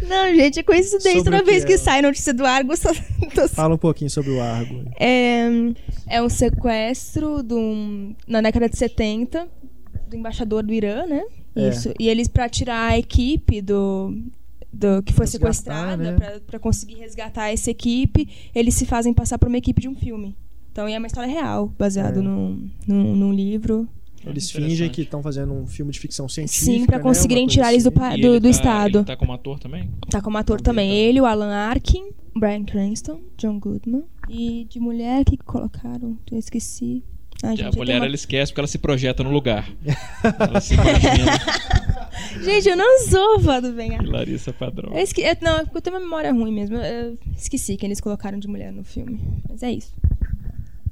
Não, 0.07 0.35
gente, 0.35 0.59
é 0.59 0.63
coincidência. 0.63 1.19
Sobre 1.19 1.31
Toda 1.31 1.43
que 1.43 1.49
vez 1.51 1.63
que 1.63 1.73
é? 1.73 1.77
sai 1.77 2.01
notícia 2.01 2.33
do 2.33 2.45
Argo, 2.45 2.73
eu 2.73 2.77
só 2.77 2.89
tô 3.33 3.47
Fala 3.47 3.75
um 3.75 3.77
pouquinho 3.77 4.09
sobre 4.09 4.31
o 4.31 4.41
Argo. 4.41 4.83
É, 4.99 5.45
é 6.07 6.21
um 6.21 6.27
sequestro 6.29 7.41
de 7.41 7.53
um- 7.53 8.13
na 8.27 8.41
década 8.41 8.67
de 8.67 8.77
70 8.77 9.47
do 10.09 10.15
embaixador 10.17 10.61
do 10.63 10.73
Irã, 10.73 11.05
né? 11.05 11.23
É. 11.55 11.69
Isso. 11.69 11.93
E 11.99 12.09
eles, 12.09 12.27
pra 12.27 12.49
tirar 12.49 12.91
a 12.91 12.97
equipe 12.97 13.61
do, 13.61 14.13
do 14.73 15.01
que 15.03 15.13
foi 15.13 15.27
sequestrada, 15.27 15.97
né? 16.11 16.13
pra, 16.13 16.39
pra 16.39 16.59
conseguir 16.59 16.95
resgatar 16.95 17.49
essa 17.49 17.69
equipe, 17.71 18.27
eles 18.55 18.73
se 18.75 18.85
fazem 18.85 19.13
passar 19.13 19.37
por 19.37 19.47
uma 19.47 19.57
equipe 19.57 19.81
de 19.81 19.87
um 19.89 19.95
filme. 19.95 20.35
Então, 20.71 20.87
e 20.87 20.93
é 20.93 20.97
uma 20.97 21.07
história 21.07 21.29
real, 21.29 21.67
baseado 21.77 22.19
É. 22.19 22.21
num, 22.21 22.69
num, 22.87 23.15
num 23.15 23.33
livro. 23.33 23.87
Eles 24.25 24.51
fingem 24.51 24.87
que 24.89 25.01
estão 25.01 25.21
fazendo 25.23 25.51
um 25.51 25.65
filme 25.65 25.91
de 25.91 25.99
ficção 25.99 26.29
científica. 26.29 26.65
Sim, 26.71 26.85
pra 26.85 26.97
né? 26.97 27.03
conseguirem 27.03 27.45
coisa 27.45 27.53
tirar 27.55 27.73
eles 27.73 27.83
do, 27.83 27.89
assim. 27.89 28.21
do, 28.21 28.27
ele 28.27 28.39
do 28.39 28.43
tá- 28.43 28.49
estado. 28.49 28.97
Ele 28.99 29.05
tá 29.05 29.17
como 29.17 29.33
ator 29.33 29.59
também? 29.59 29.89
Tá 30.09 30.21
como 30.21 30.37
ator 30.37 30.61
Também 30.61 30.85
também. 30.87 31.03
tá. 31.03 31.09
Ele, 31.09 31.21
o 31.21 31.25
Alan 31.25 31.51
Arkin, 31.51 32.11
Brian 32.35 32.63
Cranston, 32.63 33.19
John 33.37 33.59
Goodman. 33.59 34.03
E 34.29 34.65
de 34.69 34.79
mulher, 34.79 35.25
que 35.25 35.35
colocaram? 35.37 36.17
Eu 36.31 36.37
esqueci. 36.37 37.03
A 37.43 37.53
eu 37.53 37.71
mulher 37.75 37.93
tenho 37.93 38.05
ela 38.05 38.15
esquece 38.15 38.51
porque 38.51 38.61
ela 38.61 38.67
se 38.67 38.77
projeta 38.77 39.23
no 39.23 39.31
lugar. 39.31 39.67
ela 40.39 40.61
se 40.61 40.73
imagina. 40.75 41.23
uma- 41.23 42.43
Gente, 42.43 42.69
eu 42.69 42.77
não 42.77 42.99
sou 43.07 43.39
fã 43.39 43.61
do 43.61 43.71
Ben 43.73 43.95
Affleck. 43.95 44.11
Larissa 44.11 44.53
Padrão. 44.53 44.93
Eu 44.93 44.99
esque... 44.99 45.21
eu- 45.21 45.35
Não, 45.41 45.57
é 45.57 45.63
porque 45.63 45.77
eu 45.77 45.81
tenho 45.81 45.95
uma 45.95 46.01
memória 46.03 46.31
ruim 46.31 46.53
mesmo. 46.53 46.77
Eu 46.77 47.17
esqueci 47.35 47.75
que 47.77 47.85
eles 47.85 47.99
colocaram 47.99 48.37
de 48.39 48.47
mulher 48.47 48.71
no 48.71 48.83
filme. 48.83 49.19
Mas 49.49 49.63
é 49.63 49.71
isso. 49.71 49.91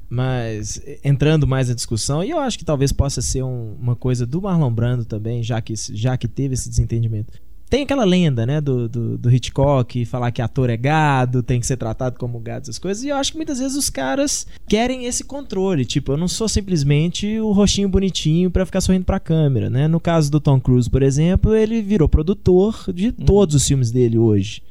Mas 0.09 0.81
entrando 1.03 1.45
mais 1.45 1.69
na 1.69 1.75
discussão, 1.75 2.23
e 2.23 2.31
eu 2.31 2.39
acho 2.39 2.57
que 2.57 2.65
talvez 2.65 2.91
possa 2.91 3.21
ser 3.21 3.43
um- 3.43 3.75
uma 3.79 3.95
coisa 3.95 4.25
do 4.25 4.41
Marlon 4.41 4.71
Brando 4.73 5.05
também, 5.05 5.43
já 5.43 5.61
que, 5.61 5.73
já 5.75 6.17
que 6.17 6.27
teve 6.27 6.55
esse 6.55 6.67
desentendimento. 6.67 7.39
Tem 7.69 7.83
aquela 7.83 8.03
lenda, 8.03 8.47
né, 8.47 8.59
do, 8.59 8.89
do, 8.89 9.15
do 9.17 9.31
Hitchcock, 9.31 10.03
falar 10.05 10.31
que 10.31 10.41
ator 10.41 10.71
é 10.71 10.75
gado, 10.77 11.43
tem 11.43 11.59
que 11.59 11.67
ser 11.67 11.77
tratado 11.77 12.17
como 12.17 12.39
gado, 12.39 12.63
essas 12.63 12.79
coisas, 12.79 13.03
e 13.03 13.09
eu 13.09 13.15
acho 13.15 13.31
que 13.31 13.37
muitas 13.37 13.59
vezes 13.59 13.77
os 13.77 13.91
caras 13.91 14.47
querem 14.67 15.05
esse 15.05 15.23
controle. 15.23 15.85
Tipo, 15.85 16.13
eu 16.13 16.17
não 16.17 16.27
sou 16.27 16.49
simplesmente 16.49 17.39
o 17.39 17.51
rostinho 17.51 17.87
bonitinho 17.87 18.49
pra 18.49 18.65
ficar 18.65 18.81
sorrindo 18.81 19.05
pra 19.05 19.19
câmera, 19.19 19.69
né? 19.69 19.87
No 19.87 19.99
caso 19.99 20.31
do 20.31 20.39
Tom 20.39 20.59
Cruise, 20.59 20.89
por 20.89 21.03
exemplo, 21.03 21.53
ele 21.53 21.79
virou 21.81 22.09
produtor 22.09 22.85
de 22.91 23.11
todos 23.11 23.53
os 23.53 23.67
filmes 23.67 23.91
dele 23.91 24.17
hoje. 24.17 24.63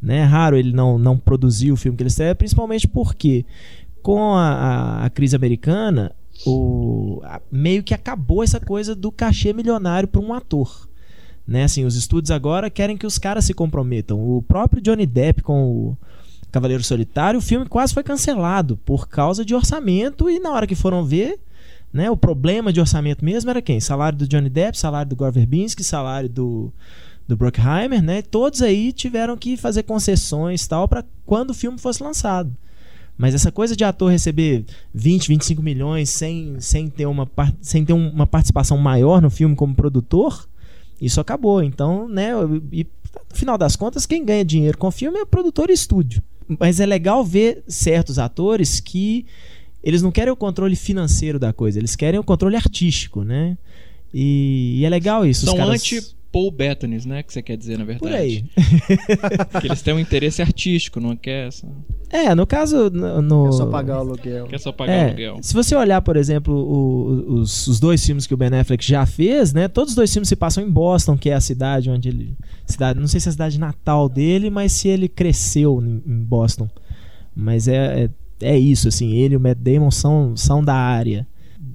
Né? 0.00 0.18
É 0.18 0.24
raro 0.24 0.56
ele 0.56 0.72
não, 0.72 0.98
não 0.98 1.18
produzir 1.18 1.72
o 1.72 1.76
filme 1.76 1.96
que 1.96 2.02
ele 2.02 2.08
estreia, 2.08 2.34
principalmente 2.34 2.88
porque 2.88 3.44
com 4.02 4.34
a, 4.34 4.48
a- 4.48 5.04
a 5.04 5.10
crise 5.10 5.36
americana, 5.36 6.10
o, 6.46 7.20
a- 7.24 7.40
meio 7.52 7.82
que 7.82 7.92
acabou 7.92 8.42
essa 8.42 8.60
coisa 8.60 8.94
do 8.94 9.12
cachê 9.12 9.52
milionário 9.52 10.08
para 10.08 10.20
um 10.22 10.32
ator. 10.32 10.88
Né? 11.46 11.64
Assim, 11.64 11.84
os 11.84 11.94
estúdios 11.96 12.30
agora 12.30 12.68
querem 12.70 12.96
que 12.96 13.06
os 13.06 13.18
caras 13.18 13.44
se 13.44 13.54
comprometam. 13.54 14.18
O 14.18 14.42
próprio 14.42 14.82
Johnny 14.82 15.06
Depp 15.06 15.42
com 15.42 15.62
o 15.70 15.96
Cavaleiro 16.50 16.82
Solitário, 16.82 17.38
o 17.38 17.42
filme 17.42 17.66
quase 17.66 17.94
foi 17.94 18.02
cancelado 18.02 18.76
por 18.84 19.08
causa 19.08 19.44
de 19.44 19.54
orçamento 19.54 20.28
e 20.28 20.38
na 20.40 20.50
hora 20.52 20.66
que 20.66 20.74
foram 20.74 21.04
ver, 21.04 21.38
né, 21.92 22.10
o 22.10 22.16
problema 22.16 22.72
de 22.72 22.80
orçamento 22.80 23.24
mesmo 23.24 23.50
era 23.50 23.62
quem? 23.62 23.78
Salário 23.78 24.18
do 24.18 24.26
Johnny 24.28 24.48
Depp, 24.48 24.76
salário 24.78 25.08
do 25.10 25.16
Gore 25.16 25.32
Verbinski, 25.32 25.84
salário 25.84 26.28
do 26.28 26.72
do 27.28 27.36
Bruckheimer, 27.36 28.00
né? 28.00 28.22
Todos 28.22 28.62
aí 28.62 28.92
tiveram 28.92 29.36
que 29.36 29.56
fazer 29.56 29.82
concessões 29.82 30.64
tal 30.68 30.86
para 30.86 31.04
quando 31.24 31.50
o 31.50 31.54
filme 31.54 31.76
fosse 31.76 32.00
lançado. 32.00 32.52
Mas 33.18 33.34
essa 33.34 33.50
coisa 33.50 33.74
de 33.74 33.82
ator 33.82 34.12
receber 34.12 34.64
20, 34.94 35.26
25 35.26 35.60
milhões 35.60 36.08
sem, 36.08 36.54
sem, 36.60 36.88
ter, 36.88 37.04
uma, 37.06 37.28
sem 37.60 37.84
ter 37.84 37.92
um- 37.92 38.10
uma 38.10 38.28
participação 38.28 38.78
maior 38.78 39.20
no 39.20 39.28
filme 39.28 39.56
como 39.56 39.74
produtor, 39.74 40.48
isso 41.00 41.20
acabou. 41.20 41.62
Então, 41.62 42.08
né? 42.08 42.30
E 42.72 42.86
no 43.30 43.36
final 43.36 43.56
das 43.58 43.76
contas, 43.76 44.06
quem 44.06 44.24
ganha 44.24 44.44
dinheiro 44.44 44.76
com 44.78 44.88
o 44.88 44.90
filme 44.92 45.18
é 45.18 45.24
produtor 45.24 45.70
e 45.70 45.72
estúdio. 45.72 46.22
Mas 46.60 46.78
é 46.80 46.86
legal 46.86 47.24
ver 47.24 47.62
certos 47.66 48.18
atores 48.18 48.78
que 48.80 49.26
eles 49.82 50.02
não 50.02 50.10
querem 50.12 50.32
o 50.32 50.36
controle 50.36 50.76
financeiro 50.76 51.38
da 51.38 51.52
coisa, 51.52 51.78
eles 51.78 51.94
querem 51.96 52.18
o 52.18 52.24
controle 52.24 52.56
artístico, 52.56 53.22
né? 53.22 53.56
E, 54.14 54.78
e 54.80 54.84
é 54.84 54.88
legal 54.88 55.26
isso. 55.26 55.44
os 55.44 55.50
São 55.50 55.56
caras- 55.56 55.82
anti-Paul 56.26 56.50
Bettany, 56.50 56.98
né? 57.06 57.22
Que 57.22 57.32
você 57.32 57.42
quer 57.42 57.56
dizer, 57.56 57.78
na 57.78 57.84
verdade. 57.84 58.04
Por 58.04 58.12
aí. 58.12 58.44
Que 59.60 59.66
eles 59.68 59.82
têm 59.82 59.94
um 59.94 59.98
interesse 60.00 60.42
artístico, 60.42 61.00
não 61.00 61.16
quer, 61.16 61.48
essa... 61.48 61.66
É, 62.10 62.34
no 62.34 62.46
caso. 62.46 62.88
No, 62.90 63.20
no- 63.22 63.48
É 63.48 63.52
só 63.52 63.66
pagar 63.66 63.96
o 63.96 64.00
aluguel. 64.00 64.46
quer 64.46 64.58
só 64.60 64.70
pagar 64.72 64.92
É, 64.92 65.04
aluguel. 65.08 65.38
se 65.42 65.52
você 65.54 65.74
olhar, 65.74 66.00
por 66.02 66.16
exemplo, 66.16 66.54
o- 66.54 67.34
os, 67.40 67.66
os 67.66 67.80
dois 67.80 68.04
filmes 68.04 68.26
que 68.26 68.34
o 68.34 68.36
Ben 68.36 68.48
Affleck 68.58 68.84
já 68.86 69.04
fez, 69.06 69.52
né? 69.52 69.66
Todos 69.68 69.90
os 69.92 69.96
dois 69.96 70.12
filmes 70.12 70.28
se 70.28 70.36
passam 70.36 70.62
em 70.64 70.70
Boston, 70.70 71.16
que 71.16 71.30
é 71.30 71.34
a 71.34 71.40
cidade 71.40 71.90
onde 71.90 72.08
ele. 72.08 72.36
Cidade, 72.64 72.98
não 73.00 73.06
sei 73.08 73.18
se 73.20 73.28
é 73.28 73.30
a 73.30 73.32
cidade 73.32 73.58
natal 73.58 74.08
dele, 74.08 74.50
mas 74.50 74.72
se 74.72 74.88
ele 74.88 75.08
cresceu 75.08 75.82
em, 75.82 76.02
em 76.06 76.22
Boston. 76.22 76.68
Mas 77.34 77.66
é, 77.68 78.04
é, 78.40 78.52
é 78.54 78.58
isso, 78.58 78.88
assim, 78.88 79.12
ele 79.14 79.34
e 79.34 79.36
o 79.36 79.40
Matt 79.40 79.58
Damon 79.58 79.90
são, 79.90 80.36
são 80.36 80.62
da 80.62 80.74
área. 80.74 81.26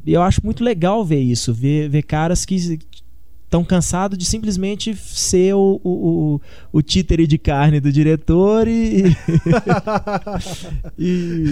E 0.06 0.14
eu 0.14 0.22
acho 0.24 0.42
muito 0.44 0.64
legal 0.64 1.06
ver 1.06 1.20
isso, 1.20 1.54
ver, 1.54 1.88
ver 1.90 2.02
caras 2.04 2.44
que 2.46 2.80
estão 3.52 3.66
cansados 3.66 4.18
de 4.18 4.24
simplesmente 4.24 4.96
ser 4.96 5.54
o, 5.54 5.82
o, 5.84 5.90
o, 5.92 6.42
o 6.72 6.82
títere 6.82 7.28
de 7.28 7.38
carne 7.38 7.82
do 7.82 7.92
diretor 7.92 8.66
e, 8.66 9.14
e, 10.98 11.50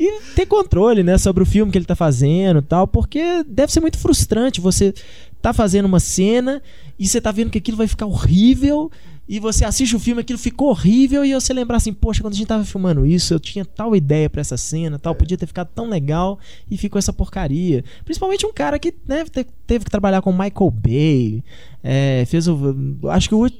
e 0.00 0.20
ter 0.34 0.46
controle, 0.46 1.04
né, 1.04 1.16
sobre 1.16 1.44
o 1.44 1.46
filme 1.46 1.70
que 1.70 1.78
ele 1.78 1.84
tá 1.84 1.94
fazendo 1.94 2.60
tal, 2.60 2.88
porque 2.88 3.44
deve 3.46 3.72
ser 3.72 3.78
muito 3.78 3.98
frustrante 3.98 4.60
você 4.60 4.92
tá 5.40 5.52
fazendo 5.52 5.86
uma 5.86 6.00
cena 6.00 6.60
e 6.98 7.06
você 7.06 7.20
tá 7.20 7.30
vendo 7.30 7.50
que 7.50 7.58
aquilo 7.58 7.76
vai 7.76 7.86
ficar 7.86 8.06
horrível 8.06 8.90
e 9.28 9.40
você 9.40 9.64
assiste 9.64 9.96
o 9.96 9.98
filme, 9.98 10.20
aquilo 10.20 10.38
ficou 10.38 10.68
horrível 10.70 11.24
e 11.24 11.34
você 11.34 11.52
lembrar 11.52 11.78
assim, 11.78 11.92
poxa, 11.92 12.20
quando 12.22 12.34
a 12.34 12.36
gente 12.36 12.46
tava 12.46 12.64
filmando 12.64 13.04
isso, 13.04 13.34
eu 13.34 13.40
tinha 13.40 13.64
tal 13.64 13.96
ideia 13.96 14.30
pra 14.30 14.40
essa 14.40 14.56
cena, 14.56 14.98
tal, 14.98 15.14
podia 15.14 15.36
ter 15.36 15.46
ficado 15.46 15.68
tão 15.74 15.88
legal 15.88 16.38
e 16.70 16.76
ficou 16.76 16.98
essa 16.98 17.12
porcaria. 17.12 17.84
Principalmente 18.04 18.46
um 18.46 18.52
cara 18.52 18.78
que 18.78 18.94
né, 19.06 19.24
te- 19.24 19.46
teve 19.66 19.84
que 19.84 19.90
trabalhar 19.90 20.22
com 20.22 20.30
Michael 20.30 20.70
Bay, 20.70 21.42
é, 21.82 22.24
fez 22.26 22.46
o, 22.46 22.76
acho 23.10 23.28
que 23.28 23.34
o 23.34 23.50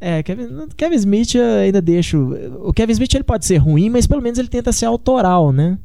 é, 0.00 0.22
Kevin, 0.22 0.48
Kevin 0.76 0.96
Smith 0.96 1.34
eu 1.34 1.44
ainda 1.44 1.80
deixo. 1.80 2.18
O 2.64 2.72
Kevin 2.72 2.92
Smith 2.92 3.14
ele 3.14 3.22
pode 3.24 3.44
ser 3.44 3.58
ruim, 3.58 3.90
mas 3.90 4.06
pelo 4.06 4.22
menos 4.22 4.38
ele 4.38 4.48
tenta 4.48 4.72
ser 4.72 4.86
autoral, 4.86 5.52
né? 5.52 5.78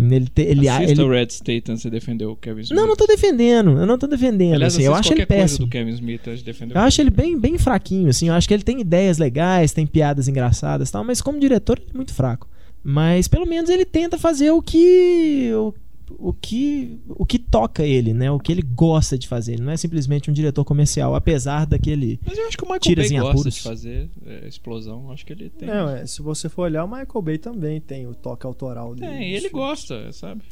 Ele, 0.00 0.26
te- 0.26 0.42
ele, 0.42 0.68
Assista 0.68 0.92
ele- 0.92 1.02
o 1.02 1.10
Red 1.10 1.26
Staten, 1.30 1.76
você 1.76 1.90
defendeu 1.90 2.30
o 2.32 2.36
Kevin 2.36 2.60
Smith. 2.62 2.76
Não, 2.78 2.86
não 2.88 2.96
tô 2.96 3.06
defendendo. 3.06 3.70
Eu 3.78 3.86
não 3.86 3.98
tô 3.98 4.06
defendendo. 4.06 4.54
Aliás, 4.54 4.74
assim, 4.74 4.84
eu 4.84 4.94
acho 4.94 5.12
ele 5.12 5.26
péssimo. 5.26 5.66
do 5.66 5.70
Kevin 5.70 5.90
Smith, 5.90 6.22
defendeu. 6.44 6.76
Eu 6.76 6.82
acho 6.82 7.00
ele 7.00 7.10
bem, 7.10 7.38
bem 7.38 7.58
fraquinho, 7.58 8.08
assim. 8.08 8.28
Eu 8.28 8.34
acho 8.34 8.46
que 8.48 8.54
ele 8.54 8.62
tem 8.62 8.80
ideias 8.80 9.18
legais, 9.18 9.72
tem 9.72 9.86
piadas 9.86 10.28
engraçadas 10.28 10.88
e 10.88 10.92
tal, 10.92 11.04
mas 11.04 11.20
como 11.20 11.38
diretor 11.38 11.78
ele 11.78 11.88
é 11.92 11.96
muito 11.96 12.14
fraco. 12.14 12.48
Mas 12.82 13.28
pelo 13.28 13.46
menos 13.46 13.68
ele 13.68 13.84
tenta 13.84 14.16
fazer 14.18 14.50
o 14.50 14.62
que. 14.62 15.50
O, 15.54 15.74
o 16.18 16.32
que 16.32 16.98
o 17.08 17.24
que 17.24 17.38
toca 17.38 17.84
ele, 17.84 18.12
né? 18.12 18.30
O 18.30 18.38
que 18.38 18.50
ele 18.52 18.62
gosta 18.62 19.16
de 19.18 19.26
fazer. 19.28 19.54
Ele 19.54 19.62
não 19.62 19.72
é 19.72 19.76
simplesmente 19.76 20.30
um 20.30 20.32
diretor 20.32 20.64
comercial, 20.64 21.14
apesar 21.14 21.66
daquele. 21.66 22.20
Mas 22.26 22.36
eu 22.38 22.46
acho 22.48 22.56
que 22.58 22.64
o 22.64 22.66
Michael 22.66 22.96
Bay 22.96 23.06
em 23.06 23.20
gosta 23.20 23.30
apuros. 23.30 23.54
de 23.54 23.62
fazer 23.62 24.10
é, 24.26 24.48
explosão. 24.48 25.10
Acho 25.10 25.24
que 25.24 25.32
ele 25.32 25.48
tem. 25.50 25.68
Não, 25.68 25.88
é, 25.88 26.06
se 26.06 26.20
você 26.22 26.48
for 26.48 26.62
olhar, 26.62 26.84
o 26.84 26.88
Michael 26.88 27.22
Bay 27.22 27.38
também 27.38 27.80
tem 27.80 28.06
o 28.06 28.14
toque 28.14 28.46
autoral 28.46 28.94
dele. 28.94 29.12
Tem, 29.12 29.32
ele 29.32 29.48
gosta, 29.48 30.12
sabe? 30.12 30.42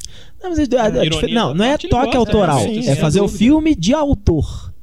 Não, 0.41 0.49
mas 0.49 0.59
a- 0.59 0.81
a- 0.81 0.85
a 0.87 1.27
não, 1.33 1.53
não 1.53 1.65
é 1.65 1.77
toque 1.77 1.89
gosta, 1.89 2.17
autoral. 2.17 2.59
sim, 2.59 2.87
é 2.87 2.95
fazer 2.95 3.21
o 3.21 3.27
filme 3.27 3.75
de 3.75 3.93
autor. 3.93 4.73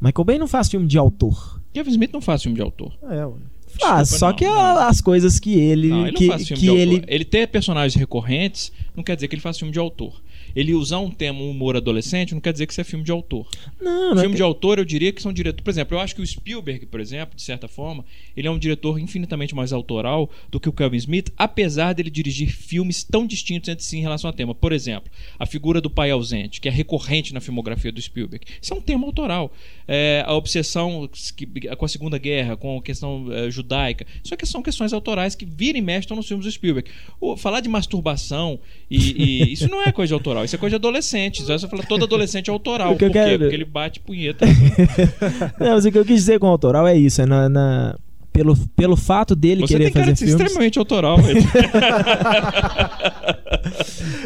Michael 0.00 0.24
Bay 0.24 0.38
não 0.38 0.48
faz 0.48 0.68
filme 0.68 0.86
de 0.86 0.96
autor. 0.96 1.60
Kevin 1.72 1.90
Smith 1.90 2.12
não 2.12 2.20
faz 2.20 2.42
filme 2.42 2.56
de 2.56 2.62
autor. 2.62 2.92
É, 3.02 3.24
ué. 3.26 3.34
Faz, 3.80 4.10
Desculpa, 4.10 4.18
só 4.18 4.28
não, 4.28 4.36
que 4.36 4.44
não. 4.44 4.78
as 4.78 5.00
coisas 5.00 5.40
que 5.40 5.58
ele. 5.58 5.88
Não, 5.88 6.06
ele 6.06 6.16
que 6.16 6.26
não 6.26 6.32
faz 6.34 6.48
filme 6.48 6.60
que 6.60 6.66
de 6.70 6.76
ele. 6.76 6.94
autor. 6.96 7.08
Ele 7.10 7.24
ter 7.24 7.46
personagens 7.48 7.94
recorrentes 7.94 8.72
não 8.94 9.02
quer 9.02 9.14
dizer 9.14 9.28
que 9.28 9.34
ele 9.34 9.42
faz 9.42 9.58
filme 9.58 9.72
de 9.72 9.78
autor. 9.78 10.20
Ele 10.54 10.74
usar 10.74 10.98
um 10.98 11.10
tema 11.10 11.40
um 11.40 11.50
humor 11.50 11.76
adolescente 11.76 12.34
não 12.34 12.40
quer 12.40 12.52
dizer 12.52 12.66
que 12.66 12.72
isso 12.72 12.80
é 12.80 12.84
filme 12.84 13.04
de 13.04 13.10
autor. 13.12 13.46
Não, 13.80 14.10
não 14.14 14.20
filme 14.20 14.34
é 14.34 14.36
de 14.36 14.42
autor, 14.42 14.78
eu 14.78 14.84
diria 14.84 15.12
que 15.12 15.22
são 15.22 15.32
diretores. 15.32 15.62
Por 15.64 15.70
exemplo, 15.70 15.96
eu 15.96 16.00
acho 16.00 16.14
que 16.14 16.22
o 16.22 16.26
Spielberg, 16.26 16.86
por 16.86 17.00
exemplo, 17.00 17.36
de 17.36 17.42
certa 17.42 17.68
forma, 17.68 18.04
ele 18.36 18.46
é 18.48 18.50
um 18.50 18.58
diretor 18.58 18.98
infinitamente 18.98 19.54
mais 19.54 19.72
autoral 19.72 20.30
do 20.50 20.58
que 20.60 20.68
o 20.68 20.72
Kevin 20.72 20.96
Smith, 20.96 21.32
apesar 21.36 21.92
dele 21.92 22.10
dirigir 22.10 22.50
filmes 22.50 23.02
tão 23.02 23.26
distintos 23.26 23.68
entre 23.68 23.84
si 23.84 23.98
em 23.98 24.02
relação 24.02 24.28
ao 24.28 24.34
tema. 24.34 24.54
Por 24.54 24.72
exemplo, 24.72 25.10
a 25.38 25.46
figura 25.46 25.80
do 25.80 25.90
pai 25.90 26.10
ausente, 26.10 26.60
que 26.60 26.68
é 26.68 26.70
recorrente 26.70 27.32
na 27.34 27.40
filmografia 27.40 27.90
do 27.92 28.00
Spielberg. 28.00 28.44
Isso 28.60 28.72
é 28.72 28.76
um 28.76 28.80
tema 28.80 29.06
autoral. 29.06 29.52
É, 29.86 30.22
a 30.26 30.34
obsessão 30.34 31.08
que- 31.36 31.46
com 31.76 31.84
a 31.84 31.88
Segunda 31.88 32.18
Guerra, 32.18 32.56
com 32.56 32.78
a 32.78 32.82
questão 32.82 33.26
eh, 33.32 33.50
judaica. 33.50 34.06
Isso 34.22 34.32
aqui 34.34 34.46
são 34.46 34.62
questões 34.62 34.92
autorais 34.92 35.34
que 35.34 35.44
viram 35.44 35.78
e 35.78 35.82
mexem 35.82 36.16
nos 36.16 36.26
filmes 36.28 36.46
do 36.46 36.52
Spielberg. 36.52 36.90
O- 37.20 37.36
falar 37.36 37.60
de 37.60 37.68
masturbação, 37.68 38.58
e, 38.90 38.96
e- 38.96 39.52
isso 39.52 39.68
não 39.68 39.82
é 39.82 39.92
coisa 39.92 40.08
de 40.10 40.14
autoral, 40.40 40.44
isso 40.44 40.56
é 40.56 40.58
coisa 40.58 40.70
de 40.72 40.76
adolescente. 40.76 41.42
Você 41.42 41.68
fala 41.68 41.82
todo 41.82 42.04
adolescente 42.04 42.48
é 42.48 42.52
autoral. 42.52 42.90
Por 42.96 42.98
quê? 42.98 43.10
quero- 43.10 43.38
Porque 43.40 43.54
ele 43.54 43.64
bate 43.64 44.00
punheta. 44.00 44.44
Não, 45.60 45.74
mas 45.74 45.84
o 45.84 45.90
que 45.92 45.98
eu 45.98 46.04
quis 46.04 46.16
dizer 46.16 46.38
com 46.38 46.46
autoral 46.46 46.86
é 46.86 46.96
isso, 46.96 47.20
é 47.22 47.26
na, 47.26 47.48
na- 47.48 47.96
pelo, 48.32 48.56
pelo 48.76 48.96
fato 48.96 49.34
dele 49.34 49.62
Você 49.62 49.74
querer 49.74 49.90
tem 49.90 50.02
fazer 50.02 50.12
de 50.12 50.18
ser 50.20 50.26
filmes. 50.26 50.40
extremamente 50.42 50.78
autoral. 50.78 51.16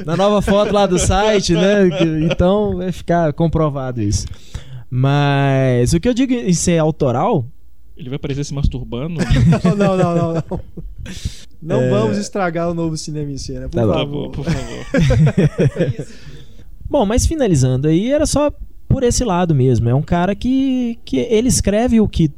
Na 0.05 0.17
nova 0.17 0.43
foto 0.43 0.73
lá 0.73 0.87
do 0.87 0.99
site, 0.99 1.55
né? 1.55 1.89
Então 2.31 2.77
vai 2.77 2.93
ficar 2.93 3.33
comprovado 3.33 4.01
isso. 4.03 4.27
Mas 4.91 5.93
o 5.93 6.01
que 6.01 6.09
eu 6.09 6.15
digo 6.15 6.33
em 6.35 6.53
ser 6.53 6.79
autoral, 6.79 7.47
Ele 7.97 8.11
vai 8.11 8.19
parecer 8.19 8.45
se 8.45 8.53
masturbando. 8.53 9.21
Não, 9.77 9.97
não, 9.97 9.97
não, 9.97 10.35
não. 10.35 10.35
Não, 10.35 10.61
Não 11.63 11.81
É. 11.83 11.91
vamos 11.91 12.19
estragar 12.19 12.69
o 12.71 12.75
novo 12.75 12.97
cinema 12.97 13.31
em 13.31 13.39
cena, 13.39 13.69
por 13.69 13.81
Tá 13.81 14.05
bom. 14.05 14.31
Por 14.31 14.45
favor. 14.45 14.85
favor, 14.85 14.91
por 14.91 15.69
favor. 15.69 16.07
Bom, 16.91 17.07
mas 17.07 17.27
finalizando 17.27 17.89
aí, 17.89 18.11
era 18.13 18.27
só 18.27 18.53
por 18.89 19.03
esse 19.03 19.25
lado 19.25 19.55
mesmo. 19.55 19.89
É 19.89 19.95
um 19.95 20.03
cara 20.03 20.35
que, 20.35 20.99
que 21.05 21.17
ele 21.19 21.49
escreve 21.49 22.01
o 22.01 22.09
que 22.09 22.31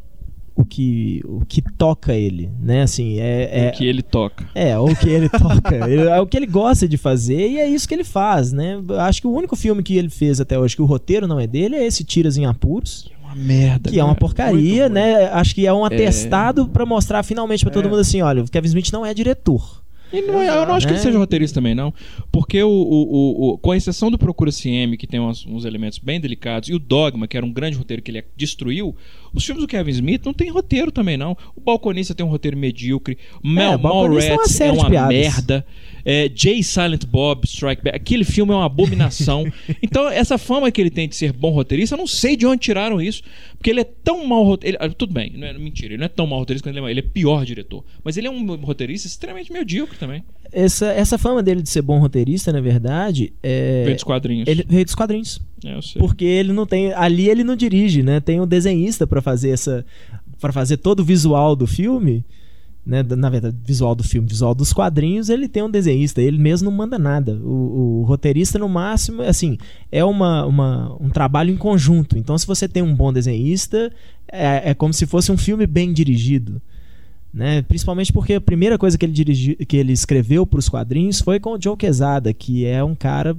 o 0.58 0.64
que, 0.64 1.20
o 1.26 1.44
que 1.44 1.60
toca 1.60 2.14
ele, 2.14 2.48
né? 2.58 2.80
Assim, 2.80 3.18
é, 3.20 3.66
é 3.66 3.68
O 3.68 3.72
que 3.72 3.84
ele 3.84 4.00
toca. 4.00 4.48
é, 4.54 4.78
o 4.78 4.86
que 4.96 5.06
ele 5.06 5.28
toca, 5.28 5.74
ele- 5.86 6.08
é 6.08 6.18
o 6.18 6.26
que 6.26 6.34
ele 6.34 6.46
gosta 6.46 6.88
de 6.88 6.96
fazer 6.96 7.46
e 7.50 7.58
é 7.58 7.68
isso 7.68 7.86
que 7.86 7.92
ele 7.92 8.04
faz, 8.04 8.52
né? 8.52 8.78
Acho 9.00 9.20
que 9.20 9.26
o 9.26 9.32
único 9.34 9.54
filme 9.54 9.82
que 9.82 9.98
ele 9.98 10.08
fez 10.08 10.40
até 10.40 10.58
hoje 10.58 10.74
que 10.74 10.80
o 10.80 10.86
roteiro 10.86 11.26
não 11.26 11.38
é 11.38 11.46
dele 11.46 11.76
é 11.76 11.84
esse 11.84 12.04
Tiras 12.04 12.38
em 12.38 12.46
Apuros, 12.46 13.10
uma 13.26 13.34
merda. 13.34 13.90
que 13.90 13.98
é 13.98 14.02
uma 14.02 14.14
cara. 14.14 14.20
porcaria, 14.20 14.54
Muito 14.60 14.80
ruim. 14.82 14.88
né? 14.94 15.26
Acho 15.32 15.54
que 15.54 15.66
é 15.66 15.72
um 15.72 15.84
É. 15.84 15.86
atestado 15.86 16.68
pra 16.68 16.86
mostrar 16.86 17.22
finalmente 17.22 17.64
pra 17.64 17.72
todo 17.72 17.86
É. 17.86 17.88
mundo 17.90 18.00
assim, 18.00 18.22
olha, 18.22 18.42
o 18.42 18.50
Kevin 18.50 18.68
Smith 18.68 18.90
não 18.92 19.04
é 19.04 19.12
diretor. 19.14 19.84
E 20.12 20.22
não 20.22 20.40
é- 20.40 20.48
eu 20.48 20.64
não 20.64 20.74
acho 20.74 20.86
que 20.86 20.92
ele 20.92 21.00
É. 21.00 21.02
seja 21.02 21.18
roteirista 21.18 21.56
também, 21.56 21.74
não. 21.74 21.92
Porque, 22.30 22.62
o, 22.62 22.68
o- 22.70 22.70
o- 22.70 23.48
o- 23.54 23.58
com 23.58 23.74
exceção 23.74 24.08
do 24.08 24.16
Procura 24.16 24.52
CM, 24.52 24.96
que 24.96 25.04
tem 25.04 25.18
uns, 25.18 25.44
uns 25.44 25.64
elementos 25.64 25.98
bem 25.98 26.20
delicados, 26.20 26.68
e 26.68 26.74
o 26.74 26.78
Dogma, 26.78 27.26
que 27.26 27.36
era 27.36 27.44
um 27.44 27.52
grande 27.52 27.76
roteiro 27.76 28.00
que 28.00 28.12
ele 28.12 28.24
destruiu, 28.36 28.94
os 29.34 29.44
filmes 29.44 29.62
do 29.64 29.66
Kevin 29.68 29.90
Smith 29.90 30.24
não 30.24 30.32
tem 30.32 30.48
roteiro 30.48 30.92
também, 30.92 31.16
não. 31.16 31.36
O 31.56 31.60
Balconista 31.60 32.14
tem 32.14 32.24
um 32.24 32.28
roteiro 32.28 32.56
medíocre. 32.56 33.18
Mel 33.42 33.72
o 33.74 33.78
Balconista 33.78 34.28
é 34.30 34.32
uma 34.32 34.36
Mallrats 34.36 34.54
é 34.54 34.56
série 34.56 34.72
de 34.72 34.78
uma 34.78 34.90
piadas. 34.90 35.08
merda. 35.18 35.66
É, 36.08 36.30
Jay 36.32 36.62
Silent 36.62 37.04
Bob 37.04 37.44
Strike 37.44 37.82
Back. 37.82 37.96
Aquele 37.96 38.22
filme 38.22 38.52
é 38.52 38.54
uma 38.54 38.66
abominação. 38.66 39.44
então, 39.82 40.08
essa 40.08 40.38
fama 40.38 40.70
que 40.70 40.80
ele 40.80 40.88
tem 40.88 41.08
de 41.08 41.16
ser 41.16 41.32
bom 41.32 41.50
roteirista, 41.50 41.96
eu 41.96 41.98
não 41.98 42.06
sei 42.06 42.36
de 42.36 42.46
onde 42.46 42.60
tiraram 42.60 43.02
isso. 43.02 43.24
Porque 43.58 43.70
ele 43.70 43.80
é 43.80 43.84
tão 43.84 44.24
mal 44.24 44.44
roteirista. 44.44 44.88
Tudo 44.90 45.12
bem, 45.12 45.32
não 45.36 45.48
é, 45.48 45.52
mentira, 45.58 45.94
ele 45.94 45.98
não 45.98 46.04
é 46.04 46.08
tão 46.08 46.24
mal 46.24 46.38
roteirista 46.38 46.68
quanto 46.68 46.78
ele 46.78 46.86
é, 46.86 46.90
ele 46.92 47.00
é 47.00 47.02
pior 47.02 47.44
diretor. 47.44 47.84
Mas 48.04 48.16
ele 48.16 48.28
é 48.28 48.30
um 48.30 48.54
roteirista 48.54 49.08
extremamente 49.08 49.52
medíocre 49.52 49.98
também. 49.98 50.22
Essa, 50.52 50.92
essa 50.92 51.18
fama 51.18 51.42
dele 51.42 51.60
de 51.60 51.68
ser 51.68 51.82
bom 51.82 51.98
roteirista, 51.98 52.52
na 52.52 52.60
verdade, 52.60 53.32
é. 53.42 53.82
Veio 53.82 53.96
dos 53.96 54.04
quadrinhos. 54.04 54.48
Ele 54.48 54.64
veio 54.68 54.84
dos 54.84 54.94
quadrinhos. 54.94 55.40
É, 55.64 55.74
eu 55.74 55.82
sei. 55.82 56.00
Porque 56.00 56.24
ele 56.24 56.52
não 56.52 56.66
tem. 56.66 56.92
Ali 56.92 57.28
ele 57.28 57.42
não 57.42 57.56
dirige, 57.56 58.04
né? 58.04 58.20
Tem 58.20 58.40
um 58.40 58.46
desenhista 58.46 59.08
pra 59.08 59.20
fazer 59.20 59.50
essa. 59.50 59.84
para 60.40 60.52
fazer 60.52 60.76
todo 60.76 61.00
o 61.00 61.04
visual 61.04 61.56
do 61.56 61.66
filme. 61.66 62.24
Né? 62.86 63.02
Na 63.02 63.28
verdade, 63.28 63.56
visual 63.64 63.96
do 63.96 64.04
filme, 64.04 64.28
visual 64.28 64.54
dos 64.54 64.72
quadrinhos, 64.72 65.28
ele 65.28 65.48
tem 65.48 65.60
um 65.60 65.70
desenhista, 65.70 66.22
ele 66.22 66.38
mesmo 66.38 66.70
não 66.70 66.76
manda 66.76 66.96
nada. 66.96 67.34
O, 67.42 68.00
o 68.00 68.02
roteirista, 68.04 68.60
no 68.60 68.68
máximo, 68.68 69.22
assim, 69.22 69.58
é 69.90 70.04
uma, 70.04 70.46
uma- 70.46 70.96
um 71.02 71.10
trabalho 71.10 71.50
em 71.52 71.56
conjunto. 71.56 72.16
Então, 72.16 72.38
se 72.38 72.46
você 72.46 72.68
tem 72.68 72.84
um 72.84 72.94
bom 72.94 73.12
desenhista, 73.12 73.92
é, 74.30 74.70
é 74.70 74.74
como 74.74 74.94
se 74.94 75.04
fosse 75.04 75.32
um 75.32 75.36
filme 75.36 75.66
bem 75.66 75.92
dirigido. 75.92 76.62
Né? 77.34 77.60
Principalmente 77.62 78.12
porque 78.12 78.34
a 78.34 78.40
primeira 78.40 78.78
coisa 78.78 78.96
que 78.96 79.04
ele, 79.04 79.12
dirigiu, 79.12 79.56
que 79.66 79.76
ele 79.76 79.92
escreveu 79.92 80.46
para 80.46 80.60
os 80.60 80.68
quadrinhos 80.68 81.20
foi 81.20 81.40
com 81.40 81.50
o 81.54 81.60
Joe 81.60 81.76
Quesada, 81.76 82.32
que 82.32 82.64
é 82.64 82.84
um 82.84 82.94
cara 82.94 83.36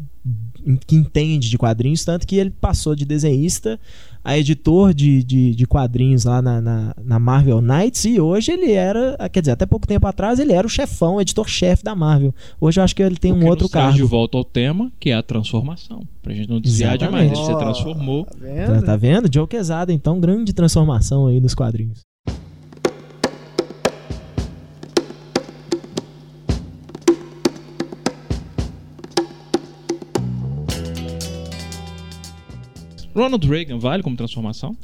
que 0.86 0.96
entende 0.98 1.50
de 1.50 1.58
quadrinhos, 1.58 2.04
tanto 2.04 2.28
que 2.28 2.36
ele 2.36 2.50
passou 2.52 2.94
de 2.94 3.06
desenhista 3.06 3.80
a 4.24 4.38
editor 4.38 4.94
de, 4.94 5.24
de, 5.24 5.56
de 5.56 5.66
quadrinhos 5.68 6.26
lá 6.26 6.42
na, 6.42 6.60
na, 6.62 6.96
na 7.04 7.20
Marvel 7.20 7.62
Knights 7.62 8.06
e 8.06 8.20
hoje 8.20 8.52
ele 8.52 8.72
era, 8.72 9.16
quer 9.32 9.40
dizer, 9.42 9.52
até 9.52 9.66
pouco 9.66 9.88
tempo 9.88 10.06
atrás 10.08 10.40
ele 10.40 10.54
era 10.54 10.66
o 10.68 10.70
chefão, 10.70 11.16
o 11.16 11.22
editor-chefe 11.22 11.84
da 11.84 11.96
Marvel. 11.96 12.34
Hoje 12.60 12.80
eu 12.80 12.84
acho 12.84 12.96
que 12.96 13.02
ele 13.04 13.16
tem 13.18 13.32
O 13.32 13.36
um 13.36 13.40
que 13.40 13.46
outro 13.46 13.70
cargo. 13.70 13.96
de 13.96 14.04
volta 14.04 14.38
ao 14.38 14.44
tema, 14.44 14.92
que 15.00 15.10
é 15.10 15.14
a 15.14 15.24
transformação. 15.24 16.02
Pra 16.22 16.34
gente 16.34 16.50
não 16.50 16.60
desviar 16.60 16.98
demais. 16.98 17.32
Ele 17.32 17.36
se 17.46 17.58
transformou. 17.58 18.26
Tá 18.26 18.32
Tá, 18.32 18.38
vendo? 18.42 18.86
tá 18.86 18.96
vendo? 18.98 19.30
Joe 19.34 19.48
Quesada, 19.48 19.94
então, 19.94 20.20
grande 20.20 20.52
transformação 20.54 21.28
aí 21.28 21.40
nos 21.40 21.56
quadrinhos. 21.56 22.07
Ronald 33.18 33.46
Reagan 33.48 33.80
vale 33.80 34.04
como 34.04 34.16
transformação? 34.16 34.76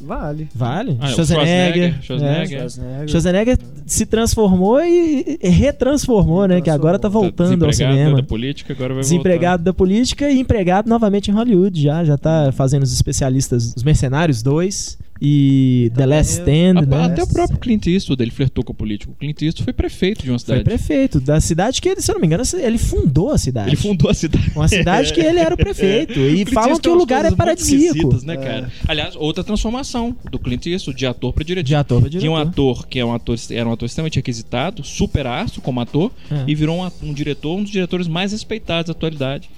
Vale. 0.00 0.48
Vale? 0.54 0.96
Ah, 1.00 1.08
é, 1.08 1.12
o 1.12 1.14
Schwarzenegger. 1.14 2.02
Schwarzenegger, 2.02 2.42
é. 2.42 2.58
Schwarzenegger. 2.58 3.08
Schwarzenegger 3.08 3.58
se 3.86 4.06
transformou 4.06 4.80
e 4.80 5.38
e 5.42 5.48
retransformou, 5.48 6.46
né? 6.46 6.60
Que 6.60 6.70
agora 6.70 6.98
tá 6.98 7.08
voltando 7.08 7.64
ao 7.64 7.70
Desempregado 7.70 7.94
cinema. 7.96 8.16
da 8.16 8.22
política, 8.22 8.72
agora 8.72 8.94
vai 8.94 9.02
Desempregado 9.02 9.62
da 9.62 9.72
política 9.72 10.30
e 10.30 10.38
empregado 10.38 10.88
novamente 10.88 11.30
em 11.30 11.34
Hollywood 11.34 11.80
já. 11.80 12.04
Já 12.04 12.18
tá 12.18 12.52
fazendo 12.52 12.82
os 12.82 12.92
especialistas, 12.92 13.72
os 13.74 13.82
Mercenários 13.82 14.42
2 14.42 14.98
e 15.20 15.90
The 15.94 16.06
Last 16.06 16.32
Stand, 16.40 16.86
né? 16.86 17.04
Até 17.04 17.22
o 17.22 17.26
próprio 17.26 17.58
Clint 17.58 17.86
Eastwood, 17.86 18.22
ele 18.22 18.30
flertou 18.30 18.62
com 18.64 18.72
o 18.72 18.76
político. 18.76 19.12
O 19.12 19.14
Clint 19.16 19.40
Eastwood 19.42 19.64
foi 19.64 19.72
prefeito 19.72 20.22
de 20.22 20.30
uma 20.30 20.38
Foi 20.38 20.44
cidade. 20.46 20.64
prefeito 20.64 21.20
da 21.20 21.40
cidade 21.40 21.80
que 21.80 21.88
ele, 21.88 22.00
se 22.00 22.10
eu 22.10 22.14
não 22.14 22.20
me 22.20 22.26
engano, 22.26 22.42
ele 22.58 22.78
fundou 22.78 23.30
a 23.30 23.38
cidade. 23.38 23.70
Ele 23.70 23.76
fundou 23.76 24.10
a 24.10 24.14
cidade. 24.14 24.50
Uma 24.54 24.68
cidade 24.68 25.12
que 25.12 25.20
ele 25.20 25.38
era 25.38 25.54
o 25.54 25.56
prefeito. 25.58 26.18
E 26.36 26.44
Clint 26.44 26.52
falam 26.52 26.78
que 26.78 26.88
o 26.88 26.92
umas 26.92 27.00
lugar 27.00 27.24
é 27.24 27.30
paradisíaco. 27.30 28.24
né, 28.24 28.36
cara? 28.36 28.70
Aliás, 28.86 29.16
outra 29.16 29.42
transformação 29.42 30.14
do 30.30 30.38
Clint 30.38 30.66
Eastwood, 30.66 30.98
de 30.98 31.06
ator 31.06 31.32
para 31.32 31.44
diretor. 31.44 31.66
De 31.66 31.74
ator 31.74 32.00
pra 32.00 32.10
Tinha 32.10 32.30
um 32.30 32.34
diretor. 32.34 32.50
ator 32.72 32.86
que 32.86 32.98
é 32.98 33.04
um 33.04 33.12
ator, 33.14 33.36
era 33.50 33.68
um 33.68 33.72
ator 33.72 33.86
extremamente 33.86 34.16
requisitado, 34.16 34.84
super 34.84 35.26
astro 35.26 35.60
como 35.62 35.80
ator, 35.80 36.10
É. 36.30 36.44
e 36.46 36.54
virou 36.54 36.82
um, 36.82 36.90
um 37.02 37.12
diretor, 37.12 37.56
um 37.56 37.62
dos 37.62 37.70
diretores 37.72 38.06
mais 38.08 38.32
respeitados 38.32 38.86
da 38.86 38.92
atualidade. 38.92 39.48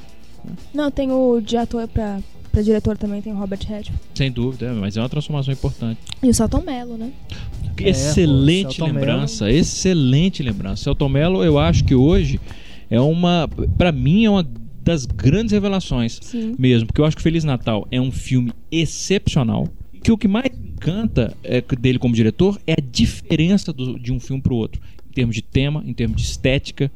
Não, 0.73 0.91
tem 0.91 1.11
o 1.11 1.41
de 1.41 1.57
ator 1.57 1.87
pra, 1.89 2.21
pra 2.59 2.63
diretor 2.65 2.99
também, 2.99 3.23
tem 3.23 3.33
o 3.33 3.37
Robert 3.37 3.61
Redford. 3.67 3.93
Sem 4.15 4.31
dúvida, 4.33 4.73
mas 4.75 4.97
é 4.97 5.01
uma 5.01 5.09
transformação 5.09 5.53
importante. 5.53 6.01
E 6.23 6.29
o 6.29 6.35
Celton 6.35 6.63
Mello, 6.63 6.97
né? 6.97 7.13
É, 7.81 7.91
excelente 7.91 8.83
lembrança, 8.83 9.51
excelente 9.51 10.43
lembrança. 10.43 10.83
Celton 10.85 11.09
Mello, 11.09 11.45
eu 11.45 11.59
acho 11.59 11.85
que 11.85 11.95
hoje 11.95 12.41
é 12.91 13.01
uma, 13.01 13.49
Pra 13.77 13.93
mim 13.93 14.25
é 14.25 14.31
uma 14.31 14.45
das 14.83 15.07
grandes 15.07 15.53
revelações 15.53 16.19
Sim. 16.23 16.57
mesmo, 16.59 16.87
porque 16.89 17.01
eu 17.01 17.05
acho 17.05 17.17
que 17.17 17.23
Feliz 17.23 17.45
Natal 17.45 17.87
é 17.91 18.01
um 18.01 18.11
filme 18.11 18.53
excepcional. 18.73 19.69
Que 20.03 20.11
o 20.11 20.19
que 20.19 20.27
mais 20.27 20.51
me 20.51 20.71
encanta 20.71 21.37
é, 21.45 21.61
dele 21.61 21.99
como 21.99 22.15
diretor 22.15 22.59
é 22.67 22.73
a 22.73 22.83
diferença 22.83 23.73
do- 23.73 23.99
de 23.99 24.13
um 24.13 24.19
filme 24.19 24.43
para 24.43 24.53
o 24.53 24.57
outro, 24.57 24.81
em 25.11 25.13
termos 25.13 25.35
de 25.37 25.43
tema, 25.43 25.83
em 25.87 25.93
termos 25.93 26.17
de 26.21 26.27
estética, 26.27 26.91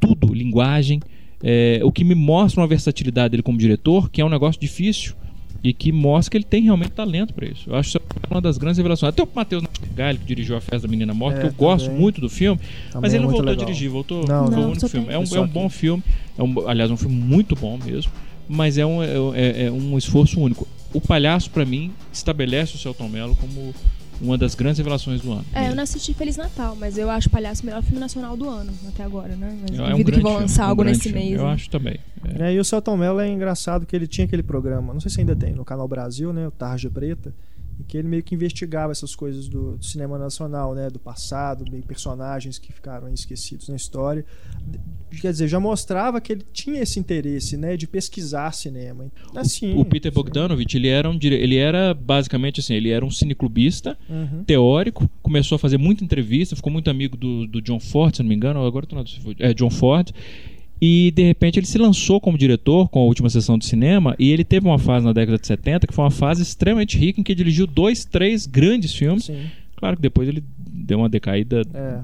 tudo, 0.00 0.34
linguagem. 0.34 1.00
É, 1.42 1.80
o 1.84 1.92
que 1.92 2.02
me 2.04 2.14
mostra 2.14 2.60
uma 2.60 2.66
versatilidade 2.66 3.30
dele 3.32 3.42
como 3.42 3.58
diretor, 3.58 4.10
que 4.10 4.20
é 4.20 4.24
um 4.24 4.28
negócio 4.28 4.60
difícil 4.60 5.14
e 5.62 5.72
que 5.72 5.90
mostra 5.92 6.30
que 6.30 6.36
ele 6.36 6.44
tem 6.44 6.62
realmente 6.62 6.90
talento 6.90 7.34
para 7.34 7.46
isso. 7.46 7.68
Eu 7.68 7.74
acho 7.76 7.90
que 7.92 7.98
isso 7.98 8.06
é 8.22 8.34
uma 8.34 8.40
das 8.40 8.56
grandes 8.56 8.78
revelações. 8.78 9.08
Até 9.10 9.22
o 9.22 9.28
Matheus 9.34 9.64
Galho, 9.94 10.18
que 10.18 10.24
dirigiu 10.24 10.56
A 10.56 10.60
Festa 10.60 10.86
da 10.86 10.88
Menina 10.88 11.12
Morta, 11.12 11.38
É, 11.38 11.40
que 11.42 11.46
eu 11.48 11.52
gosto 11.52 11.86
também. 11.86 12.00
muito 12.00 12.20
do 12.20 12.28
filme, 12.28 12.60
Também 12.90 13.02
mas 13.02 13.12
é 13.12 13.16
ele 13.16 13.24
não 13.24 13.30
voltou 13.30 13.46
legal. 13.46 13.62
a 13.62 13.66
dirigir, 13.66 13.90
voltou. 13.90 14.26
Não, 14.26 14.46
foi 14.46 14.56
não. 14.56 14.62
o 14.62 14.70
único 14.70 14.88
filme. 14.88 15.06
É 15.10 15.18
um, 15.18 15.24
é 15.24 15.40
um 15.40 15.46
bom 15.48 15.68
filme, 15.68 16.02
é 16.38 16.42
um, 16.42 16.68
aliás, 16.68 16.90
um 16.90 16.96
filme 16.96 17.16
muito 17.16 17.54
bom 17.56 17.78
mesmo, 17.84 18.12
mas 18.48 18.78
é 18.78 18.86
um, 18.86 19.02
é, 19.02 19.08
é- 19.34 19.64
é 19.66 19.70
um 19.72 19.98
esforço 19.98 20.40
único. 20.40 20.66
O 20.94 21.00
Palhaço, 21.00 21.50
pra 21.50 21.64
mim, 21.64 21.90
estabelece 22.12 22.76
o 22.76 22.78
Celton 22.78 23.08
Mello 23.08 23.34
como 23.36 23.74
uma 24.20 24.38
das 24.38 24.54
grandes 24.54 24.78
revelações 24.78 25.20
do 25.20 25.32
ano. 25.32 25.44
É, 25.52 25.68
eu 25.68 25.74
não 25.74 25.82
assisti 25.82 26.14
Feliz 26.14 26.36
Natal, 26.36 26.76
mas 26.76 26.96
eu 26.96 27.10
acho 27.10 27.28
Palhaço 27.30 27.62
o 27.62 27.66
melhor 27.66 27.82
filme 27.82 27.98
nacional 27.98 28.36
do 28.36 28.48
ano, 28.48 28.72
até 28.88 29.02
agora, 29.02 29.36
né? 29.36 29.56
Mas 29.62 29.78
É 29.78 29.82
um 29.82 29.90
duvido 29.90 30.12
que 30.12 30.20
vão 30.20 30.32
filme, 30.32 30.42
lançar 30.42 30.62
é 30.62 30.66
um 30.66 30.68
algo 30.70 30.82
grande 30.82 30.98
nesse 30.98 31.08
filme. 31.10 31.24
mês. 31.26 31.40
Eu 31.40 31.46
né? 31.46 31.52
acho 31.52 31.70
também. 31.70 31.98
É. 32.38 32.48
É, 32.48 32.54
e 32.54 32.58
o 32.58 32.64
Celton 32.64 32.96
Mello 32.96 33.20
é 33.20 33.28
engraçado 33.28 33.86
que 33.86 33.94
ele 33.94 34.06
tinha 34.06 34.24
aquele 34.24 34.42
programa, 34.42 34.92
não 34.92 35.00
sei 35.00 35.10
se 35.10 35.20
ainda 35.20 35.36
tem, 35.36 35.52
no 35.54 35.64
Canal 35.64 35.86
Brasil, 35.86 36.32
né? 36.32 36.46
O 36.48 36.50
Tarja 36.50 36.90
Preta, 36.90 37.32
em 37.78 37.84
que 37.84 37.96
ele 37.98 38.08
meio 38.08 38.22
que 38.22 38.34
investigava 38.34 38.90
essas 38.92 39.14
coisas 39.14 39.48
do, 39.48 39.76
do 39.76 39.84
cinema 39.84 40.18
nacional, 40.18 40.74
né? 40.74 40.88
Do 40.88 40.98
passado, 40.98 41.64
meio 41.70 41.82
personagens 41.84 42.58
que 42.58 42.72
ficaram 42.72 43.12
esquecidos 43.12 43.68
na 43.68 43.76
história. 43.76 44.24
Quer 45.20 45.30
dizer, 45.30 45.48
já 45.48 45.60
mostrava 45.60 46.20
que 46.20 46.32
ele 46.32 46.44
tinha 46.52 46.80
esse 46.80 46.98
interesse, 46.98 47.56
né? 47.56 47.76
De 47.76 47.86
pesquisar 47.86 48.52
cinema. 48.52 49.06
Assim, 49.34 49.76
o 49.78 49.84
Peter 49.84 50.12
Bogdanovich, 50.12 50.76
ele 50.76 50.88
era, 50.88 51.08
um, 51.08 51.18
ele 51.22 51.56
era 51.56 51.94
basicamente 51.94 52.60
assim, 52.60 52.74
ele 52.74 52.90
era 52.90 53.04
um 53.04 53.10
cineclubista, 53.10 53.96
Uhum. 54.08 54.44
teórico, 54.44 55.08
começou 55.22 55.56
a 55.56 55.58
fazer 55.58 55.78
muita 55.78 56.04
entrevista, 56.04 56.56
ficou 56.56 56.72
muito 56.72 56.90
amigo 56.90 57.16
do, 57.16 57.46
do 57.46 57.60
John 57.62 57.80
Ford, 57.80 58.14
se 58.16 58.22
não 58.22 58.28
me 58.28 58.34
engano, 58.34 58.64
agora 58.64 58.86
tô 58.86 58.96
na 58.96 59.04
é 59.38 59.54
John 59.54 59.70
Ford. 59.70 60.10
E 60.80 61.10
de 61.10 61.22
repente 61.22 61.58
ele 61.58 61.66
se 61.66 61.78
lançou 61.78 62.20
como 62.20 62.36
diretor 62.36 62.88
com 62.88 63.00
a 63.00 63.04
última 63.04 63.30
sessão 63.30 63.56
de 63.56 63.64
cinema 63.64 64.14
e 64.18 64.30
ele 64.30 64.44
teve 64.44 64.66
uma 64.66 64.78
fase 64.78 65.06
na 65.06 65.12
década 65.12 65.38
de 65.38 65.46
70 65.46 65.86
que 65.86 65.94
foi 65.94 66.04
uma 66.04 66.10
fase 66.10 66.42
extremamente 66.42 66.98
rica 66.98 67.20
em 67.20 67.24
que 67.24 67.32
ele 67.32 67.38
dirigiu 67.38 67.66
dois, 67.66 68.04
três 68.04 68.46
grandes 68.46 68.94
filmes. 68.94 69.24
Sim. 69.24 69.46
Claro 69.76 69.96
que 69.96 70.02
depois 70.02 70.28
ele 70.28 70.42
deu 70.58 70.98
uma 70.98 71.08
decaída 71.08 71.62
É. 71.72 72.00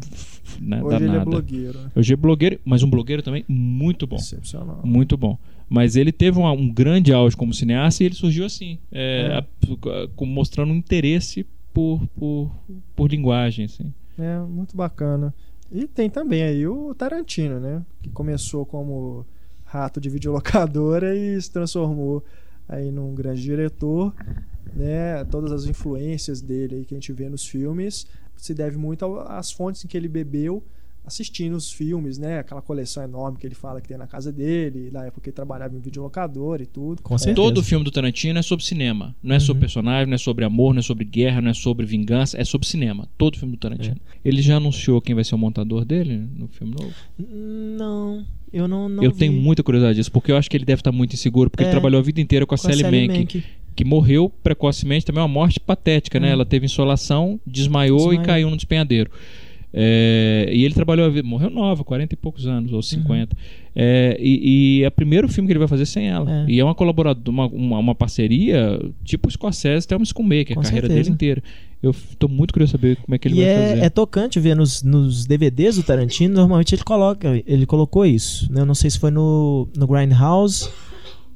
né, 0.61 0.83
Hoje 0.83 0.97
ele 0.97 1.05
é 1.05 1.07
danada. 1.09 1.25
blogueiro. 1.31 1.79
né? 1.79 1.91
Hoje 1.95 2.13
é 2.13 2.17
blogueiro, 2.17 2.61
mas 2.65 2.83
um 2.83 2.89
blogueiro 2.91 3.23
também 3.23 3.45
muito 3.49 4.07
bom. 4.07 4.17
Excepcional. 4.17 4.81
Muito 4.85 5.17
bom. 5.17 5.39
Mas 5.69 5.97
ele 5.97 6.13
teve 6.13 6.39
uma- 6.39 6.53
um 6.53 6.69
grande 6.71 7.13
auge 7.13 7.35
como 7.37 7.53
cineasta 7.55 8.03
e 8.03 8.07
ele 8.07 8.15
surgiu 8.15 8.45
assim, 8.45 8.79
é, 8.91 9.33
É. 9.33 9.39
a- 9.39 10.25
mostrando 10.27 10.71
um 10.73 10.77
interesse 10.77 11.47
por, 11.73 12.01
por, 12.17 12.51
por 12.95 13.11
linguagem. 13.11 13.65
Assim. 13.67 13.93
É, 14.19 14.39
muito 14.41 14.77
bacana. 14.77 15.33
E 15.73 15.87
tem 15.87 16.11
também 16.11 16.43
aí 16.43 16.67
o 16.67 16.95
Tarantino, 16.95 17.59
né? 17.59 17.83
Que 18.03 18.11
começou 18.11 18.67
como 18.67 19.25
rato 19.65 19.99
de 20.01 20.11
videolocadora 20.11 21.17
e 21.17 21.41
se 21.41 21.51
transformou 21.51 22.23
aí 22.69 22.93
num 22.93 23.15
grande 23.15 23.41
diretor, 23.41 24.15
né? 24.75 25.25
Todas 25.25 25.51
as 25.51 25.65
influências 25.65 26.43
dele 26.43 26.77
aí 26.77 26.85
que 26.85 26.95
a 26.95 26.99
gente 26.99 27.13
vê 27.13 27.29
nos 27.29 27.47
filmes 27.47 28.07
se 28.37 28.53
deve 28.53 28.77
muito 28.77 29.05
às 29.21 29.53
fontes 29.53 29.85
em 29.85 29.89
que 29.89 29.97
ele 29.97 30.09
bebeu, 30.09 30.63
assistindo 31.05 31.55
os 31.57 31.73
filmes, 31.73 32.17
né? 32.17 32.39
Aquela 32.39 32.63
coleção 32.63 33.03
enorme 33.03 33.37
que 33.39 33.47
ele 33.47 33.55
fala 33.55 33.81
que 33.81 33.89
tem 33.89 33.97
na 33.99 34.07
casa 34.07 34.31
dele, 34.33 34.89
na 34.93 35.05
época 35.07 35.21
que 35.23 35.29
ele 35.31 35.35
trabalhava 35.35 35.75
em 35.77 35.81
videolocador 35.81 36.61
e 36.61 36.67
tudo. 36.67 37.03
Com 37.03 37.19
certeza. 37.19 37.35
Todo 37.35 37.63
filme 37.63 37.85
do 37.85 37.91
Tarantino 37.91 38.39
é 38.39 38.43
sobre 38.43 38.65
cinema. 38.65 39.15
Não 39.23 39.35
é 39.35 39.41
sobre 39.41 39.55
Uhum. 39.59 39.61
personagem, 39.61 40.07
não 40.07 40.15
é 40.15 40.19
sobre 40.19 40.45
amor, 40.45 40.73
não 40.75 40.79
é 40.79 40.83
sobre 40.83 41.05
guerra, 41.05 41.41
não 41.41 41.51
é 41.51 41.55
sobre 41.55 41.85
vingança, 41.87 42.41
é 42.41 42.45
sobre 42.45 42.69
cinema. 42.69 43.09
Todo 43.19 43.37
filme 43.39 43.57
do 43.57 43.59
Tarantino. 43.59 43.97
É. 43.97 44.19
Ele 44.29 44.41
já 44.41 44.57
anunciou 44.57 45.01
quem 45.01 45.15
vai 45.15 45.25
ser 45.25 45.35
o 45.35 45.39
montador 45.39 45.85
dele 45.85 46.17
no 46.39 46.47
filme 46.49 46.75
novo? 46.79 46.95
Não, 47.19 48.25
eu 48.53 48.69
não, 48.69 48.89
não 48.89 49.03
eu 49.03 49.11
vi. 49.11 49.19
tenho 49.19 49.33
muita 49.33 49.63
curiosidade 49.63 49.97
disso, 49.97 50.13
porque 50.13 50.31
eu 50.31 50.37
acho 50.37 50.49
que 50.51 50.57
ele 50.57 50.65
deve 50.65 50.81
estar 50.81 50.93
muito 50.93 51.15
inseguro, 51.15 51.51
porque 51.51 51.65
É. 51.65 51.67
ele 51.67 51.73
trabalhou 51.73 51.99
a 51.99 52.03
vida 52.03 52.21
inteira 52.21 52.47
com 52.47 52.55
a 52.55 52.59
Com 52.59 52.67
a 52.67 52.71
Sally 52.71 52.83
Sally 52.83 53.09
Mank, 53.09 53.19
Mank. 53.19 53.45
que 53.75 53.85
morreu 53.85 54.31
precocemente, 54.43 55.05
também 55.07 55.21
é 55.21 55.23
uma 55.23 55.33
morte 55.33 55.59
patética, 55.59 56.21
né? 56.21 56.29
Hum. 56.29 56.33
Ela 56.33 56.45
teve 56.47 56.67
insolação, 56.67 57.41
desmaiou, 57.47 57.97
Desmaiou. 57.99 58.23
e 58.23 58.27
caiu 58.27 58.51
no 58.51 58.57
despenhadeiro. 58.57 59.11
É, 59.75 60.51
e 60.53 60.65
ele 60.65 60.75
trabalhou 60.75 61.07
a 61.07 61.09
vida, 61.09 61.27
morreu 61.27 61.49
nova, 61.49 61.83
40 61.83 62.15
e 62.15 62.17
poucos 62.17 62.47
anos, 62.47 62.73
ou 62.73 62.83
50. 62.83 63.35
É, 63.75 64.17
e, 64.21 64.81
e 64.81 64.85
é 64.85 64.89
o 64.89 64.91
primeiro 64.91 65.29
filme 65.29 65.47
que 65.47 65.53
ele 65.53 65.59
vai 65.59 65.69
fazer 65.69 65.87
sem 65.87 66.09
ela. 66.09 66.31
É. 66.31 66.51
E 66.51 66.61
é 66.61 66.65
uma 66.65 66.75
colaboradora, 66.75 67.31
uma, 67.31 67.47
uma, 67.47 67.79
uma 67.79 67.95
parceria 67.95 68.79
tipo 69.03 69.31
Scorsese, 69.31 69.89
Thelma 69.89 70.05
Schumacher, 70.05 70.55
Com 70.55 70.61
a 70.61 70.65
carreira 70.65 70.89
certeza. 70.89 71.05
dele 71.05 71.15
inteira. 71.15 71.43
Eu 71.83 71.95
tô 72.17 72.29
muito 72.29 72.53
curioso 72.53 72.73
saber 72.73 72.97
como 72.97 73.15
é 73.15 73.19
que 73.19 73.27
ele 73.27 73.41
e 73.41 73.45
vai 73.45 73.53
é, 73.53 73.69
fazer. 73.69 73.81
é 73.81 73.91
tocante 73.91 74.39
ver 74.39 74.55
nos, 74.55 74.83
nos 74.83 75.27
DVDs 75.27 75.77
do 75.77 75.83
Tarantino, 75.83 76.35
normalmente 76.35 76.75
ele 76.75 76.85
coloca, 76.85 77.43
ele 77.45 77.67
colocou 77.67 78.07
isso. 78.07 78.53
Né? 78.53 78.61
Eu 78.61 78.67
não 78.67 78.75
sei 78.75 78.89
se 78.89 78.99
foi 78.99 79.11
no, 79.11 79.69
no 79.77 79.87
Grindhouse 79.87 80.69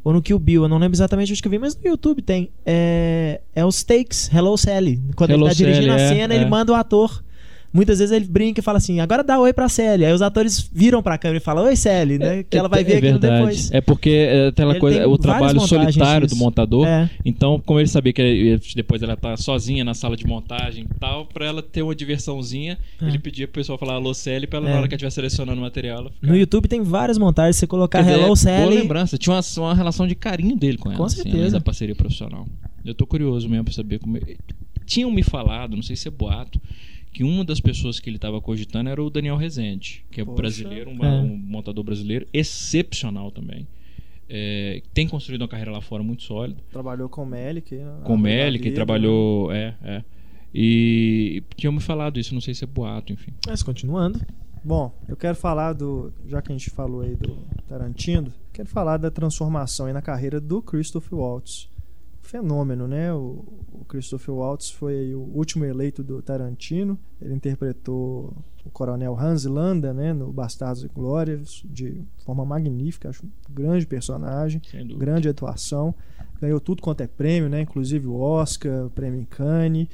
ou 0.04 0.12
no 0.12 0.22
Kill 0.22 0.38
Bill, 0.38 0.62
eu 0.62 0.68
não 0.68 0.78
lembro 0.78 0.94
exatamente 0.94 1.32
onde 1.32 1.42
que 1.42 1.48
eu 1.48 1.50
vi, 1.50 1.58
mas 1.58 1.74
no 1.74 1.90
YouTube 1.90 2.22
tem. 2.22 2.50
É, 2.64 3.40
é 3.52 3.64
os 3.64 3.82
takes, 3.82 4.32
Hello 4.32 4.56
Sally. 4.56 5.02
Quando 5.16 5.30
Hello 5.30 5.46
ele 5.46 5.50
tá 5.50 5.56
dirigindo 5.56 5.88
Sally, 5.88 6.00
a 6.00 6.04
é, 6.04 6.08
cena, 6.14 6.34
é. 6.34 6.36
ele 6.36 6.46
manda 6.46 6.70
o 6.70 6.76
ator. 6.76 7.24
Muitas 7.72 7.98
vezes 7.98 8.10
ele 8.14 8.24
brinca 8.24 8.60
e 8.60 8.62
fala 8.62 8.78
assim, 8.78 9.00
agora 9.00 9.22
dá 9.22 9.38
oi 9.38 9.52
pra 9.52 9.68
Sally. 9.68 10.04
Aí 10.04 10.12
os 10.12 10.22
atores 10.22 10.68
viram 10.72 11.02
pra 11.02 11.18
câmera 11.18 11.38
e 11.38 11.40
falam, 11.40 11.64
oi 11.64 11.76
Sally, 11.76 12.18
né? 12.18 12.42
Que 12.42 12.56
ela 12.56 12.68
vai 12.68 12.82
ver 12.82 12.94
é 12.94 12.96
aquilo 12.98 13.18
verdade. 13.18 13.36
depois. 13.40 13.70
É 13.72 13.80
porque 13.80 14.10
é 14.10 14.48
aquela 14.48 14.78
coisa, 14.78 15.00
é 15.00 15.06
o 15.06 15.18
trabalho 15.18 15.60
solitário 15.60 16.26
do 16.26 16.30
disso. 16.30 16.42
montador. 16.42 16.86
É. 16.86 17.10
Então, 17.24 17.60
como 17.64 17.78
ele 17.78 17.88
sabia 17.88 18.12
que 18.12 18.22
ele- 18.22 18.60
depois 18.74 19.02
ela 19.02 19.16
tá 19.16 19.36
sozinha 19.36 19.84
na 19.84 19.92
sala 19.94 20.16
de 20.16 20.26
montagem 20.26 20.84
e 20.90 20.98
tal, 20.98 21.26
pra 21.26 21.44
ela 21.44 21.62
ter 21.62 21.82
uma 21.82 21.94
diversãozinha, 21.94 22.78
É. 23.00 23.06
ele 23.08 23.18
pedia 23.18 23.46
pro 23.46 23.60
pessoal 23.60 23.76
falar 23.78 23.94
alô 23.94 24.14
Sally 24.14 24.46
pra 24.46 24.58
ela, 24.58 24.68
É. 24.68 24.72
na 24.72 24.78
hora 24.78 24.88
que 24.88 24.94
ela 24.94 24.96
estiver 24.96 25.10
selecionando 25.10 25.58
o 25.60 25.62
material. 25.62 26.04
ficar- 26.04 26.26
No 26.26 26.36
YouTube 26.36 26.68
tem 26.68 26.82
várias 26.82 27.18
montagens, 27.18 27.56
você 27.56 27.66
colocar 27.66 27.98
Quer 28.02 28.10
dizer, 28.10 28.22
Hello 28.22 28.32
é 28.32 28.36
Sally. 28.36 28.66
Boa 28.68 28.80
lembrança. 28.80 29.18
Tinha 29.18 29.34
uma, 29.36 29.42
uma 29.66 29.74
relação 29.74 30.06
de 30.06 30.14
carinho 30.14 30.56
dele 30.56 30.78
com 30.78 30.88
ela. 30.88 30.96
Com 30.96 31.04
assim, 31.04 31.22
certeza. 31.22 31.58
da 31.58 31.60
parceria 31.60 31.94
profissional. 31.94 32.46
Eu 32.84 32.94
tô 32.94 33.06
curioso 33.06 33.48
mesmo 33.48 33.64
pra 33.64 33.74
saber 33.74 33.98
como. 33.98 34.18
Tinham 34.86 35.10
me 35.10 35.22
falado, 35.22 35.74
não 35.74 35.82
sei 35.82 35.96
se 35.96 36.06
é 36.06 36.10
boato, 36.10 36.60
que 37.16 37.24
uma 37.24 37.42
das 37.42 37.60
pessoas 37.60 37.98
que 37.98 38.10
ele 38.10 38.18
tava 38.18 38.42
cogitando 38.42 38.90
era 38.90 39.02
o 39.02 39.08
Daniel 39.08 39.36
Rezende, 39.38 40.04
que 40.10 40.20
é 40.20 40.24
Poxa. 40.24 40.36
brasileiro, 40.36 40.90
um, 40.90 41.02
É. 41.02 41.08
um 41.22 41.34
montador 41.34 41.82
brasileiro, 41.82 42.26
excepcional 42.30 43.30
também. 43.30 43.66
É, 44.28 44.82
tem 44.92 45.08
construído 45.08 45.40
uma 45.40 45.48
carreira 45.48 45.70
lá 45.70 45.80
fora 45.80 46.02
muito 46.02 46.24
sólida. 46.24 46.60
Trabalhou 46.70 47.08
com 47.08 47.22
o 47.22 47.26
Melick. 47.26 47.74
né? 47.74 48.00
Com 48.04 48.12
o 48.12 48.16
Na 48.18 48.22
Meli, 48.24 48.58
que 48.58 48.64
vida, 48.64 48.74
trabalhou. 48.74 49.50
É, 49.50 49.74
é. 49.82 50.04
E 50.54 51.42
tinham 51.56 51.72
me 51.72 51.80
falado 51.80 52.20
isso, 52.20 52.34
não 52.34 52.40
sei 52.42 52.52
se 52.52 52.64
é 52.64 52.66
boato, 52.66 53.14
enfim. 53.14 53.32
Mas 53.46 53.62
continuando. 53.62 54.20
Bom, 54.62 54.92
eu 55.08 55.16
quero 55.16 55.36
falar 55.36 55.72
do. 55.72 56.12
Já 56.28 56.42
que 56.42 56.52
a 56.52 56.54
gente 56.54 56.68
falou 56.68 57.00
aí 57.00 57.14
do 57.16 57.38
Tarantino, 57.66 58.30
quero 58.52 58.68
falar 58.68 58.98
da 58.98 59.10
transformação 59.10 59.86
aí 59.86 59.92
na 59.94 60.02
carreira 60.02 60.38
do 60.38 60.60
Christopher 60.60 61.18
Waltz. 61.18 61.66
Fenômeno, 62.26 62.88
né? 62.88 63.12
O, 63.12 63.44
o 63.72 63.84
Christopher 63.88 64.34
Waltz 64.34 64.70
foi 64.70 64.98
aí 64.98 65.14
o 65.14 65.20
último 65.20 65.64
eleito 65.64 66.02
do 66.02 66.20
Tarantino. 66.20 66.98
Ele 67.20 67.34
interpretou 67.34 68.34
o 68.64 68.70
coronel 68.70 69.18
Hans 69.18 69.44
Landa, 69.44 69.94
né? 69.94 70.12
No 70.12 70.32
Bastardos 70.32 70.84
e 70.84 70.88
Glórias, 70.88 71.62
de 71.64 72.02
forma 72.24 72.44
magnífica. 72.44 73.08
Acho 73.08 73.24
um 73.24 73.30
grande 73.54 73.86
personagem, 73.86 74.60
grande 74.98 75.28
atuação. 75.28 75.94
Ganhou 76.40 76.60
tudo 76.60 76.82
quanto 76.82 77.00
é 77.00 77.06
prêmio, 77.06 77.48
né? 77.48 77.62
Inclusive 77.62 78.06
o 78.06 78.18
Oscar, 78.18 78.86
o 78.86 78.90
prêmio 78.90 79.20
em 79.20 79.24
Cannes. 79.24 79.88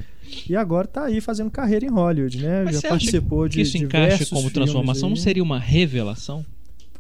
E 0.49 0.57
agora 0.57 0.89
tá 0.89 1.05
aí 1.05 1.21
fazendo 1.21 1.51
carreira 1.51 1.85
em 1.85 1.91
Hollywood, 1.91 2.43
né? 2.43 2.65
Mas 2.65 2.81
Já 2.81 2.89
participou 2.89 3.47
de 3.47 3.61
isso 3.61 3.77
encaixa 3.77 4.27
como 4.27 4.51
transformação? 4.51 5.09
Não 5.11 5.17
aí. 5.17 5.23
seria 5.23 5.43
uma 5.43 5.59
revelação? 5.59 6.45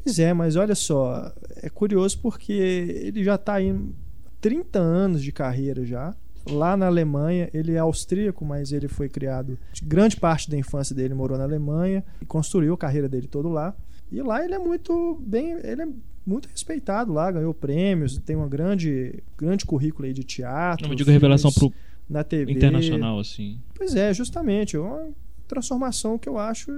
Pois 0.04 0.18
é, 0.18 0.32
mas 0.32 0.56
olha 0.56 0.74
só, 0.74 1.32
é 1.56 1.68
curioso 1.70 2.18
porque 2.20 2.52
ele 2.52 3.22
já 3.22 3.36
está 3.36 3.62
em 3.62 3.94
30 4.42 4.78
anos 4.78 5.22
de 5.22 5.32
carreira 5.32 5.86
já. 5.86 6.14
Lá 6.44 6.76
na 6.76 6.86
Alemanha, 6.86 7.48
ele 7.54 7.72
é 7.72 7.78
austríaco, 7.78 8.44
mas 8.44 8.72
ele 8.72 8.88
foi 8.88 9.08
criado. 9.08 9.56
Grande 9.82 10.16
parte 10.16 10.50
da 10.50 10.58
infância 10.58 10.94
dele 10.94 11.14
morou 11.14 11.38
na 11.38 11.44
Alemanha 11.44 12.04
e 12.20 12.26
construiu 12.26 12.74
a 12.74 12.76
carreira 12.76 13.08
dele 13.08 13.28
todo 13.28 13.48
lá. 13.48 13.74
E 14.10 14.20
lá 14.20 14.44
ele 14.44 14.52
é 14.52 14.58
muito 14.58 15.22
bem, 15.24 15.52
ele 15.62 15.82
é 15.82 15.88
muito 16.26 16.48
respeitado 16.48 17.12
lá, 17.12 17.30
ganhou 17.30 17.54
prêmios, 17.54 18.18
tem 18.18 18.34
uma 18.34 18.48
grande, 18.48 19.22
grande 19.38 19.64
currículo 19.64 20.06
aí 20.06 20.12
de 20.12 20.24
teatro. 20.24 20.88
Não, 20.88 20.94
digo 20.94 21.10
revelação 21.10 21.52
pro 21.52 21.72
na 22.10 22.24
TV. 22.24 22.52
internacional, 22.52 23.20
assim. 23.20 23.60
Pois 23.74 23.94
é, 23.94 24.12
justamente. 24.12 24.76
É 24.76 24.80
uma 24.80 25.10
transformação 25.46 26.18
que 26.18 26.28
eu 26.28 26.38
acho 26.38 26.72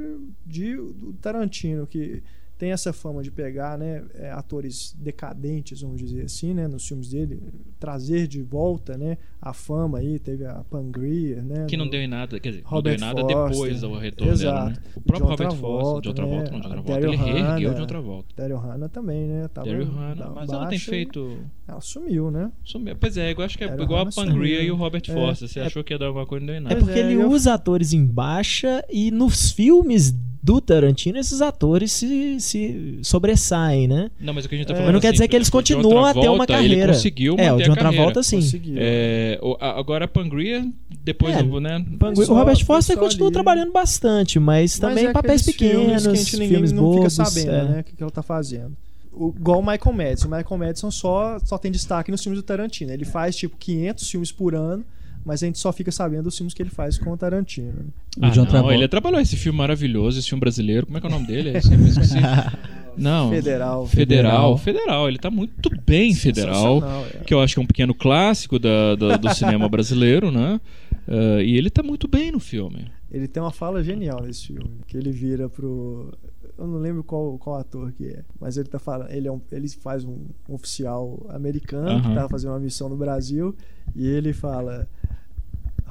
de, 0.47 0.77
do 0.77 1.15
Tarantino, 1.21 1.87
que 1.87 2.23
tem 2.65 2.73
essa 2.73 2.95
fama 2.95 3.23
de 3.23 3.31
pegar 3.31 3.77
né, 3.77 4.03
é, 4.15 4.31
atores 4.31 4.97
decadentes, 4.99 5.83
vamos 5.83 6.01
dizer 6.01 6.23
assim, 6.25 6.55
né, 6.55 6.67
nos 6.67 6.89
filmes 6.89 7.11
dele, 7.11 7.43
trazer 7.79 8.27
de 8.27 8.41
volta 8.41 8.97
né, 8.97 9.19
a 9.39 9.53
fama 9.53 9.99
aí, 9.99 10.19
teve 10.19 10.47
a 10.47 10.65
Pangria, 10.71 11.43
né? 11.43 11.67
Que 11.69 11.77
não 11.77 11.87
deu 11.87 12.01
em 12.01 12.07
nada, 12.09 12.41
quer 12.41 12.49
dizer, 12.49 12.63
Robert 12.65 12.99
não 12.99 13.13
deu 13.15 13.21
em 13.23 13.27
nada 13.27 13.29
Foster. 13.49 13.51
depois 13.51 13.81
do 13.83 13.99
retorno 13.99 14.33
Exato. 14.33 14.55
dela, 14.57 14.71
né? 14.71 14.77
O 14.97 15.01
próprio 15.03 15.27
John 15.27 15.31
Robert 15.31 15.57
Foster, 15.61 16.01
John 16.01 16.15
Travolta, 16.15 16.45
né? 16.45 16.51
não, 16.53 16.61
John 16.61 16.67
A 16.67 16.71
Travolta, 16.71 16.93
Daryl 16.93 17.09
ele 17.13 17.17
reergueu 17.23 17.45
Hannah. 17.69 17.81
John 17.81 17.87
Travolta. 17.87 18.29
Daryl 18.35 18.57
Hannah 18.57 18.89
também, 18.89 19.27
né? 19.29 19.49
Tava 19.53 19.67
Daryl 19.69 19.85
Hannah, 19.91 20.31
mas 20.31 20.49
ela 20.51 20.67
tem 20.69 20.79
feito... 20.79 21.37
Ela 21.69 21.81
sumiu, 21.83 22.31
né? 22.31 22.51
Sumiu. 22.65 22.97
Pois 22.99 23.17
é, 23.19 23.35
eu 23.35 23.43
acho 23.43 23.59
que 23.59 23.65
é 23.65 23.69
Daryl 23.69 23.85
igual 23.85 24.01
a 24.01 24.11
Pangria 24.11 24.57
sumiu. 24.57 24.63
e 24.63 24.71
o 24.71 24.77
Robert 24.77 25.03
É. 25.07 25.13
Foster. 25.13 25.49
Você 25.49 25.61
É- 25.61 25.67
achou 25.67 25.85
que 25.85 25.93
ia 25.93 25.99
dar 25.99 26.07
alguma 26.07 26.25
coisa 26.25 26.43
e 26.43 26.47
não 26.47 26.55
deu 26.55 26.55
em 26.55 26.59
É 26.59 26.61
nada. 26.63 26.75
Pois 26.77 26.85
porque 26.87 26.99
é, 27.01 27.03
ele 27.11 27.21
eu- 27.23 27.31
usa 27.31 27.53
atores 27.53 27.93
em 27.93 28.07
baixa 28.07 28.83
e 28.91 29.11
nos 29.11 29.51
filmes 29.53 30.15
do 30.43 30.61
Tarantino 30.61 31.17
esses 31.19 31.41
atores 31.41 31.91
se, 31.91 32.39
se 32.39 32.54
sobressaem, 33.03 33.87
né? 33.89 34.11
Não, 34.21 34.33
mas 34.35 34.45
o 34.45 34.49
que 34.49 34.55
a 34.55 34.59
gente 34.59 34.67
tá 34.67 34.73
É. 34.73 34.77
falando 34.77 34.87
Mas 34.89 34.95
não 34.95 35.01
quer 35.01 35.09
assim, 35.09 35.13
dizer 35.15 35.29
que 35.29 35.37
eles 35.37 35.51
continuam 35.51 36.05
a 36.05 36.13
ter 36.15 36.29
uma 36.29 36.47
carreira. 36.47 36.75
Ele 36.75 36.87
conseguiu 36.93 37.35
é, 37.39 37.53
o 37.53 37.57
John. 37.59 37.75
Travolta 37.75 38.23
sim. 38.23 38.41
É, 38.77 39.39
o- 39.43 39.57
a- 39.61 39.79
agora 39.79 40.05
a 40.05 40.09
Pangria, 40.09 40.67
depois 41.03 41.37
É, 41.37 41.43
do, 41.43 41.61
né? 41.61 41.85
Pangui- 41.99 42.25
Só- 42.25 42.33
o 42.33 42.37
Robert 42.37 42.65
Foster 42.65 42.97
continua 42.97 43.29
ali. 43.29 43.33
trabalhando 43.35 43.73
bastante, 43.73 44.39
mas 44.39 44.79
também 44.79 45.05
Mas 45.05 45.11
é 45.11 45.13
papéis 45.13 45.43
pequenos, 45.43 45.75
filmes 45.85 46.03
que 46.03 46.09
a 46.09 46.15
gente 46.15 46.33
ninguém 46.35 46.49
filmes 46.49 46.73
não 46.73 46.83
bobos. 46.83 47.15
fica 47.17 47.25
sabendo, 47.25 47.51
é. 47.51 47.65
né, 47.65 47.81
o 47.81 47.85
que, 47.85 47.97
que 47.97 48.03
ela 48.03 48.11
tá 48.13 48.23
fazendo. 48.23 48.77
O, 49.13 49.33
igual 49.39 49.61
o 49.61 49.63
Michael 49.65 49.93
Madison. 49.97 50.27
O 50.29 50.31
Michael 50.37 50.59
Madison 50.59 50.91
só, 50.91 51.39
só 51.45 51.57
tem 51.57 51.71
destaque 51.71 52.11
nos 52.11 52.21
filmes 52.23 52.41
do 52.41 52.43
Tarantino. 52.45 52.91
Ele 52.93 53.05
faz 53.05 53.37
tipo 53.37 53.57
500 53.57 54.11
filmes 54.11 54.33
por 54.33 54.55
ano, 54.57 54.85
mas 55.25 55.43
a 55.43 55.47
gente 55.47 55.59
só 55.59 55.73
fica 55.73 55.91
sabendo 55.91 56.25
dos 56.25 56.37
filmes 56.37 56.53
que 56.55 56.63
ele 56.63 56.71
faz 56.71 56.99
com 56.99 57.11
o 57.11 57.17
Tarantino. 57.17 57.73
né? 57.73 57.85
O 58.19 58.25
Ah, 58.27 58.29
John 58.31 58.43
não, 58.43 58.47
Travolta. 58.51 58.75
ele 58.75 58.89
trabalhou 58.89 59.21
esse 59.21 59.37
filme 59.37 59.59
maravilhoso, 59.59 60.19
esse 60.19 60.29
filme 60.29 60.41
brasileiro. 60.41 60.87
Como 60.87 60.99
é 60.99 61.01
que 61.01 61.07
é 61.07 61.11
o 61.11 61.13
nome 61.13 61.27
dele? 61.27 61.57
Eu 61.57 61.63
sempre 61.63 61.89
esqueci. 61.89 62.15
Não. 62.97 63.31
Federal. 63.31 63.87
Federal. 63.89 64.57
Federal. 64.59 65.09
Ele 65.09 65.19
tá 65.19 65.29
muito 65.29 65.69
bem, 65.85 66.15
Federal. 66.15 66.81
É. 67.13 67.25
Que 67.25 67.35
eu 67.35 67.41
acho 67.41 67.55
que 67.55 67.61
é 67.61 67.63
um 67.63 67.67
pequeno 67.67 67.93
clássico 67.93 68.57
da- 68.57 68.95
da- 68.95 69.17
do 69.17 69.35
cinema 69.35 69.69
brasileiro, 69.69 70.31
né? 70.31 70.61
Ah, 71.09 71.43
e 71.43 71.57
ele 71.57 71.71
tá 71.71 71.83
muito 71.83 72.07
bem 72.07 72.31
no 72.31 72.39
filme. 72.39 72.87
Ele 73.11 73.27
tem 73.27 73.43
uma 73.43 73.51
fala 73.51 73.83
genial 73.83 74.23
nesse 74.23 74.47
filme, 74.47 74.71
que 74.87 74.97
ele 74.97 75.11
vira 75.11 75.49
pro 75.49 76.13
eu 76.57 76.69
não 76.69 76.79
lembro 76.79 77.03
qual, 77.03 77.37
qual 77.37 77.57
ator 77.57 77.91
que 77.91 78.07
é, 78.07 78.23
mas 78.41 78.57
ele 78.57 78.69
tá 78.69 78.79
falando, 78.79 79.11
ele 79.11 79.27
é 79.27 79.33
um, 79.33 79.41
ele 79.51 79.69
faz 79.69 80.05
um, 80.05 80.19
oficial 80.49 81.27
americano 81.31 82.01
que 82.01 82.07
Aham. 82.07 82.15
tava 82.15 82.29
fazendo 82.29 82.53
uma 82.53 82.61
missão 82.61 82.89
no 82.89 82.97
Brasil 82.97 83.57
e 83.97 84.07
ele 84.07 84.33
fala 84.33 84.87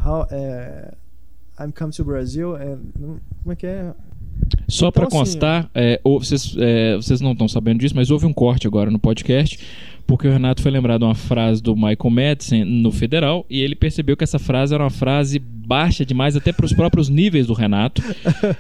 How, 0.05 0.27
é, 0.31 0.93
I'm 1.59 1.71
come 1.71 1.91
to 1.91 2.03
Brazil 2.03 2.55
and 2.55 2.80
não- 2.99 3.19
como 3.43 3.53
é 3.53 3.55
que 3.55 3.65
é? 3.67 3.93
Só 4.67 4.88
Então, 4.89 4.91
pra 4.91 5.07
assim, 5.07 5.17
constar, 5.17 5.69
é, 5.73 5.99
ou- 6.03 6.19
vocês, 6.19 6.55
é, 6.59 6.95
vocês 6.95 7.21
não 7.21 7.31
estão 7.34 7.47
sabendo 7.47 7.80
disso, 7.80 7.95
mas 7.95 8.09
houve 8.11 8.25
um 8.25 8.34
corte 8.34 8.65
agora 8.67 8.89
no 8.89 8.99
podcast, 8.99 9.59
porque 10.07 10.27
o 10.27 10.31
Renato 10.31 10.61
foi 10.61 10.71
lembrar 10.71 10.97
de 10.97 11.03
uma 11.03 11.15
frase 11.15 11.61
do 11.61 11.75
Michael 11.75 12.09
Madison 12.09 12.65
no 12.65 12.91
Federal, 12.91 13.45
e 13.49 13.61
ele 13.61 13.75
percebeu 13.75 14.17
que 14.17 14.23
essa 14.23 14.39
frase 14.39 14.73
era 14.73 14.84
uma 14.84 14.89
frase 14.89 15.39
baixa 15.65 16.06
demais, 16.06 16.35
até 16.35 16.52
para 16.52 16.65
os 16.65 16.73
próprios 16.73 17.10
níveis 17.10 17.48
do 17.48 17.53
Renato. 17.53 18.02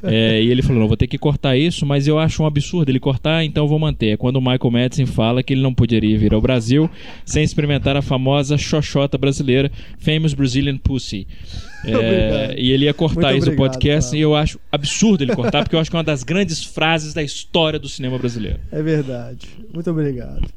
É, 0.03 0.41
e 0.41 0.49
ele 0.49 0.61
falou: 0.61 0.81
não, 0.81 0.87
vou 0.87 0.97
ter 0.97 1.07
que 1.07 1.17
cortar 1.17 1.55
isso, 1.55 1.85
mas 1.85 2.07
eu 2.07 2.19
acho 2.19 2.43
um 2.43 2.45
absurdo 2.45 2.89
ele 2.89 2.99
cortar, 2.99 3.43
então 3.43 3.63
eu 3.63 3.67
vou 3.67 3.79
manter. 3.79 4.09
É 4.09 4.17
quando 4.17 4.35
o 4.37 4.41
Michael 4.41 4.71
Madison 4.71 5.05
fala 5.05 5.41
que 5.41 5.53
ele 5.53 5.61
não 5.61 5.73
poderia 5.73 6.17
vir 6.17 6.33
ao 6.33 6.41
Brasil 6.41 6.89
sem 7.25 7.43
experimentar 7.43 7.95
a 7.95 8.01
famosa 8.01 8.57
xoxota 8.57 9.17
brasileira, 9.17 9.71
Famous 9.97 10.33
Brazilian 10.33 10.77
Pussy. 10.77 11.27
É, 11.85 12.55
e 12.57 12.71
ele 12.71 12.85
ia 12.85 12.93
cortar 12.93 13.31
Muito 13.31 13.39
isso 13.39 13.51
no 13.51 13.57
podcast 13.57 14.15
e 14.15 14.21
eu 14.21 14.33
acho 14.33 14.57
absurdo 14.71 15.21
ele 15.21 15.35
cortar, 15.35 15.63
porque 15.63 15.75
eu 15.75 15.79
acho 15.81 15.89
que 15.89 15.95
é 15.97 15.99
uma 15.99 16.03
das 16.03 16.23
grandes 16.23 16.63
frases 16.63 17.13
da 17.13 17.21
história 17.21 17.77
do 17.77 17.89
cinema 17.89 18.17
brasileiro. 18.17 18.57
É 18.71 18.81
verdade. 18.81 19.49
Muito 19.73 19.91
obrigado. 19.91 20.47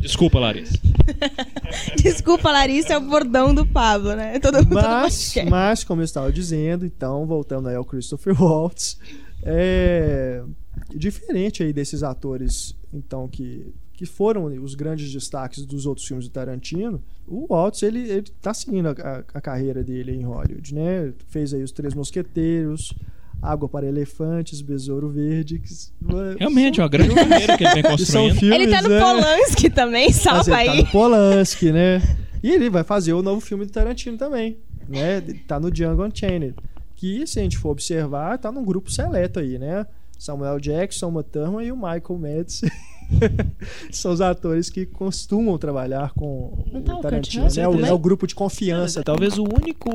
Desculpa, 0.00 0.38
Larissa. 0.38 0.78
Desculpa, 2.02 2.50
Larissa, 2.50 2.94
é 2.94 2.98
o 2.98 3.00
bordão 3.00 3.54
do 3.54 3.64
Pablo, 3.64 4.14
né? 4.14 4.38
Todo 4.40 4.64
mundo 4.64 4.80
Mas, 5.02 5.34
mas 5.48 5.84
como 5.84 6.00
eu 6.00 6.04
estava 6.04 6.32
dizendo, 6.32 6.84
então 6.86 7.26
voltando 7.26 7.68
aí 7.68 7.76
ao 7.76 7.84
Christopher 7.84 8.40
Waltz, 8.40 8.98
É 9.42 10.42
diferente 10.94 11.62
aí 11.62 11.72
desses 11.72 12.02
atores, 12.02 12.74
então, 12.92 13.28
que, 13.28 13.66
que 13.92 14.06
foram 14.06 14.46
os 14.62 14.74
grandes 14.74 15.12
destaques 15.12 15.64
dos 15.64 15.86
outros 15.86 16.06
filmes 16.06 16.26
do 16.28 16.32
Tarantino, 16.32 17.02
o 17.26 17.46
Waltz, 17.52 17.82
ele, 17.82 18.00
ele 18.10 18.24
tá 18.40 18.52
seguindo 18.52 18.88
a, 18.88 18.92
a, 18.92 19.18
a 19.34 19.40
carreira 19.40 19.82
dele 19.84 20.12
em 20.12 20.22
Hollywood, 20.24 20.74
né? 20.74 21.12
Fez 21.28 21.54
aí 21.54 21.62
Os 21.62 21.70
Três 21.72 21.94
Mosqueteiros, 21.94 22.92
Água 23.42 23.68
para 23.68 23.86
Elefantes, 23.86 24.60
Besouro 24.60 25.08
Verde. 25.08 25.58
Que, 25.60 25.72
Realmente, 26.38 26.80
é 26.80 26.82
uma 26.82 26.88
grande 26.88 27.14
carreira 27.14 27.56
que 27.56 27.64
ele 27.64 27.74
vem 27.74 27.82
construindo. 27.90 28.34
filmes, 28.34 28.58
Ele 28.60 28.70
tá 28.70 28.82
no 28.82 28.88
né? 28.88 29.00
Polanski 29.00 29.70
também, 29.70 30.12
salva 30.12 30.40
ele 30.62 30.66
tá 30.66 30.72
aí. 30.72 30.78
no 30.82 30.86
Polanski, 30.90 31.72
né? 31.72 32.00
E 32.42 32.50
ele 32.50 32.68
vai 32.70 32.82
fazer 32.84 33.12
o 33.12 33.22
novo 33.22 33.40
filme 33.40 33.64
do 33.66 33.72
Tarantino 33.72 34.16
também, 34.18 34.58
né? 34.90 35.20
Tá 35.46 35.58
no 35.60 35.70
Django 35.70 36.04
Unchained. 36.04 36.54
Que, 36.96 37.26
se 37.26 37.38
a 37.38 37.42
gente 37.42 37.56
for 37.56 37.70
observar, 37.70 38.38
tá 38.38 38.52
num 38.52 38.64
grupo 38.64 38.90
seleto 38.90 39.38
aí, 39.38 39.58
né? 39.58 39.86
Samuel 40.18 40.60
Jackson, 40.60 41.08
Uma 41.08 41.22
Thurman 41.22 41.64
e 41.64 41.72
o 41.72 41.76
Michael 41.76 42.18
Mads. 42.18 42.60
São 43.90 44.12
os 44.12 44.20
atores 44.20 44.68
que 44.68 44.84
costumam 44.84 45.56
trabalhar 45.58 46.12
com 46.12 46.62
Não 46.70 46.82
tá 46.82 46.94
o 46.94 46.98
o 46.98 47.00
Tarantino, 47.00 47.44
Kurt 47.44 47.56
né? 47.56 47.66
O, 47.66 47.86
é 47.86 47.92
o 47.92 47.98
grupo 47.98 48.26
de 48.26 48.34
confiança. 48.34 49.02
Talvez 49.02 49.38
o 49.38 49.44
único 49.44 49.90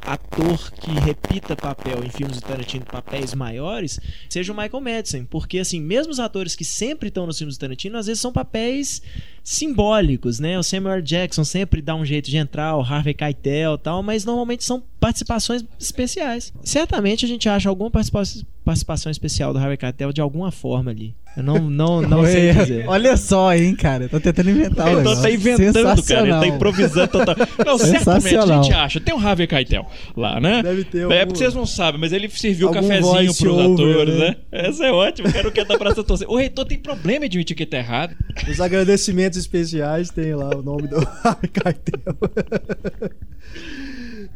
ator 0.00 0.70
que 0.72 0.90
repita 0.90 1.56
papel 1.56 2.04
em 2.04 2.10
filmes 2.10 2.36
do 2.36 2.42
Tarantino, 2.42 2.84
papéis 2.84 3.34
maiores, 3.34 3.98
seja 4.28 4.52
o 4.52 4.56
Michael 4.56 4.80
Madsen. 4.80 5.24
Porque, 5.24 5.58
assim, 5.58 5.80
mesmo 5.80 6.12
os 6.12 6.20
atores 6.20 6.54
que 6.54 6.64
sempre 6.64 7.08
estão 7.08 7.26
nos 7.26 7.38
filmes 7.38 7.56
do 7.56 7.60
Tarantino, 7.60 7.96
às 7.96 8.06
vezes 8.06 8.20
são 8.20 8.32
papéis 8.32 9.02
simbólicos, 9.42 10.38
né? 10.40 10.58
O 10.58 10.62
Samuel 10.62 11.00
Jackson 11.02 11.44
sempre 11.44 11.80
dá 11.82 11.94
um 11.94 12.04
jeito 12.04 12.30
de 12.30 12.36
entrar, 12.36 12.76
o 12.76 12.80
Harvey 12.82 13.14
Keitel 13.14 13.74
e 13.74 13.78
tal, 13.78 14.02
mas 14.02 14.24
normalmente 14.24 14.64
são 14.64 14.82
participações 15.00 15.64
especiais. 15.78 16.52
Certamente 16.62 17.24
a 17.24 17.28
gente 17.28 17.48
acha 17.48 17.68
alguma 17.68 17.90
participação, 17.90 18.42
participação 18.64 19.10
especial 19.10 19.52
do 19.52 19.58
Harvey 19.58 19.76
Keitel 19.76 20.12
de 20.12 20.20
alguma 20.20 20.50
forma 20.52 20.90
ali. 20.90 21.14
Eu 21.34 21.42
não, 21.42 21.58
não, 21.58 22.02
não 22.02 22.24
sei 22.28 22.52
dizer. 22.52 22.86
Olha 22.86 23.16
só, 23.16 23.54
hein, 23.54 23.74
cara. 23.74 24.06
Tô 24.06 24.20
tentando 24.20 24.50
inventar 24.50 24.92
o 24.92 24.96
negócio. 24.98 25.22
tá 25.22 25.30
inventando, 25.30 26.04
cara. 26.04 26.20
Ele 26.28 26.30
tá 26.40 26.46
improvisando 26.46 27.08
total. 27.08 27.34
Não, 27.64 27.78
certamente 27.78 28.36
a 28.36 28.46
gente 28.62 28.72
acha. 28.74 29.00
Tem 29.00 29.14
um 29.14 29.18
Harvey 29.26 29.46
Keitel 29.46 29.86
lá, 30.14 30.38
né? 30.38 30.62
Deve 30.62 30.84
ter 30.84 30.98
É 30.98 31.02
algum- 31.04 31.16
porque 31.28 31.38
vocês 31.38 31.54
não 31.54 31.64
sabem, 31.64 31.98
mas 31.98 32.12
ele 32.12 32.28
serviu 32.28 32.68
Algum 32.68 32.80
cafezinho 32.86 33.34
pros 33.34 33.58
over, 33.58 33.90
atores, 33.94 34.14
né? 34.18 34.28
né? 34.28 34.36
Essa 34.52 34.84
é 34.84 34.92
ótima, 34.92 35.32
quero 35.32 35.50
que 35.50 35.58
a 35.60 35.64
praça 35.64 36.04
torcer. 36.04 36.28
O 36.30 36.36
reitor 36.36 36.66
tem 36.66 36.78
problema 36.78 37.20
de 37.20 37.26
admitir 37.38 37.56
que 37.56 37.64
tá 37.64 37.78
errado. 37.78 38.14
Os 38.48 38.60
agradecimentos 38.60 39.31
especiais 39.36 40.10
tem 40.10 40.34
lá 40.34 40.50
o 40.56 40.62
nome 40.62 40.88
do 40.88 40.96
Keitel. 41.52 42.16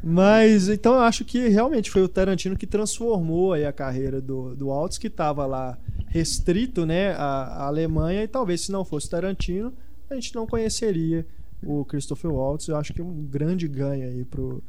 Mas 0.02 0.68
então 0.68 0.94
eu 0.94 1.00
acho 1.00 1.24
que 1.24 1.48
realmente 1.48 1.90
foi 1.90 2.02
o 2.02 2.08
Tarantino 2.08 2.56
que 2.56 2.66
transformou 2.66 3.52
aí 3.52 3.64
a 3.64 3.72
carreira 3.72 4.20
do, 4.20 4.54
do 4.54 4.68
Waltz, 4.68 4.98
que 4.98 5.08
estava 5.08 5.46
lá 5.46 5.78
restrito 6.08 6.86
né, 6.86 7.12
à, 7.12 7.64
à 7.64 7.66
Alemanha, 7.66 8.22
e 8.22 8.28
talvez 8.28 8.62
se 8.62 8.72
não 8.72 8.84
fosse 8.84 9.10
Tarantino, 9.10 9.72
a 10.08 10.14
gente 10.14 10.34
não 10.34 10.46
conheceria 10.46 11.26
o 11.62 11.84
Christopher 11.84 12.30
Waltz. 12.30 12.68
Eu 12.68 12.76
acho 12.76 12.92
que 12.92 13.00
é 13.00 13.04
um 13.04 13.24
grande 13.24 13.66
ganho 13.66 14.06
aí 14.06 14.24
pro, 14.24 14.62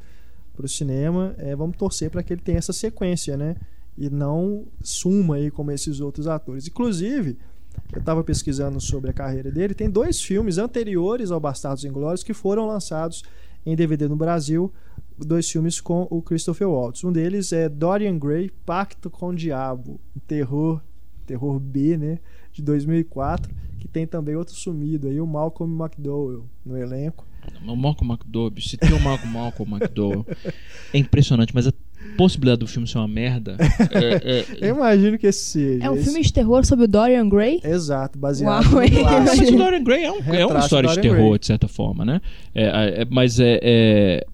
pro 0.56 0.68
cinema. 0.68 1.34
É, 1.38 1.54
vamos 1.54 1.76
torcer 1.76 2.10
para 2.10 2.22
que 2.22 2.32
ele 2.32 2.42
tenha 2.42 2.58
essa 2.58 2.72
sequência, 2.72 3.36
né? 3.36 3.56
E 3.96 4.10
não 4.10 4.66
suma 4.82 5.36
aí 5.36 5.50
como 5.50 5.70
esses 5.70 6.00
outros 6.00 6.26
atores. 6.26 6.66
Inclusive, 6.66 7.38
eu 7.92 8.00
estava 8.00 8.22
pesquisando 8.22 8.80
sobre 8.80 9.10
a 9.10 9.12
carreira 9.12 9.50
dele. 9.50 9.74
Tem 9.74 9.88
dois 9.88 10.20
filmes 10.22 10.58
anteriores 10.58 11.30
ao 11.30 11.40
Bastardos 11.40 11.84
Inglórios 11.84 12.22
que 12.22 12.34
foram 12.34 12.66
lançados 12.66 13.22
em 13.64 13.74
DVD 13.74 14.08
no 14.08 14.16
Brasil. 14.16 14.72
Dois 15.16 15.50
filmes 15.50 15.80
com 15.80 16.06
o 16.10 16.22
Christopher 16.22 16.68
Waltz. 16.68 17.02
Um 17.02 17.12
deles 17.12 17.52
é 17.52 17.68
Dorian 17.68 18.18
Gray, 18.18 18.50
Pacto 18.64 19.10
com 19.10 19.28
o 19.28 19.34
Diabo, 19.34 20.00
terror, 20.26 20.80
terror 21.26 21.58
B, 21.58 21.96
né, 21.96 22.18
de 22.52 22.62
2004, 22.62 23.52
que 23.78 23.88
tem 23.88 24.06
também 24.06 24.36
outro 24.36 24.54
sumido 24.54 25.08
aí, 25.08 25.20
o 25.20 25.26
Malcolm 25.26 25.82
McDowell 25.82 26.46
no 26.64 26.76
elenco. 26.76 27.26
O 27.66 27.76
Malcolm 27.76 28.12
McDowell, 28.12 28.52
se 28.60 28.76
tem 28.76 28.92
o 28.92 29.00
Malcolm, 29.00 29.32
Malcolm 29.32 29.76
McDowell, 29.76 30.26
é 30.92 30.98
impressionante, 30.98 31.54
mas 31.54 31.66
a 31.66 31.72
possibilidade 32.16 32.60
do 32.60 32.66
filme 32.66 32.86
ser 32.88 32.98
uma 32.98 33.08
merda 33.08 33.56
é, 33.92 34.40
é- 34.40 34.46
Eu 34.70 34.76
imagino 34.76 35.18
que 35.18 35.26
esse 35.26 35.44
seja. 35.50 35.84
É 35.84 35.90
um 35.90 35.94
esse- 35.94 36.04
filme 36.04 36.22
de 36.22 36.32
terror 36.32 36.64
sobre 36.64 36.84
o 36.84 36.88
Dorian 36.88 37.28
Gray? 37.28 37.60
Exato, 37.62 38.18
baseado 38.18 38.64
Uau, 38.72 38.82
no. 38.82 39.04
Mas 39.26 39.38
o 39.48 39.56
Dorian 39.56 39.82
Gray 39.84 40.04
é, 40.04 40.12
um- 40.12 40.34
é 40.34 40.46
uma 40.46 40.58
história 40.60 40.88
de 40.88 41.00
terror, 41.00 41.28
Gray. 41.28 41.38
de 41.38 41.46
certa 41.46 41.68
forma, 41.68 42.04
né? 42.04 42.20
É, 42.54 43.02
é, 43.02 43.04
mas 43.10 43.38
é, 43.40 43.58
é. 43.62 44.26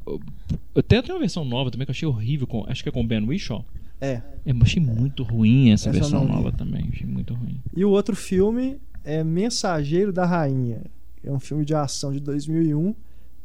Até 0.77 1.01
tem 1.03 1.15
uma 1.15 1.20
versão 1.20 1.45
nova 1.45 1.70
também 1.70 1.85
que 1.86 1.91
eu 1.91 1.95
achei 1.95 2.09
horrível, 2.09 2.47
com, 2.47 2.65
acho 2.69 2.82
que 2.82 2.89
é 2.89 2.93
com 2.93 3.01
o 3.01 3.07
Ben 3.07 3.24
Whishaw. 3.27 3.65
É. 4.01 4.20
Eu 4.45 4.55
achei 4.61 4.82
muito 4.82 5.23
ruim 5.23 5.70
essa, 5.70 5.89
Essa 5.89 5.99
versão 6.01 6.24
nova 6.27 6.53
também. 6.53 6.89
Achei 6.93 7.07
muito 7.07 7.32
ruim. 7.35 7.61
E 7.74 7.85
o 7.85 7.91
outro 7.91 8.15
filme 8.15 8.77
é 9.05 9.23
Mensageiro 9.24 10.12
da 10.12 10.27
Rainha. 10.27 10.82
É 11.23 11.31
um 11.32 11.41
filme 11.41 11.65
de 11.65 11.74
ação 11.74 12.12
de 12.12 12.20
2001. 12.20 12.95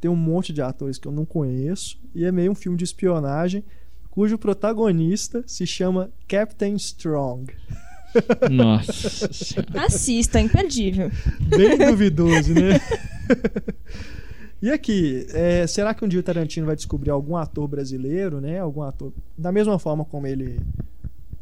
Tem 0.01 0.09
um 0.11 0.15
monte 0.15 0.51
de 0.51 0.61
atores 0.61 0.97
que 0.97 1.07
eu 1.07 1.11
não 1.11 1.23
conheço. 1.25 1.97
E 2.13 2.25
é 2.25 2.31
meio 2.31 2.51
um 2.51 2.55
filme 2.55 2.77
de 2.77 2.83
espionagem 2.83 3.63
cujo 4.09 4.37
protagonista 4.37 5.43
se 5.47 5.65
chama 5.65 6.11
Captain 6.27 6.75
Strong. 6.75 7.53
Nossa 8.49 9.31
senhora. 9.33 9.85
Assista, 9.85 10.39
imperdível. 10.39 11.11
Bem 11.39 11.77
duvidoso, 11.87 12.53
né? 12.53 12.79
E 14.61 14.69
aqui, 14.71 15.25
é, 15.31 15.65
será 15.67 15.93
que 15.93 16.03
um 16.03 16.07
dia 16.07 16.19
o 16.19 16.23
Tarantino 16.23 16.65
vai 16.65 16.75
descobrir 16.75 17.11
algum 17.11 17.37
ator 17.37 17.67
brasileiro, 17.67 18.41
né? 18.41 18.59
Algum 18.59 18.81
ator. 18.81 19.13
Da 19.37 19.51
mesma 19.51 19.79
forma 19.79 20.03
como 20.03 20.27
ele 20.27 20.59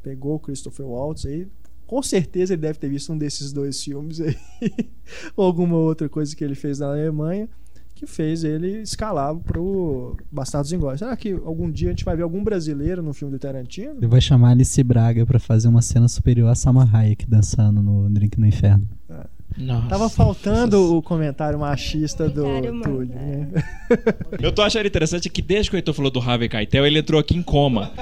pegou 0.03 0.35
o 0.35 0.39
Christopher 0.39 0.85
Waltz 0.85 1.25
aí. 1.25 1.47
Com 1.87 2.03
certeza 2.03 2.53
ele 2.53 2.61
deve 2.61 2.77
ter 2.77 2.89
visto 2.89 3.11
um 3.13 3.17
desses 3.17 3.51
dois 3.51 3.81
filmes 3.81 4.19
aí. 4.19 4.37
ou 5.35 5.45
alguma 5.45 5.77
outra 5.77 6.07
coisa 6.07 6.35
que 6.35 6.43
ele 6.43 6.55
fez 6.55 6.79
na 6.79 6.87
Alemanha. 6.87 7.49
Que 7.97 8.05
fez 8.05 8.43
ele 8.43 8.83
escalar 8.83 9.35
pro 9.37 10.15
Bastardos 10.31 10.71
Inglórios. 10.71 10.99
Será 10.99 11.17
que 11.17 11.31
algum 11.31 11.71
dia 11.71 11.87
a 11.87 11.91
gente 11.91 12.05
vai 12.05 12.15
ver 12.15 12.21
algum 12.21 12.43
brasileiro 12.43 13.01
no 13.01 13.11
filme 13.11 13.33
do 13.33 13.39
Tarantino? 13.39 13.95
Ele 13.97 14.05
vai 14.05 14.21
chamar 14.21 14.51
Alice 14.51 14.83
Braga 14.83 15.25
pra 15.25 15.39
fazer 15.39 15.67
uma 15.67 15.81
cena 15.81 16.07
superior 16.07 16.47
a 16.47 16.53
Salma 16.53 16.87
Hayek 16.93 17.27
dançando 17.27 17.81
no 17.81 18.07
Drink 18.07 18.39
no 18.39 18.45
Inferno. 18.45 18.87
Nossa. 19.57 19.87
Tava 19.87 20.09
faltando 20.09 20.95
o 20.95 21.01
comentário 21.01 21.57
machista 21.57 22.29
do 22.29 22.43
Túlio, 22.43 23.11
é. 23.15 23.25
né? 23.25 23.63
Eu 24.39 24.51
tô 24.51 24.61
achando 24.61 24.85
interessante 24.85 25.29
que 25.29 25.41
desde 25.41 25.71
que 25.71 25.75
o 25.75 25.77
Heitor 25.77 25.95
falou 25.95 26.11
do 26.11 26.19
Harvey 26.19 26.47
Keitel, 26.47 26.85
ele 26.85 26.99
entrou 26.99 27.19
aqui 27.19 27.35
em 27.35 27.41
coma. 27.41 27.91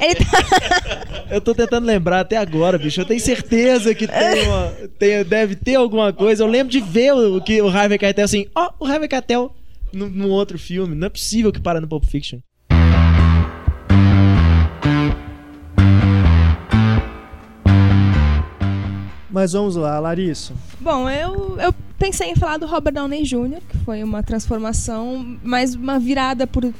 Ele 0.00 0.14
tá... 0.16 1.24
Eu 1.30 1.40
tô 1.40 1.54
tentando 1.54 1.86
lembrar 1.86 2.20
até 2.20 2.36
agora, 2.36 2.78
bicho. 2.78 3.00
Eu 3.00 3.04
tenho 3.04 3.20
certeza 3.20 3.94
que 3.94 4.06
tem 4.06 4.46
uma, 4.46 4.72
tem- 4.98 5.24
deve 5.24 5.56
ter 5.56 5.76
alguma 5.76 6.12
coisa. 6.12 6.42
Eu 6.42 6.46
lembro 6.46 6.70
de 6.70 6.80
ver 6.80 7.12
o, 7.14 7.40
que 7.40 7.60
o 7.62 7.68
Harvey 7.68 7.98
Keitel 7.98 8.24
assim, 8.24 8.46
ó, 8.54 8.70
o 8.78 8.86
Harvey 8.86 9.08
Keitel 9.08 9.54
num, 9.92 10.08
num 10.08 10.30
outro 10.30 10.58
filme. 10.58 10.94
Não 10.94 11.06
é 11.06 11.10
possível 11.10 11.52
que 11.52 11.60
para 11.60 11.80
no 11.80 11.88
Pulp 11.88 12.04
Fiction. 12.04 12.40
Mas 19.34 19.52
vamos 19.52 19.74
lá, 19.74 19.98
Larissa. 19.98 20.52
Bom, 20.80 21.10
eu, 21.10 21.58
eu 21.60 21.74
pensei 21.98 22.30
em 22.30 22.36
falar 22.36 22.56
do 22.56 22.66
Robert 22.66 22.94
Downey 22.94 23.24
Jr., 23.24 23.58
que 23.68 23.76
foi 23.78 24.02
uma 24.04 24.22
transformação, 24.22 25.36
mas 25.42 25.74
uma 25.74 25.98
virada 25.98 26.46
por, 26.46 26.72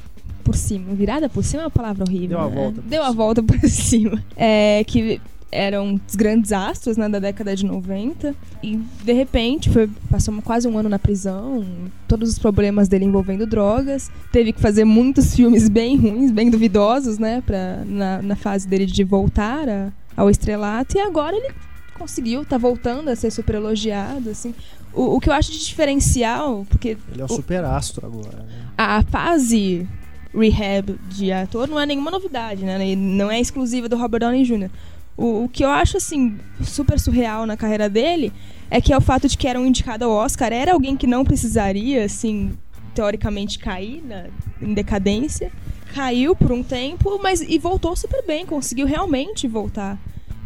por 0.44 0.54
cima. 0.54 0.94
Virada 0.94 1.28
por 1.28 1.42
cima 1.42 1.62
é 1.62 1.66
uma 1.66 1.70
palavra 1.70 2.04
horrível. 2.08 2.38
Deu 2.38 2.40
a 2.40 2.48
né? 2.48 2.54
volta 2.54 2.80
Deu 2.82 3.02
a 3.02 3.10
volta 3.10 3.42
por 3.42 3.58
cima. 3.68 4.22
É, 4.36 4.84
que 4.86 5.20
eram 5.50 6.00
os 6.08 6.14
grandes 6.16 6.52
astros 6.52 6.96
né, 6.96 7.08
da 7.08 7.18
década 7.18 7.54
de 7.56 7.64
90 7.66 8.34
e 8.62 8.76
de 9.04 9.12
repente 9.12 9.70
foi, 9.70 9.88
passou 10.10 10.34
quase 10.42 10.66
um 10.66 10.76
ano 10.78 10.88
na 10.88 10.98
prisão, 10.98 11.64
todos 12.08 12.28
os 12.30 12.38
problemas 12.40 12.88
dele 12.88 13.04
envolvendo 13.04 13.46
drogas, 13.46 14.10
teve 14.32 14.52
que 14.52 14.60
fazer 14.60 14.84
muitos 14.84 15.32
filmes 15.34 15.68
bem 15.68 15.96
ruins, 15.96 16.32
bem 16.32 16.50
duvidosos, 16.50 17.18
né, 17.18 17.40
pra, 17.46 17.84
na, 17.86 18.20
na 18.20 18.34
fase 18.34 18.66
dele 18.66 18.84
de 18.86 19.04
voltar 19.04 19.68
a- 19.68 19.92
ao 20.16 20.28
estrelato 20.28 20.96
e 20.96 21.00
agora 21.00 21.36
ele 21.36 21.52
conseguiu, 21.94 22.44
tá 22.44 22.58
voltando 22.58 23.08
a 23.08 23.16
ser 23.16 23.30
super 23.30 23.54
elogiado, 23.56 24.30
assim. 24.30 24.54
O, 24.92 25.16
o 25.16 25.20
que 25.20 25.28
eu 25.28 25.32
acho 25.32 25.50
de 25.52 25.64
diferencial, 25.64 26.66
porque 26.68 26.96
Ele 27.10 27.20
é 27.20 27.24
um 27.24 27.26
O- 27.26 27.36
super 27.36 27.64
astro 27.64 28.06
agora, 28.06 28.42
né? 28.42 28.64
a 28.76 29.02
fase 29.02 29.88
rehab 30.34 30.98
de 31.08 31.30
ator 31.32 31.68
não 31.68 31.78
é 31.78 31.86
nenhuma 31.86 32.10
novidade, 32.10 32.64
né? 32.64 32.84
E 32.88 32.96
Não 32.96 33.30
é 33.30 33.40
exclusiva 33.40 33.88
do 33.88 33.96
Robert 33.96 34.20
Downey 34.20 34.44
Jr. 34.44 34.68
O, 35.16 35.44
o 35.44 35.48
que 35.48 35.64
eu 35.64 35.70
acho, 35.70 35.96
assim, 35.96 36.36
super 36.62 36.98
surreal 36.98 37.46
na 37.46 37.56
carreira 37.56 37.88
dele 37.88 38.32
é 38.68 38.80
que 38.80 38.92
é 38.92 38.96
o 38.96 39.00
fato 39.00 39.28
de 39.28 39.38
que 39.38 39.46
era 39.46 39.60
um 39.60 39.64
indicado 39.66 40.04
ao 40.04 40.10
Oscar, 40.10 40.52
era 40.52 40.72
alguém 40.72 40.96
que 40.96 41.06
não 41.06 41.24
precisaria, 41.24 42.04
assim, 42.04 42.52
teoricamente 42.94 43.58
cair 43.60 44.02
na, 44.04 44.24
em 44.60 44.74
decadência, 44.74 45.52
caiu 45.94 46.34
por 46.34 46.50
um 46.50 46.62
tempo, 46.64 47.20
mas 47.22 47.40
e 47.40 47.56
voltou 47.58 47.94
super 47.94 48.24
bem, 48.26 48.44
conseguiu 48.44 48.86
realmente 48.86 49.46
voltar. 49.46 49.96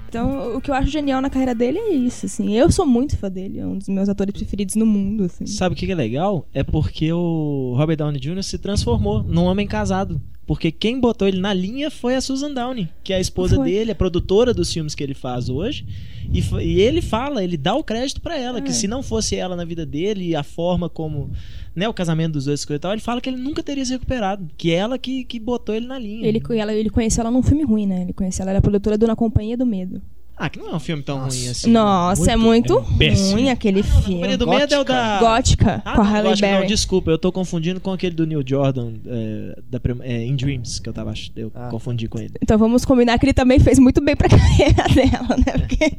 Então, 0.09 0.57
o 0.57 0.61
que 0.61 0.71
eu 0.71 0.75
acho 0.75 0.89
genial 0.91 1.21
na 1.21 1.29
carreira 1.29 1.55
dele 1.55 1.79
é 1.79 1.93
isso, 1.93 2.27
assim. 2.27 2.57
Eu 2.57 2.71
sou 2.73 2.87
muito 2.87 3.17
fã 3.17 3.31
dele, 3.31 3.59
é 3.59 3.67
um 3.67 3.77
dos 3.77 3.89
meus 3.89 4.09
atores 4.09 4.33
preferidos 4.33 4.75
no 4.75 4.87
mundo, 4.87 5.25
assim. 5.25 5.47
Sabe 5.47 5.75
o 5.75 5.77
que 5.77 5.91
é 5.91 5.95
legal? 5.95 6.49
É 6.55 6.65
porque 6.65 7.13
o 7.13 7.75
Robert 7.77 7.99
Downey 7.99 8.19
Jr. 8.19 8.43
se 8.43 8.59
transformou 8.59 9.23
num 9.23 9.45
homem 9.45 9.67
casado. 9.67 10.21
Porque 10.49 10.73
quem 10.73 10.99
botou 10.99 11.29
ele 11.29 11.39
na 11.39 11.53
linha 11.53 11.91
foi 11.91 12.17
a 12.17 12.23
Susan 12.23 12.51
Downey, 12.55 12.89
que 13.05 13.13
é 13.13 13.17
a 13.17 13.21
esposa 13.21 13.57
Foi. 13.57 13.71
dele, 13.71 13.91
a 13.93 13.95
produtora 13.95 14.55
dos 14.55 14.73
filmes 14.73 14.95
que 14.95 15.05
ele 15.05 15.13
faz 15.13 15.51
hoje. 15.51 15.85
E, 16.33 16.41
e 16.65 16.81
ele 16.81 17.03
fala, 17.03 17.45
ele 17.45 17.59
dá 17.59 17.75
o 17.75 17.85
crédito 17.85 18.23
pra 18.23 18.39
ela, 18.39 18.63
que 18.63 18.71
É. 18.71 18.73
se 18.73 18.89
não 18.89 19.03
fosse 19.03 19.37
ela 19.37 19.55
na 19.55 19.67
vida 19.67 19.85
dele 19.85 20.29
e 20.29 20.35
a 20.35 20.43
forma 20.43 20.89
como. 20.89 21.31
Né, 21.77 21.87
o 21.87 21.93
casamento 21.93 22.33
dos 22.33 22.47
dois 22.47 22.63
e 22.63 22.79
tal, 22.79 22.93
ele 22.93 23.03
fala 23.03 23.21
que 23.21 23.29
ele 23.29 23.37
nunca 23.37 23.63
teria 23.63 23.85
se 23.85 23.93
recuperado. 23.93 24.49
Que 24.57 24.71
ela 24.73 24.97
que, 24.99 25.23
que 25.23 25.39
botou 25.39 25.75
ele 25.75 25.87
na 25.87 25.99
linha. 25.99 26.27
Ele, 26.27 26.43
ela, 26.57 26.73
ele 26.73 26.89
conheceu 26.89 27.21
ela 27.21 27.31
num 27.31 27.43
filme 27.43 27.63
ruim, 27.63 27.87
né? 27.87 28.03
Ele 28.05 28.15
conheceu 28.15 28.43
ela, 28.43 28.53
era 28.53 28.63
produtora 28.63 28.97
do 28.97 29.07
Na 29.07 29.15
Companhia 29.15 29.55
do 29.57 29.67
Medo. 29.67 30.01
Ah, 30.39 30.49
que 30.49 30.59
não 30.59 30.71
é 30.71 30.75
um 30.77 30.79
filme 30.81 31.03
tão 31.03 31.19
Nossa. 31.19 31.37
ruim 31.37 31.49
assim. 31.49 31.71
Nossa, 31.71 32.31
é 32.31 32.37
muito 32.37 32.79
é 32.95 32.99
péssimo. 32.99 33.33
ruim 33.33 33.51
aquele 33.51 33.83
filme. 33.83 34.15
Companhia 34.15 34.39
do 34.39 34.47
Medo 34.49 34.75
é 34.75 34.79
o 34.79 34.85
da. 34.85 35.19
Gótica, 35.19 35.83
Ah, 35.85 35.95
com 35.97 36.01
a 36.01 36.05
não, 36.05 36.11
Halle 36.13 36.29
Gótica 36.29 36.47
não, 36.47 36.55
Berry. 36.59 36.69
desculpa, 36.69 37.11
eu 37.11 37.19
tô 37.19 37.33
confundindo 37.33 37.81
com 37.81 37.91
aquele 37.93 38.15
do 38.15 38.25
Neil 38.27 38.43
Jordan, 38.47 38.93
é, 39.07 39.59
da, 39.69 39.81
é, 40.05 40.25
In 40.25 40.37
Dreams, 40.37 40.81
que 40.81 40.89
eu 40.89 40.93
tava 40.93 41.13
eu 41.35 41.51
Ah. 41.55 41.69
confundi 41.71 42.07
com 42.09 42.19
ele. 42.19 42.33
Então 42.41 42.57
vamos 42.57 42.85
combinar 42.85 43.19
que 43.19 43.27
ele 43.27 43.33
também 43.33 43.59
fez 43.59 43.79
muito 43.81 44.01
bem 44.01 44.15
pra 44.15 44.29
carreira 44.31 44.85
dela, 44.95 45.37
né? 45.45 45.59
Porque- 45.67 45.93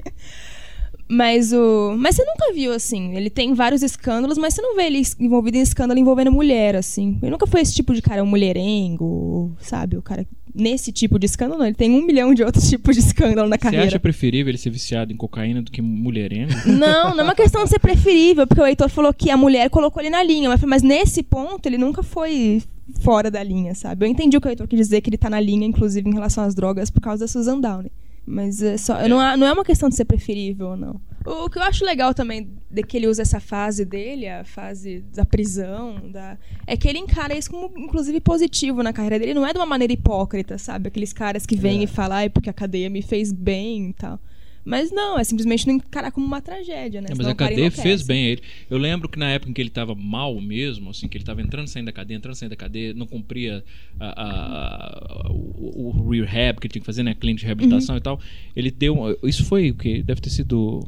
Mas 1.10 1.52
o. 1.52 1.96
Mas 1.98 2.16
você 2.16 2.24
nunca 2.24 2.54
viu, 2.54 2.72
assim. 2.72 3.16
Ele 3.16 3.32
tem 3.32 3.56
vários 3.56 3.82
escândalos, 3.82 4.38
mas 4.38 4.54
você 4.54 4.62
não 4.62 4.76
vê 4.76 4.84
ele 4.84 5.02
envolvido 5.20 5.58
em 5.58 5.62
escândalo 5.62 6.00
envolvendo 6.00 6.32
mulher, 6.32 6.76
assim. 6.76 7.18
Ele 7.22 7.32
nunca 7.32 7.48
foi 7.48 7.62
esse 7.62 7.74
tipo 7.74 7.96
de 7.96 8.02
cara, 8.02 8.24
um 8.24 8.28
mulherengo, 8.28 9.52
sabe? 9.60 9.98
O 9.98 10.02
cara. 10.04 10.26
Nesse 10.54 10.92
tipo 10.92 11.18
de 11.20 11.26
escândalo, 11.26 11.60
não. 11.60 11.66
Ele 11.68 11.76
tem 11.76 11.92
um 11.92 12.06
milhão 12.06 12.34
de 12.34 12.44
outros 12.44 12.68
tipos 12.70 12.96
de 12.96 13.02
escândalo 13.02 13.50
na 13.50 13.56
Você 13.56 13.62
carreira. 13.62 13.86
acha 13.88 14.00
preferível 14.00 14.52
ele 14.52 14.58
ser 14.58 14.70
viciado 14.70 15.12
em 15.12 15.16
cocaína 15.18 15.62
do 15.64 15.72
que 15.72 15.82
mulherengo? 15.82 16.52
Não, 16.68 17.16
não 17.16 17.22
é 17.22 17.24
uma 17.24 17.36
questão 17.36 17.64
de 17.64 17.70
ser 17.70 17.80
preferível, 17.80 18.46
porque 18.46 18.62
o 18.62 18.66
Heitor 18.66 18.90
falou 18.90 19.14
que 19.14 19.30
a 19.30 19.38
mulher 19.38 19.70
colocou 19.70 20.02
ele 20.02 20.10
na 20.10 20.22
linha, 20.24 20.50
mas, 20.50 20.62
mas 20.64 20.84
nesse 20.84 21.22
ponto 21.24 21.66
ele 21.68 21.78
nunca 21.78 22.02
foi 22.04 22.62
fora 23.02 23.30
da 23.30 23.42
linha, 23.44 23.74
sabe? 23.76 24.06
Eu 24.06 24.10
entendi 24.10 24.38
o 24.38 24.42
que 24.42 24.48
o 24.48 24.50
Heitor 24.50 24.68
quis 24.68 24.80
dizer, 24.80 25.02
que 25.02 25.10
ele 25.10 25.18
tá 25.18 25.30
na 25.30 25.40
linha, 25.40 25.66
inclusive, 25.66 26.10
em 26.10 26.14
relação 26.14 26.44
às 26.44 26.56
drogas, 26.56 26.90
por 26.90 27.02
causa 27.02 27.26
da 27.26 27.28
Susan 27.28 27.60
Downey. 27.60 27.92
Mas 28.32 28.62
é 28.62 28.78
só, 28.78 29.08
Não, 29.08 29.20
é, 29.20 29.36
não 29.36 29.48
é 29.48 29.52
uma 29.52 29.66
questão 29.66 29.90
de 29.90 29.96
ser 29.96 30.06
preferível 30.06 30.68
ou 30.68 30.78
não. 30.78 31.02
O, 31.26 31.46
o 31.46 31.50
que 31.50 31.58
eu 31.58 31.64
acho 31.64 31.84
legal 31.84 32.14
também 32.14 32.48
de 32.70 32.84
que 32.84 32.96
ele 32.96 33.08
usa 33.08 33.24
essa 33.24 33.40
fase 33.40 33.84
dele, 33.84 34.30
a 34.30 34.44
fase 34.44 35.04
da 35.12 35.26
prisão, 35.26 36.12
da, 36.12 36.38
é 36.68 36.78
que 36.78 36.88
ele 36.88 37.00
encara 37.00 37.36
isso 37.36 37.50
como, 37.50 37.76
inclusive, 37.76 38.22
positivo 38.22 38.84
na 38.84 38.94
carreira 38.94 39.18
dele. 39.18 39.34
Não 39.34 39.48
é 39.48 39.52
de 39.52 39.58
uma 39.58 39.66
maneira 39.66 39.92
hipócrita, 39.92 40.60
sabe? 40.60 40.90
Aqueles 40.90 41.12
caras 41.12 41.44
que 41.44 41.56
vêm 41.56 41.82
e 41.82 41.88
falam, 41.88 42.18
ai, 42.18 42.30
porque 42.30 42.52
a 42.52 42.54
cadeia 42.54 42.88
me 42.88 43.02
fez 43.02 43.32
bem 43.32 43.90
e 43.90 43.94
tal. 43.94 44.20
Mas 44.66 44.92
não, 44.92 45.18
é 45.18 45.24
simplesmente 45.24 45.66
não 45.68 45.76
encarar 45.76 46.12
como 46.12 46.26
uma 46.26 46.42
tragédia, 46.42 47.02
né? 47.02 47.08
É, 47.08 47.12
mas 47.12 47.18
Senão 47.18 47.32
a 47.32 47.36
cadeia 47.36 47.72
fez 47.72 48.02
bem 48.02 48.26
a 48.26 48.30
ele. 48.30 48.42
Eu 48.70 48.78
lembro 48.78 49.08
que 49.10 49.18
na 49.18 49.30
época 49.30 49.50
em 49.50 49.54
que 49.54 49.62
ele 49.62 49.70
estava 49.70 49.96
mal 49.96 50.40
mesmo, 50.42 50.90
assim, 50.92 51.08
que 51.08 51.18
ele 51.18 51.24
estava 51.24 51.42
entrando 51.42 51.68
e 51.68 51.70
saindo 51.70 51.86
da 51.88 51.92
cadeia, 51.92 52.18
entrando 52.18 52.36
e 52.36 52.38
saindo 52.38 52.52
da 52.52 52.56
cadeia, 52.56 52.94
não 52.94 53.08
cumpria 53.08 53.64
a- 54.00 54.06
a- 54.24 55.28
a- 55.28 55.32
o, 55.32 55.90
o 55.98 56.02
rehab 56.24 56.60
que 56.60 56.68
ele 56.68 56.72
tinha 56.74 56.82
que 56.82 56.86
fazer, 56.86 57.04
né? 57.04 57.14
Clínica 57.16 57.40
de 57.42 57.46
reabilitação 57.46 57.96
Uhum. 57.96 58.00
e 58.00 58.02
tal. 58.02 58.20
Ele 58.56 58.70
deu. 58.70 59.18
Isso 59.24 59.44
foi 59.46 59.72
o 59.72 59.76
que? 59.76 60.04
Deve 60.04 60.22
ter 60.22 60.30
sido 60.30 60.82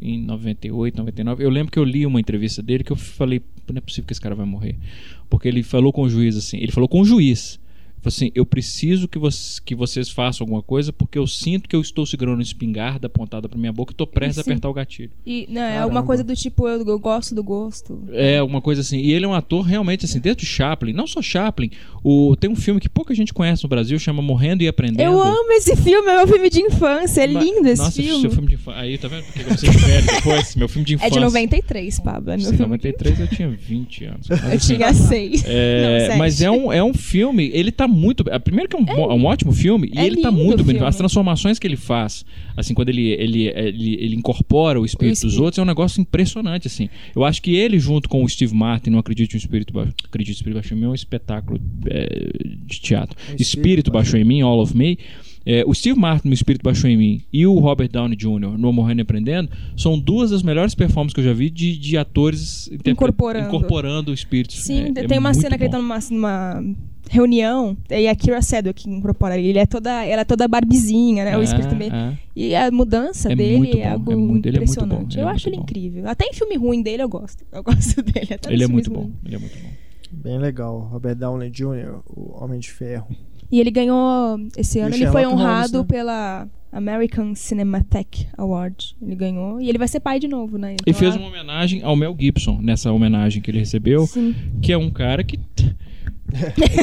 em 0.00 0.20
98, 0.20 0.96
99. 0.96 1.44
Eu 1.44 1.50
lembro 1.50 1.70
que 1.72 1.78
eu 1.78 1.84
li 1.84 2.04
uma 2.04 2.18
entrevista 2.20 2.60
dele 2.60 2.82
que 2.82 2.90
eu 2.92 2.96
falei, 2.96 3.40
não 3.70 3.78
é 3.78 3.80
possível 3.80 4.06
que 4.06 4.12
esse 4.12 4.20
cara 4.20 4.34
vai 4.34 4.44
morrer. 4.44 4.76
Porque 5.30 5.46
ele 5.46 5.62
falou 5.62 5.92
com 5.92 6.02
o 6.02 6.10
juiz 6.10 6.36
assim, 6.36 6.58
ele 6.58 6.72
falou 6.72 6.88
com 6.88 7.00
o 7.00 7.04
juiz. 7.04 7.60
Assim, 8.04 8.30
eu 8.34 8.44
preciso 8.44 9.06
que, 9.06 9.18
vocês 9.18 9.58
que 9.60 9.74
vocês 9.74 10.08
façam 10.10 10.44
alguma 10.44 10.62
coisa 10.62 10.92
porque 10.92 11.18
eu 11.18 11.26
sinto 11.26 11.68
que 11.68 11.76
eu 11.76 11.80
estou 11.80 12.04
segurando 12.04 12.36
uma 12.36 12.42
espingarda 12.42 13.06
apontada 13.06 13.48
para 13.48 13.58
minha 13.58 13.72
boca 13.72 13.92
e 13.92 13.94
estou 13.94 14.06
prestes 14.06 14.38
a 14.38 14.42
Sim. 14.42 14.50
apertar 14.50 14.68
o 14.68 14.72
gatilho. 14.74 15.10
E, 15.24 15.46
não, 15.48 15.62
é 15.62 15.78
alguma 15.78 16.02
coisa 16.02 16.24
do 16.24 16.34
tipo, 16.34 16.66
eu, 16.68 16.84
eu 16.86 16.98
gosto 16.98 17.34
do 17.34 17.42
gosto. 17.42 18.02
É, 18.12 18.42
uma 18.42 18.60
coisa 18.60 18.80
assim. 18.80 18.98
E 18.98 19.12
ele 19.12 19.24
é 19.24 19.28
um 19.28 19.34
ator 19.34 19.62
realmente 19.62 20.04
assim, 20.04 20.18
desde 20.20 20.44
Chaplin, 20.44 20.92
não 20.92 21.06
só 21.06 21.22
Chaplin, 21.22 21.70
o, 22.02 22.34
tem 22.36 22.50
um 22.50 22.56
filme 22.56 22.80
que 22.80 22.88
pouca 22.88 23.14
gente 23.14 23.32
conhece 23.32 23.62
no 23.62 23.68
Brasil, 23.68 23.98
chama 23.98 24.20
Morrendo 24.22 24.62
e 24.62 24.68
Aprendendo. 24.68 25.02
Eu 25.02 25.22
amo 25.22 25.52
esse 25.52 25.76
filme, 25.76 26.08
é 26.10 26.16
meu 26.16 26.26
filme 26.26 26.50
de 26.50 26.60
infância. 26.60 27.22
É 27.22 27.26
Ma- 27.28 27.40
lindo 27.42 27.68
esse 27.68 27.82
Nossa, 27.82 28.02
filme. 28.02 28.20
seu 28.20 28.30
filme 28.30 28.48
de 28.48 28.54
infância. 28.54 28.80
Aí, 28.80 28.98
tá 28.98 29.08
vendo? 29.08 29.24
Porque 29.24 29.42
você 29.44 29.66
é 29.68 29.70
velho 29.70 30.06
depois. 30.06 30.56
Meu 30.56 30.68
filme 30.68 30.84
de 30.86 30.94
É 30.94 30.96
infância. 30.96 31.12
de 31.12 31.20
93, 31.20 32.00
Pablo. 32.00 32.30
É 32.32 32.36
meu 32.36 32.46
Em 32.46 32.48
filme. 32.48 32.62
93 32.62 33.20
eu 33.20 33.28
tinha 33.28 33.48
20 33.48 34.04
anos. 34.06 34.26
Mas, 34.28 34.40
Eu 34.42 34.48
assim, 34.56 34.74
tinha 34.76 34.92
6. 34.94 35.44
É, 35.46 36.16
mas 36.16 36.40
é 36.42 36.50
um, 36.50 36.72
é 36.72 36.82
um 36.82 36.92
filme, 36.94 37.50
ele 37.52 37.70
tá 37.70 37.86
muito. 37.92 38.24
a 38.32 38.40
Primeiro 38.40 38.68
que 38.68 38.76
é 38.76 38.78
um, 38.78 38.84
bo- 38.84 39.10
é 39.10 39.14
um 39.14 39.24
ótimo 39.24 39.52
filme, 39.52 39.90
e 39.94 39.98
é 39.98 40.06
ele 40.06 40.20
tá 40.22 40.30
muito 40.30 40.60
o 40.62 40.64
bem. 40.64 40.78
As 40.80 40.96
transformações 40.96 41.58
que 41.58 41.66
ele 41.66 41.76
faz, 41.76 42.24
assim, 42.56 42.74
quando 42.74 42.88
ele, 42.88 43.08
ele, 43.10 43.46
ele, 43.48 43.94
ele 44.00 44.16
incorpora 44.16 44.80
o 44.80 44.84
espírito 44.84 45.12
dos 45.14 45.24
espírito. 45.24 45.42
outros, 45.44 45.58
é 45.58 45.62
um 45.62 45.66
negócio 45.66 46.00
impressionante, 46.00 46.66
assim. 46.66 46.88
Eu 47.14 47.24
acho 47.24 47.40
que 47.42 47.54
ele, 47.54 47.78
junto 47.78 48.08
com 48.08 48.24
o 48.24 48.28
Steve 48.28 48.54
Martin, 48.54 48.90
não 48.90 48.98
acredite 48.98 49.34
no 49.34 49.38
Espírito 49.38 49.72
Baixo. 49.72 49.92
Acredite 50.04 50.30
no 50.32 50.36
Espírito 50.36 50.54
Baixo 50.56 50.74
em 50.74 50.76
mim, 50.78 50.84
é 50.84 50.88
um 50.88 50.94
espetáculo 50.94 51.60
é, 51.86 52.30
de 52.66 52.80
teatro. 52.80 53.16
Espírito 53.38 53.62
Espírito 53.62 53.90
Baixou 53.92 54.18
em 54.18 54.24
mim, 54.24 54.40
All 54.42 54.60
of 54.60 54.76
Me. 54.76 54.98
É, 55.44 55.64
o 55.66 55.74
Steve 55.74 55.98
Martin 55.98 56.28
no 56.28 56.34
Espírito 56.34 56.62
Baixou 56.62 56.88
em 56.88 56.96
Mim 56.96 57.20
e 57.32 57.44
o 57.46 57.58
Robert 57.58 57.88
Downey 57.90 58.16
Jr. 58.16 58.56
no 58.56 58.72
Morrendo 58.72 59.00
e 59.00 59.02
Aprendendo 59.02 59.50
são 59.76 59.98
duas 59.98 60.30
das 60.30 60.40
melhores 60.40 60.72
performances 60.72 61.14
que 61.14 61.20
eu 61.20 61.24
já 61.24 61.32
vi 61.32 61.50
de, 61.50 61.76
de 61.76 61.96
atores 61.98 62.70
Incorporando. 62.86 63.48
incorporando 63.48 64.12
espíritos. 64.14 64.62
Sim, 64.62 64.92
É- 64.96 65.00
é 65.00 65.06
tem 65.08 65.18
uma 65.18 65.30
muito 65.30 65.42
cena 65.42 65.58
que 65.58 65.64
ele 65.64 65.70
bom. 65.70 65.78
tá 65.78 65.82
numa, 65.82 65.98
numa 66.10 66.74
reunião, 67.10 67.76
e 67.90 68.08
a 68.08 68.14
Kira 68.14 68.40
Sedgwick 68.40 68.84
que 68.84 68.90
incorpora 68.90 69.38
ele. 69.38 69.48
Ele 69.48 69.58
é 69.58 69.66
toda, 69.66 70.04
ela 70.04 70.22
é 70.22 70.24
toda 70.24 70.46
barbizinha, 70.48 71.24
né? 71.24 71.36
o 71.36 71.40
É, 71.40 71.44
espírito 71.44 71.68
também. 71.70 71.90
é. 71.92 72.16
E 72.34 72.54
a 72.54 72.70
mudança 72.70 73.32
É 73.32 73.36
dele 73.36 73.58
muito 73.58 73.76
é 73.78 73.82
bom, 73.84 73.90
algo 73.92 74.12
é 74.12 74.16
muito- 74.16 74.46
ele 74.46 74.56
é 74.56 74.60
muito 74.60 74.74
bom, 74.74 74.84
impressionante. 74.84 75.14
ele 75.14 75.20
é 75.20 75.24
eu 75.24 75.28
acho 75.28 75.48
ele 75.48 75.56
bom. 75.56 75.62
incrível. 75.62 76.08
Até 76.08 76.26
em 76.26 76.32
filme 76.32 76.56
ruim 76.56 76.82
dele 76.82 77.02
eu 77.02 77.08
gosto. 77.08 77.44
Eu 77.52 77.62
gosto 77.64 78.02
dele. 78.02 78.34
Até 78.34 78.52
Ele 78.52 78.64
é 78.64 78.68
muito 78.68 78.90
bom. 78.90 79.00
ruins. 79.02 79.14
Ele 79.26 79.34
é 79.36 79.38
muito 79.38 79.58
bom. 79.58 79.68
Bem 80.12 80.38
legal. 80.38 80.78
Robert 80.92 81.14
Downey 81.16 81.50
Jr., 81.50 82.00
o 82.08 82.42
Homem 82.42 82.58
de 82.60 82.70
Ferro. 82.70 83.08
E 83.50 83.60
ele 83.60 83.70
ganhou, 83.70 84.38
esse 84.56 84.78
ano, 84.78 84.94
ele 84.94 85.06
foi 85.08 85.24
Holmes, 85.24 85.40
honrado 85.40 85.78
né? 85.80 85.84
pela 85.86 86.48
American 86.72 87.34
Cinematheque 87.34 88.26
Award. 88.38 88.96
Ele 89.02 89.14
ganhou. 89.14 89.60
E 89.60 89.68
ele 89.68 89.76
vai 89.76 89.86
ser 89.88 90.00
pai 90.00 90.18
de 90.18 90.26
novo, 90.28 90.56
né? 90.56 90.72
E 90.72 90.76
Então, 90.80 90.94
fez 90.94 91.14
a- 91.14 91.18
uma 91.18 91.28
homenagem 91.28 91.82
ao 91.82 91.94
Mel 91.94 92.16
Gibson, 92.18 92.58
nessa 92.62 92.90
homenagem 92.90 93.42
que 93.42 93.50
ele 93.50 93.58
recebeu, 93.58 94.06
Sim. 94.06 94.34
que 94.62 94.72
é 94.72 94.78
um 94.78 94.88
cara 94.90 95.22
que. 95.22 95.38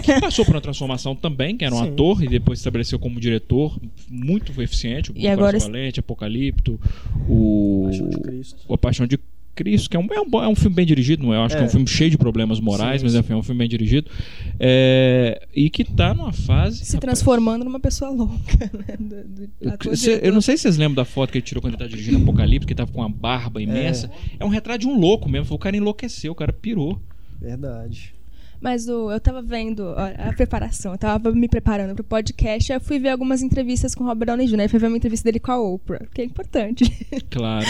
Que 0.04 0.20
passou 0.22 0.46
por 0.46 0.56
uma 0.56 0.62
transformação 0.62 1.16
também, 1.16 1.58
que 1.58 1.66
era 1.66 1.74
um 1.76 1.84
Sim. 1.84 1.90
ator 1.90 2.24
e 2.24 2.28
depois 2.28 2.60
se 2.60 2.62
estabeleceu 2.62 3.00
como 3.00 3.20
diretor 3.20 3.80
muito 4.10 4.52
eficiente. 4.62 5.12
O 5.12 5.18
E 5.18 5.28
agora- 5.28 5.58
Valente, 5.60 6.00
Apocalipto, 6.00 6.80
o. 7.28 7.84
Paixão 7.90 8.10
de 8.10 8.20
Cristo. 8.22 8.58
O 8.68 8.74
A 8.74 8.78
Paixão 8.78 9.08
de 9.08 9.20
Cristo, 9.56 9.90
que 9.90 9.98
é 9.98 10.00
um, 10.00 10.08
é 10.14 10.22
um, 10.22 10.44
é 10.44 10.48
um 10.48 10.56
filme 10.56 10.74
bem 10.74 10.86
dirigido, 10.86 11.24
não 11.26 11.34
é? 11.34 11.38
Eu 11.38 11.42
acho 11.42 11.56
que 11.56 11.62
é 11.62 11.66
um 11.66 11.68
É. 11.68 11.70
filme 11.70 11.86
cheio 11.88 12.10
de 12.10 12.18
problemas 12.18 12.62
morais, 12.62 13.02
Sim, 13.02 13.08
mas 13.08 13.16
enfim, 13.16 13.34
é 13.34 13.36
um 13.36 13.44
filme 13.44 13.60
bem 13.60 13.68
dirigido. 13.68 14.10
É, 14.58 15.46
e 15.54 15.70
que 15.70 15.84
tá 15.84 16.14
numa 16.14 16.32
fase. 16.32 16.78
Se 16.86 16.94
rapaz, 16.96 17.00
transformando 17.20 17.66
numa 17.66 17.80
pessoa 17.80 18.10
louca, 18.12 18.72
né? 18.74 18.96
Do, 18.98 19.48
do 19.48 19.90
eu- 19.90 19.98
cê- 19.98 20.20
eu 20.24 20.32
não 20.32 20.40
sei 20.40 20.56
se 20.56 20.64
vocês 20.64 20.78
lembram 20.78 20.96
da 20.96 21.04
foto 21.06 21.32
que 21.32 21.40
ele 21.40 21.46
tirou 21.46 21.62
quando 21.62 21.74
ele 21.74 21.82
tá 21.84 21.88
dirigindo 21.88 22.20
Apocalipse, 22.24 22.66
que 22.66 22.72
ele 22.74 22.78
tava 22.78 22.92
com 22.92 23.00
uma 23.02 23.10
barba 23.10 23.62
imensa. 23.62 24.10
É. 24.40 24.46
um 24.46 24.50
retrato 24.50 24.80
de 24.80 24.88
um 24.88 24.98
louco 24.98 25.28
mesmo. 25.28 25.54
O 25.54 25.60
cara 25.60 25.76
enlouqueceu, 25.76 26.32
o 26.32 26.36
cara 26.36 26.54
pirou. 26.54 27.02
Verdade. 27.42 28.14
Mas 28.62 28.90
o, 28.90 29.10
eu 29.10 29.20
tava 29.22 29.42
vendo 29.42 29.84
ó, 29.96 30.30
a 30.30 30.34
preparação, 30.34 30.92
eu 30.92 30.98
tava 30.98 31.32
me 31.32 31.48
preparando 31.48 31.96
pro 31.96 32.04
podcast, 32.04 32.72
aí 32.72 32.78
eu 32.78 32.82
fui 32.82 33.00
ver 33.00 33.10
algumas 33.10 33.42
entrevistas 33.42 33.96
com 33.96 34.04
o 34.04 34.08
Robert 34.08 34.26
Downey 34.28 34.48
Jr. 34.48 34.60
Aí 34.62 34.68
fui 34.68 34.80
ver 34.80 34.88
uma 34.88 34.98
entrevista 34.98 35.24
dele 35.24 35.40
com 35.40 35.52
a 35.52 35.60
Oprah, 35.62 36.06
que 36.14 36.22
é 36.22 36.26
importante. 36.26 36.84
Claro, 37.32 37.66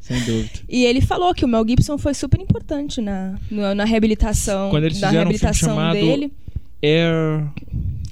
sem 0.00 0.20
dúvida. 0.24 0.50
E 0.68 0.84
ele 0.84 1.00
falou 1.00 1.32
que 1.34 1.44
o 1.44 1.48
Mel 1.48 1.66
Gibson 1.66 1.96
foi 1.96 2.12
super 2.14 2.40
importante 2.40 3.00
na, 3.00 3.38
no- 3.50 3.74
na 3.74 3.84
reabilitação, 3.84 4.68
Quando 4.70 4.84
eles 4.84 4.98
um 4.98 5.00
filme 5.00 5.14
reabilitação 5.14 5.68
chamado 5.70 5.94
dele. 5.94 6.32
Air, 6.82 7.46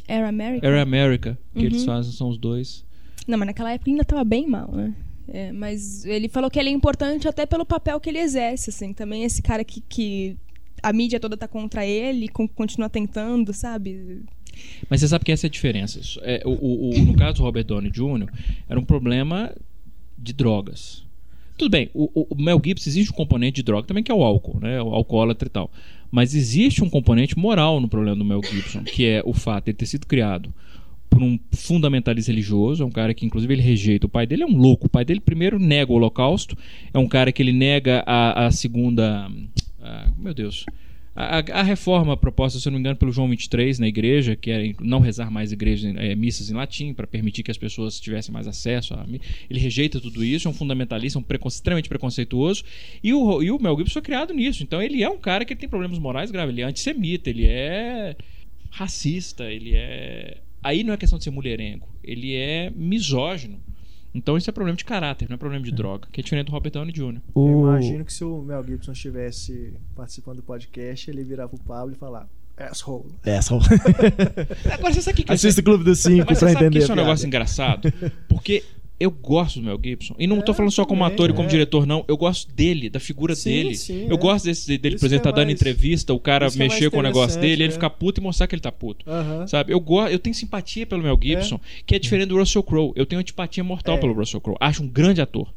Air 0.08 0.26
America. 0.28 0.66
Air 0.66 0.80
America, 0.80 1.38
que 1.54 1.64
eles 1.66 1.80
Uhum. 1.80 1.86
fazem, 1.86 2.12
são 2.12 2.28
os 2.28 2.38
dois. 2.38 2.84
Não, 3.26 3.36
mas 3.38 3.46
naquela 3.46 3.72
época 3.72 3.90
ele 3.90 3.94
ainda 3.96 4.04
tava 4.04 4.24
bem 4.24 4.46
mal, 4.46 4.70
né? 4.72 4.94
É, 5.30 5.52
mas 5.52 6.06
ele 6.06 6.28
falou 6.28 6.50
que 6.50 6.58
ele 6.58 6.70
é 6.70 6.72
importante 6.72 7.28
até 7.28 7.44
pelo 7.44 7.66
papel 7.66 8.00
que 8.00 8.08
ele 8.08 8.18
exerce, 8.18 8.70
assim. 8.70 8.94
Também 8.94 9.24
esse 9.24 9.42
cara 9.42 9.62
que, 9.62 9.82
que 9.82 10.36
a 10.82 10.92
mídia 10.92 11.18
toda 11.20 11.36
tá 11.36 11.46
contra 11.48 11.84
ele 11.86 12.28
con- 12.28 12.48
continua 12.48 12.88
tentando, 12.88 13.52
sabe? 13.52 14.22
Mas 14.90 15.00
você 15.00 15.08
sabe 15.08 15.24
que 15.24 15.32
essa 15.32 15.46
é 15.46 15.48
a 15.48 15.50
diferença. 15.50 16.00
É, 16.22 16.42
o, 16.44 16.90
o- 16.90 17.04
no 17.04 17.14
caso 17.14 17.36
do 17.38 17.42
Robert 17.42 17.64
Downey 17.64 17.90
Jr., 17.90 18.28
era 18.68 18.78
um 18.78 18.84
problema 18.84 19.52
de 20.18 20.32
drogas. 20.32 21.04
Tudo 21.56 21.70
bem, 21.70 21.90
o, 21.94 22.10
o- 22.14 22.26
o 22.30 22.40
Mel 22.40 22.60
Gibson 22.64 22.88
existe 22.90 23.12
um 23.12 23.16
componente 23.16 23.56
de 23.56 23.62
droga 23.62 23.86
também 23.86 24.02
que 24.02 24.10
é 24.10 24.14
o 24.14 24.22
álcool, 24.22 24.58
né? 24.60 24.80
O 24.82 24.94
alcoólatra 24.94 25.46
e 25.48 25.50
tal. 25.50 25.70
Mas 26.10 26.34
existe 26.34 26.82
um 26.82 26.88
componente 26.88 27.36
moral 27.38 27.80
no 27.80 27.88
problema 27.88 28.16
do 28.16 28.24
Mel 28.24 28.40
Gibson, 28.42 28.82
que 28.82 29.04
é 29.06 29.22
o 29.24 29.32
fato 29.34 29.64
de 29.64 29.70
ele 29.72 29.76
ter 29.78 29.86
sido 29.86 30.06
criado 30.06 30.52
por 31.10 31.22
um 31.22 31.38
fundamentalista 31.52 32.30
religioso, 32.30 32.82
é 32.82 32.86
um 32.86 32.90
cara 32.90 33.14
que 33.14 33.24
inclusive 33.26 33.52
ele 33.54 33.62
rejeita. 33.62 34.06
O 34.06 34.10
pai 34.10 34.26
dele 34.26 34.42
é 34.42 34.46
um 34.46 34.56
louco. 34.56 34.86
O 34.86 34.90
pai 34.90 35.04
dele 35.04 35.20
primeiro 35.20 35.58
nega 35.58 35.90
o 35.90 35.94
Holocausto, 35.96 36.56
é 36.92 36.98
um 36.98 37.08
cara 37.08 37.32
que 37.32 37.42
ele 37.42 37.52
nega 37.52 38.02
a, 38.06 38.46
a 38.46 38.50
segunda, 38.50 39.30
a- 39.88 40.12
meu 40.16 40.34
Deus, 40.34 40.64
a, 41.16 41.38
a- 41.38 41.62
reforma 41.62 42.16
proposta, 42.16 42.60
se 42.60 42.68
eu 42.68 42.70
não 42.70 42.78
me 42.78 42.80
engano, 42.82 42.96
pelo 42.96 43.10
João 43.10 43.28
23 43.28 43.78
na 43.80 43.88
igreja, 43.88 44.36
que 44.36 44.50
era 44.50 44.62
não 44.80 45.00
rezar 45.00 45.30
mais 45.30 45.50
igrejas, 45.50 45.92
eh, 45.96 46.14
missas 46.14 46.48
em 46.50 46.54
latim, 46.54 46.94
para 46.94 47.06
permitir 47.06 47.42
que 47.42 47.50
as 47.50 47.58
pessoas 47.58 47.98
tivessem 47.98 48.32
mais 48.32 48.46
acesso 48.46 48.94
a 48.94 49.04
Ele 49.50 49.58
rejeita 49.58 50.00
tudo 50.00 50.24
isso, 50.24 50.46
é 50.46 50.50
um 50.50 50.54
fundamentalista, 50.54 51.18
um 51.18 51.22
precon- 51.22 51.48
extremamente 51.48 51.88
preconceituoso. 51.88 52.62
E 53.02 53.12
o, 53.12 53.42
e 53.42 53.50
o 53.50 53.58
Mel 53.60 53.76
Gibson 53.76 53.94
foi 53.94 54.02
criado 54.02 54.32
nisso. 54.32 54.62
Então 54.62 54.80
ele 54.80 55.02
é 55.02 55.08
um 55.08 55.18
cara 55.18 55.44
que 55.44 55.56
tem 55.56 55.68
problemas 55.68 55.98
morais 55.98 56.30
graves. 56.30 56.52
Ele 56.54 56.62
é 56.62 56.64
antissemita, 56.66 57.30
ele 57.30 57.46
é 57.46 58.14
racista, 58.70 59.50
ele 59.50 59.72
é. 59.74 60.38
Aí 60.62 60.82
não 60.84 60.92
é 60.92 60.96
questão 60.96 61.18
de 61.18 61.24
ser 61.24 61.30
mulherengo, 61.30 61.88
ele 62.02 62.34
é 62.34 62.70
misógino. 62.74 63.60
Então 64.14 64.36
isso 64.36 64.48
é 64.48 64.52
problema 64.52 64.76
de 64.76 64.84
caráter, 64.84 65.28
não 65.28 65.34
é 65.34 65.38
problema 65.38 65.64
de 65.64 65.70
droga, 65.70 66.08
que 66.10 66.20
é 66.20 66.24
diferente 66.24 66.46
do 66.46 66.52
Robert 66.52 66.72
Downey 66.72 66.92
Jr. 66.92 67.02
Eu 67.16 67.22
O... 67.34 67.60
imagino 67.68 68.04
que 68.04 68.12
se 68.12 68.24
o 68.24 68.42
Mel 68.42 68.64
Gibson 68.66 68.92
estivesse 68.92 69.74
participando 69.94 70.36
do 70.36 70.42
podcast, 70.42 71.10
ele 71.10 71.22
virar 71.22 71.48
pro 71.48 71.58
Pablo 71.58 71.92
e 71.92 71.96
falar 71.96 72.26
asshole. 72.56 73.12
É, 73.24 73.40
só... 73.40 73.58
Agora 74.72 74.92
você 74.92 75.02
sabe 75.02 75.14
o 75.14 75.16
que, 75.16 75.24
que 75.24 75.32
Assista 75.32 75.60
o 75.60 75.64
Clube 75.64 75.84
dos 75.84 76.00
Cinco 76.00 76.26
Mas 76.26 76.26
pra 76.26 76.34
você 76.34 76.40
sabe 76.40 76.56
que 76.56 76.64
entender. 76.64 76.78
isso 76.80 76.90
é 76.90 76.94
um 76.94 76.96
negócio 76.98 77.26
engraçado? 77.26 77.92
Porque 78.28 78.64
eu 79.00 79.10
gosto 79.10 79.60
do 79.60 79.66
Mel 79.66 79.78
Gibson. 79.82 80.14
E 80.18 80.26
não 80.26 80.40
tô 80.40 80.52
É, 80.52 80.54
falando 80.54 80.70
só 80.72 80.84
como 80.84 81.02
também, 81.02 81.14
ator 81.14 81.30
e 81.30 81.32
como 81.32 81.46
é. 81.46 81.50
diretor, 81.50 81.86
não. 81.86 82.04
Eu 82.08 82.16
gosto 82.16 82.52
dele, 82.52 82.90
da 82.90 82.98
figura 82.98 83.34
Sim, 83.34 83.50
dele. 83.50 83.74
sim, 83.76 84.06
eu 84.08 84.16
é. 84.16 84.18
gosto 84.18 84.44
desse, 84.46 84.76
dele, 84.78 84.96
Isso 84.96 85.08
que 85.08 85.14
é 85.14 85.18
tá 85.18 85.30
dando 85.30 85.46
mais- 85.46 85.60
entrevista, 85.60 86.12
o 86.12 86.18
cara 86.20 86.46
é 86.46 86.50
mexer 86.58 86.80
mais 86.80 86.88
com 86.88 86.98
o 86.98 87.02
negócio 87.02 87.40
dele, 87.40 87.62
ele 87.64 87.64
é. 87.64 87.70
ficar 87.70 87.90
puto 87.90 88.20
e 88.20 88.22
mostrar 88.24 88.46
que 88.46 88.54
ele 88.54 88.62
tá 88.62 88.72
puto. 88.72 89.08
Aham. 89.08 89.46
Sabe? 89.46 89.72
Eu, 89.72 89.80
go 89.80 90.06
eu 90.06 90.18
tenho 90.18 90.34
simpatia 90.34 90.86
pelo 90.86 91.02
Mel 91.02 91.18
Gibson, 91.22 91.60
que 91.86 91.94
é 91.94 91.98
diferente 91.98 92.28
do 92.28 92.36
Russell 92.38 92.62
Crowe. 92.62 92.92
Eu 92.96 93.06
tenho 93.06 93.20
antipatia 93.20 93.62
mortal 93.62 93.96
É. 93.96 93.98
pelo 93.98 94.12
Russell 94.14 94.40
Crowe. 94.40 94.56
Acho 94.60 94.82
um 94.82 94.88
grande 94.88 95.20
ator. 95.20 95.48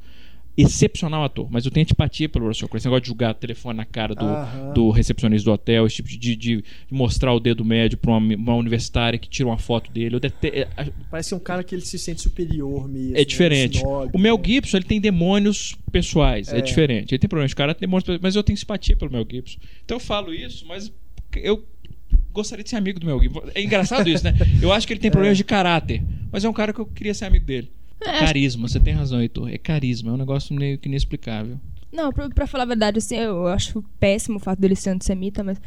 Excepcional 0.57 1.23
ator, 1.23 1.47
mas 1.49 1.65
eu 1.65 1.71
tenho 1.71 1.83
antipatia 1.83 2.27
pelo 2.27 2.47
Russell 2.47 2.67
Crowe. 2.67 2.77
Esse 2.77 2.85
negócio 2.87 3.03
de 3.03 3.07
jogar 3.07 3.33
telefone 3.33 3.77
na 3.77 3.85
cara 3.85 4.13
do, 4.13 4.25
Aham. 4.25 4.73
do 4.73 4.89
recepcionista 4.91 5.49
do 5.49 5.53
hotel, 5.53 5.85
esse 5.87 5.95
tipo 5.97 6.09
de, 6.09 6.17
de, 6.17 6.35
de 6.35 6.63
mostrar 6.89 7.33
o 7.33 7.39
dedo 7.39 7.63
médio 7.63 7.97
pra 7.97 8.11
uma, 8.11 8.35
uma 8.35 8.55
universitária 8.55 9.17
que 9.17 9.29
tira 9.29 9.47
uma 9.47 9.57
foto 9.57 9.89
dele. 9.91 10.19
Dete- 10.19 10.47
é, 10.49 10.67
Parece 11.09 11.33
um 11.33 11.39
cara 11.39 11.63
que 11.63 11.73
ele 11.73 11.81
se 11.85 11.97
sente 11.97 12.21
superior 12.21 12.87
mesmo. 12.89 13.15
é 13.17 13.23
diferente. 13.23 13.77
snob, 13.77 14.11
O 14.13 14.19
Mel 14.19 14.37
né? 14.37 14.43
Gibson, 14.45 14.77
ele 14.77 14.85
tem 14.85 14.99
demônios 14.99 15.75
pessoais. 15.91 16.49
É, 16.51 16.57
É. 16.57 16.61
diferente. 16.61 17.13
Ele 17.13 17.19
tem 17.19 17.29
problemas 17.29 17.51
de 17.51 17.55
cara, 17.55 17.73
tem 17.73 17.87
demônios 17.87 18.03
pessoais. 18.03 18.21
Mas 18.21 18.35
eu 18.35 18.43
tenho 18.43 18.57
simpatia 18.57 18.95
pelo 18.97 19.09
Mel 19.11 19.25
Gibson. 19.29 19.57
Então 19.85 19.95
eu 19.95 20.01
falo 20.01 20.33
isso, 20.33 20.65
mas 20.67 20.91
eu 21.37 21.65
gostaria 22.33 22.63
de 22.63 22.69
ser 22.69 22.75
amigo 22.75 22.99
do 22.99 23.05
Mel 23.05 23.19
Gibson. 23.21 23.41
É 23.55 23.61
engraçado 23.63 24.07
isso, 24.09 24.23
né? 24.23 24.33
Eu 24.61 24.71
acho 24.71 24.85
que 24.85 24.93
ele 24.93 24.99
tem 24.99 25.09
problemas 25.11 25.37
de 25.37 25.43
caráter. 25.45 26.03
Mas 26.31 26.43
é 26.45 26.49
um 26.49 26.53
cara 26.53 26.71
que 26.73 26.79
eu 26.79 26.85
queria 26.85 27.13
ser 27.13 27.25
amigo 27.25 27.45
dele. 27.45 27.69
É, 28.01 28.19
Carisma, 28.19 28.67
você 28.67 28.79
tem 28.79 28.93
razão, 28.93 29.21
Heitor. 29.21 29.49
É 29.49 29.57
carisma, 29.57 30.11
é 30.11 30.13
um 30.13 30.17
negócio 30.17 30.55
meio 30.55 30.77
que 30.77 30.89
inexplicável. 30.89 31.59
Não, 31.91 32.11
pra, 32.11 32.29
pra 32.29 32.47
falar 32.47 32.63
a 32.63 32.67
verdade, 32.67 32.97
assim, 32.97 33.17
eu 33.17 33.47
acho 33.47 33.83
péssimo 33.99 34.37
o 34.37 34.39
fato 34.39 34.59
dele 34.59 34.75
ser 34.75 34.91
antissemita, 34.91 35.43
mas. 35.43 35.59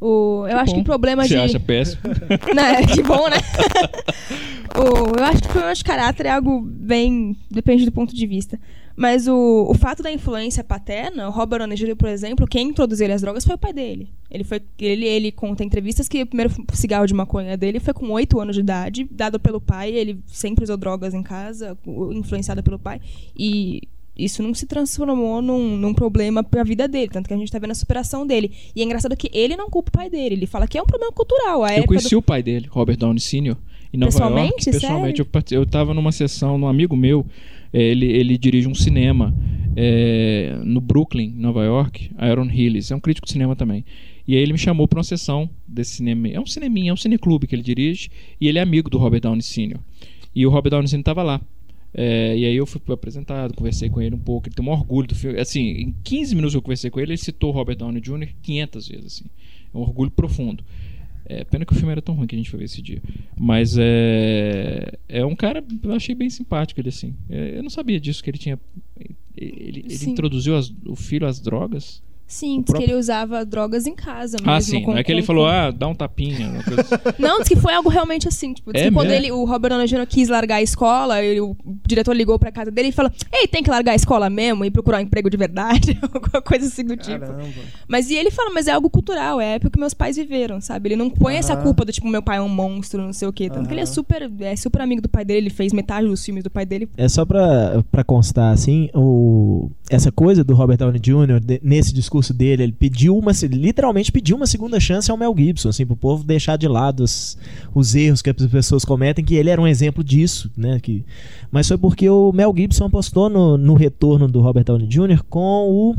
O, 0.00 0.46
eu 0.48 0.56
acho 0.58 0.72
bom. 0.72 0.78
que 0.78 0.84
problema 0.84 1.22
Você 1.24 1.30
de. 1.30 1.36
acha 1.40 1.58
péssimo? 1.60 2.00
Né, 2.54 2.86
que 2.86 3.02
bom, 3.02 3.28
né? 3.28 3.36
o, 4.78 5.18
eu 5.18 5.24
acho 5.24 5.42
que 5.42 5.48
problema 5.48 5.74
de 5.74 5.84
caráter 5.84 6.26
é 6.26 6.30
algo 6.30 6.60
bem. 6.60 7.36
depende 7.50 7.84
do 7.84 7.92
ponto 7.92 8.14
de 8.14 8.26
vista. 8.26 8.60
Mas 9.00 9.28
o, 9.28 9.66
o 9.70 9.74
fato 9.74 10.02
da 10.02 10.10
influência 10.10 10.64
paterna, 10.64 11.28
o 11.28 11.30
Robert 11.30 11.60
Downey 11.60 11.76
Jr., 11.76 11.94
por 11.94 12.08
exemplo, 12.08 12.48
quem 12.48 12.70
introduziu 12.70 13.04
ele 13.06 13.12
às 13.12 13.20
drogas 13.20 13.44
foi 13.44 13.54
o 13.54 13.58
pai 13.58 13.72
dele. 13.72 14.10
Ele 14.28 14.42
foi 14.42 14.60
ele, 14.80 15.06
ele 15.06 15.30
conta 15.30 15.62
em 15.62 15.66
entrevistas 15.66 16.08
que 16.08 16.22
o 16.22 16.26
primeiro 16.26 16.52
cigarro 16.72 17.06
de 17.06 17.14
maconha 17.14 17.56
dele 17.56 17.78
foi 17.78 17.94
com 17.94 18.10
8 18.10 18.40
anos 18.40 18.56
de 18.56 18.60
idade, 18.60 19.06
dado 19.08 19.38
pelo 19.38 19.60
pai. 19.60 19.92
Ele 19.92 20.18
sempre 20.26 20.64
usou 20.64 20.76
drogas 20.76 21.14
em 21.14 21.22
casa, 21.22 21.78
influenciado 22.12 22.60
pelo 22.60 22.76
pai. 22.76 23.00
E 23.38 23.82
isso 24.16 24.42
não 24.42 24.52
se 24.52 24.66
transformou 24.66 25.40
num, 25.40 25.76
num 25.76 25.94
problema 25.94 26.42
pra 26.42 26.64
vida 26.64 26.88
dele, 26.88 27.08
tanto 27.12 27.28
que 27.28 27.34
a 27.34 27.36
gente 27.36 27.52
tá 27.52 27.58
vendo 27.60 27.70
a 27.70 27.74
superação 27.76 28.26
dele. 28.26 28.50
E 28.74 28.80
é 28.80 28.84
engraçado 28.84 29.16
que 29.16 29.30
ele 29.32 29.54
não 29.56 29.70
culpa 29.70 29.90
o 29.90 29.92
pai 29.92 30.10
dele, 30.10 30.34
ele 30.34 30.46
fala 30.46 30.66
que 30.66 30.76
é 30.76 30.82
um 30.82 30.86
problema 30.86 31.12
cultural. 31.12 31.62
A 31.62 31.78
Eu 31.78 31.84
conheci 31.86 32.10
do... 32.10 32.18
o 32.18 32.22
pai 32.22 32.42
dele, 32.42 32.66
Robert 32.68 32.96
Downey 32.96 33.20
Sr., 33.20 33.56
em 33.92 33.96
Nova 33.96 34.10
Pessoalmente? 34.12 34.50
York. 34.50 34.64
Pessoalmente? 34.72 35.06
Sério? 35.06 35.20
Eu, 35.20 35.24
parti- 35.26 35.54
eu 35.54 35.64
tava 35.64 35.94
numa 35.94 36.10
sessão, 36.10 36.58
num 36.58 36.66
amigo 36.66 36.96
meu, 36.96 37.24
ele, 37.72 38.06
ele 38.06 38.38
dirige 38.38 38.68
um 38.68 38.74
cinema 38.74 39.34
eh, 39.76 40.58
no 40.64 40.80
Brooklyn, 40.80 41.32
Nova 41.36 41.64
York, 41.64 42.10
Aaron 42.16 42.50
Hillis, 42.50 42.90
é 42.90 42.96
um 42.96 43.00
crítico 43.00 43.26
de 43.26 43.32
cinema 43.32 43.54
também. 43.54 43.84
E 44.26 44.34
aí 44.34 44.42
ele 44.42 44.52
me 44.52 44.58
chamou 44.58 44.86
para 44.86 44.98
uma 44.98 45.04
sessão 45.04 45.48
desse 45.66 45.92
cinema. 45.92 46.28
É 46.28 46.40
um 46.40 46.46
cineminha, 46.46 46.90
é 46.90 46.92
um 46.92 46.96
cineclube 46.96 47.46
que 47.46 47.54
ele 47.54 47.62
dirige, 47.62 48.10
e 48.40 48.48
ele 48.48 48.58
é 48.58 48.62
amigo 48.62 48.90
do 48.90 48.98
Robert 48.98 49.20
Downey 49.20 49.42
Sr. 49.42 49.78
E 50.34 50.46
o 50.46 50.50
Robert 50.50 50.70
Downey 50.70 50.88
Sr. 50.88 51.02
tava 51.02 51.22
lá. 51.22 51.40
É, 51.94 52.36
e 52.36 52.44
aí 52.44 52.56
eu 52.56 52.66
fui 52.66 52.80
apresentado, 52.92 53.54
conversei 53.54 53.88
com 53.88 54.02
ele 54.02 54.14
um 54.14 54.18
pouco, 54.18 54.46
ele 54.46 54.54
tem 54.54 54.64
um 54.64 54.70
orgulho 54.70 55.08
do 55.08 55.14
filme. 55.14 55.40
Assim, 55.40 55.60
em 55.60 55.94
15 56.04 56.34
minutos 56.34 56.54
que 56.54 56.58
eu 56.58 56.62
conversei 56.62 56.90
com 56.90 57.00
ele, 57.00 57.12
ele 57.12 57.18
citou 57.18 57.50
Robert 57.50 57.76
Downey 57.76 58.00
Jr. 58.00 58.28
500 58.42 58.88
vezes, 58.88 59.06
assim. 59.06 59.24
É 59.72 59.76
um 59.78 59.80
orgulho 59.80 60.10
profundo. 60.10 60.62
É, 61.28 61.44
pena 61.44 61.64
que 61.66 61.72
o 61.72 61.76
filme 61.76 61.92
era 61.92 62.00
tão 62.00 62.14
ruim 62.14 62.26
que 62.26 62.34
a 62.34 62.38
gente 62.38 62.48
foi 62.50 62.58
ver 62.60 62.64
esse 62.64 62.80
dia. 62.80 63.02
Mas 63.38 63.76
é. 63.78 64.92
É 65.08 65.24
um 65.26 65.36
cara. 65.36 65.62
Eu 65.82 65.92
achei 65.92 66.14
bem 66.14 66.30
simpático 66.30 66.80
ele 66.80 66.88
assim. 66.88 67.14
É, 67.28 67.58
eu 67.58 67.62
não 67.62 67.70
sabia 67.70 68.00
disso, 68.00 68.22
que 68.24 68.30
ele 68.30 68.38
tinha. 68.38 68.58
Ele, 69.36 69.84
ele 69.88 69.94
introduziu 70.10 70.56
as- 70.56 70.72
o 70.86 70.96
filho 70.96 71.26
às 71.26 71.38
drogas. 71.38 72.02
Sim, 72.28 72.56
diz 72.58 72.66
que 72.66 72.72
próprio- 72.72 72.90
ele 72.90 72.94
usava 73.00 73.42
drogas 73.44 73.86
em 73.86 73.94
casa 73.94 74.36
mesmo. 74.38 74.52
ah, 74.52 74.60
sim. 74.60 74.82
com- 74.82 74.92
Não 74.92 74.98
é 74.98 75.02
que 75.02 75.10
ele 75.10 75.22
com- 75.22 75.26
falou, 75.28 75.46
ah, 75.46 75.70
dá 75.70 75.88
um 75.88 75.94
tapinha. 75.94 76.46
Uma 76.50 76.62
coisa 76.62 76.80
assim. 76.82 76.94
Não, 77.18 77.38
diz 77.38 77.48
que 77.48 77.56
foi 77.56 77.72
algo 77.74 77.88
realmente 77.88 78.28
assim. 78.28 78.52
Tipo, 78.52 78.70
diz 78.72 78.82
É 78.82 78.88
que 78.88 78.92
quando 78.94 79.10
ele, 79.10 79.32
o 79.32 79.44
Robert 79.46 79.70
Downey 79.70 79.86
Jr. 79.88 80.06
quis 80.06 80.28
largar 80.28 80.56
a 80.56 80.62
escola, 80.62 81.22
ele- 81.22 81.40
o 81.40 81.56
diretor 81.86 82.12
ligou 82.14 82.38
pra 82.38 82.52
casa 82.52 82.70
dele 82.70 82.88
e 82.88 82.92
falou: 82.92 83.10
Ei, 83.32 83.48
tem 83.48 83.62
que 83.62 83.70
largar 83.70 83.92
a 83.92 83.94
escola 83.94 84.28
mesmo 84.28 84.62
e 84.64 84.70
procurar 84.70 84.98
um 84.98 85.00
emprego 85.00 85.30
de 85.30 85.36
verdade? 85.38 85.98
Alguma 86.12 86.42
coisa 86.42 86.66
assim 86.66 86.84
do 86.84 86.96
tipo. 86.96 87.18
Caramba. 87.20 87.44
Mas 87.88 88.10
e 88.10 88.14
ele 88.14 88.30
fala, 88.30 88.50
mas 88.52 88.66
é 88.66 88.72
algo 88.72 88.90
cultural, 88.90 89.40
é 89.40 89.52
a 89.52 89.54
época 89.54 89.70
que 89.70 89.80
meus 89.80 89.94
pais 89.94 90.16
viveram, 90.16 90.60
sabe? 90.60 90.88
Ele 90.88 90.96
não 90.96 91.08
põe 91.08 91.36
essa 91.36 91.56
culpa 91.56 91.84
do 91.84 91.92
tipo, 91.92 92.06
meu 92.08 92.22
pai 92.22 92.36
é 92.36 92.42
um 92.42 92.48
monstro, 92.48 93.00
não 93.00 93.12
sei 93.14 93.26
o 93.26 93.32
quê. 93.32 93.48
Tanto 93.48 93.66
que 93.68 93.72
ele 93.74 93.80
é 93.80 93.86
super, 93.86 94.30
é 94.40 94.54
super 94.54 94.82
amigo 94.82 95.00
do 95.00 95.08
pai 95.08 95.24
dele, 95.24 95.38
ele 95.46 95.50
fez 95.50 95.72
metade 95.72 96.06
dos 96.06 96.22
filmes 96.22 96.44
do 96.44 96.50
pai 96.50 96.66
dele. 96.66 96.88
É 96.96 97.08
só 97.08 97.24
pra, 97.24 97.82
pra 97.90 98.04
constar, 98.04 98.52
assim, 98.52 98.90
o, 98.94 99.70
essa 99.90 100.12
coisa 100.12 100.44
do 100.44 100.54
Robert 100.54 100.76
Downey 100.76 101.00
Jr., 101.00 101.40
de- 101.40 101.60
nesse 101.62 101.94
discurso 101.94 102.17
dele, 102.34 102.62
ele 102.62 102.72
pediu 102.72 103.16
uma, 103.16 103.32
literalmente 103.42 104.12
pediu 104.12 104.36
uma 104.36 104.46
segunda 104.46 104.78
chance 104.80 105.10
ao 105.10 105.16
Mel 105.16 105.34
Gibson, 105.36 105.68
assim, 105.68 105.86
pro 105.86 105.96
povo 105.96 106.24
deixar 106.24 106.56
de 106.56 106.66
lado 106.68 107.02
os, 107.02 107.36
os 107.74 107.94
erros 107.94 108.20
que 108.22 108.30
as 108.30 108.46
pessoas 108.46 108.84
cometem, 108.84 109.24
que 109.24 109.34
ele 109.34 109.50
era 109.50 109.60
um 109.60 109.66
exemplo 109.66 110.02
disso, 110.02 110.50
né, 110.56 110.78
que, 110.80 111.04
mas 111.50 111.68
foi 111.68 111.78
porque 111.78 112.08
o 112.08 112.32
Mel 112.32 112.52
Gibson 112.56 112.84
apostou 112.86 113.28
no, 113.28 113.56
no 113.56 113.74
retorno 113.74 114.28
do 114.28 114.40
Robert 114.40 114.64
Downey 114.64 114.86
Jr. 114.86 115.22
com 115.28 115.68
o, 115.70 115.96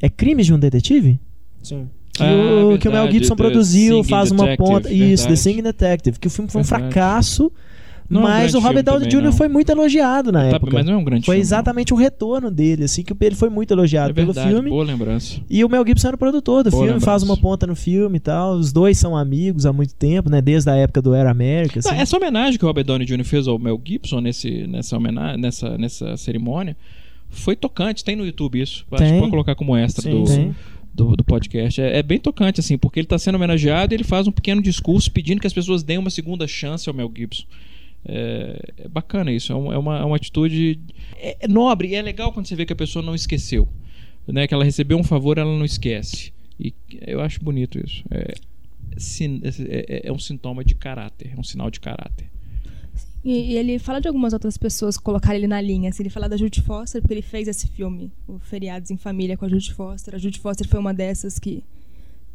é 0.00 0.08
Crimes 0.08 0.46
de 0.46 0.54
um 0.54 0.58
Detetive? 0.58 1.18
Sim. 1.62 1.88
Que, 2.12 2.22
Ah, 2.22 2.66
o, 2.74 2.78
que 2.78 2.88
o 2.88 2.92
Mel 2.92 3.02
verdade, 3.04 3.12
Gibson 3.18 3.36
produziu, 3.36 4.04
faz 4.04 4.30
uma 4.30 4.44
Detective, 4.44 4.68
ponta. 4.70 4.92
Isso, 4.92 5.22
The 5.24 5.28
verdade. 5.30 5.36
Singing 5.40 5.62
Detective. 5.62 6.18
Que 6.18 6.26
o 6.26 6.30
filme 6.30 6.50
foi 6.50 6.60
um 6.60 6.64
Verdade. 6.64 6.92
fracasso, 6.92 7.50
Não 8.12 8.20
é 8.20 8.24
um 8.24 8.28
mas 8.28 8.54
o 8.54 8.60
Robert 8.60 8.82
Downey 8.82 9.08
Jr. 9.08 9.22
não. 9.22 9.32
foi 9.32 9.48
muito 9.48 9.70
elogiado 9.72 10.30
na 10.30 10.40
Tá, 10.50 10.56
época. 10.56 10.72
mas 10.74 10.84
não 10.86 10.92
é 10.92 10.96
um 10.96 11.04
grande 11.04 11.24
Foi 11.26 11.34
filme. 11.36 11.42
exatamente 11.42 11.92
o 11.94 11.96
retorno 11.96 12.50
dele, 12.50 12.84
assim, 12.84 13.02
que 13.02 13.14
ele 13.20 13.34
foi 13.34 13.48
muito 13.48 13.72
elogiado 13.72 14.10
É 14.10 14.12
pelo 14.14 14.32
verdade, 14.32 14.52
filme. 14.54 14.70
boa 14.70 14.84
lembrança. 14.84 15.40
E 15.48 15.64
o 15.64 15.68
Mel 15.68 15.84
Gibson 15.86 16.08
era 16.08 16.14
o 16.16 16.18
produtor 16.18 16.62
do 16.64 16.70
Boa 16.70 16.84
filme, 16.86 17.00
faz 17.00 17.22
lembrança. 17.22 17.40
uma 17.40 17.50
ponta 17.50 17.66
no 17.66 17.74
filme 17.74 18.16
e 18.18 18.20
tal. 18.20 18.54
Os 18.54 18.72
dois 18.72 18.98
são 18.98 19.16
amigos 19.16 19.64
há 19.66 19.72
muito 19.72 19.94
tempo, 19.94 20.28
né? 20.30 20.40
Desde 20.40 20.68
a 20.70 20.74
época 20.76 21.00
do 21.02 21.14
Era 21.14 21.30
América. 21.30 21.80
Não, 21.84 21.90
Assim. 21.90 22.00
essa 22.00 22.16
homenagem 22.16 22.58
que 22.58 22.64
o 22.64 22.68
Robert 22.68 22.84
Downey 22.84 23.06
Jr. 23.06 23.24
fez 23.24 23.48
ao 23.48 23.58
Mel 23.58 23.80
Gibson 23.84 24.20
nesse, 24.20 24.66
nessa, 24.66 24.96
homenagem, 24.96 25.40
nessa, 25.40 25.78
nessa 25.78 26.16
cerimônia 26.16 26.76
foi 27.30 27.56
tocante. 27.56 28.04
Tem 28.04 28.14
no 28.14 28.26
YouTube 28.26 28.60
isso. 28.60 28.84
Acho 28.92 29.02
que 29.04 29.08
Tem. 29.10 29.18
pode 29.18 29.30
colocar 29.30 29.54
como 29.54 29.74
extra 29.76 30.02
Sim, 30.02 30.10
do, 30.10 30.24
Tem. 30.24 30.54
do, 30.92 31.16
do 31.16 31.24
podcast. 31.24 31.80
É, 31.80 31.98
é 31.98 32.02
bem 32.02 32.18
tocante, 32.18 32.60
assim, 32.60 32.76
porque 32.76 33.00
ele 33.00 33.06
está 33.06 33.18
sendo 33.18 33.36
homenageado 33.36 33.94
e 33.94 33.96
ele 33.96 34.04
faz 34.04 34.26
um 34.26 34.32
pequeno 34.32 34.60
discurso 34.60 35.10
pedindo 35.10 35.40
que 35.40 35.46
as 35.46 35.52
pessoas 35.54 35.82
deem 35.82 35.98
uma 35.98 36.10
segunda 36.10 36.46
chance 36.46 36.86
ao 36.88 36.94
Mel 36.94 37.10
Gibson. 37.16 37.44
É, 38.04 38.60
é 38.78 38.88
bacana 38.88 39.30
isso, 39.32 39.52
é, 39.52 39.56
é 39.56 39.78
uma, 39.78 39.98
é 39.98 40.04
uma 40.04 40.16
atitude 40.16 40.80
é, 41.16 41.36
é 41.40 41.48
nobre 41.48 41.94
é 41.94 42.02
legal 42.02 42.32
quando 42.32 42.46
você 42.46 42.56
vê 42.56 42.66
que 42.66 42.72
a 42.72 42.76
pessoa 42.76 43.04
não 43.04 43.14
esqueceu. 43.14 43.68
Né? 44.26 44.46
Que 44.46 44.54
ela 44.54 44.64
recebeu 44.64 44.98
um 44.98 45.04
favor 45.04 45.38
ela 45.38 45.56
não 45.56 45.64
esquece. 45.64 46.32
E 46.58 46.72
eu 47.06 47.20
acho 47.20 47.42
bonito 47.42 47.78
isso. 47.78 48.04
É, 48.10 48.34
é- 49.68 50.08
é- 50.08 50.12
um 50.12 50.18
sintoma 50.18 50.64
de 50.64 50.74
caráter, 50.74 51.32
é 51.36 51.40
um 51.40 51.42
sinal 51.42 51.70
de 51.70 51.80
caráter. 51.80 52.30
E, 53.24 53.52
e 53.52 53.56
ele 53.56 53.78
fala 53.78 54.00
de 54.00 54.08
algumas 54.08 54.32
outras 54.32 54.56
pessoas 54.56 54.96
colocar 54.96 55.34
ele 55.34 55.46
na 55.46 55.60
linha. 55.60 55.90
Assim, 55.90 56.02
ele 56.02 56.10
fala 56.10 56.28
da 56.28 56.36
Judy 56.36 56.60
Foster, 56.60 57.00
porque 57.00 57.14
ele 57.14 57.22
fez 57.22 57.46
esse 57.48 57.68
filme, 57.68 58.10
o 58.26 58.38
Feriados 58.38 58.90
em 58.90 58.96
Família 58.96 59.36
com 59.36 59.44
a 59.44 59.48
Judy 59.48 59.72
Foster. 59.72 60.14
A 60.14 60.18
Judy 60.18 60.40
Foster 60.40 60.66
foi 60.68 60.78
uma 60.80 60.92
dessas 60.92 61.38
que 61.38 61.62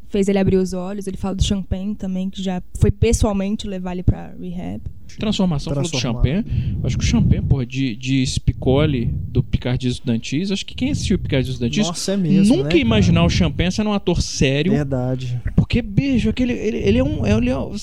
fez 0.10 0.28
ele 0.30 0.40
abrir 0.40 0.58
os 0.58 0.74
olhos. 0.74 1.06
Ele 1.06 1.18
fala 1.18 1.36
do 1.36 1.44
Champagne 1.44 1.94
também, 1.96 2.30
que 2.30 2.42
já 2.42 2.62
foi 2.80 2.90
pessoalmente 2.90 3.68
levar 3.68 3.94
ele 3.94 4.04
pra 4.04 4.34
rehab. 4.40 4.82
Transformação, 5.20 5.74
falou 5.74 5.90
do. 5.90 5.98
Champagne. 6.00 6.78
Acho 6.84 6.98
que 6.98 7.04
o 7.04 7.08
Champagne, 7.08 7.42
porra, 7.42 7.66
de, 7.66 7.96
de 7.96 8.26
Spicoli 8.26 9.06
do 9.30 9.42
Picardias 9.42 9.94
Estudantis, 9.94 10.52
acho 10.52 10.66
que 10.66 10.76
quem 10.76 10.92
assistiu 10.92 11.18
Picardias 11.18 11.54
Estudantis 11.56 11.88
Nossa, 11.88 12.12
é 12.14 12.18
mesmo. 12.18 12.56
nunca 12.58 12.74
né, 12.76 12.80
imaginar 12.80 13.24
o 13.24 13.30
Champagne 13.30 13.72
sendo 13.72 13.90
um 13.90 13.94
ator 13.94 14.22
sério. 14.22 14.72
Verdade. 14.74 15.42
Porque, 15.56 15.82
beijo, 15.82 16.30
aquele, 16.30 16.54
ele, 16.54 16.78
ele 16.78 16.98
é 17.00 17.04
um. 17.04 17.26
Ele, 17.26 17.50
é 17.50 17.58
um- 17.58 17.74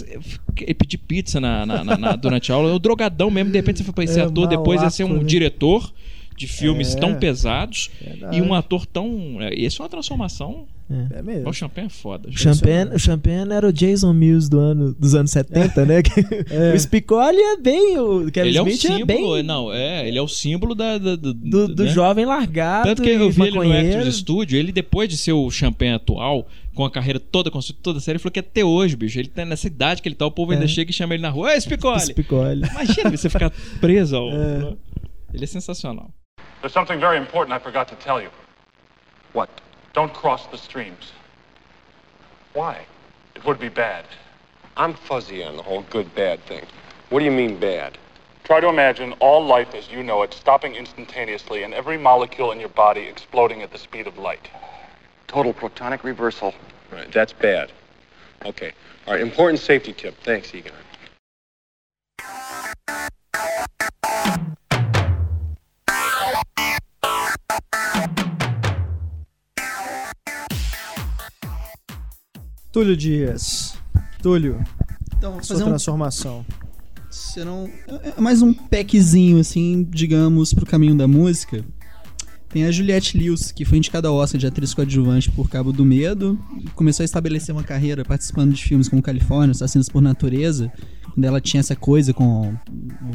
ele 0.61 0.75
pedir 0.75 0.99
pizza 0.99 1.41
na, 1.41 1.65
na- 1.67 1.83
na- 1.85 1.97
na- 1.99 2.17
durante 2.17 2.53
a 2.53 2.55
aula, 2.55 2.71
é 2.71 2.75
o 2.75 2.79
drogadão 2.79 3.31
mesmo, 3.31 3.51
de 3.51 3.59
repente 3.59 3.79
você 3.79 3.85
foi 3.85 3.95
pra 3.95 4.05
esse 4.05 4.21
É, 4.21 4.23
ator, 4.23 4.47
depois 4.47 4.81
ia 4.83 4.91
ser 4.91 5.05
um 5.05 5.19
né? 5.19 5.25
diretor 5.25 5.93
de 6.37 6.47
filmes 6.47 6.95
É. 6.95 6.99
tão 7.01 7.15
pesados 7.15 7.91
Verdade. 8.05 8.37
e 8.39 8.43
um 8.43 8.53
ator 8.55 8.87
tão. 8.87 9.37
é, 9.41 9.55
Esse 9.55 9.81
é 9.81 9.85
uma 9.85 9.89
transformação. 9.89 10.67
É 11.15 11.23
mesmo. 11.23 11.49
O 11.49 11.53
Champagne 11.53 11.87
é 11.87 11.91
foda. 11.91 12.29
O 12.29 12.37
Champagne, 12.37 12.95
o 12.95 12.99
Champagne 12.99 13.53
era 13.53 13.67
o 13.67 13.73
Jason 13.73 14.13
Mills 14.13 14.51
do 14.51 14.59
ano, 14.59 14.93
dos 14.95 15.15
anos 15.15 15.31
70, 15.31 15.87
né? 15.87 16.03
É. 16.51 16.75
O 16.75 16.79
Spicoli 16.79 17.39
é 17.41 17.57
bem. 17.57 17.99
O 17.99 18.31
Kevin 18.31 18.49
Ele 18.49 18.59
é 18.59 18.63
o 18.63 18.69
Smith 18.69 18.85
é 18.85 18.99
símbolo, 18.99 19.33
bem 19.35 19.43
não, 19.43 19.73
é, 19.73 20.07
ele 20.07 20.19
é 20.19 20.23
o 20.23 20.29
símbolo 20.29 20.75
da, 20.75 20.99
da- 20.99 21.17
do, 21.17 21.33
do, 21.33 21.69
do 21.75 21.85
né? 21.85 21.91
jovem 21.91 22.27
largado. 22.27 22.89
Tanto 22.89 23.03
que 23.03 23.09
eu 23.09 23.31
vi 23.31 23.43
ele 23.45 23.59
no. 23.59 23.73
Actors 23.73 24.17
Studio, 24.17 24.59
ele 24.59 24.73
depois 24.73 25.09
de 25.09 25.17
ser 25.17 25.33
o 25.33 25.51
Champagne 25.51 25.95
atual, 25.95 26.47
com 26.75 26.85
a 26.85 26.91
carreira 26.91 27.19
toda 27.19 27.51
construída, 27.51 27.81
toda 27.83 28.01
série, 28.01 28.17
ele 28.17 28.23
falou 28.23 28.33
que 28.33 28.41
até 28.41 28.63
hoje, 28.65 28.95
bicho, 28.95 29.19
ele 29.19 29.29
tá 29.29 29.45
nessa 29.45 29.67
idade 29.67 30.03
que 30.03 30.09
ele 30.09 30.17
tá, 30.17 30.27
o 30.27 30.31
povo 30.31 30.53
ainda 30.53 30.65
É. 30.67 30.69
chega 30.69 30.91
e 30.91 30.95
chama 30.95 31.15
ele 31.15 31.23
na 31.23 31.31
rua, 31.31 31.53
Ei, 31.55 31.61
Spicoli! 31.61 32.01
Spicoli. 32.01 32.61
Imagina 32.71 33.11
você 33.11 33.31
ficar 33.31 33.51
preso 33.81 34.17
ao... 34.17 34.29
É. 34.31 34.75
Ele 35.33 35.45
é 35.45 35.47
sensacional. 35.47 36.11
There's 36.61 36.73
something 36.75 36.99
very 36.99 37.19
important 37.19 37.57
I 37.57 37.61
forgot 37.61 37.89
to 37.89 37.97
tell 37.97 38.21
you. 38.21 38.29
What? 39.35 39.51
Don't 39.95 40.13
cross 40.13 40.47
the 40.49 40.59
streams. 40.59 41.13
Why? 42.53 42.85
It 43.37 43.45
would 43.45 43.61
be 43.61 43.69
bad. 43.69 44.05
I'm 44.77 44.95
fuzzy 44.95 45.45
on 45.45 45.57
the 45.57 45.63
whole 45.63 45.83
good 45.83 46.13
bad 46.17 46.41
thing. 46.47 46.67
What 47.11 47.21
do 47.21 47.25
you 47.25 47.31
mean 47.31 47.61
bad? 47.61 47.97
Try 48.43 48.61
to 48.61 48.69
imagine 48.69 49.13
all 49.21 49.47
life 49.47 49.73
as 49.73 49.91
you 49.91 50.03
know 50.03 50.23
it 50.23 50.35
stopping 50.35 50.75
instantaneously 50.75 51.63
and 51.63 51.73
every 51.73 51.97
molecule 51.97 52.51
in 52.51 52.59
your 52.59 52.69
body 52.71 53.03
exploding 53.03 53.63
at 53.63 53.71
the 53.71 53.79
speed 53.79 54.09
of 54.09 54.19
light. 54.19 54.51
Total 55.29 55.55
protonic 55.55 56.03
reversal. 56.03 56.53
Right, 56.91 57.11
that's 57.13 57.33
bad. 57.33 57.71
Okay. 58.45 58.73
All 59.07 59.15
right, 59.15 59.23
important 59.23 59.61
safety 59.61 59.93
tip. 59.93 60.17
Thanks, 60.25 60.53
Egon. 60.55 60.73
Túlio 72.75 72.97
Dias. 72.97 73.77
Túlio, 74.21 74.61
Então, 75.17 75.35
vou 75.35 75.45
sua 75.45 75.55
fazer 75.55 75.63
um 75.63 75.69
transformação. 75.69 76.45
serão 77.09 77.71
é 78.03 78.21
mais 78.21 78.43
um 78.43 78.53
packzinho 78.53 79.39
assim, 79.39 79.87
digamos, 79.89 80.53
pro 80.53 80.67
caminho 80.67 80.97
da 80.97 81.07
música. 81.07 81.65
Tem 82.49 82.65
a 82.65 82.73
Juliette 82.73 83.17
Lewis, 83.17 83.53
que 83.53 83.65
foi 83.65 83.79
indicada 83.79 84.09
ao 84.09 84.17
Oscar 84.17 84.41
de 84.41 84.49
atriz 84.49 84.75
coadjuvante 84.75 85.31
por 85.31 85.49
Cabo 85.49 85.73
do 85.73 85.85
Medo, 85.85 86.37
começou 86.75 87.05
a 87.05 87.07
estabelecer 87.07 87.55
uma 87.55 87.63
carreira 87.63 88.05
participando 88.05 88.53
de 88.53 88.65
filmes 88.65 88.89
como 88.89 89.01
Califórnia, 89.01 89.53
Assassinos 89.53 89.89
por 89.89 90.03
Natureza, 90.03 90.73
quando 91.13 91.25
ela 91.25 91.41
tinha 91.41 91.61
essa 91.61 91.77
coisa 91.77 92.13
com 92.13 92.57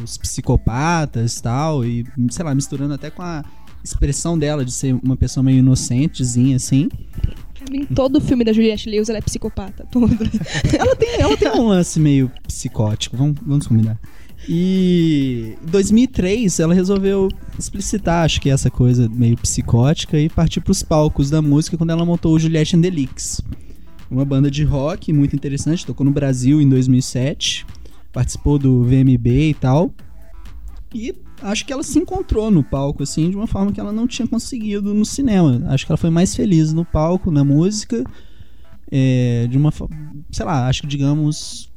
os 0.01 0.17
psicopatas 0.17 1.35
e 1.35 1.43
tal, 1.43 1.83
e 1.83 2.05
sei 2.31 2.45
lá, 2.45 2.55
misturando 2.55 2.93
até 2.93 3.09
com 3.09 3.21
a 3.21 3.43
expressão 3.83 4.39
dela 4.39 4.63
de 4.63 4.71
ser 4.71 4.97
uma 5.03 5.17
pessoa 5.17 5.43
meio 5.43 5.59
inocentezinha 5.59 6.55
assim. 6.55 6.87
Em 7.71 7.85
todo 7.85 8.21
filme 8.21 8.43
da 8.43 8.53
Juliette 8.53 8.89
Lewis, 8.89 9.09
ela 9.09 9.17
é 9.17 9.21
psicopata. 9.21 9.85
Todo. 9.91 10.07
ela 10.77 10.95
tem, 10.95 11.09
ela 11.19 11.37
tem 11.37 11.49
um 11.51 11.67
lance 11.67 11.99
meio 11.99 12.31
psicótico, 12.47 13.17
vamos, 13.17 13.37
vamos 13.41 13.67
combinar. 13.67 13.99
E 14.47 15.55
em 15.61 15.69
2003 15.69 16.59
ela 16.59 16.73
resolveu 16.73 17.29
explicitar, 17.57 18.23
acho 18.23 18.39
que 18.39 18.49
essa 18.49 18.69
coisa 18.69 19.09
meio 19.09 19.37
psicótica 19.37 20.17
e 20.17 20.29
partir 20.29 20.61
pros 20.61 20.81
palcos 20.81 21.29
da 21.29 21.41
música 21.41 21.77
quando 21.77 21.89
ela 21.89 22.05
montou 22.05 22.33
o 22.33 22.39
Juliette 22.39 22.75
and 22.75 22.81
the 22.81 22.89
Leaks. 22.89 23.41
Uma 24.09 24.25
banda 24.25 24.49
de 24.49 24.63
rock 24.63 25.11
muito 25.13 25.35
interessante, 25.35 25.85
tocou 25.85 26.05
no 26.05 26.11
Brasil 26.11 26.61
em 26.61 26.67
2007, 26.67 27.65
participou 28.11 28.57
do 28.57 28.83
VMB 28.83 29.49
e 29.49 29.53
tal. 29.53 29.93
E 30.93 31.13
acho 31.41 31.65
que 31.65 31.73
ela 31.73 31.83
se 31.83 31.97
encontrou 31.99 32.49
no 32.51 32.63
palco, 32.63 33.03
assim, 33.03 33.29
de 33.29 33.35
uma 33.35 33.47
forma 33.47 33.71
que 33.71 33.79
ela 33.79 33.91
não 33.91 34.07
tinha 34.07 34.27
conseguido 34.27 34.93
no 34.93 35.05
cinema. 35.05 35.63
Acho 35.67 35.85
que 35.85 35.91
ela 35.91 35.97
foi 35.97 36.09
mais 36.09 36.35
feliz 36.35 36.73
no 36.73 36.85
palco, 36.85 37.31
na 37.31 37.43
música, 37.43 38.03
é, 38.91 39.47
de 39.49 39.57
uma 39.57 39.71
sei 40.31 40.45
lá, 40.45 40.67
acho 40.67 40.81
que 40.81 40.87
digamos, 40.87 41.71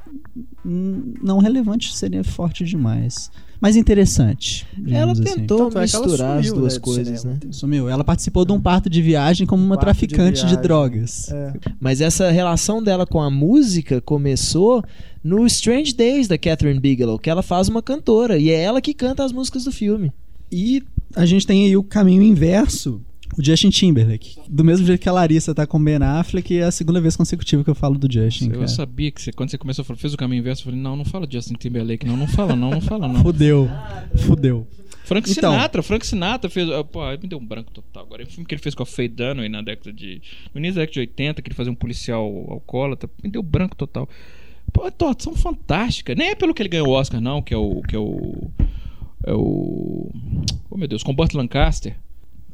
não 0.65 1.39
relevante 1.39 1.95
seria 1.95 2.23
forte 2.23 2.63
demais. 2.63 3.31
Mas 3.63 3.77
interessante. 3.77 4.67
Ela 4.89 5.13
assim. 5.13 5.23
tentou 5.23 5.69
é 5.69 5.71
ela 5.71 5.81
misturar 5.83 6.37
as 6.37 6.51
duas 6.51 6.73
né, 6.73 6.79
coisas, 6.81 7.21
cinema. 7.21 7.39
né? 7.41 7.51
Sumiu. 7.53 7.87
Ela 7.87 8.03
participou 8.03 8.43
de 8.43 8.51
um 8.51 8.59
parto 8.59 8.89
de 8.89 9.01
viagem 9.01 9.47
como 9.47 9.63
uma 9.63 9.77
Parto 9.77 9.85
de 9.85 10.05
traficante 10.05 10.41
de, 10.41 10.47
viagem. 10.47 10.61
drogas. 10.61 11.31
É. 11.31 11.53
Mas 11.79 12.01
essa 12.01 12.29
relação 12.29 12.83
dela 12.83 13.07
com 13.07 13.21
a 13.21 13.29
música 13.29 14.01
começou 14.01 14.83
no 15.23 15.45
Strange 15.47 15.93
Days 15.93 16.27
da 16.27 16.37
Catherine 16.37 16.77
Bigelow, 16.77 17.17
que 17.17 17.29
ela 17.29 17.41
faz 17.41 17.69
uma 17.69 17.81
cantora 17.81 18.37
e 18.37 18.49
é 18.49 18.61
ela 18.61 18.81
que 18.81 18.93
canta 18.93 19.23
as 19.23 19.31
músicas 19.31 19.63
do 19.63 19.71
filme. 19.71 20.11
E 20.51 20.83
a 21.15 21.25
gente 21.25 21.47
tem 21.47 21.63
aí 21.65 21.77
o 21.77 21.83
caminho 21.83 22.21
inverso, 22.21 22.99
o 23.37 23.43
Justin 23.43 23.69
Timberlake. 23.69 24.35
Do 24.49 24.63
mesmo 24.63 24.85
jeito 24.85 24.99
que 25.01 25.09
a 25.09 25.11
Larissa 25.11 25.53
tá 25.55 25.65
com 25.67 25.77
o 25.77 25.83
Ben 25.83 25.95
Affleck, 26.01 26.57
é 26.57 26.63
a 26.63 26.71
segunda 26.71 26.99
vez 27.01 27.15
consecutiva 27.15 27.63
que 27.63 27.69
eu 27.69 27.75
falo 27.75 27.97
do 27.97 28.11
Justin, 28.11 28.45
Eu 28.49 28.53
cara. 28.55 28.67
sabia 28.67 29.11
que 29.11 29.21
você, 29.21 29.31
quando 29.31 29.49
você 29.49 29.57
começou 29.57 29.81
a 29.83 29.85
falar, 29.85 29.97
fez 29.99 30.13
o 30.13 30.17
caminho 30.17 30.39
inverso, 30.39 30.61
eu 30.61 30.65
falei, 30.65 30.79
não, 30.79 30.95
não 30.95 31.05
fala 31.05 31.27
Justin 31.29 31.53
Timberlake, 31.55 32.05
não, 32.05 32.15
não 32.17 32.27
fala 32.27 32.55
não, 32.55 32.71
não 32.71 32.81
fala 32.81 33.07
não. 33.07 33.21
Fudeu. 33.21 33.69
Fudeu. 34.17 34.67
Frank 35.05 35.29
Então. 35.29 35.51
Sinatra, 35.51 35.83
Frank 35.83 36.07
Sinatra 36.07 36.49
fez. 36.49 36.69
ah, 36.69 36.83
Pô, 36.83 37.01
me 37.11 37.17
deu 37.27 37.37
um 37.37 37.45
branco 37.45 37.71
total. 37.71 38.03
Agora, 38.03 38.23
o 38.23 38.25
filme 38.25 38.45
que 38.45 38.55
ele 38.55 38.61
fez 38.61 38.73
com 38.73 38.83
a 38.83 38.85
Faye 38.85 39.09
Dunaway 39.09 39.49
na 39.49 39.61
década 39.61 39.91
de. 39.91 40.21
No 40.53 40.59
início 40.59 40.75
da 40.75 40.81
década 40.81 40.93
de 40.93 40.99
80, 41.01 41.41
que 41.41 41.47
ele 41.49 41.55
fazia 41.55 41.71
um 41.71 41.75
policial 41.75 42.23
alcoólatra, 42.49 43.09
me 43.21 43.29
deu 43.29 43.43
branco 43.43 43.75
total. 43.75 44.07
Pô, 44.71 44.83
a 44.83 44.87
atuação 44.87 45.35
fantástica. 45.35 46.15
Nem 46.15 46.29
é 46.29 46.35
pelo 46.35 46.53
que 46.53 46.61
ele 46.61 46.69
ganhou 46.69 46.87
o 46.87 46.91
Oscar, 46.91 47.19
não, 47.19 47.41
que 47.41 47.53
é 47.53 47.57
o. 47.57 47.81
Que 47.81 47.95
é 47.97 47.99
o. 47.99 48.49
É 49.25 49.33
o. 49.33 50.09
Oh 50.69 50.77
meu 50.77 50.87
Deus, 50.87 51.03
com 51.03 51.13
Burt 51.13 51.33
Lancaster. 51.33 51.97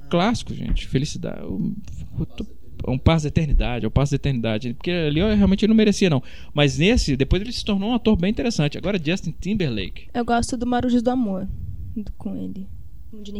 Clássico, 0.09 0.53
gente. 0.53 0.87
Felicidade. 0.87 1.39
Eu- 1.41 1.73
eu 2.19 2.25
tô- 2.25 2.45
É 2.87 2.89
um 2.91 2.97
passo 2.97 3.25
da 3.25 3.27
eternidade, 3.27 3.83
é 3.83 3.87
um 3.89 3.91
passo 3.91 4.11
da 4.13 4.15
eternidade. 4.15 4.73
Porque 4.73 4.89
ali 4.89 5.19
eu 5.19 5.27
realmente 5.35 5.65
ele 5.65 5.69
não 5.69 5.75
merecia, 5.75 6.09
não. 6.09 6.23
Mas 6.53 6.77
nesse, 6.77 7.17
depois 7.17 7.41
ele 7.41 7.51
se 7.51 7.63
tornou 7.65 7.89
um 7.89 7.93
ator 7.93 8.15
bem 8.15 8.31
interessante. 8.31 8.77
Agora, 8.77 8.97
Justin 9.03 9.33
Timberlake. 9.39 10.07
Eu 10.13 10.23
gosto 10.23 10.55
do 10.55 10.65
Marujos 10.65 11.01
do 11.01 11.09
Amor 11.09 11.45
com 12.17 12.35
ele. 12.37 12.65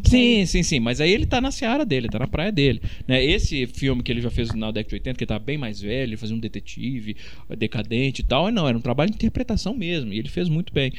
Sim, 0.04 0.46
sim, 0.48 0.64
sim, 0.64 0.80
mas 0.80 1.00
aí 1.00 1.12
ele 1.12 1.26
tá 1.28 1.40
na 1.40 1.52
seara 1.52 1.86
dele, 1.86 2.10
tá 2.10 2.18
na 2.20 2.28
praia 2.28 2.52
dele. 2.52 2.82
Né? 3.08 3.24
Esse 3.24 3.66
filme 3.68 4.02
que 4.04 4.12
ele 4.12 4.20
já 4.20 4.30
fez 4.32 4.54
na 4.54 4.72
década 4.72 4.90
de 4.90 4.96
80, 4.96 5.18
que 5.18 5.24
ele 5.24 5.28
tá 5.30 5.38
bem 5.40 5.58
mais 5.60 5.80
velho, 5.80 6.10
ele 6.10 6.18
fazia 6.18 6.36
um 6.36 6.40
detetive, 6.40 7.16
decadente 7.58 8.22
e 8.22 8.26
tal, 8.26 8.52
não, 8.52 8.68
era 8.68 8.76
um 8.78 8.82
trabalho 8.82 9.12
de 9.12 9.16
interpretação 9.16 9.76
mesmo, 9.76 10.12
e 10.12 10.18
ele 10.20 10.28
fez 10.28 10.50
muito 10.50 10.74
bem. 10.74 10.92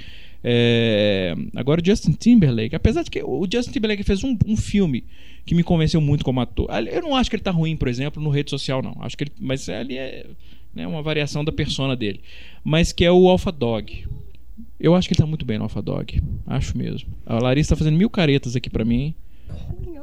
É, 0.42 1.34
Agora 1.54 1.80
o 1.80 1.84
Justin 1.84 2.12
Timberlake, 2.12 2.74
apesar 2.74 3.02
de 3.02 3.10
que 3.10 3.22
o 3.22 3.46
Justin 3.52 3.72
Timberlake 3.72 4.02
fez 4.02 4.24
um, 4.24 4.36
um 4.46 4.56
filme 4.56 5.04
que 5.44 5.54
me 5.54 5.62
convenceu 5.62 6.00
muito 6.00 6.24
como 6.24 6.40
ator. 6.40 6.68
Eu 6.90 7.02
não 7.02 7.14
acho 7.14 7.28
que 7.28 7.36
ele 7.36 7.42
tá 7.42 7.50
ruim, 7.50 7.76
por 7.76 7.88
exemplo, 7.88 8.22
no 8.22 8.30
rede 8.30 8.50
social, 8.50 8.82
não. 8.82 8.96
Acho 9.00 9.16
que 9.16 9.24
ele, 9.24 9.32
mas 9.38 9.68
ali 9.68 9.98
é 9.98 10.26
né, 10.74 10.86
uma 10.86 11.02
variação 11.02 11.44
da 11.44 11.52
persona 11.52 11.96
dele. 11.96 12.20
Mas 12.62 12.92
que 12.92 13.04
é 13.04 13.12
o 13.12 13.28
Alpha 13.28 13.50
Dog. 13.52 14.06
Eu 14.78 14.94
acho 14.94 15.08
que 15.08 15.14
ele 15.14 15.20
tá 15.20 15.26
muito 15.26 15.44
bem 15.44 15.58
no 15.58 15.64
Alpha 15.64 15.82
Dog. 15.82 16.22
Acho 16.46 16.76
mesmo. 16.76 17.10
A 17.26 17.38
Larissa 17.38 17.70
tá 17.70 17.76
fazendo 17.76 17.96
mil 17.96 18.08
caretas 18.08 18.56
aqui 18.56 18.70
pra 18.70 18.84
mim. 18.84 19.14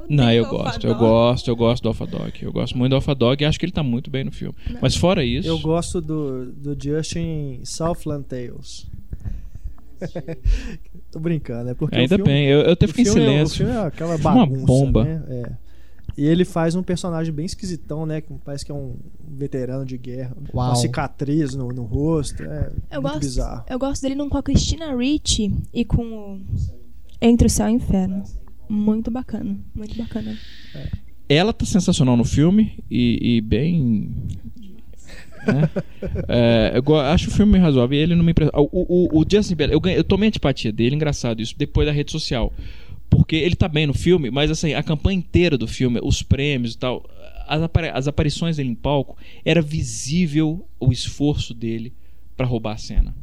Não, 0.09 0.31
eu 0.31 0.45
gosto, 0.45 0.87
eu 0.87 0.95
gosto, 0.95 1.49
eu 1.49 1.55
gosto 1.55 1.83
do 1.83 1.89
Alpha 1.89 2.05
Dog. 2.05 2.31
Eu 2.41 2.51
gosto 2.51 2.77
muito 2.77 2.91
do 2.91 2.95
Alpha 2.95 3.13
Dog 3.13 3.41
e 3.41 3.45
acho 3.45 3.59
que 3.59 3.65
ele 3.65 3.71
tá 3.71 3.83
muito 3.83 4.09
bem 4.09 4.23
no 4.23 4.31
filme. 4.31 4.55
Mas 4.81 4.95
fora 4.95 5.23
isso. 5.23 5.47
Eu 5.47 5.59
gosto 5.59 5.99
do, 5.99 6.45
do 6.51 6.77
Justin 6.81 7.59
Southland 7.63 8.23
Tales. 8.25 8.87
Tô 11.11 11.19
brincando, 11.19 11.69
é 11.69 11.73
porque 11.73 11.95
o 11.95 11.99
Ainda 11.99 12.15
filme, 12.15 12.31
bem, 12.31 12.45
eu, 12.47 12.59
eu 12.61 12.71
até 12.73 12.87
fiquei 12.87 13.03
em 13.03 13.05
filme 13.05 13.21
é- 13.21 13.25
silêncio. 13.25 13.53
O 13.65 13.67
filme 13.69 13.73
é 13.73 13.85
aquela 13.87 14.17
Foi 14.17 14.31
uma 14.31 14.45
bagunça, 14.45 14.65
bomba. 14.65 15.03
né? 15.03 15.23
É. 15.29 15.51
E 16.17 16.25
ele 16.25 16.45
faz 16.45 16.73
um 16.73 16.81
personagem 16.81 17.31
bem 17.33 17.45
esquisitão, 17.45 18.05
né? 18.05 18.21
Que 18.21 18.33
parece 18.43 18.65
que 18.65 18.71
é 18.71 18.75
um 18.75 18.95
veterano 19.29 19.85
de 19.85 19.97
guerra. 19.97 20.35
Com 20.49 20.57
Uau. 20.57 20.69
uma 20.69 20.75
cicatriz 20.75 21.53
no, 21.53 21.67
no 21.69 21.83
rosto. 21.83 22.41
É 22.43 22.71
Eu 22.91 23.01
muito 23.01 23.13
gosto, 23.13 23.19
bizarro. 23.19 23.63
eu 23.69 23.77
gosto 23.77 24.01
dele 24.01 24.15
num 24.15 24.27
com 24.27 24.37
a 24.37 24.41
Christina 24.43 24.95
Ricci 24.95 25.53
e 25.73 25.85
com 25.85 26.01
o 26.03 26.41
Entre 27.21 27.45
o 27.45 27.49
Céu 27.49 27.67
e 27.69 27.73
o 27.73 27.75
Inferno. 27.75 28.23
Muito 28.67 29.11
bacana, 29.11 29.57
muito 29.75 29.95
bacana. 29.95 30.35
Ela 31.29 31.53
tá 31.53 31.65
sensacional 31.65 32.17
no 32.17 32.23
filme 32.25 32.79
e, 32.89 33.37
e 33.37 33.41
bem. 33.41 34.11
Né? 35.47 35.69
É, 36.27 36.73
eu 36.85 36.95
acho 36.97 37.29
o 37.29 37.31
filme 37.33 37.57
razoável 37.57 37.97
e 37.97 38.01
ele 38.01 38.15
não 38.15 38.23
me 38.23 38.31
impressiona. 38.31 38.59
O, 38.71 39.17
o, 39.17 39.21
o 39.21 39.25
Justin 39.29 39.55
Bieber, 39.55 39.73
eu, 39.73 39.79
ganhei- 39.79 39.99
eu 39.99 40.03
tomei 40.03 40.27
antipatia 40.29 40.71
dele, 40.71 40.95
engraçado 40.95 41.41
isso, 41.41 41.55
depois 41.57 41.87
da 41.87 41.91
rede 41.93 42.11
social. 42.11 42.53
Porque 43.09 43.35
ele 43.35 43.55
tá 43.55 43.67
bem 43.67 43.87
no 43.87 43.93
filme, 43.93 44.29
mas 44.29 44.51
assim, 44.51 44.73
a 44.73 44.83
campanha 44.83 45.17
inteira 45.17 45.57
do 45.57 45.67
filme, 45.67 45.99
os 46.03 46.21
prêmios 46.21 46.73
e 46.73 46.77
tal, 46.77 47.05
as, 47.47 47.61
apari- 47.61 47.89
as 47.93 48.07
aparições 48.07 48.57
dele 48.57 48.69
em 48.69 48.75
palco, 48.75 49.17
era 49.45 49.61
visível 49.61 50.67
o 50.79 50.91
esforço 50.91 51.53
dele 51.53 51.93
pra 52.35 52.45
roubar 52.45 52.73
a 52.73 52.77
cena. 52.77 53.15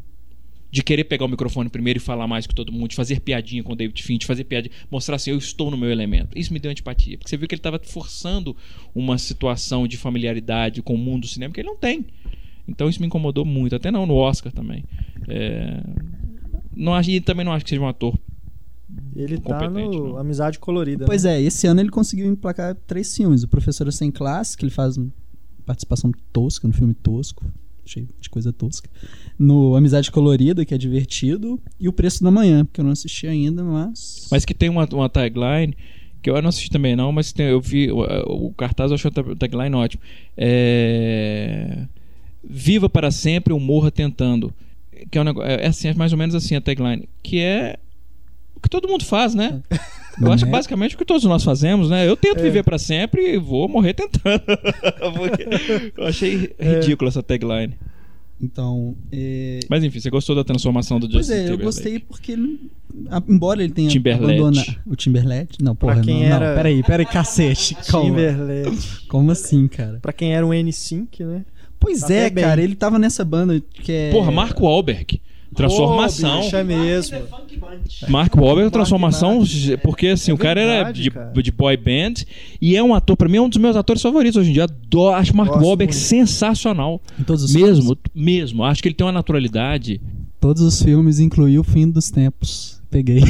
De 0.75 0.83
querer 0.83 1.05
pegar 1.05 1.25
o 1.25 1.29
microfone 1.29 1.69
primeiro 1.69 1.99
e 1.99 2.01
falar 2.01 2.27
mais 2.27 2.49
que 2.49 2.55
todo 2.55 2.73
mundo, 2.73 2.89
de 2.89 2.97
fazer 2.97 3.21
piadinha 3.21 3.63
com 3.63 3.75
o 3.75 3.77
David 3.77 4.03
Finch, 4.03 4.27
fazer 4.27 4.43
piadinha, 4.43 4.75
mostrar 4.91 5.15
assim, 5.15 5.31
eu 5.31 5.39
estou 5.39 5.71
no 5.71 5.77
meu 5.77 5.89
elemento. 5.89 6.37
Isso 6.37 6.53
me 6.53 6.59
deu 6.59 6.69
antipatia, 6.71 7.17
porque 7.17 7.31
você 7.31 7.37
viu 7.37 7.47
que 7.47 7.55
ele 7.55 7.61
estava 7.61 7.79
forçando 7.79 8.57
uma 8.93 9.17
situação 9.17 9.87
de 9.87 9.97
familiaridade 9.97 10.83
com 10.83 10.95
o 10.95 10.99
mundo 10.99 11.23
do 11.23 11.29
cinema 11.29 11.55
que 11.55 11.61
ele 11.61 11.69
não 11.69 11.77
tem. 11.77 12.05
Então 12.67 12.89
isso 12.89 13.01
me 13.01 13.07
incomodou 13.07 13.45
muito, 13.45 13.77
até 13.77 13.93
não 13.93 14.05
no 14.05 14.17
Oscar 14.17 14.53
também. 14.53 14.85
É, 15.29 15.81
Não 16.75 16.93
acho, 16.93 17.09
e 17.11 17.21
também 17.21 17.45
não 17.45 17.53
acho 17.53 17.65
que 17.65 17.71
seja 17.71 17.81
um 17.81 17.87
ator 17.87 18.19
Ele 19.15 19.39
tá 19.39 19.71
no 19.71 19.91
não. 19.91 20.19
Amizade 20.19 20.59
Colorida. 20.59 21.05
Pois 21.05 21.23
né? 21.23 21.39
é, 21.39 21.43
esse 21.43 21.69
ano 21.69 21.81
ele 21.81 21.91
conseguiu 21.91 22.27
emplacar 22.27 22.75
três 22.87 23.17
filmes. 23.17 23.45
O 23.45 23.49
Professor 23.49 23.93
Sem 23.93 24.11
Classe, 24.11 24.57
que 24.57 24.65
ele 24.65 24.73
faz 24.73 24.97
uma 24.97 25.13
participação 25.65 26.11
tosca 26.33 26.67
no 26.67 26.75
filme 26.75 26.95
tosco, 26.95 27.45
cheio 27.87 28.09
de 28.21 28.29
coisa 28.31 28.53
tosca. 28.53 28.89
No 29.39 29.75
Amizade 29.77 30.11
Colorida, 30.11 30.65
que 30.65 30.75
é 30.75 30.79
divertido. 30.79 31.61
E 31.79 31.89
O 31.89 31.93
Preço 31.93 32.23
da 32.23 32.31
Manhã, 32.31 32.67
que 32.73 32.81
eu 32.81 32.85
não 32.85 32.93
assisti 32.93 33.27
ainda, 33.27 33.63
mas... 33.63 34.29
Mas 34.31 34.45
que 34.45 34.55
tem 34.55 34.69
uma, 34.69 34.89
uma 34.93 35.09
tagline 35.09 35.77
que 36.23 36.31
eu 36.31 36.41
não 36.41 36.49
assisti 36.49 36.71
também 36.71 36.97
não, 36.97 37.13
mas 37.13 37.33
tem- 37.33 37.49
eu 37.49 37.61
vi 37.61 37.93
o, 37.93 37.99
o 38.47 38.53
cartaz, 38.55 38.91
eu 38.91 38.95
achei 38.95 39.11
a 39.11 39.37
tagline 39.37 39.75
ótimo. 39.77 40.03
É... 40.37 41.87
Viva 42.43 42.89
para 42.89 43.11
sempre 43.11 43.53
ou 43.53 43.61
morra 43.61 43.91
tentando. 43.91 44.53
Que 45.11 45.19
é, 45.19 45.21
um 45.21 45.25
negócio, 45.25 45.51
é 45.51 45.67
assim, 45.67 45.89
é 45.89 45.95
mais 45.95 46.13
ou 46.13 46.19
menos 46.19 46.35
assim 46.35 46.55
a 46.57 46.61
tagline, 46.63 47.09
que 47.23 47.41
é 47.41 47.79
o 48.55 48.61
que 48.61 48.71
todo 48.71 48.89
mundo 48.89 49.05
faz, 49.05 49.35
né? 49.35 49.63
Eu 50.21 50.33
acho 50.33 50.45
que 50.45 50.49
é? 50.49 50.53
basicamente 50.53 50.95
o 50.95 50.99
que 50.99 51.05
todos 51.05 51.25
nós 51.25 51.43
fazemos, 51.45 51.91
né? 51.91 52.09
Eu 52.09 52.17
tento 52.17 52.39
É. 52.39 52.43
viver 52.43 52.63
para 52.63 52.79
sempre 52.79 53.35
e 53.35 53.39
vou 53.39 53.69
morrer 53.69 53.95
tentando. 53.95 54.43
Eu 55.97 56.07
achei 56.07 56.55
É. 56.59 56.75
ridícula 56.81 57.09
essa 57.09 57.23
tagline. 57.23 57.75
Então, 58.41 58.97
é... 59.13 59.61
Mas 59.71 59.83
enfim, 59.85 60.01
você 60.01 60.11
gostou 60.11 60.35
da 60.35 60.43
transformação 60.45 60.99
do 60.99 61.09
Pois 61.09 61.27
Justin 61.27 61.33
é, 61.33 61.37
eu 61.37 61.43
Timberlake? 61.53 61.65
gostei 61.65 61.99
porque, 62.01 62.33
ele- 62.33 62.61
embora 63.29 63.63
ele 63.63 63.73
tenha 63.73 63.89
Timberlake. 63.89 64.25
abandonado... 64.41 64.77
O 64.87 64.97
Timberlake? 64.97 65.63
Não, 65.63 65.75
porra, 65.75 66.01
quem 66.01 66.21
não, 66.29 66.35
era- 66.37 66.49
não, 66.51 66.57
peraí, 66.57 66.83
peraí, 66.83 67.07
cacete. 67.07 67.75
Calma. 67.89 68.09
Timberlake. 68.11 69.07
Como 69.09 69.31
assim, 69.31 69.67
cara? 69.69 69.99
Pra 70.03 70.13
quem 70.13 70.35
era 70.35 70.45
um 70.45 70.51
N5, 70.51 71.25
né? 71.25 71.45
Pois 71.79 72.01
Tá 72.01 72.13
é, 72.13 72.29
bem. 72.29 72.45
cara, 72.45 72.61
ele 72.63 72.75
tava 72.75 72.99
nessa 72.99 73.25
banda 73.25 73.63
que 73.73 73.93
é... 73.93 74.11
Porra, 74.11 74.31
Mark 74.33 74.59
Wahlberg. 74.61 75.21
Transformação. 75.55 76.37
Pô, 76.39 76.43
bicho, 76.45 76.57
é 76.57 76.65
mesmo. 76.65 77.19
Mark 78.09 78.35
Wahlberg, 78.37 78.71
transformação, 78.71 79.39
Mark. 79.39 79.81
porque 79.83 80.09
assim, 80.09 80.31
É 80.31 80.35
o 80.35 80.39
cara 80.39 80.61
era 80.61 80.93
de, 80.93 81.11
cara. 81.11 81.33
de 81.43 81.51
boy 81.53 81.77
band 81.77 82.15
e 82.61 82.77
é 82.77 82.83
um 82.83 82.95
ator, 82.95 83.17
pra 83.17 83.29
mim, 83.29 83.37
é 83.39 83.41
um 83.43 83.49
dos 83.49 83.59
meus 83.59 83.77
atores 83.77 84.03
favoritos 84.03 84.37
hoje 84.37 84.51
em 84.51 84.53
dia. 84.53 84.65
Adoro, 84.65 85.15
acho 85.17 85.37
Mark 85.37 85.51
Gosto 85.51 85.65
Wahlberg 85.65 85.93
muito. 85.93 86.03
sensacional. 86.05 87.01
Em 87.19 87.23
todos 87.23 87.45
os 87.45 87.55
Mesmo, 87.55 87.97
mesmo. 88.15 88.65
Acho 88.65 88.83
que 88.83 88.89
ele 88.89 88.95
tem 88.95 89.07
uma 89.07 89.13
naturalidade. 89.13 90.01
Todos 90.41 90.63
os 90.63 90.83
filmes, 90.83 91.21
incluiu 91.21 91.63
o 91.63 91.65
Fim 91.65 91.89
dos 91.91 92.11
Tempos. 92.11 92.74
Peguei. 92.95 93.23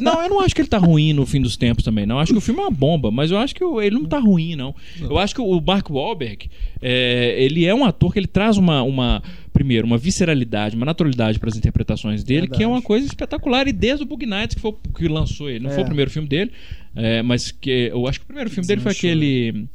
Não, 0.00 0.22
eu 0.22 0.30
não 0.30 0.40
acho 0.40 0.54
que 0.54 0.62
ele 0.62 0.68
tá 0.68 0.78
ruim 0.78 1.12
no 1.12 1.26
fim 1.26 1.42
dos 1.42 1.58
tempos 1.58 1.84
também, 1.84 2.06
não. 2.06 2.18
Acho 2.18 2.32
que 2.32 2.38
o 2.38 2.40
filme 2.40 2.58
é 2.60 2.64
uma 2.64 2.70
bomba, 2.70 3.10
mas 3.10 3.30
eu 3.30 3.36
acho 3.36 3.54
que 3.54 3.62
o- 3.62 3.82
ele 3.82 3.96
não 3.96 4.06
tá 4.06 4.18
ruim, 4.18 4.56
não. 4.56 4.74
Eu 4.98 5.18
acho 5.18 5.34
que 5.34 5.42
o 5.42 5.60
Mark 5.60 5.90
Wahlberg, 5.90 6.48
é, 6.80 7.36
ele 7.38 7.66
é 7.66 7.74
um 7.74 7.84
ator 7.84 8.12
que 8.14 8.18
ele 8.18 8.26
traz 8.26 8.56
uma, 8.56 8.82
uma 8.82 9.22
primeiro, 9.52 9.86
uma 9.86 9.98
visceralidade, 9.98 10.74
uma 10.74 10.86
naturalidade 10.86 11.38
para 11.38 11.50
as 11.50 11.56
interpretações 11.56 12.24
dele, 12.24 12.46
que 12.48 12.62
é 12.62 12.66
uma 12.66 12.76
Verdade. 12.76 12.86
coisa 12.86 13.06
espetacular. 13.06 13.68
E 13.68 13.72
desde 13.72 14.04
o 14.04 14.06
Bug 14.06 14.24
Nights, 14.24 14.54
que 14.54 14.60
foi 14.62 14.74
que 14.96 15.06
lançou 15.06 15.50
ele, 15.50 15.60
não 15.64 15.70
foi 15.70 15.80
É. 15.80 15.82
o 15.82 15.86
primeiro 15.86 16.10
filme 16.10 16.26
dele, 16.26 16.50
é, 16.96 17.20
mas 17.22 17.50
que 17.50 17.90
eu 17.92 18.06
acho 18.06 18.20
que 18.20 18.24
o 18.24 18.26
primeiro 18.26 18.48
filme 18.48 18.66
dele 18.66 18.80
foi 18.80 18.92
aquele 18.92 19.66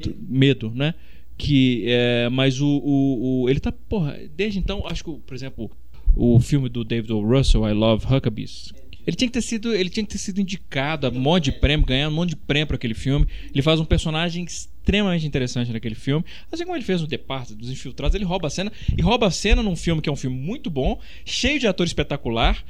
t- 0.00 0.14
Medo, 0.28 0.70
né? 0.72 0.94
Que, 1.36 1.82
é, 1.88 2.28
mas 2.30 2.60
o, 2.60 2.68
o, 2.68 3.42
o- 3.42 3.50
ele 3.50 3.58
tá, 3.58 3.72
porra, 3.72 4.16
desde 4.36 4.60
então, 4.60 4.84
acho 4.86 5.02
que, 5.02 5.10
por 5.26 5.34
exemplo, 5.34 5.68
o 6.16 6.38
filme 6.40 6.68
do 6.68 6.84
David 6.84 7.12
O. 7.12 7.20
Russell, 7.20 7.68
I 7.68 7.72
Love 7.72 8.06
Huckabees. 8.06 8.72
Ele 9.06 9.16
tinha 9.16 9.28
que 9.28 9.34
ter 9.34 9.42
sido, 9.42 9.74
ele 9.74 9.90
tinha 9.90 10.04
que 10.04 10.12
ter 10.12 10.18
sido 10.18 10.40
indicado 10.40 11.06
a 11.06 11.10
um 11.10 11.20
monte 11.20 11.44
de 11.44 11.52
prêmio, 11.52 11.84
ganhar 11.84 12.08
um 12.08 12.12
monte 12.12 12.30
de 12.30 12.36
prêmio 12.36 12.66
para 12.66 12.76
aquele 12.76 12.94
filme. 12.94 13.26
Ele 13.52 13.62
faz 13.62 13.78
um 13.78 13.84
personagem 13.84 14.44
extremamente 14.44 15.26
interessante 15.26 15.72
naquele 15.72 15.94
filme. 15.94 16.24
Assim 16.50 16.64
como 16.64 16.76
ele 16.76 16.84
fez 16.84 17.02
no 17.02 17.06
The 17.06 17.18
Parted, 17.18 17.58
dos 17.58 17.70
Infiltrados, 17.70 18.14
ele 18.14 18.24
rouba 18.24 18.46
a 18.46 18.50
cena 18.50 18.72
e 18.96 19.02
rouba 19.02 19.26
a 19.26 19.30
cena 19.30 19.62
num 19.62 19.76
filme 19.76 20.00
que 20.00 20.08
é 20.08 20.12
um 20.12 20.16
filme 20.16 20.36
muito 20.36 20.70
bom, 20.70 20.98
cheio 21.24 21.60
de 21.60 21.66
ator 21.66 21.86
espetacular, 21.86 22.64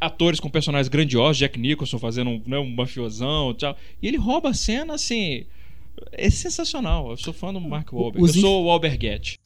atores 0.00 0.38
com 0.38 0.48
personagens 0.48 0.88
grandiosos, 0.88 1.38
Jack 1.38 1.58
Nicholson 1.58 1.98
fazendo 1.98 2.30
um, 2.30 2.42
né, 2.46 2.58
um 2.58 2.70
mafiosão, 2.70 3.50
e 3.50 3.54
tal. 3.54 3.76
E 4.00 4.06
ele 4.06 4.16
rouba 4.16 4.50
a 4.50 4.54
cena 4.54 4.94
assim, 4.94 5.46
é 6.12 6.30
sensacional. 6.30 7.10
Eu 7.10 7.16
sou 7.16 7.32
fã 7.32 7.52
do 7.52 7.60
Mark 7.60 7.92
Wahlberg. 7.92 8.22
os 8.22 8.36
Eu 8.36 8.40
sou 8.40 8.62
o 8.62 8.66
Wahlbergette. 8.66 9.38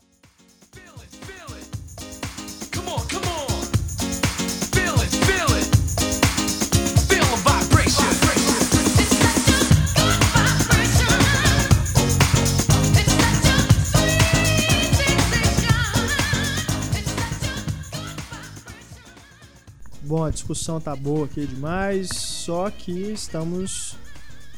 Bom, 20.17 20.25
a 20.25 20.31
discussão 20.31 20.81
tá 20.81 20.97
boa 20.97 21.27
aqui 21.27 21.47
demais, 21.47 22.09
só 22.09 22.71
que 22.71 22.91
estamos 23.13 23.99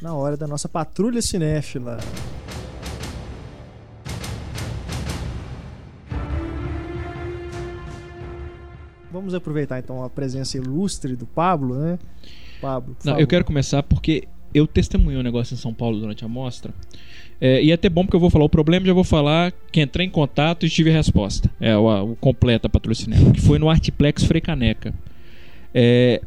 na 0.01 0.15
hora 0.15 0.37
da 0.37 0.47
nossa 0.47 0.69
patrulha 0.69 1.21
cinéfila. 1.21 1.99
Vamos 9.11 9.33
aproveitar 9.35 9.79
então 9.79 10.05
a 10.05 10.11
presença 10.11 10.57
ilustre 10.59 11.17
do 11.17 11.27
Pablo, 11.27 11.75
né? 11.79 11.99
Pablo, 12.61 12.95
Não, 13.05 13.13
favor. 13.13 13.21
eu 13.21 13.27
quero 13.27 13.45
começar 13.45 13.83
porque 13.83 14.29
eu 14.53 14.67
testemunhei 14.67 15.19
um 15.19 15.23
negócio 15.23 15.55
em 15.55 15.57
São 15.57 15.73
Paulo 15.73 15.99
durante 15.99 16.25
a 16.25 16.29
mostra. 16.29 16.75
É, 17.41 17.63
e 17.63 17.71
é 17.71 17.75
até 17.75 17.89
bom 17.89 18.03
porque 18.05 18.17
eu 18.17 18.21
vou 18.21 18.31
falar 18.31 18.45
o 18.45 18.49
problema, 18.49 18.85
já 18.85 18.93
vou 18.93 19.05
falar 19.05 19.53
que 19.73 19.81
entrei 19.81 20.07
em 20.07 20.11
contato 20.11 20.67
e 20.67 20.71
tive 20.71 20.91
resposta. 20.91 21.51
É 21.61 21.77
o, 21.77 21.89
a- 21.89 22.03
o 22.03 22.17
completo 22.17 22.67
a 22.67 22.71
patrocinador, 22.71 23.33
que 23.33 23.41
foi 23.41 23.59
no 23.59 23.71
Artiplex 23.71 24.25
Frecaneca. 24.25 24.93
É, 25.75 26.21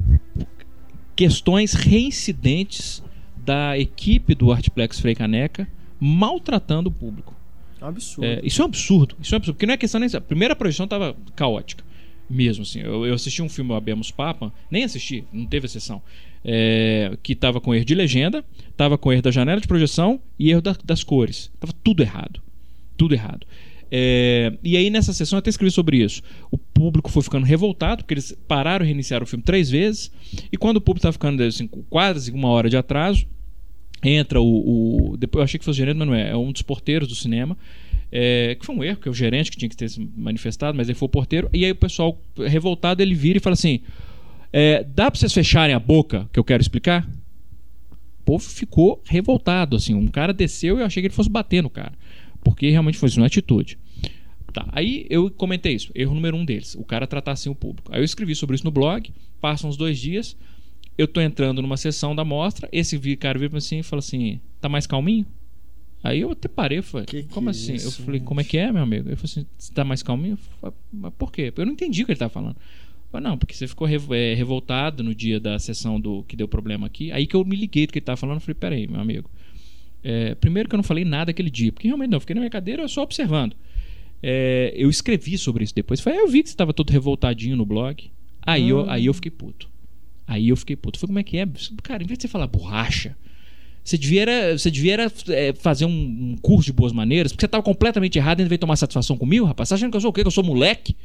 questões 1.15 1.73
reincidentes 1.73 3.03
da 3.38 3.77
equipe 3.77 4.35
do 4.35 4.51
Artiplex 4.51 4.99
Frecaneca 4.99 5.68
maltratando 5.99 6.89
o 6.89 6.91
público. 6.91 7.35
É 7.81 7.85
absurdo. 7.85 8.26
É, 8.26 8.41
isso 8.43 8.61
é 8.61 8.65
um 8.65 8.68
absurdo. 8.68 9.15
Isso 9.22 9.34
é 9.34 9.35
um 9.35 9.38
absurdo. 9.38 9.55
Porque 9.55 9.65
não 9.65 9.73
é 9.73 9.77
questão 9.77 9.99
nem. 9.99 10.09
A 10.15 10.22
primeira 10.22 10.55
projeção 10.55 10.84
estava 10.85 11.15
caótica. 11.35 11.84
Mesmo 12.30 12.61
assim. 12.63 12.80
Eu, 12.80 13.05
eu 13.05 13.13
assisti 13.13 13.41
um 13.41 13.49
filme, 13.49 13.73
Abemos 13.73 14.09
Papa, 14.11 14.53
nem 14.69 14.84
assisti, 14.84 15.26
não 15.34 15.45
teve 15.45 15.65
a 15.65 15.69
sessão. 15.69 16.01
é, 16.43 17.15
que 17.22 17.35
tava 17.35 17.61
com 17.61 17.73
erro 17.76 17.85
de 17.85 17.93
legenda, 17.93 18.43
tava 18.76 18.97
com 18.97 19.11
erro 19.13 19.22
da 19.22 19.30
janela 19.30 19.61
de 19.61 19.68
projeção 19.68 20.19
e 20.39 20.49
erro 20.49 20.61
da- 20.61 20.76
das 20.84 21.03
cores. 21.03 21.51
Tava 21.59 21.72
tudo 21.84 22.01
errado. 22.01 22.41
Tudo 22.97 23.13
errado. 23.13 23.45
É, 23.91 24.51
e 24.63 24.76
aí 24.77 24.89
nessa 24.89 25.11
sessão 25.13 25.38
eu 25.38 25.39
até 25.39 25.49
escrevi 25.51 25.69
sobre 25.72 25.97
isso. 26.03 26.23
O 26.49 26.57
público 26.81 27.09
foi 27.11 27.21
ficando 27.21 27.45
revoltado, 27.45 28.03
porque 28.03 28.13
eles 28.15 28.35
pararam 28.47 28.83
e 28.83 28.87
reiniciaram 28.87 29.23
o 29.23 29.27
filme 29.27 29.43
três 29.43 29.69
vezes. 29.69 30.11
E 30.51 30.57
quando 30.57 30.77
o 30.77 30.81
público 30.81 30.99
estava 30.99 31.13
ficando 31.13 31.43
assim, 31.43 31.67
com 31.67 31.81
quase 31.83 32.31
uma 32.31 32.49
hora 32.49 32.69
de 32.69 32.75
atraso, 32.77 33.25
entra 34.03 34.41
o, 34.41 35.11
o- 35.13 35.17
depois 35.17 35.39
eu 35.41 35.43
achei 35.43 35.59
que 35.59 35.65
fosse 35.65 35.77
o 35.77 35.81
gerente, 35.85 35.97
mas 35.97 36.07
não 36.07 36.15
é, 36.15 36.31
é 36.31 36.35
um 36.35 36.51
dos 36.51 36.61
porteiros 36.63 37.07
do 37.07 37.15
cinema. 37.15 37.55
é, 38.11 38.55
que 38.59 38.65
foi 38.65 38.75
um 38.75 38.83
erro, 38.83 38.97
que 38.97 39.07
é 39.07 39.11
o 39.11 39.13
gerente 39.13 39.49
que 39.51 39.57
tinha 39.57 39.69
que 39.69 39.77
ter 39.77 39.87
se 39.89 40.05
manifestado, 40.17 40.75
mas 40.77 40.89
ele 40.89 40.97
foi 40.97 41.05
o 41.05 41.09
porteiro. 41.09 41.49
E 41.53 41.63
aí 41.63 41.71
o 41.71 41.75
pessoal 41.75 42.19
revoltado 42.37 43.01
ele 43.01 43.13
vira 43.15 43.37
e 43.37 43.39
fala 43.41 43.53
assim: 43.53 43.79
é, 44.51 44.83
dá 44.83 45.09
pra 45.09 45.19
vocês 45.19 45.31
fecharem 45.33 45.73
a 45.75 45.79
boca 45.79 46.27
que 46.33 46.39
eu 46.39 46.43
quero 46.43 46.61
explicar? 46.61 47.07
O 48.19 48.23
povo 48.23 48.43
ficou 48.43 49.01
revoltado, 49.05 49.75
assim. 49.75 49.93
Um 49.93 50.07
cara 50.07 50.33
desceu 50.33 50.77
e 50.77 50.81
eu 50.81 50.85
achei 50.85 51.01
que 51.01 51.07
ele 51.07 51.13
fosse 51.13 51.29
bater 51.29 51.61
no 51.63 51.69
cara. 51.69 51.93
Porque 52.43 52.69
realmente 52.69 52.97
foi 52.97 53.09
uma 53.17 53.25
atitude. 53.27 53.77
Tá, 54.52 54.68
aí 54.72 55.06
eu 55.10 55.30
comentei 55.32 55.73
isso, 55.73 55.91
erro 55.95 56.14
número 56.14 56.36
um 56.36 56.44
deles, 56.44 56.76
o 56.76 56.84
cara 56.84 57.07
tratar 57.07 57.32
assim 57.32 57.49
o 57.49 57.56
público. 57.56 57.91
Aí 57.94 58.02
eu 58.02 58.03
escrevi 58.03 58.36
sobre 58.36 58.56
isso 58.56 58.65
no 58.65 58.72
blog, 58.72 59.10
passam 59.40 59.69
uns 59.69 59.78
dois 59.78 59.98
dias, 59.98 60.36
eu 60.98 61.07
tô 61.07 61.22
entrando 61.22 61.61
numa 61.61 61.78
sessão 61.78 62.15
da 62.15 62.26
mostra, 62.26 62.68
esse 62.72 62.98
cara 63.15 63.40
veio 63.40 63.49
pra 63.49 63.56
mim 63.56 63.64
assim 63.64 63.80
e 63.80 63.84
falou 63.84 63.99
assim, 63.99 64.40
tá 64.60 64.68
mais 64.68 64.86
calminho? 64.86 65.26
Aí 66.03 66.22
eu 66.22 66.32
até 66.32 66.48
parei, 66.48 66.80
eu 66.80 66.84
falei, 66.84 67.06
Que 67.06 67.23
que 67.23 67.30
como 67.30 67.49
é 67.49 67.52
assim? 67.52 67.76
isso, 67.76 67.88
eu 67.88 68.06
falei, 68.06 68.19
como 68.19 68.41
é 68.41 68.44
que 68.44 68.57
é, 68.57 68.72
meu 68.72 68.82
amigo? 68.82 69.07
Ele 69.07 69.15
falou 69.15 69.32
assim, 69.32 69.45
você 69.57 69.73
tá 69.73 69.84
mais 69.84 70.02
calminho? 70.02 70.34
Eu 70.34 70.38
falei, 70.60 70.76
mas 70.91 71.14
por 71.14 71.32
quê? 71.32 71.53
Eu 71.56 71.65
não 71.65 71.73
entendi 71.73 72.02
o 72.02 72.06
que 72.06 72.11
ele 72.11 72.19
tava 72.19 72.34
falando. 72.34 72.56
Eu 72.56 73.11
falei, 73.11 73.30
não, 73.30 73.38
porque 73.38 73.53
você 73.53 73.68
ficou 73.68 73.88
eh, 73.88 74.34
revoltado 74.34 75.03
no 75.03 75.14
dia 75.14 75.40
da 75.40 75.60
sessão 75.60 75.99
do 75.99 76.23
que 76.23 76.36
deu 76.36 76.48
problema 76.48 76.88
aqui. 76.88 77.11
Aí 77.11 77.28
que 77.28 77.36
eu 77.36 77.45
me 77.45 77.56
liguei 77.56 77.86
do 77.86 77.94
que 77.94 77.99
ele 77.99 78.06
tava 78.06 78.18
falando, 78.18 78.38
eu 78.38 78.41
falei, 78.41 78.56
peraí, 78.56 78.88
meu 78.88 78.99
amigo. 78.99 79.30
É, 80.03 80.34
primeiro 80.34 80.68
que 80.68 80.73
eu 80.73 80.78
não 80.78 80.84
falei 80.84 81.06
nada 81.06 81.30
aquele 81.30 81.52
dia, 81.52 81.72
porque 81.72 81.88
realmente 81.88 82.10
não, 82.10 82.15
eu 82.15 82.22
fiquei 82.22 82.34
na 82.34 82.41
minha 82.41 82.49
cadeira 82.49 82.88
só 82.88 83.03
observando. 83.03 83.56
É, 84.23 84.73
eu 84.76 84.89
escrevi 84.89 85.38
sobre 85.38 85.64
isso 85.64 85.73
depois. 85.73 85.99
Falei, 85.99 86.19
"Ah, 86.19 86.22
eu 86.23 86.27
vi 86.27 86.43
que 86.43 86.49
você 86.49 86.53
estava 86.53 86.73
todo 86.73 86.91
revoltadinho 86.91 87.56
no 87.56 87.65
blog. 87.65 88.11
Aí, 88.43 88.69
eu, 88.69 88.89
aí 88.89 89.06
eu 89.06 89.14
fiquei 89.14 89.31
puto. 89.31 89.69
Aí 90.27 90.49
eu 90.49 90.56
fiquei 90.56 90.76
puto. 90.76 90.99
Falei, 90.99 91.10
como 91.10 91.19
é 91.19 91.23
que 91.23 91.38
é? 91.38 91.48
Cara, 91.84 92.03
em 92.03 92.07
vez 92.07 92.18
de 92.18 92.23
você 92.23 92.27
falar 92.27 92.48
borracha, 92.48 93.15
você 93.84 93.98
devia, 93.98 94.22
era, 94.22 94.57
você 94.57 94.69
devia 94.69 94.93
era, 94.93 95.11
é, 95.30 95.53
fazer 95.53 95.85
um, 95.85 95.89
um 95.89 96.38
curso 96.41 96.68
de 96.68 96.73
boas 96.73 96.93
maneiras, 96.93 97.31
porque 97.31 97.41
você 97.41 97.48
estava 97.48 97.64
completamente 97.64 98.18
errado 98.18 98.39
e 98.39 98.41
ainda 98.41 98.49
veio 98.49 98.60
tomar 98.60 98.76
satisfação 98.76 99.18
comigo, 99.18 99.45
rapaz. 99.45 99.69
Você 99.69 99.76
achando 99.76 99.91
que 99.91 99.98
eu 99.98 100.02
sou 100.02 100.10
o 100.10 100.14
quê? 100.14 100.22
Que 100.22 100.27
eu 100.27 100.31
sou 100.31 100.43
moleque? 100.43 100.95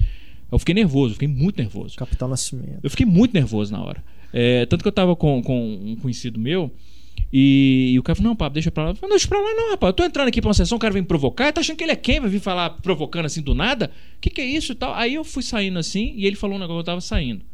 Eu 0.51 0.59
fiquei 0.59 0.75
nervoso, 0.75 1.11
eu 1.11 1.15
fiquei 1.15 1.29
muito 1.29 1.59
nervoso. 1.59 1.97
Capitão 1.97 2.29
Nascimento. 2.29 2.79
Eu 2.83 2.91
fiquei 2.91 3.07
muito 3.07 3.33
nervoso 3.35 3.73
na 3.73 3.83
hora. 3.83 4.05
É, 4.33 4.67
tanto 4.67 4.83
que 4.83 4.89
eu 4.89 4.93
tava 4.93 5.17
com, 5.17 5.43
com 5.43 5.75
um 5.75 5.97
conhecido 5.97 6.39
meu 6.39 6.71
e, 7.33 7.93
e 7.93 7.99
o 7.99 8.03
cara 8.03 8.17
falou: 8.17 8.31
Não, 8.31 8.37
papo, 8.37 8.55
deixa 8.55 8.71
pra 8.71 8.85
lá. 8.85 8.91
Eu 8.91 8.95
falei: 8.95 9.09
Não, 9.09 9.17
deixa 9.17 9.29
pra 9.29 9.41
lá, 9.41 9.55
não, 9.55 9.71
rapaz. 9.71 9.91
Eu 9.91 9.95
tô 9.95 10.05
entrando 10.05 10.29
aqui 10.29 10.41
pra 10.41 10.49
uma 10.49 10.55
sessão, 10.55 10.77
o 10.77 10.81
cara 10.81 10.93
vem 10.93 11.03
me 11.03 11.09
provocar. 11.09 11.53
Tá 11.53 11.61
achando 11.61 11.77
que 11.77 11.85
ele 11.85 11.93
é 11.93 11.97
quem? 11.97 12.21
Vai 12.21 12.29
vir 12.29 12.41
falar 12.41 12.71
provocando 12.71 13.27
assim 13.27 13.43
do 13.43 13.55
nada? 13.55 13.91
Que, 14.21 14.31
que 14.31 14.41
é 14.41 14.45
isso 14.45 14.73
e 14.73 14.75
tal? 14.75 14.95
Aí 14.95 15.15
eu 15.15 15.25
fui 15.25 15.43
saindo 15.43 15.79
assim 15.79 16.13
e 16.17 16.27
ele 16.27 16.37
falou 16.37 16.57
um 16.57 16.59
negócio, 16.59 16.81
eu 16.81 16.85
tava 16.85 17.01
saindo. 17.01 17.45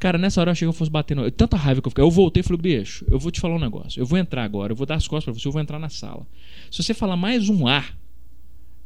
Cara, 0.00 0.16
nessa 0.16 0.40
hora 0.40 0.50
eu 0.50 0.52
achei 0.52 0.64
que 0.64 0.70
eu 0.70 0.72
fosse 0.72 0.90
bater 0.90 1.16
no. 1.16 1.28
Tanta 1.30 1.56
raiva 1.56 1.82
que 1.82 1.88
eu 1.88 1.90
fiquei. 1.90 2.04
Eu 2.04 2.10
voltei 2.10 2.40
e 2.40 2.44
falei, 2.44 2.60
bicho, 2.60 3.04
eu 3.10 3.18
vou 3.18 3.30
te 3.30 3.40
falar 3.40 3.56
um 3.56 3.60
negócio. 3.60 4.00
Eu 4.00 4.06
vou 4.06 4.18
entrar 4.18 4.44
agora, 4.44 4.72
eu 4.72 4.76
vou 4.76 4.86
dar 4.86 4.94
as 4.94 5.08
costas 5.08 5.24
pra 5.24 5.40
você, 5.40 5.48
eu 5.48 5.52
vou 5.52 5.60
entrar 5.60 5.78
na 5.78 5.88
sala. 5.88 6.26
Se 6.70 6.82
você 6.82 6.94
falar 6.94 7.16
mais 7.16 7.48
um 7.48 7.66
ar, 7.66 7.98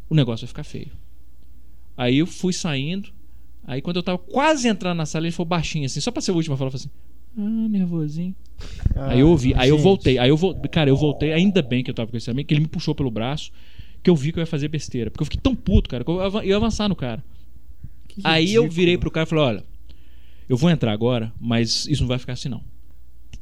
o 0.09 0.15
negócio 0.15 0.47
vai 0.47 0.49
ficar 0.49 0.65
feio. 0.65 0.90
Aí 1.97 2.19
eu 2.19 2.27
fui 2.27 2.53
saindo. 2.53 3.11
Aí 3.65 3.82
quando 3.82 3.97
eu 3.97 4.03
tava 4.03 4.19
quase 4.19 4.66
entrando 4.66 4.97
na 4.97 5.07
sala, 5.07 5.27
ele 5.27 5.32
falou 5.32 5.49
baixinho 5.49 5.86
assim, 5.86 6.01
só 6.01 6.11
pra 6.11 6.20
ser 6.23 6.32
o 6.32 6.35
último 6.35 6.57
falou 6.57 6.73
assim. 6.74 6.90
Ah, 7.36 7.68
nervosinho. 7.68 8.34
aí 8.96 9.20
eu 9.20 9.28
ouvi, 9.28 9.54
aí 9.56 9.68
eu 9.70 9.78
voltei, 9.78 10.18
aí 10.18 10.28
eu 10.28 10.36
vou, 10.36 10.54
cara, 10.70 10.88
eu 10.90 10.96
voltei, 10.96 11.32
ainda 11.32 11.62
bem 11.62 11.82
que 11.82 11.90
eu 11.90 11.94
tava 11.94 12.10
com 12.10 12.16
esse 12.16 12.30
amigo, 12.30 12.46
que 12.46 12.54
ele 12.54 12.60
me 12.60 12.68
puxou 12.68 12.94
pelo 12.94 13.10
braço, 13.10 13.50
que 14.02 14.10
eu 14.10 14.16
vi 14.16 14.32
que 14.32 14.38
eu 14.38 14.42
ia 14.42 14.46
fazer 14.46 14.68
besteira, 14.68 15.10
porque 15.10 15.22
eu 15.22 15.26
fiquei 15.26 15.40
tão 15.40 15.54
puto, 15.54 15.88
cara, 15.88 16.04
que 16.04 16.10
eu 16.10 16.42
ia- 16.44 16.56
avançar 16.56 16.88
no 16.88 16.96
cara. 16.96 17.24
Que 18.09 18.20
Aí 18.24 18.52
eu 18.54 18.62
ridículo. 18.62 18.70
virei 18.70 18.98
pro 18.98 19.10
cara 19.10 19.26
e 19.26 19.28
falei, 19.28 19.44
olha, 19.44 19.64
eu 20.48 20.56
vou 20.56 20.68
entrar 20.70 20.92
agora, 20.92 21.32
mas 21.40 21.86
isso 21.86 22.02
não 22.02 22.09
vai 22.09 22.18
ficar 22.18 22.34
assim 22.34 22.48
não. 22.48 22.62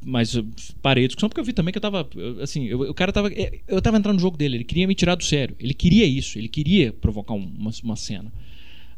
Mas 0.02 0.34
eu 0.34 0.46
parei 0.80 1.04
a 1.04 1.06
discussão 1.08 1.28
porque 1.28 1.40
eu 1.40 1.44
vi 1.44 1.52
também 1.52 1.72
que 1.72 1.76
eu 1.78 1.82
tava. 1.82 2.08
eu- 2.14 2.40
Assim, 2.42 2.64
eu- 2.64 2.80
o 2.82 2.94
cara 2.94 3.12
tava. 3.12 3.28
Eu 3.68 3.82
tava 3.82 3.98
entrando 3.98 4.14
no 4.16 4.20
jogo 4.20 4.34
dele, 4.36 4.56
ele 4.56 4.64
queria 4.64 4.86
me 4.86 4.94
tirar 4.94 5.14
do 5.14 5.22
sério. 5.22 5.54
Ele 5.60 5.74
queria 5.74 6.06
isso, 6.06 6.38
ele 6.38 6.48
queria 6.48 6.90
provocar 6.90 7.34
um- 7.34 7.52
uma, 7.58 7.70
uma 7.84 7.96
cena. 7.96 8.32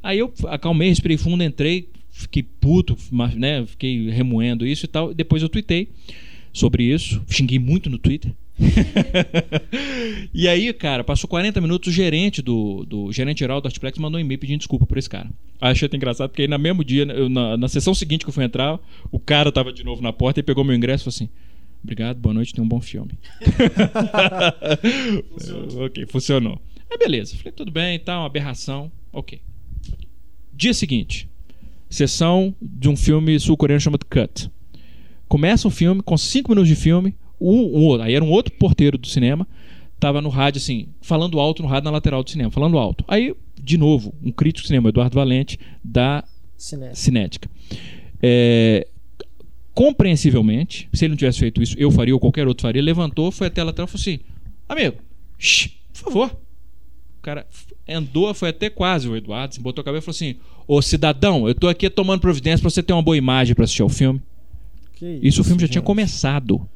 Aí 0.00 0.20
eu 0.20 0.32
acalmei, 0.46 0.90
respirei 0.90 1.16
fundo, 1.16 1.42
entrei, 1.42 1.88
fiquei 2.12 2.42
puto, 2.44 2.96
mas, 3.10 3.34
né? 3.34 3.66
Fiquei 3.66 4.08
remoendo 4.10 4.64
isso 4.66 4.84
e 4.84 4.88
tal. 4.88 5.12
Depois 5.12 5.42
eu 5.42 5.48
tuitei 5.48 5.88
sobre 6.52 6.84
isso, 6.84 7.20
xinguei 7.28 7.58
muito 7.58 7.90
no 7.90 7.98
Twitter. 7.98 8.32
e 10.32 10.46
aí, 10.46 10.72
cara, 10.74 11.02
passou 11.02 11.28
40 11.28 11.60
minutos, 11.60 11.88
o 11.88 11.92
gerente 11.96 12.42
do, 12.42 12.84
do 12.84 13.10
gerente 13.10 13.38
geral 13.40 13.60
do 13.60 13.66
Artplex 13.66 13.98
mandou 13.98 14.18
um 14.18 14.20
e-mail 14.20 14.38
pedindo 14.38 14.58
desculpa 14.58 14.86
por 14.86 14.98
esse 14.98 15.08
cara. 15.08 15.30
Aí 15.60 15.72
achei 15.72 15.86
até 15.86 15.96
engraçado, 15.96 16.28
porque 16.28 16.42
aí 16.42 16.48
no 16.48 16.58
mesmo 16.58 16.84
dia, 16.84 17.04
eu- 17.04 17.30
na, 17.30 17.56
na 17.56 17.68
sessão 17.68 17.94
seguinte 17.94 18.24
que 18.24 18.28
eu 18.28 18.34
fui 18.34 18.44
entrar, 18.44 18.78
o 19.10 19.18
cara 19.18 19.50
tava 19.50 19.72
de 19.72 19.82
novo 19.82 20.02
na 20.02 20.12
porta 20.12 20.40
e 20.40 20.42
pegou 20.42 20.62
meu 20.62 20.76
ingresso 20.76 21.02
e 21.02 21.04
falou 21.04 21.14
assim: 21.16 21.28
Obrigado, 21.82 22.18
boa 22.18 22.34
noite, 22.34 22.52
tem 22.52 22.62
um 22.62 22.68
bom 22.68 22.80
filme. 22.80 23.12
ok, 25.84 26.06
funcionou. 26.06 26.60
Aí 26.90 26.98
beleza, 26.98 27.36
falei, 27.36 27.52
tudo 27.52 27.70
bem, 27.70 27.98
tá, 27.98 28.18
uma 28.18 28.26
aberração. 28.26 28.90
Ok. 29.12 29.40
Dia 30.52 30.74
seguinte, 30.74 31.28
sessão 31.92 32.54
de 32.60 32.88
um 32.88 32.96
filme 32.96 33.38
sul-coreano 33.38 33.80
chamado 33.80 34.06
Cut. 34.06 34.50
Começa 35.28 35.68
o 35.68 35.70
filme, 35.70 36.02
com 36.02 36.16
5 36.16 36.50
minutos 36.50 36.68
de 36.68 36.74
filme, 36.74 37.14
um, 37.40 37.94
um 37.94 38.02
aí 38.02 38.14
era 38.14 38.24
um 38.24 38.30
outro 38.30 38.52
porteiro 38.54 38.96
do 38.96 39.06
cinema, 39.06 39.46
tava 40.00 40.20
no 40.20 40.28
rádio 40.28 40.58
assim, 40.58 40.88
falando 41.00 41.38
alto 41.38 41.62
no 41.62 41.68
rádio 41.68 41.84
na 41.84 41.90
lateral 41.90 42.22
do 42.22 42.30
cinema, 42.30 42.50
falando 42.50 42.78
alto. 42.78 43.04
Aí, 43.06 43.34
de 43.60 43.76
novo, 43.76 44.14
um 44.22 44.32
crítico 44.32 44.62
de 44.62 44.68
cinema, 44.68 44.88
Eduardo 44.88 45.14
Valente, 45.14 45.58
da 45.84 46.24
Cinética. 46.56 46.94
Cinética. 46.96 47.50
É, 48.22 48.86
compreensivelmente, 49.74 50.88
se 50.92 51.04
ele 51.04 51.10
não 51.10 51.16
tivesse 51.16 51.40
feito 51.40 51.62
isso, 51.62 51.74
eu 51.78 51.90
faria 51.90 52.14
ou 52.14 52.20
qualquer 52.20 52.46
outro 52.46 52.62
faria, 52.62 52.80
levantou, 52.80 53.30
foi 53.30 53.48
até 53.48 53.60
a 53.60 53.64
lateral 53.64 53.86
e 53.86 53.90
falou 53.90 54.00
assim: 54.00 54.20
Amigo, 54.68 54.96
shh, 55.38 55.68
por 55.92 56.04
favor. 56.04 56.40
O 57.18 57.22
cara 57.22 57.46
andou, 57.88 58.32
foi 58.34 58.50
até 58.50 58.70
quase 58.70 59.08
o 59.08 59.16
Eduardo, 59.16 59.54
se 59.54 59.60
botou 59.60 59.82
a 59.82 59.84
cabeça 59.84 60.10
e 60.10 60.12
falou 60.12 60.16
assim: 60.16 60.40
Ô 60.66 60.82
cidadão, 60.82 61.48
eu 61.48 61.54
tô 61.54 61.68
aqui 61.68 61.88
tomando 61.90 62.20
providência 62.20 62.60
pra 62.60 62.70
você 62.70 62.82
ter 62.82 62.92
uma 62.92 63.02
boa 63.02 63.16
imagem 63.16 63.54
pra 63.54 63.64
assistir 63.64 63.82
ao 63.82 63.88
filme. 63.88 64.20
Que 64.94 65.18
Isso 65.22 65.40
o 65.40 65.44
filme 65.44 65.60
já 65.60 65.68
tinha 65.68 65.82
começado. 65.82 66.66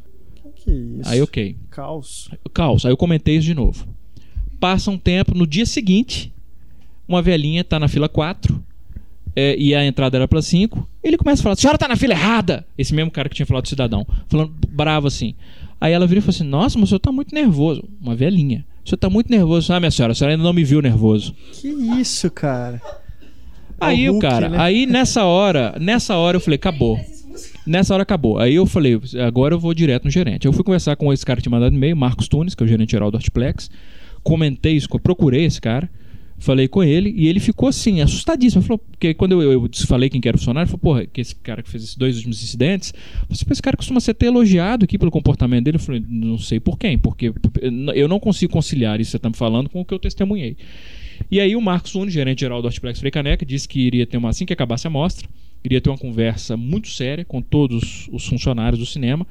Que 0.57 0.71
isso? 0.71 1.09
Aí, 1.09 1.23
ok. 1.23 1.57
Caos. 1.71 2.29
Caos. 2.53 2.85
Aí 2.85 2.93
eu 2.93 2.97
comentei 2.97 3.37
isso 3.37 3.47
de 3.47 3.55
novo. 3.55 3.87
Passa 4.59 4.91
um 4.91 4.99
tempo, 4.99 5.35
no 5.35 5.47
dia 5.47 5.65
seguinte, 5.67 6.33
uma 7.07 7.23
velhinha 7.23 7.63
tá 7.63 7.79
na 7.79 7.89
fila 7.89 8.09
4 8.09 8.65
é, 9.37 9.55
e 9.57 9.75
a 9.75 9.85
entrada 9.85 10.17
era 10.17 10.27
pra 10.27 10.43
5. 10.43 10.89
Ele 11.05 11.17
começa 11.17 11.41
a 11.41 11.45
falar: 11.45 11.53
a 11.53 11.57
senhora 11.57 11.79
tá 11.79 11.87
na 11.87 11.97
fila 11.97 12.15
errada! 12.15 12.67
Esse 12.77 12.95
mesmo 12.95 13.11
cara 13.11 13.29
que 13.29 13.35
tinha 13.35 13.47
falado 13.47 13.65
do 13.65 13.69
cidadão, 13.69 14.07
falando 14.29 14.53
bravo 14.69 15.07
assim. 15.07 15.35
Aí 15.81 15.93
ela 15.93 16.07
vira 16.07 16.19
e 16.19 16.23
fala 16.23 16.31
assim: 16.31 16.45
Nossa, 16.45 16.79
mas 16.79 16.89
o 16.89 16.91
senhor 16.91 17.01
tá 17.01 17.13
muito 17.13 17.35
nervoso. 17.35 17.85
Uma 18.01 18.17
velhinha. 18.17 18.67
O 18.87 18.89
senhor 18.89 18.99
tá 18.99 19.11
muito 19.11 19.29
nervoso. 19.29 19.73
Ah, 19.73 19.81
minha 19.81 19.91
senhora, 19.91 20.13
a 20.13 20.15
senhora 20.15 20.35
ainda 20.35 20.45
não 20.45 20.53
me 20.53 20.63
viu 20.63 20.81
nervoso. 20.81 21.35
Que 21.53 21.67
isso, 21.67 22.31
cara? 22.31 22.81
Aí 23.81 24.09
o 24.09 24.13
Hulk, 24.13 24.27
cara, 24.27 24.49
né? 24.49 24.59
aí 24.61 24.87
nessa 24.87 25.25
hora, 25.25 25.75
nessa 25.81 26.15
hora 26.15 26.37
eu 26.37 26.41
falei, 26.41 26.55
acabou. 26.55 26.97
Nessa 27.67 27.93
hora 27.93 28.05
acabou. 28.05 28.39
Aí 28.39 28.55
eu 28.55 28.65
falei, 28.65 28.99
agora 29.27 29.55
eu 29.55 29.59
vou 29.59 29.75
direto 29.75 30.05
no 30.05 30.11
gerente. 30.11 30.47
Eu 30.47 30.53
fui 30.53 30.63
conversar 30.63 30.95
com 30.95 31.13
esse 31.13 31.27
cara 31.27 31.39
que 31.39 31.43
tinha 31.43 31.51
mandado 31.51 31.75
e-mail, 31.75 31.97
Marcos 31.97 32.29
Tunes, 32.29 32.55
que 32.55 32.63
é 32.63 32.65
o 32.65 32.69
gerente 32.69 32.93
geral 32.93 33.11
do 33.11 33.17
Artplex. 33.17 33.69
Comentei 34.23 34.77
isso, 34.77 34.89
procurei 35.01 35.45
esse 35.45 35.61
cara, 35.61 35.91
falei 36.39 36.69
com 36.69 36.83
ele 36.83 37.13
e 37.17 37.29
ele 37.29 37.41
ficou 37.41 37.69
assim, 37.69 38.01
assustadíssimo. 38.01 38.63
Falou, 38.63 38.79
porque 38.79 39.15
quando 39.15 39.41
eu, 39.41 39.53
eu 39.53 39.71
falei 39.87 40.09
quem 40.09 40.21
que 40.21 40.29
era 40.29 40.37
o 40.37 40.39
funcionário, 40.39 40.69
falou, 40.69 40.81
porra, 40.81 41.07
que 41.07 41.21
esse 41.21 41.35
cara 41.35 41.63
que 41.63 41.71
fez 41.71 41.83
esses 41.83 41.97
dois 41.97 42.17
últimos 42.17 42.43
incidentes, 42.43 42.93
você 43.29 43.45
esse 43.51 43.63
cara 43.63 43.77
costuma 43.77 44.01
ser 44.01 44.13
até 44.13 44.27
elogiado 44.27 44.85
aqui 44.85 44.99
pelo 44.99 45.11
comportamento 45.11 45.65
dele. 45.65 45.77
Eu 45.77 45.81
falei, 45.81 46.03
não 46.07 46.39
sei 46.39 46.61
por 46.61 46.79
quem, 46.79 46.99
porque 46.99 47.33
eu 47.95 48.09
não 48.09 48.21
consigo 48.21 48.53
conciliar 48.53 49.01
isso 49.01 49.09
que 49.09 49.13
você 49.13 49.17
está 49.17 49.29
me 49.29 49.37
falando 49.37 49.69
com 49.69 49.81
o 49.81 49.85
que 49.85 49.95
eu 49.95 49.99
testemunhei. 49.99 50.57
E 51.31 51.41
aí 51.41 51.57
o 51.57 51.61
Marcos 51.61 51.95
Nunes, 51.95 52.13
gerente 52.13 52.41
geral 52.41 52.61
do 52.61 52.69
Artplex 52.69 52.99
Frei 52.99 53.11
Caneca, 53.11 53.45
disse 53.45 53.67
que 53.67 53.81
iria 53.81 54.07
ter 54.07 54.17
uma, 54.17 54.29
assim 54.29 54.45
que 54.45 54.53
acabasse 54.53 54.87
a 54.87 54.91
mostra, 54.91 55.29
iria 55.65 55.81
ter 55.81 55.89
uma 55.89 55.99
conversa 55.99 56.57
muito 56.57 56.89
séria 56.89 57.25
com 57.25 57.41
todos 57.41 58.09
os 58.13 58.27
funcionários 58.27 58.79
do 58.79 58.87
cinema. 58.87 59.27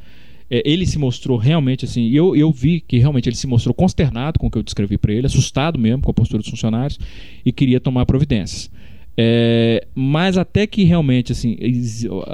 É, 0.49 0.61
ele 0.65 0.85
se 0.85 0.97
mostrou 0.99 1.37
realmente 1.37 1.85
assim, 1.85 2.09
eu, 2.09 2.35
eu 2.35 2.51
vi 2.51 2.79
que 2.79 2.97
realmente 2.97 3.27
ele 3.27 3.35
se 3.35 3.47
mostrou 3.47 3.73
consternado 3.73 4.39
com 4.39 4.47
o 4.47 4.51
que 4.51 4.57
eu 4.57 4.63
descrevi 4.63 4.97
para 4.97 5.11
ele, 5.11 5.25
assustado 5.25 5.79
mesmo 5.79 6.03
com 6.03 6.11
a 6.11 6.13
postura 6.13 6.41
dos 6.41 6.49
funcionários 6.49 6.99
e 7.43 7.51
queria 7.51 7.79
tomar 7.79 8.05
providências. 8.05 8.69
É, 9.17 9.87
mas 9.95 10.37
até 10.37 10.67
que 10.67 10.83
realmente 10.83 11.31
assim 11.31 11.57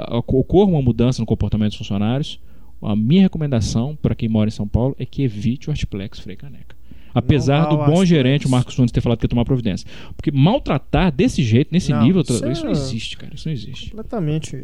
ocorra 0.08 0.72
uma 0.72 0.82
mudança 0.82 1.22
no 1.22 1.26
comportamento 1.26 1.70
dos 1.70 1.78
funcionários, 1.78 2.40
a 2.82 2.96
minha 2.96 3.22
recomendação 3.22 3.96
para 4.00 4.14
quem 4.14 4.28
mora 4.28 4.48
em 4.48 4.52
São 4.52 4.66
Paulo 4.66 4.96
é 4.98 5.06
que 5.06 5.22
evite 5.22 5.68
o 5.68 5.70
Artplex 5.70 6.18
Frei 6.18 6.36
Caneca. 6.36 6.76
Apesar 7.14 7.66
do 7.66 7.76
bom 7.76 8.04
gerente, 8.04 8.46
o 8.46 8.50
Marcos 8.50 8.76
Nunes, 8.76 8.90
ter 8.90 9.00
falado 9.00 9.18
que 9.18 9.26
ia 9.26 9.28
tomar 9.28 9.44
providência. 9.44 9.86
Porque 10.16 10.30
maltratar 10.30 11.12
desse 11.12 11.42
jeito, 11.42 11.68
nesse 11.70 11.90
Não, 11.92 12.02
nível, 12.02 12.22
isso 12.22 12.32
isso, 12.50 12.62
é- 12.62 12.64
não 12.64 12.70
existe, 12.72 13.16
cara. 13.18 13.34
Isso 13.34 13.48
não 13.48 13.52
existe. 13.52 13.90
Completamente 13.90 14.56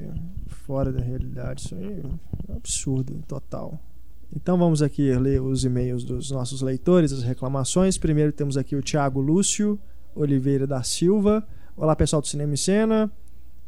fora 0.68 0.92
da 0.92 1.00
realidade. 1.00 1.62
Isso 1.62 1.74
aí 1.74 2.02
é 2.04 2.06
um 2.52 2.56
absurdo, 2.56 3.24
total. 3.26 3.80
Então 4.36 4.58
vamos 4.58 4.82
aqui 4.82 5.10
ler 5.14 5.40
os 5.40 5.64
e-mails 5.64 6.04
dos 6.04 6.30
nossos 6.30 6.60
leitores, 6.60 7.10
as 7.10 7.22
reclamações. 7.22 7.96
Primeiro 7.96 8.32
temos 8.32 8.58
aqui 8.58 8.76
o 8.76 8.82
Thiago 8.82 9.18
Lúcio 9.18 9.78
Oliveira 10.14 10.66
da 10.66 10.82
Silva. 10.82 11.42
Olá 11.74 11.96
pessoal 11.96 12.20
do 12.20 12.28
Cinema 12.28 12.52
e 12.52 12.58
Cena. 12.58 13.10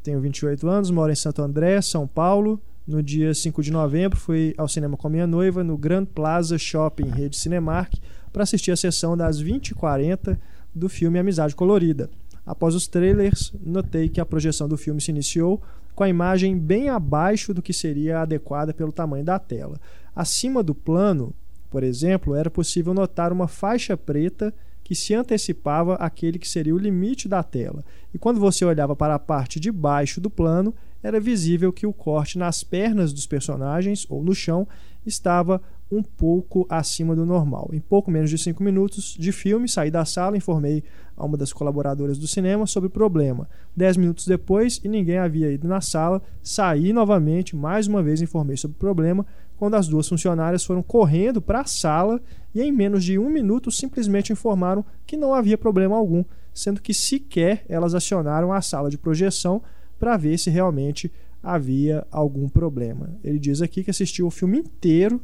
Tenho 0.02 0.20
28 0.20 0.68
anos, 0.68 0.90
moro 0.90 1.10
em 1.10 1.14
Santo 1.14 1.40
André, 1.40 1.80
São 1.80 2.06
Paulo. 2.06 2.60
No 2.86 3.02
dia 3.02 3.32
5 3.32 3.62
de 3.62 3.72
novembro 3.72 4.18
fui 4.18 4.54
ao 4.58 4.68
cinema 4.68 4.94
com 4.94 5.06
a 5.06 5.10
minha 5.10 5.26
noiva 5.26 5.64
no 5.64 5.78
Grand 5.78 6.04
Plaza 6.04 6.58
Shopping 6.58 7.08
Rede 7.08 7.36
Cinemark 7.36 7.94
para 8.30 8.42
assistir 8.42 8.72
a 8.72 8.76
sessão 8.76 9.16
das 9.16 9.42
20h40 9.42 10.36
do 10.74 10.88
filme 10.88 11.18
Amizade 11.18 11.54
Colorida. 11.54 12.10
Após 12.44 12.74
os 12.74 12.86
trailers, 12.86 13.54
notei 13.62 14.08
que 14.08 14.20
a 14.20 14.26
projeção 14.26 14.68
do 14.68 14.76
filme 14.76 15.00
se 15.00 15.10
iniciou 15.10 15.62
com 15.94 16.04
a 16.04 16.08
imagem 16.08 16.58
bem 16.58 16.88
abaixo 16.88 17.52
do 17.52 17.62
que 17.62 17.72
seria 17.72 18.20
adequada 18.20 18.72
pelo 18.72 18.92
tamanho 18.92 19.24
da 19.24 19.38
tela. 19.38 19.80
Acima 20.14 20.62
do 20.62 20.74
plano, 20.74 21.34
por 21.70 21.82
exemplo, 21.82 22.34
era 22.34 22.50
possível 22.50 22.92
notar 22.92 23.32
uma 23.32 23.46
faixa 23.46 23.96
preta 23.96 24.52
que 24.82 24.94
se 24.94 25.14
antecipava 25.14 25.94
àquele 25.94 26.38
que 26.38 26.48
seria 26.48 26.74
o 26.74 26.78
limite 26.78 27.28
da 27.28 27.44
tela. 27.44 27.84
E 28.12 28.18
quando 28.18 28.40
você 28.40 28.64
olhava 28.64 28.96
para 28.96 29.14
a 29.14 29.20
parte 29.20 29.60
de 29.60 29.70
baixo 29.70 30.20
do 30.20 30.28
plano, 30.28 30.74
era 31.00 31.20
visível 31.20 31.72
que 31.72 31.86
o 31.86 31.92
corte 31.92 32.36
nas 32.36 32.64
pernas 32.64 33.12
dos 33.12 33.26
personagens 33.26 34.04
ou 34.08 34.22
no 34.22 34.34
chão 34.34 34.66
estava 35.06 35.62
um 35.90 36.02
pouco 36.02 36.66
acima 36.68 37.16
do 37.16 37.26
normal. 37.26 37.68
Em 37.72 37.80
pouco 37.80 38.10
menos 38.10 38.30
de 38.30 38.38
cinco 38.38 38.62
minutos 38.62 39.16
de 39.18 39.32
filme, 39.32 39.68
saí 39.68 39.90
da 39.90 40.04
sala, 40.04 40.36
informei 40.36 40.84
a 41.16 41.24
uma 41.24 41.36
das 41.36 41.52
colaboradoras 41.52 42.16
do 42.16 42.26
cinema 42.26 42.66
sobre 42.66 42.86
o 42.86 42.90
problema. 42.90 43.48
Dez 43.76 43.96
minutos 43.96 44.26
depois, 44.26 44.80
e 44.84 44.88
ninguém 44.88 45.18
havia 45.18 45.50
ido 45.50 45.66
na 45.66 45.80
sala, 45.80 46.22
saí 46.42 46.92
novamente, 46.92 47.56
mais 47.56 47.86
uma 47.86 48.02
vez 48.02 48.22
informei 48.22 48.56
sobre 48.56 48.76
o 48.76 48.78
problema, 48.80 49.26
quando 49.56 49.74
as 49.74 49.88
duas 49.88 50.08
funcionárias 50.08 50.64
foram 50.64 50.82
correndo 50.82 51.42
para 51.42 51.60
a 51.60 51.66
sala 51.66 52.20
e 52.54 52.62
em 52.62 52.72
menos 52.72 53.04
de 53.04 53.18
um 53.18 53.28
minuto 53.28 53.70
simplesmente 53.70 54.32
informaram 54.32 54.84
que 55.06 55.16
não 55.16 55.34
havia 55.34 55.58
problema 55.58 55.96
algum, 55.96 56.24
sendo 56.54 56.80
que 56.80 56.94
sequer 56.94 57.64
elas 57.68 57.94
acionaram 57.94 58.52
a 58.52 58.62
sala 58.62 58.88
de 58.88 58.96
projeção 58.96 59.60
para 59.98 60.16
ver 60.16 60.38
se 60.38 60.48
realmente 60.48 61.12
havia 61.42 62.06
algum 62.10 62.48
problema. 62.48 63.10
Ele 63.22 63.38
diz 63.38 63.60
aqui 63.60 63.84
que 63.84 63.90
assistiu 63.90 64.26
o 64.26 64.30
filme 64.30 64.58
inteiro 64.58 65.20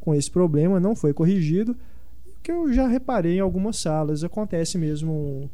com 0.00 0.14
esse 0.14 0.30
problema, 0.30 0.80
não 0.80 0.96
foi 0.96 1.12
corrigido, 1.12 1.76
que 2.42 2.50
eu 2.50 2.72
já 2.72 2.86
reparei 2.88 3.36
em 3.36 3.40
algumas 3.40 3.76
salas. 3.76 4.24
Acontece 4.24 4.78
mesmo, 4.78 5.12
um- 5.12 5.48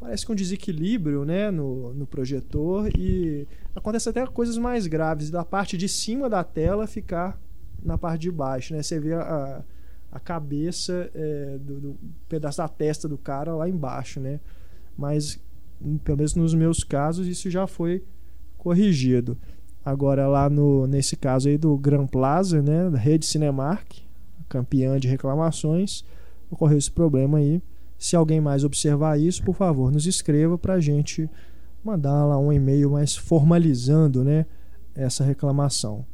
parece 0.00 0.24
que 0.24 0.32
um 0.32 0.34
desequilíbrio 0.34 1.24
né, 1.24 1.50
no, 1.50 1.92
no 1.92 2.06
projetor 2.06 2.88
e 2.96 3.46
acontece 3.74 4.08
até 4.08 4.26
coisas 4.26 4.56
mais 4.56 4.86
graves, 4.86 5.30
da 5.30 5.44
parte 5.44 5.76
de 5.76 5.88
cima 5.88 6.28
da 6.30 6.42
tela 6.42 6.86
ficar 6.86 7.38
na 7.84 7.98
parte 7.98 8.22
de 8.22 8.30
baixo. 8.30 8.74
Né? 8.74 8.82
Você 8.82 8.98
vê 8.98 9.14
a, 9.14 9.62
a 10.10 10.18
cabeça 10.18 11.10
é, 11.14 11.58
do, 11.60 11.80
do 11.80 11.96
pedaço 12.28 12.58
da 12.58 12.68
testa 12.68 13.06
do 13.06 13.18
cara 13.18 13.54
lá 13.54 13.68
embaixo. 13.68 14.18
Né? 14.18 14.40
Mas, 14.96 15.38
pelo 16.02 16.16
menos 16.16 16.34
nos 16.34 16.54
meus 16.54 16.82
casos, 16.82 17.26
isso 17.26 17.50
já 17.50 17.66
foi 17.66 18.02
corrigido. 18.56 19.36
Agora 19.84 20.26
lá 20.26 20.50
no 20.50 20.86
nesse 20.86 21.16
caso 21.16 21.48
aí 21.48 21.56
do 21.56 21.76
Gran 21.76 22.06
Plaza, 22.06 22.60
né, 22.60 22.90
da 22.90 22.98
rede 22.98 23.24
Cinemark, 23.24 23.98
campeã 24.48 24.98
de 24.98 25.08
reclamações, 25.08 26.04
ocorreu 26.50 26.78
esse 26.78 26.90
problema 26.90 27.38
aí. 27.38 27.62
Se 27.98 28.14
alguém 28.14 28.40
mais 28.40 28.64
observar 28.64 29.18
isso, 29.18 29.42
por 29.42 29.54
favor, 29.54 29.90
nos 29.90 30.06
escreva 30.06 30.56
para 30.56 30.74
a 30.74 30.80
gente 30.80 31.28
mandar 31.82 32.26
lá 32.26 32.38
um 32.38 32.52
e-mail 32.52 32.90
mais 32.90 33.16
formalizando, 33.16 34.22
né, 34.22 34.46
essa 34.94 35.24
reclamação. 35.24 36.04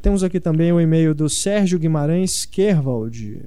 Temos 0.00 0.22
aqui 0.22 0.38
também 0.38 0.72
o 0.72 0.80
e-mail 0.80 1.14
do 1.14 1.28
Sérgio 1.28 1.78
Guimarães 1.78 2.44
Kerwald. 2.44 3.42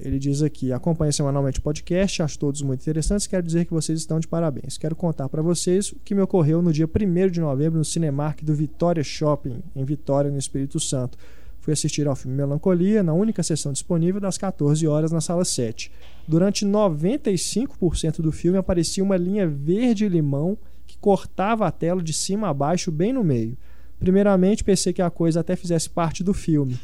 Ele 0.00 0.18
diz 0.18 0.42
aqui: 0.42 0.72
acompanha 0.72 1.12
semanalmente 1.12 1.58
o 1.58 1.62
podcast, 1.62 2.22
acho 2.22 2.38
todos 2.38 2.62
muito 2.62 2.80
interessantes. 2.80 3.26
Quero 3.26 3.44
dizer 3.44 3.64
que 3.64 3.72
vocês 3.72 3.98
estão 3.98 4.20
de 4.20 4.28
parabéns. 4.28 4.78
Quero 4.78 4.94
contar 4.94 5.28
para 5.28 5.42
vocês 5.42 5.90
o 5.92 5.96
que 6.04 6.14
me 6.14 6.22
ocorreu 6.22 6.62
no 6.62 6.72
dia 6.72 6.86
1 6.86 7.30
de 7.30 7.40
novembro 7.40 7.78
no 7.78 7.84
Cinemark 7.84 8.42
do 8.42 8.54
Vitória 8.54 9.02
Shopping, 9.02 9.62
em 9.74 9.84
Vitória, 9.84 10.30
no 10.30 10.38
Espírito 10.38 10.78
Santo. 10.78 11.18
Fui 11.60 11.72
assistir 11.72 12.06
ao 12.06 12.16
filme 12.16 12.36
Melancolia, 12.36 13.02
na 13.02 13.12
única 13.12 13.42
sessão 13.42 13.72
disponível, 13.72 14.20
das 14.20 14.38
14 14.38 14.86
horas 14.86 15.12
na 15.12 15.20
sala 15.20 15.44
7. 15.44 15.90
Durante 16.26 16.64
95% 16.64 18.22
do 18.22 18.32
filme 18.32 18.56
aparecia 18.56 19.04
uma 19.04 19.16
linha 19.16 19.46
verde-limão 19.46 20.56
que 20.86 20.96
cortava 20.98 21.66
a 21.66 21.70
tela 21.70 22.02
de 22.02 22.12
cima 22.12 22.48
a 22.48 22.54
baixo, 22.54 22.90
bem 22.90 23.12
no 23.12 23.22
meio. 23.22 23.56
Primeiramente, 23.98 24.64
pensei 24.64 24.92
que 24.92 25.02
a 25.02 25.10
coisa 25.10 25.40
até 25.40 25.56
fizesse 25.56 25.90
parte 25.90 26.22
do 26.22 26.32
filme. 26.32 26.78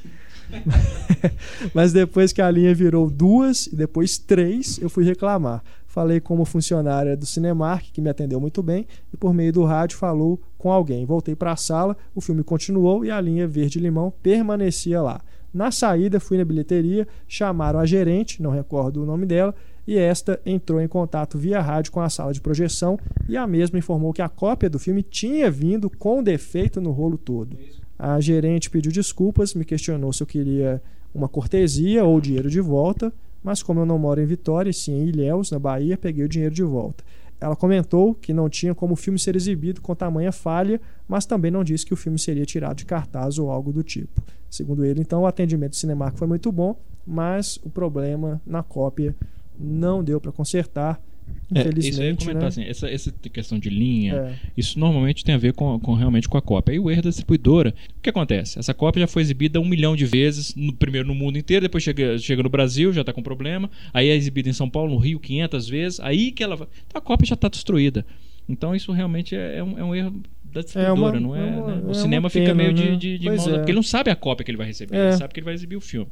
Mas 1.75 1.93
depois 1.93 2.33
que 2.33 2.43
a 2.43 2.51
linha 2.51 2.75
virou 2.75 3.11
duas 3.11 3.67
e 3.67 3.77
depois 3.77 4.19
três, 4.19 4.79
eu 4.81 4.89
fui 4.89 5.05
reclamar. 5.05 5.63
Falei 5.87 6.21
com 6.21 6.35
uma 6.35 6.45
funcionária 6.45 7.17
do 7.17 7.25
Cinemark, 7.25 7.93
que 7.93 8.01
me 8.01 8.11
atendeu 8.11 8.41
muito 8.41 8.63
bem, 8.63 8.87
e 9.13 9.17
por 9.17 9.33
meio 9.33 9.53
do 9.53 9.63
rádio 9.65 9.97
falou 9.97 10.41
com 10.59 10.73
alguém. 10.73 11.07
Voltei 11.07 11.37
para 11.37 11.53
a 11.53 11.57
sala, 11.57 11.97
o 12.15 12.21
filme 12.21 12.43
continuou 12.43 13.05
e 13.05 13.11
a 13.11 13.21
linha 13.21 13.47
verde-limão 13.47 14.13
permanecia 14.23 15.01
lá. 15.01 15.21
Na 15.53 15.71
saída, 15.71 16.19
fui 16.19 16.37
na 16.37 16.45
bilheteria, 16.45 17.07
chamaram 17.29 17.79
a 17.79 17.87
gerente, 17.87 18.43
não 18.43 18.51
recordo 18.51 19.03
o 19.03 19.07
nome 19.07 19.25
dela, 19.25 19.55
e 19.87 19.97
esta 19.97 20.41
entrou 20.45 20.81
em 20.81 20.89
contato 20.89 21.39
via 21.39 21.61
rádio 21.61 21.93
com 21.93 22.01
a 22.01 22.09
sala 22.09 22.33
de 22.33 22.41
projeção 22.41 22.99
e 23.29 23.37
a 23.37 23.47
mesma 23.47 23.79
informou 23.79 24.13
que 24.13 24.23
a 24.23 24.29
cópia 24.29 24.69
do 24.69 24.81
filme 24.81 25.03
tinha 25.03 25.49
vindo 25.51 25.89
com 25.89 26.23
defeito 26.23 26.81
no 26.81 26.91
rolo 26.91 27.17
todo. 27.17 27.57
A 27.99 28.21
gerente 28.21 28.71
pediu 28.71 28.93
desculpas, 28.93 29.55
me 29.55 29.65
questionou 29.65 30.13
se 30.13 30.23
eu 30.23 30.27
queria 30.27 30.83
uma 31.15 31.29
cortesia 31.29 32.05
ou 32.05 32.21
dinheiro 32.21 32.51
de 32.51 32.61
volta, 32.61 33.13
mas 33.43 33.63
como 33.63 33.81
eu 33.81 33.87
não 33.87 33.99
moro 33.99 34.21
em 34.21 34.27
Vitória, 34.27 34.71
e 34.71 34.75
sim 34.75 34.93
em 34.93 35.09
Ilhéus, 35.09 35.51
na 35.51 35.59
Bahia, 35.59 35.97
peguei 35.97 36.25
o 36.25 36.29
dinheiro 36.29 36.55
de 36.55 36.63
volta. 36.63 37.05
Ela 37.41 37.55
comentou 37.55 38.15
que 38.15 38.33
não 38.33 38.49
tinha 38.49 38.75
como 38.75 38.95
o 38.95 38.97
filme 38.97 39.19
ser 39.19 39.37
exibido 39.37 39.81
com 39.81 39.95
tamanha 39.95 40.33
falha, 40.33 40.81
mas 41.07 41.27
também 41.27 41.51
não 41.51 41.63
disse 41.63 41.85
que 41.85 41.93
o 41.93 41.97
filme 41.97 42.19
seria 42.19 42.47
tirado 42.47 42.79
de 42.79 42.87
cartaz 42.87 43.39
ou 43.39 43.51
algo 43.51 43.73
do 43.73 43.83
tipo. 43.83 44.23
Segundo 44.49 44.85
ele, 44.85 45.01
então, 45.01 45.23
o 45.23 45.27
atendimento 45.27 45.73
do 45.73 45.77
Cinemark 45.77 46.17
foi 46.17 46.27
muito 46.27 46.51
bom, 46.51 46.77
mas 47.07 47.59
o 47.63 47.69
problema 47.69 48.41
na 48.47 48.63
cópia 48.63 49.15
não 49.59 50.03
deu 50.03 50.21
para 50.21 50.33
consertar. 50.33 51.01
É, 51.55 51.61
isso 51.61 51.61
aí 51.61 51.65
eu 51.65 51.65
ia 51.65 51.71
Infelizmente, 51.71 52.19
comentar 52.21 52.43
né? 52.43 52.49
assim, 52.49 52.63
essa, 52.65 52.89
essa 52.91 53.13
questão 53.33 53.59
de 53.59 53.69
linha, 53.69 54.15
É. 54.15 54.35
isso 54.57 54.79
normalmente 54.79 55.23
tem 55.25 55.35
a 55.35 55.39
ver 55.39 55.53
com, 55.53 55.79
com 55.79 55.93
realmente 55.95 56.29
com 56.29 56.37
a 56.39 56.43
cópia. 56.43 56.73
Aí 56.73 56.79
o 56.81 56.91
erro 56.91 57.03
da 57.03 57.11
distribuidora, 57.11 57.75
o 57.97 58.01
que 58.01 58.11
acontece? 58.11 58.59
Essa 58.59 58.73
cópia 58.75 59.01
já 59.01 59.07
foi 59.07 59.23
exibida 59.23 59.61
um 59.61 59.65
milhão 59.65 59.95
de 59.95 60.05
vezes, 60.07 60.55
no, 60.55 60.73
primeiro 60.73 61.07
no 61.07 61.15
mundo 61.15 61.39
inteiro, 61.39 61.63
depois 61.63 61.85
chega, 61.85 62.19
chega 62.19 62.43
no 62.43 62.49
Brasil, 62.49 62.93
já 62.93 63.03
está 63.03 63.13
com 63.13 63.23
problema, 63.23 63.71
aí 63.93 64.09
é 64.09 64.17
exibida 64.17 64.49
em 64.49 64.53
São 64.55 64.69
Paulo, 64.71 64.93
no 64.95 64.99
Rio, 64.99 65.21
500 65.21 65.69
vezes, 65.69 66.01
aí 66.01 66.33
que 66.33 66.43
ela 66.43 66.57
vai... 66.57 66.67
Então 66.87 66.99
a 66.99 67.03
cópia 67.03 67.27
já 67.27 67.35
está 67.35 67.49
destruída. 67.49 68.05
Então 68.49 68.75
isso 68.75 68.91
realmente 68.93 69.35
é, 69.37 69.59
é 69.59 69.63
um, 69.65 69.79
é 69.79 69.85
um 69.85 69.95
erro 69.95 70.21
da 70.45 70.61
distribuidora, 70.61 71.19
não 71.19 71.35
é? 71.35 71.41
é 71.41 71.43
uma- 71.53 71.67
né? 71.67 71.73
é 71.73 71.81
O 71.81 71.85
uma 71.87 71.95
cinema 71.95 72.31
fica 72.31 72.47
pena, 72.47 72.55
meio 72.55 72.73
de, 72.75 72.91
né? 72.91 72.97
de, 72.97 73.19
de 73.19 73.27
Pois 73.27 73.45
mão, 73.47 73.55
é. 73.55 73.59
porque 73.59 73.71
ele 73.71 73.77
não 73.77 73.83
sabe 73.83 74.11
a 74.11 74.17
cópia 74.17 74.45
que 74.45 74.51
ele 74.51 74.59
vai 74.59 74.67
receber, 74.67 74.97
É. 74.97 75.09
ele 75.09 75.17
sabe 75.17 75.33
que 75.35 75.41
ele 75.41 75.45
vai 75.45 75.55
exibir 75.55 75.77
o 75.77 75.81
filme. 75.81 76.09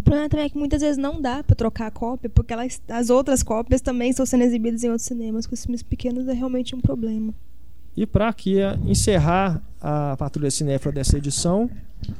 O 0.00 0.02
problema 0.02 0.30
também 0.30 0.46
é 0.46 0.48
que 0.48 0.56
muitas 0.56 0.80
vezes 0.80 0.96
não 0.96 1.20
dá 1.20 1.44
pra 1.44 1.54
trocar 1.54 1.88
a 1.88 1.90
cópia, 1.90 2.30
porque 2.30 2.54
elas, 2.54 2.80
as 2.88 3.10
outras 3.10 3.42
cópias 3.42 3.82
também 3.82 4.08
estão 4.08 4.24
sendo 4.24 4.44
exibidas 4.44 4.82
em 4.82 4.88
outros 4.88 5.06
cinemas. 5.06 5.46
Com 5.46 5.52
os 5.52 5.62
filmes 5.62 5.82
pequenos 5.82 6.26
é 6.26 6.32
realmente 6.32 6.74
um 6.74 6.80
problema. 6.80 7.34
E 7.94 8.06
para 8.06 8.28
aqui 8.28 8.58
eh, 8.58 8.78
encerrar 8.86 9.62
a 9.78 10.16
Patrulha 10.16 10.50
Cinéfila 10.50 10.90
dessa 10.90 11.18
edição, 11.18 11.68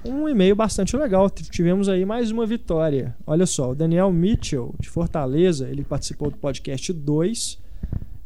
um 0.05 0.29
e-mail 0.29 0.55
bastante 0.55 0.95
legal. 0.95 1.31
Tivemos 1.31 1.89
aí 1.89 2.05
mais 2.05 2.31
uma 2.31 2.45
vitória. 2.45 3.17
Olha 3.27 3.47
só, 3.47 3.71
o 3.71 3.75
Daniel 3.75 4.13
Mitchell, 4.13 4.75
de 4.79 4.91
Fortaleza, 4.91 5.67
ele 5.67 5.83
participou 5.83 6.31
do 6.31 6.37
podcast 6.37 6.93
2. 6.93 7.59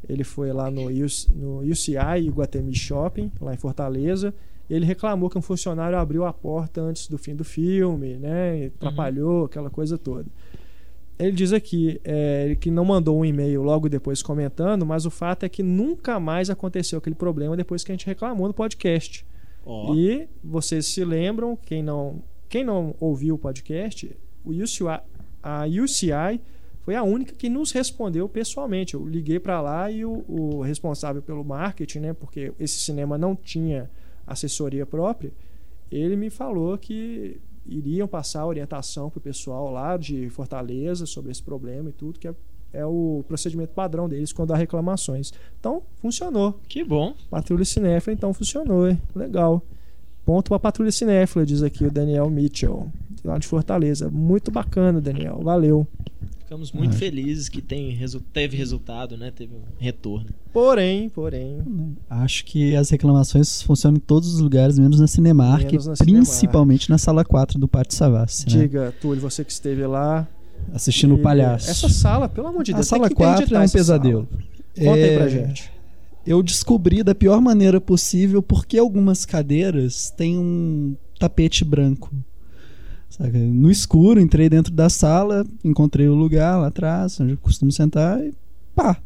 Ele 0.09 0.24
foi 0.24 0.52
lá 0.52 0.68
no, 0.68 0.90
US 1.05 1.28
no 1.32 1.60
UCI 1.60 2.26
Iguatemi 2.26 2.74
Shopping, 2.74 3.31
lá 3.40 3.55
em 3.55 3.56
Fortaleza. 3.59 4.35
Ele 4.69 4.85
reclamou 4.85 5.28
que 5.28 5.36
um 5.36 5.43
funcionário 5.43 5.99
abriu 5.99 6.24
a 6.24 6.32
porta 6.32 6.81
antes 6.81 7.07
do 7.09 7.19
fim 7.19 7.35
do 7.35 7.45
filme, 7.45 8.16
né? 8.16 8.59
e 8.59 8.66
Atrapalhou, 8.66 9.45
aquela 9.45 9.69
coisa 9.69 9.99
toda. 9.99 10.27
Ele 11.19 11.32
diz 11.32 11.53
aqui 11.53 12.01
é, 12.03 12.57
que 12.59 12.70
não 12.70 12.85
mandou 12.85 13.19
um 13.19 13.24
e-mail 13.24 13.62
logo 13.62 13.89
depois 13.89 14.23
comentando, 14.23 14.85
mas 14.85 15.07
o 15.07 15.11
fato 15.11 15.45
é 15.45 15.49
que 15.49 15.62
nunca 15.62 16.19
mais 16.19 16.51
aconteceu 16.51 16.99
aquele 16.99 17.15
problema 17.15 17.57
depois 17.57 17.85
que 17.85 17.93
a 17.93 17.95
gente 17.95 18.07
reclamou 18.07 18.49
no 18.49 18.55
podcast. 18.55 19.24
Ó. 19.65 19.95
E 19.95 20.28
vocês 20.43 20.86
se 20.86 21.05
lembram, 21.05 21.57
quem 21.57 21.82
não, 21.82 22.23
quem 22.49 22.65
não 22.65 22.95
ouviu 22.99 23.36
o 23.36 23.39
podcast, 23.39 24.11
o 24.45 24.51
UCI, 24.51 25.01
a 25.43 25.65
UCI 25.66 26.41
foi 26.81 26.97
a 26.97 27.03
única 27.03 27.35
que 27.35 27.49
nos 27.49 27.70
respondeu 27.70 28.28
pessoalmente. 28.28 28.95
Eu 28.95 29.07
liguei 29.07 29.39
para 29.39 29.61
lá 29.61 29.91
e 29.91 30.05
o, 30.05 30.24
o 30.28 30.61
responsável 30.62 31.23
pelo 31.23 31.45
marketing, 31.45 32.01
né, 32.01 32.12
porque 32.12 32.53
esse 32.59 32.78
cinema 32.78 33.16
não 33.16 33.36
tinha 33.36 33.89
assessoria 34.26 34.86
própria, 34.86 35.32
ele 35.90 36.16
me 36.16 36.30
falou 36.30 36.76
que 36.78 37.40
iriam 37.66 38.06
passar 38.06 38.46
orientação 38.46 39.09
para 39.09 39.18
o 39.18 39.22
pessoal 39.22 39.70
lá 39.70 39.96
de 39.96 40.28
Fortaleza 40.30 41.06
sobre 41.06 41.30
esse 41.30 41.42
problema 41.42 41.88
e 41.88 41.92
tudo, 41.92 42.18
que 42.18 42.28
é, 42.28 42.34
é 42.72 42.86
o 42.86 43.24
procedimento 43.26 43.72
padrão 43.72 44.09
deles 44.09 44.32
quando 44.32 44.52
há 44.52 44.56
reclamações. 44.56 45.32
Então, 45.59 45.82
funcionou. 45.96 46.60
Que 46.68 46.84
bom. 46.84 47.14
Patrulha 47.30 47.64
Cinéfila, 47.64 48.14
então 48.14 48.32
funcionou, 48.34 48.88
hein? 48.88 49.01
Legal. 49.14 49.62
Ponto 50.24 50.48
para 50.48 50.59
Patrulha 50.59 50.90
Cinéfila, 50.90 51.44
diz 51.44 51.62
aqui 51.62 51.84
o 51.84 51.90
Daniel 51.90 52.30
Mitchell, 52.30 52.88
lá 53.22 53.38
de 53.38 53.46
Fortaleza. 53.46 54.10
Muito 54.10 54.51
bacana, 54.51 55.01
Daniel. 55.01 55.40
Valeu. 55.42 55.86
Ficamos 56.55 56.70
muito 56.72 56.94
Ah. 56.94 56.98
felizes 56.98 57.48
que 57.48 57.60
tem, 57.60 57.90
resu- 57.90 58.20
teve 58.32 58.56
resultado, 58.56 59.16
né? 59.16 59.32
Teve 59.35 59.55
um 59.55 59.62
retorno. 59.76 60.26
Porém, 60.52 61.09
porém, 61.09 61.59
Acho 62.09 62.44
que 62.44 62.76
as 62.76 62.90
reclamações 62.90 63.60
funcionam 63.62 63.97
em 63.97 64.01
todos 64.01 64.32
os 64.32 64.40
lugares, 64.40 64.78
menos 64.78 65.01
na 65.01 65.09
Cinemark, 65.09 65.64
Menos 65.64 65.86
na 65.86 65.94
principalmente 65.94 66.89
na 66.89 66.97
sala 66.97 67.24
4 67.24 67.59
do 67.59 67.66
Pátio 67.66 67.97
Savassi. 67.97 68.47
né? 68.47 68.62
diga, 68.62 68.94
Túlio, 69.01 69.20
você 69.20 69.44
que 69.44 69.51
esteve 69.51 69.85
lá. 69.86 70.28
Assistindo 70.72 71.16
o 71.16 71.18
e- 71.18 71.22
Palhaço. 71.22 71.68
Essa 71.68 71.89
sala, 71.89 72.28
pelo 72.28 72.47
amor 72.47 72.62
de 72.62 72.72
a 72.72 72.76
Deus, 72.76 72.89
tem 72.89 72.98
sala 72.98 73.09
que 73.09 73.14
4 73.16 73.35
interditar 73.43 73.62
é 73.62 73.66
um 73.66 73.68
pesadelo. 73.70 74.28
sala. 74.31 74.43
Conta 74.89 75.05
aí 75.06 75.16
pra 75.16 75.24
É, 75.26 75.28
gente. 75.28 75.70
Eu 76.24 76.43
descobri 76.43 77.02
da 77.02 77.14
pior 77.14 77.40
maneira 77.40 77.81
possível 77.81 78.40
porque 78.43 78.78
algumas 78.78 79.26
cadeiras 79.26 80.10
têm 80.16 80.39
um 80.39 80.94
tapete 81.18 81.64
branco. 81.64 82.10
Saca? 83.16 83.39
No 83.39 83.70
escuro, 83.70 84.20
entrei 84.20 84.49
dentro 84.49 84.73
da 84.73 84.89
sala, 84.89 85.47
encontrei 85.65 86.09
o 86.09 86.15
lugar 86.15 86.59
lá 86.59 86.66
atrás, 86.66 87.20
onde 87.20 87.32
eu 87.32 87.39
costumo 87.39 87.70
sentar 87.70 88.20
e 88.20 88.32
pá. 88.74 88.97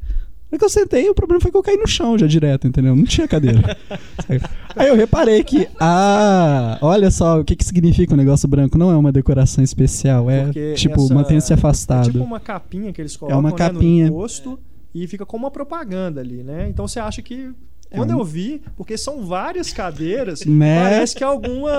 Na 0.51 0.55
hora 0.55 0.59
que 0.61 0.65
eu 0.65 0.71
sentei, 0.71 1.11
o 1.11 1.15
problema 1.15 1.43
foi 1.43 1.51
que 1.51 1.57
eu 1.59 1.63
caí 1.63 1.77
no 1.77 1.87
chão 1.87 2.17
já 2.17 2.27
direto, 2.27 2.67
entendeu? 2.67 2.97
Não 2.97 3.05
tinha 3.05 3.29
cadeira. 3.29 3.77
Aí 4.75 4.89
eu 4.89 4.97
reparei 4.97 5.45
que, 5.45 5.69
ah, 5.79 6.79
olha 6.81 7.11
só 7.11 7.41
o 7.41 7.45
que, 7.45 7.55
que 7.55 7.63
significa 7.63 8.15
o 8.15 8.17
negócio 8.17 8.49
branco. 8.49 8.79
Não 8.79 8.91
é 8.91 8.97
uma 8.97 9.13
decoração 9.13 9.63
especial, 9.63 10.31
é 10.31 10.45
Porque 10.45 10.73
tipo, 10.73 11.13
mantenha-se 11.13 11.53
É 11.53 11.55
afastado. 11.55 12.11
tipo 12.13 12.25
uma 12.25 12.41
capinha 12.41 12.95
que 12.95 13.03
eles 13.03 13.15
colocam 13.15 13.41
uma 13.41 13.51
né, 13.51 13.57
capinha. 13.57 14.07
no 14.07 14.15
rosto 14.15 14.59
e 14.95 15.07
fica 15.07 15.27
como 15.27 15.45
uma 15.45 15.51
propaganda 15.51 16.23
ali, 16.23 16.43
né? 16.43 16.67
Então 16.71 16.89
você 16.89 16.99
acha 16.99 17.21
que. 17.21 17.51
É 17.91 17.97
Quando 17.97 18.11
eu 18.11 18.23
vi, 18.23 18.61
porque 18.77 18.99
são 18.99 19.25
várias 19.25 19.73
cadeiras, 19.73 20.45
Né? 20.47 20.83
parece 20.83 21.15
que 21.17 21.25
é 21.25 21.27
alguma, 21.27 21.73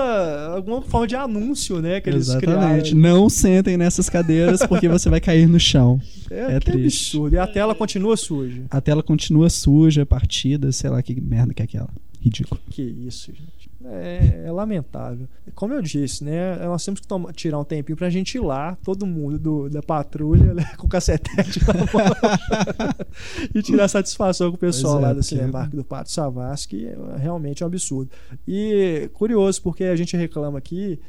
alguma 0.54 0.82
forma 0.82 1.06
de 1.06 1.14
anúncio, 1.14 1.80
né? 1.80 2.00
Que 2.00 2.10
eles 2.10 2.28
Exatamente. 2.28 2.90
criaram. 2.90 2.98
Não 3.00 3.28
sentem 3.30 3.76
nessas 3.76 4.08
cadeiras 4.08 4.60
porque 4.66 4.88
você 4.88 5.08
vai 5.08 5.20
cair 5.20 5.48
no 5.48 5.58
chão. 5.60 6.00
É, 6.32 6.54
É 6.56 6.60
que 6.60 6.70
triste. 6.70 7.16
absurdo. 7.16 7.34
E 7.34 7.38
a 7.40 7.46
tela 7.46 7.74
continua 7.74 8.16
suja. 8.16 8.62
A 8.70 8.80
tela 8.80 9.02
continua 9.02 9.50
suja, 9.50 10.06
partida, 10.06 10.70
sei 10.70 10.88
lá 10.88 11.02
que 11.02 11.20
merda 11.20 11.52
que 11.52 11.60
é 11.60 11.64
aquela. 11.64 11.88
Ridículo. 12.20 12.60
Que 12.70 12.82
isso, 12.82 13.32
gente. 13.32 13.59
É, 13.82 14.42
é 14.46 14.52
lamentável. 14.52 15.26
Como 15.54 15.72
eu 15.72 15.80
disse, 15.80 16.22
né? 16.22 16.56
Nós 16.66 16.84
temos 16.84 17.00
que 17.00 17.06
toma- 17.06 17.32
tirar 17.32 17.58
um 17.58 17.64
tempinho 17.64 17.96
pra 17.96 18.10
gente 18.10 18.34
ir 18.36 18.40
lá, 18.40 18.76
todo 18.84 19.06
mundo 19.06 19.38
do- 19.38 19.70
da 19.70 19.82
patrulha, 19.82 20.52
né, 20.52 20.70
com 20.76 20.86
o 20.86 20.88
cacetete 20.88 21.60
na 21.66 21.72
mão, 21.74 21.86
e 23.54 23.62
tirar 23.62 23.88
satisfação 23.88 24.50
com 24.50 24.56
o 24.56 24.60
pessoal 24.60 24.94
Pois 24.94 25.04
é, 25.04 25.06
lá 25.08 25.12
do 25.14 25.22
Cinemark 25.22 25.70
do 25.74 25.84
Pátio 25.84 26.12
Savassi, 26.12 26.68
que 26.68 26.86
é 26.86 26.96
realmente 27.18 27.64
um 27.64 27.66
absurdo. 27.66 28.10
E 28.46 29.08
curioso, 29.14 29.62
porque 29.62 29.84
a 29.84 29.96
gente 29.96 30.16
reclama 30.16 30.58
aqui 30.58 31.00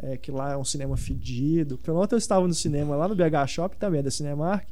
é, 0.00 0.16
que 0.16 0.30
lá 0.30 0.52
é 0.52 0.56
um 0.56 0.64
cinema 0.64 0.96
fedido. 0.96 1.76
Porque 1.76 1.90
ontem 1.90 2.14
eu 2.14 2.18
estava 2.18 2.46
no 2.46 2.54
cinema 2.54 2.96
lá 2.96 3.08
no 3.08 3.14
BH 3.14 3.46
Shop, 3.48 3.76
também 3.76 4.00
é 4.00 4.02
da 4.02 4.10
Cinemark, 4.10 4.66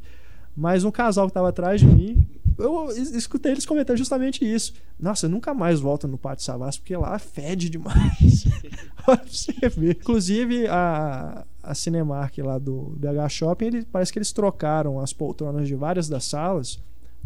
mas 0.56 0.85
um 0.85 0.90
casal 0.90 1.27
que 1.27 1.31
estava 1.31 1.48
atrás 1.51 1.81
de 1.81 1.86
mim 1.86 2.27
eu 2.58 2.88
es- 2.90 3.12
escutei 3.12 3.52
eles 3.52 3.66
comentando 3.66 3.96
justamente 3.96 4.44
isso. 4.44 4.74
Nossa, 4.98 5.26
eu 5.26 5.30
nunca 5.30 5.52
mais 5.54 5.80
volto 5.80 6.06
no 6.08 6.16
Pátio 6.18 6.44
Savassi 6.44 6.78
porque 6.80 6.96
lá 6.96 7.18
fede 7.18 7.68
demais. 7.70 8.44
Olha 9.06 9.18
pra 9.18 9.26
você 9.26 9.52
ver. 9.68 9.96
Inclusive, 10.00 10.66
a, 10.68 11.44
a 11.62 11.74
Cinemark 11.74 12.38
lá 12.38 12.58
do 12.58 12.94
BH 12.96 13.28
Shopping, 13.30 13.64
ele, 13.66 13.84
parece 13.84 14.12
que 14.12 14.18
eles 14.18 14.32
trocaram 14.32 15.00
as 15.00 15.12
poltronas 15.12 15.68
de 15.68 15.74
várias 15.74 16.08
das 16.08 16.24
salas. 16.24 16.80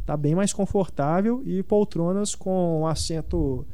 Tá 0.05 0.17
bem 0.17 0.35
mais 0.35 0.53
confortável 0.53 1.43
e 1.47 1.63
poltronas 1.63 2.35
com 2.35 2.87
assento 2.87 3.67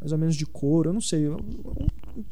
mais 0.00 0.12
ou 0.12 0.18
menos 0.18 0.36
de 0.36 0.46
couro, 0.46 0.90
eu 0.90 0.94
não 0.94 1.00
sei, 1.00 1.28
um 1.28 1.42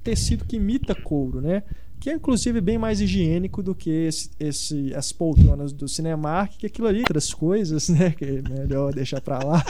tecido 0.04 0.44
que 0.44 0.54
imita 0.56 0.94
couro, 0.94 1.40
né? 1.40 1.64
Que 1.98 2.10
é 2.10 2.14
inclusive 2.14 2.60
bem 2.60 2.78
mais 2.78 3.00
higiênico 3.00 3.62
do 3.62 3.74
que 3.74 3.90
esse, 3.90 4.30
esse- 4.38 4.94
as 4.94 5.10
poltronas 5.12 5.72
do 5.72 5.88
Cinemark, 5.88 6.52
que 6.58 6.66
aquilo 6.66 6.86
ali, 6.86 7.00
outras 7.00 7.32
coisas, 7.34 7.88
né? 7.88 8.10
Que 8.16 8.24
é 8.24 8.42
melhor 8.42 8.92
deixar 8.94 9.20
pra 9.20 9.38
lá. 9.42 9.64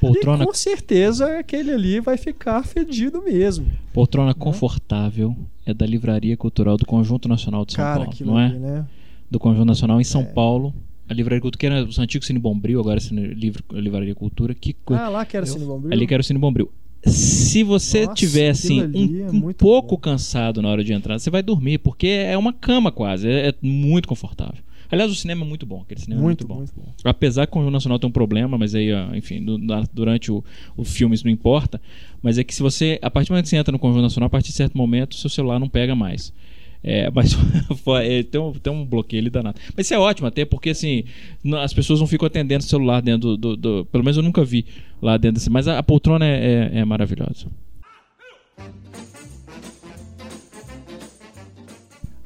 Poltrona, 0.00 0.42
E 0.42 0.46
com 0.46 0.54
certeza 0.54 1.38
aquele 1.38 1.70
ali 1.72 2.00
vai 2.00 2.16
ficar 2.16 2.64
fedido 2.64 3.22
mesmo. 3.22 3.66
poltrona 3.92 4.34
confortável 4.34 5.36
é 5.66 5.72
da 5.74 5.86
Livraria 5.86 6.36
Cultural 6.36 6.76
do 6.76 6.86
Conjunto 6.86 7.28
Nacional 7.28 7.64
de 7.64 7.72
São 7.74 7.84
Cara, 7.84 8.04
Paulo, 8.04 8.16
não 8.24 8.38
é? 8.38 8.46
ali, 8.46 8.58
né? 8.58 8.86
Do 9.30 9.38
Conjunto 9.38 9.66
Nacional 9.66 10.00
em 10.00 10.04
São 10.04 10.22
É. 10.22 10.24
Paulo. 10.24 10.74
A 11.08 11.12
Livraria 11.12 11.40
Cultura, 11.40 11.58
que 11.58 11.66
era 11.66 11.84
o 11.84 12.00
antigo 12.02 12.24
Cine 12.24 12.38
Bombril, 12.38 12.78
agora 12.80 12.98
é 12.98 13.00
Cine, 13.00 13.26
Livro, 13.34 13.62
Livraria 13.72 14.14
Cultura. 14.14 14.54
Que 14.54 14.72
coisa. 14.72 15.02
Ah, 15.04 15.08
lá 15.08 15.24
que 15.26 15.36
era 15.36 15.44
Eu- 15.44 15.52
Cine 15.52 15.64
Bombril. 15.64 15.92
Ali 15.92 16.06
que 16.06 16.14
era 16.14 16.20
o 16.20 16.24
Cine 16.24 16.38
Bombril. 16.38 16.70
Se 17.04 17.62
você 17.62 18.02
Nossa, 18.02 18.14
tiver 18.14 18.50
assim 18.50 18.82
um, 18.82 19.28
é 19.28 19.30
um 19.30 19.52
pouco 19.52 19.96
bom. 19.96 20.00
cansado 20.02 20.60
na 20.60 20.68
hora 20.68 20.84
de 20.84 20.92
entrar, 20.92 21.18
você 21.18 21.30
vai 21.30 21.42
dormir, 21.42 21.78
porque 21.78 22.06
é 22.06 22.36
uma 22.36 22.52
cama 22.52 22.92
quase, 22.92 23.26
é, 23.28 23.48
é 23.48 23.54
muito 23.62 24.06
confortável. 24.06 24.62
Aliás, 24.90 25.10
o 25.10 25.14
cinema 25.14 25.44
é 25.44 25.48
muito 25.48 25.64
bom, 25.64 25.82
aquele 25.82 26.00
cinema 26.00 26.20
Muito, 26.20 26.44
é 26.44 26.48
muito 26.48 26.72
bom. 26.72 26.80
muito 26.82 26.94
bom. 27.02 27.08
Apesar 27.08 27.46
que 27.46 27.50
o 27.50 27.54
Conjunto 27.54 27.72
Nacional 27.72 27.98
tem 27.98 28.08
um 28.08 28.12
problema, 28.12 28.58
mas 28.58 28.74
aí, 28.74 28.88
enfim, 29.14 29.44
durante 29.94 30.32
o, 30.32 30.44
o 30.76 30.84
filme 30.84 31.14
isso 31.14 31.24
não 31.24 31.32
importa. 31.32 31.80
Mas 32.20 32.38
é 32.38 32.44
que 32.44 32.52
se 32.52 32.60
você, 32.60 32.98
a 33.00 33.08
partir 33.08 33.28
do 33.28 33.32
momento 33.32 33.44
que 33.44 33.50
você 33.50 33.56
entra 33.56 33.70
no 33.70 33.78
Conjunto 33.78 34.02
Nacional, 34.02 34.26
a 34.26 34.30
partir 34.30 34.48
de 34.48 34.56
certo 34.56 34.76
momento, 34.76 35.14
seu 35.14 35.30
celular 35.30 35.60
não 35.60 35.68
pega 35.68 35.94
mais. 35.94 36.32
É, 36.82 37.10
mas 37.10 37.32
é, 38.02 38.22
tem, 38.22 38.40
um, 38.40 38.52
tem 38.52 38.72
um 38.72 38.84
bloqueio 38.86 39.20
ali 39.22 39.28
danado. 39.30 39.60
Mas 39.76 39.86
isso 39.86 39.94
é 39.94 39.98
ótimo, 39.98 40.26
até 40.28 40.44
porque 40.44 40.70
assim, 40.70 41.04
as 41.62 41.74
pessoas 41.74 42.00
não 42.00 42.06
ficam 42.06 42.26
atendendo 42.26 42.64
o 42.64 42.66
celular 42.66 43.02
dentro 43.02 43.36
do, 43.36 43.36
do- 43.36 43.56
do- 43.56 43.84
Pelo 43.86 44.02
menos 44.04 44.16
eu 44.16 44.22
nunca 44.22 44.44
vi 44.44 44.64
lá 45.02 45.16
dentro 45.16 45.34
desse. 45.34 45.50
Mas 45.50 45.68
a, 45.68 45.78
a 45.78 45.82
poltrona 45.82 46.24
é, 46.26 46.70
é- 46.74 46.78
é 46.80 46.84
maravilhosa. 46.84 47.46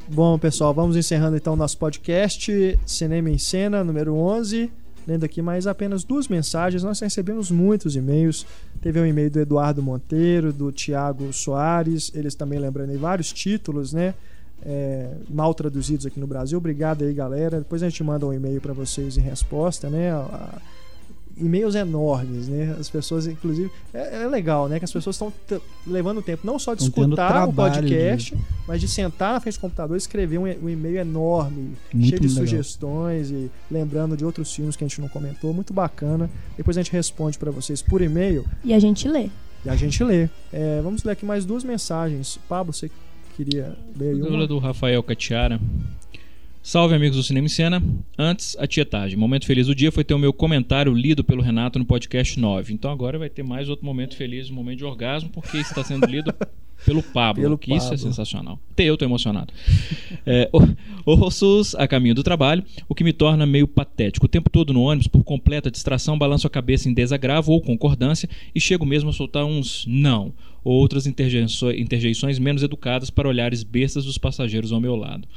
Bom, 0.08 0.38
pessoal, 0.38 0.72
vamos 0.72 0.96
encerrando 0.96 1.36
então 1.36 1.56
nosso 1.56 1.78
podcast 1.78 2.78
Cinema 2.86 3.30
em 3.30 3.38
Cena, 3.38 3.82
número 3.82 4.14
11. 4.14 4.70
Lendo 5.06 5.24
aqui 5.24 5.42
mais 5.42 5.66
apenas 5.66 6.04
duas 6.04 6.28
mensagens. 6.28 6.82
Nós 6.82 7.00
recebemos 7.00 7.50
muitos 7.50 7.96
e-mails. 7.96 8.46
Teve 8.80 9.00
um 9.00 9.06
e-mail 9.06 9.30
do 9.30 9.40
Eduardo 9.40 9.82
Monteiro, 9.82 10.52
do 10.52 10.70
Tiago 10.70 11.32
Soares. 11.32 12.10
Eles 12.14 12.34
também 12.34 12.58
lembrando 12.58 12.90
aí 12.90 12.96
vários 12.96 13.32
títulos, 13.32 13.92
né? 13.92 14.14
É, 14.62 15.10
mal 15.28 15.52
traduzidos 15.54 16.06
aqui 16.06 16.18
no 16.20 16.26
Brasil. 16.26 16.58
Obrigado 16.58 17.04
aí, 17.04 17.12
galera. 17.14 17.58
Depois 17.58 17.82
a 17.82 17.88
gente 17.88 18.02
manda 18.04 18.26
um 18.26 18.32
e-mail 18.32 18.60
para 18.60 18.72
vocês 18.72 19.16
em 19.16 19.20
resposta, 19.20 19.88
né? 19.90 20.10
A- 20.12 20.16
a- 20.18 20.58
e-mails 21.36 21.74
enormes, 21.74 22.46
né? 22.46 22.76
As 22.78 22.88
pessoas, 22.88 23.26
inclusive, 23.26 23.68
é, 23.92 24.22
é 24.22 24.26
legal, 24.28 24.68
né? 24.68 24.78
Que 24.78 24.84
as 24.84 24.92
pessoas 24.92 25.16
estão 25.16 25.32
levando 25.84 26.22
tempo 26.22 26.46
não 26.46 26.60
só 26.60 26.74
de 26.74 26.88
tendo 26.88 27.06
escutar 27.08 27.26
o 27.48 27.52
trabalho 27.52 27.52
podcast, 27.82 28.36
mas 28.68 28.80
de 28.80 28.86
sentar 28.86 29.32
na 29.34 29.40
frente 29.40 29.56
do 29.58 29.60
computador 29.62 29.96
e 29.96 29.98
escrever 29.98 30.38
um, 30.38 30.46
e- 30.46 30.56
um 30.62 30.68
e-mail 30.68 30.98
enorme, 30.98 31.72
Muito 31.92 32.08
cheio 32.08 32.20
de 32.20 32.28
legal. 32.28 32.44
sugestões 32.46 33.30
e 33.32 33.50
lembrando 33.68 34.16
de 34.16 34.24
outros 34.24 34.54
filmes 34.54 34.76
que 34.76 34.84
a 34.84 34.86
gente 34.86 35.00
não 35.00 35.08
comentou. 35.08 35.52
Muito 35.52 35.74
bacana. 35.74 36.30
Depois 36.56 36.78
a 36.78 36.82
gente 36.82 36.92
responde 36.92 37.36
para 37.36 37.50
vocês 37.50 37.82
por 37.82 38.00
e-mail 38.00 38.44
E 38.62 38.72
a 38.72 38.78
gente 38.78 39.08
lê. 39.08 39.28
e 39.64 39.68
a 39.68 39.74
gente 39.74 40.04
lê. 40.04 40.28
É, 40.52 40.80
vamos 40.84 41.02
ler 41.02 41.12
aqui 41.14 41.26
mais 41.26 41.44
duas 41.44 41.64
mensagens. 41.64 42.38
Pablo, 42.48 42.72
você 42.72 42.88
queria 43.36 43.76
ler 43.96 44.16
Dúvida 44.16 44.36
uma? 44.36 44.46
do 44.46 44.58
Rafael 44.58 45.02
Catiara. 45.02 45.60
Salve, 46.62 46.94
amigos 46.94 47.16
do 47.16 47.22
Cinema 47.22 47.46
em 47.46 47.50
Cena. 47.50 47.82
Antes, 48.18 48.56
a 48.58 48.66
tietagem. 48.66 49.18
Momento 49.18 49.44
feliz 49.44 49.66
do 49.66 49.74
dia 49.74 49.92
foi 49.92 50.02
ter 50.02 50.14
o 50.14 50.18
meu 50.18 50.32
comentário 50.32 50.94
lido 50.94 51.22
pelo 51.22 51.42
Renato 51.42 51.78
no 51.78 51.84
podcast 51.84 52.40
9. 52.40 52.72
Então 52.72 52.90
agora 52.90 53.18
vai 53.18 53.28
ter 53.28 53.42
mais 53.42 53.68
outro 53.68 53.84
momento 53.84 54.16
feliz, 54.16 54.48
um 54.48 54.54
momento 54.54 54.78
de 54.78 54.84
orgasmo, 54.84 55.28
porque 55.28 55.58
está 55.58 55.84
sendo 55.84 56.06
lido 56.06 56.32
pelo 56.84 57.02
Pablo. 57.02 57.42
Pelo 57.42 57.58
que 57.58 57.72
isso 57.74 57.86
é 57.86 57.90
Pablo. 57.90 57.98
sensacional. 57.98 58.58
Até 58.72 58.84
eu 58.84 58.96
tô 58.96 59.04
emocionado. 59.04 59.52
É, 60.26 60.48
o- 60.52 61.12
ouço-os 61.24 61.74
a 61.74 61.86
caminho 61.88 62.14
do 62.14 62.22
trabalho, 62.22 62.64
o 62.88 62.94
que 62.94 63.04
me 63.04 63.12
torna 63.12 63.46
meio 63.46 63.66
patético. 63.68 64.26
O 64.26 64.28
tempo 64.28 64.50
todo 64.50 64.72
no 64.72 64.82
ônibus, 64.82 65.06
por 65.06 65.22
completa 65.24 65.70
distração, 65.70 66.18
balanço 66.18 66.46
a 66.46 66.50
cabeça 66.50 66.88
em 66.88 66.94
desagravo 66.94 67.52
ou 67.52 67.60
concordância 67.60 68.28
e 68.54 68.60
chego 68.60 68.84
mesmo 68.86 69.10
a 69.10 69.12
soltar 69.12 69.44
uns 69.44 69.84
não 69.86 70.32
ou 70.62 70.74
outras 70.74 71.06
interjeições, 71.06 71.78
interjeições 71.78 72.38
menos 72.38 72.62
educadas 72.62 73.10
para 73.10 73.28
olhares 73.28 73.62
bestas 73.62 74.04
dos 74.04 74.16
passageiros 74.18 74.72
ao 74.72 74.80
meu 74.80 74.96
lado. 74.96 75.28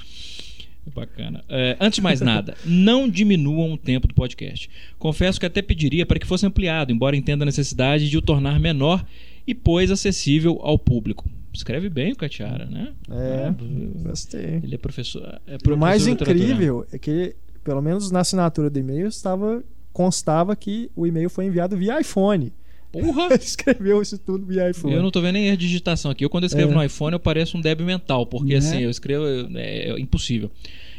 Bacana. 0.95 1.43
É, 1.49 1.75
antes 1.81 1.97
de 1.97 2.01
mais 2.01 2.21
nada, 2.21 2.55
não 2.65 3.09
diminuam 3.09 3.73
o 3.73 3.77
tempo 3.77 4.07
do 4.07 4.13
podcast. 4.13 4.69
Confesso 4.97 5.37
que 5.37 5.45
até 5.45 5.61
pediria 5.61 6.05
para 6.05 6.17
que 6.17 6.25
fosse 6.25 6.45
ampliado, 6.45 6.93
embora 6.93 7.17
entenda 7.17 7.43
a 7.43 7.45
necessidade 7.45 8.09
de 8.09 8.17
o 8.17 8.21
tornar 8.21 8.57
menor 8.57 9.05
e, 9.47 9.55
pois, 9.55 9.89
acessível 9.89 10.59
ao 10.61 10.77
público. 10.77 11.25
Escreve 11.53 11.89
bem 11.89 12.11
o 12.11 12.15
Catiara, 12.15 12.65
né? 12.65 12.93
É, 13.09 13.47
Ah, 13.47 13.55
gostei. 14.03 14.59
Ele 14.61 14.75
é 14.75 14.77
professor. 14.77 15.23
É 15.47 15.53
E 15.53 15.55
o 15.55 15.59
professor 15.59 15.77
mais 15.77 16.05
incrível 16.05 16.85
é 16.91 16.99
que, 16.99 17.33
pelo 17.63 17.81
menos 17.81 18.11
na 18.11 18.19
assinatura 18.19 18.69
do 18.69 18.77
e-mail, 18.77 19.07
estava, 19.07 19.63
constava 19.91 20.55
que 20.55 20.91
o 20.95 21.07
e-mail 21.07 21.29
foi 21.29 21.45
enviado 21.45 21.75
via 21.75 21.99
iPhone. 21.99 22.53
Porra! 22.91 23.25
Ele 23.33 23.35
escreveu 23.43 24.01
isso 24.01 24.17
tudo 24.19 24.45
via 24.45 24.69
iPhone. 24.69 24.93
Eu 24.93 25.01
não 25.01 25.09
tô 25.11 25.19
vendo 25.21 25.33
nem 25.33 25.49
a 25.51 25.55
digitação 25.55 26.11
aqui. 26.11 26.23
Eu, 26.23 26.29
quando 26.29 26.43
eu 26.43 26.47
escrevo 26.47 26.71
É. 26.73 26.75
no 26.75 26.83
iPhone, 26.83 27.13
eu 27.13 27.19
pareço 27.19 27.57
um 27.57 27.61
débil 27.61 27.85
mental, 27.85 28.25
porque 28.27 28.51
Né? 28.53 28.57
assim, 28.59 28.81
eu 28.83 28.89
escrevo. 28.89 29.25
É, 29.55 29.89
é 29.89 29.99
impossível. 29.99 30.51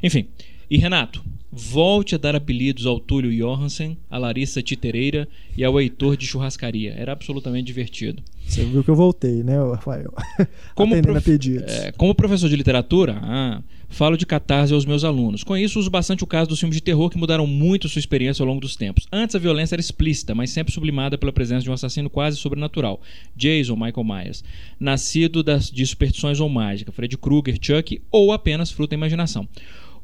Enfim. 0.02 0.26
E 0.70 0.76
Renato, 0.76 1.24
volte 1.50 2.14
a 2.14 2.18
dar 2.18 2.36
apelidos 2.36 2.84
ao 2.86 3.00
Túlio 3.00 3.30
Johansen, 3.32 3.96
a 4.10 4.18
Larissa 4.18 4.62
Titereira 4.62 5.26
e 5.56 5.64
ao 5.64 5.80
Heitor 5.80 6.16
de 6.16 6.26
Churrascaria. 6.26 6.94
Era 6.96 7.12
absolutamente 7.12 7.66
divertido. 7.66 8.22
Você 8.46 8.64
viu 8.64 8.82
que 8.84 8.90
eu 8.90 8.94
voltei, 8.96 9.42
né, 9.42 9.58
Rafael? 9.58 10.12
Como, 10.74 10.94
Atendendo 10.94 11.12
prof- 11.14 11.24
pedidos. 11.24 11.70
é, 11.72 11.92
como 11.92 12.14
professor 12.14 12.48
de 12.48 12.56
literatura, 12.56 13.18
ah, 13.22 13.62
falo 13.90 14.16
de 14.16 14.24
catarse 14.24 14.72
aos 14.72 14.86
meus 14.86 15.04
alunos. 15.04 15.44
Com 15.44 15.54
isso, 15.56 15.78
uso 15.78 15.90
bastante 15.90 16.24
o 16.24 16.26
caso 16.26 16.48
dos 16.48 16.58
filmes 16.58 16.76
de 16.76 16.82
terror 16.82 17.10
que 17.10 17.18
mudaram 17.18 17.46
muito 17.46 17.88
sua 17.90 17.98
experiência 17.98 18.42
ao 18.42 18.46
longo 18.46 18.60
dos 18.60 18.74
tempos. 18.74 19.06
Antes, 19.12 19.36
a 19.36 19.38
violência 19.38 19.74
era 19.74 19.80
explícita, 19.80 20.34
mas 20.34 20.48
sempre 20.50 20.72
sublimada 20.72 21.18
pela 21.18 21.32
presença 21.32 21.62
de 21.64 21.70
um 21.70 21.74
assassino 21.74 22.08
quase 22.08 22.38
sobrenatural. 22.38 23.02
Jason 23.36 23.74
Michael 23.76 24.04
Myers. 24.04 24.42
Nascido 24.80 25.42
das, 25.42 25.70
de 25.70 25.84
superstições 25.86 26.40
ou 26.40 26.48
mágica, 26.48 26.90
Fred 26.92 27.16
Krueger, 27.18 27.58
Chuck 27.60 28.00
ou 28.10 28.32
apenas 28.32 28.70
fruto 28.70 28.90
da 28.90 28.96
imaginação. 28.96 29.46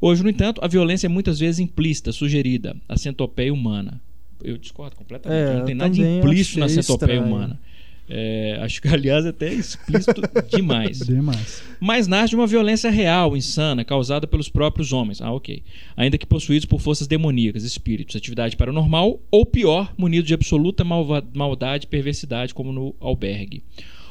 Hoje, 0.01 0.23
no 0.23 0.29
entanto, 0.29 0.59
a 0.63 0.67
violência 0.67 1.07
é 1.07 1.09
muitas 1.09 1.39
vezes 1.39 1.59
implícita, 1.59 2.11
sugerida, 2.11 2.75
a 2.87 2.97
centopeia 2.97 3.53
humana. 3.53 4.01
Eu 4.43 4.57
discordo 4.57 4.95
completamente. 4.95 5.49
É, 5.51 5.57
não 5.57 5.65
tem 5.65 5.75
nada 5.75 5.89
de 5.89 6.01
implícito 6.01 6.59
na 6.59 6.69
centopeia 6.69 7.13
estranho. 7.15 7.25
humana. 7.25 7.59
É, 8.07 8.59
acho 8.61 8.79
que, 8.81 8.87
aliás, 8.93 9.25
até 9.25 9.47
é 9.47 9.53
explícito 9.55 10.21
demais. 10.55 10.99
Demais. 10.99 11.63
Mas 11.79 12.05
nasce 12.07 12.29
de 12.29 12.35
uma 12.35 12.45
violência 12.45 12.91
real, 12.91 13.35
insana, 13.35 13.83
causada 13.83 14.27
pelos 14.27 14.47
próprios 14.47 14.93
homens. 14.93 15.21
Ah, 15.21 15.31
ok. 15.31 15.63
Ainda 15.97 16.15
que 16.17 16.25
possuídos 16.25 16.65
por 16.65 16.79
forças 16.79 17.07
demoníacas, 17.07 17.63
espíritos, 17.63 18.15
atividade 18.15 18.55
paranormal, 18.55 19.19
ou 19.31 19.43
pior, 19.45 19.91
munidos 19.97 20.27
de 20.27 20.35
absoluta 20.35 20.83
malva- 20.83 21.23
maldade 21.33 21.85
e 21.85 21.89
perversidade, 21.89 22.53
como 22.53 22.71
no 22.71 22.93
albergue. 22.99 23.63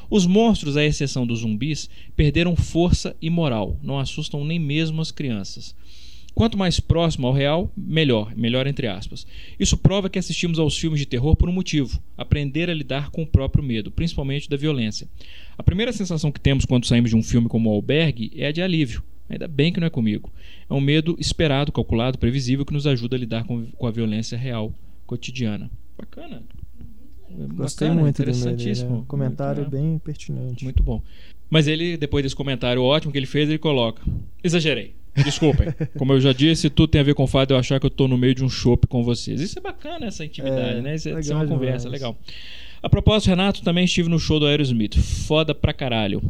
Os 0.09 0.25
monstros, 0.25 0.77
à 0.77 0.83
exceção 0.83 1.25
dos 1.25 1.39
zumbis, 1.39 1.89
perderam 2.15 2.55
força 2.55 3.15
e 3.21 3.29
moral, 3.29 3.77
não 3.81 3.99
assustam 3.99 4.45
nem 4.45 4.59
mesmo 4.59 5.01
as 5.01 5.11
crianças. 5.11 5.75
Quanto 6.35 6.57
mais 6.57 6.81
próximo 6.81 7.27
ao 7.27 7.33
real, 7.33 7.71
melhor, 7.77 8.35
melhor 8.35 8.67
entre 8.67 8.87
aspas. 8.87 9.25
Isso 9.57 9.77
prova 9.77 10.09
que 10.09 10.19
assistimos 10.19 10.59
aos 10.59 10.77
filmes 10.77 10.99
de 10.99 11.05
terror 11.05 11.33
por 11.33 11.47
um 11.47 11.53
motivo: 11.53 11.97
aprender 12.17 12.69
a 12.69 12.73
lidar 12.73 13.09
com 13.09 13.23
o 13.23 13.27
próprio 13.27 13.63
medo, 13.63 13.89
principalmente 13.89 14.49
da 14.49 14.57
violência. 14.57 15.07
A 15.57 15.63
primeira 15.63 15.93
sensação 15.93 16.33
que 16.33 16.39
temos 16.39 16.65
quando 16.65 16.85
saímos 16.85 17.09
de 17.09 17.15
um 17.15 17.23
filme 17.23 17.47
como 17.47 17.69
o 17.69 17.73
Albergue 17.73 18.33
é 18.35 18.47
a 18.47 18.51
de 18.51 18.61
alívio. 18.61 19.01
Ainda 19.29 19.47
bem 19.47 19.71
que 19.71 19.79
não 19.79 19.87
é 19.87 19.89
comigo. 19.89 20.31
É 20.69 20.73
um 20.73 20.81
medo 20.81 21.15
esperado, 21.17 21.71
calculado, 21.71 22.19
previsível 22.19 22.65
que 22.65 22.73
nos 22.73 22.85
ajuda 22.85 23.15
a 23.15 23.19
lidar 23.19 23.45
com, 23.45 23.67
com 23.67 23.87
a 23.87 23.91
violência 23.91 24.37
real 24.37 24.73
cotidiana. 25.07 25.71
Bacana. 25.97 26.43
Gostei 27.55 27.87
Bacana, 27.87 28.01
muito 28.01 28.17
do 28.17 28.23
e-mail 28.23 28.35
dele, 28.35 28.51
interessantíssimo. 28.51 28.97
né? 28.97 29.03
Comentário 29.07 29.61
Muito, 29.63 29.71
bem 29.71 29.97
pertinente. 29.99 30.63
muito 30.63 30.81
bom. 30.83 31.01
Mas 31.49 31.67
ele, 31.67 31.95
depois 31.97 32.23
desse 32.23 32.35
comentário 32.35 32.81
ótimo 32.81 33.11
que 33.11 33.17
ele 33.17 33.25
fez, 33.27 33.49
ele 33.49 33.57
coloca: 33.59 34.01
Exagerei. 34.43 34.95
Desculpem. 35.23 35.67
Como 35.97 36.11
eu 36.13 36.19
já 36.19 36.33
disse, 36.33 36.69
tudo 36.69 36.89
tem 36.89 36.99
a 36.99 37.03
ver 37.03 37.13
com 37.13 37.23
o 37.23 37.27
fato 37.27 37.49
de 37.49 37.53
eu 37.53 37.57
achar 37.57 37.79
que 37.79 37.85
eu 37.85 37.89
tô 37.89 38.07
no 38.07 38.17
meio 38.17 38.35
de 38.35 38.43
um 38.43 38.49
chopp 38.49 38.85
com 38.87 39.01
vocês. 39.03 39.39
Isso 39.39 39.57
é 39.57 39.61
bacana, 39.61 40.07
essa 40.07 40.25
intimidade, 40.25 40.79
É, 40.79 40.81
né? 40.81 40.95
Isso 40.95 41.07
é, 41.07 41.11
legal 41.11 41.21
isso 41.21 41.31
é 41.31 41.35
uma 41.35 41.47
conversa, 41.47 41.85
demais. 41.85 42.01
legal. 42.01 42.17
A 42.83 42.89
propósito, 42.89 43.29
Renato, 43.29 43.63
também 43.63 43.85
estive 43.85 44.09
no 44.09 44.19
show 44.19 44.39
do 44.39 44.45
Aerosmith. 44.45 44.95
Foda 44.97 45.55
pra 45.55 45.71
caralho. 45.73 46.21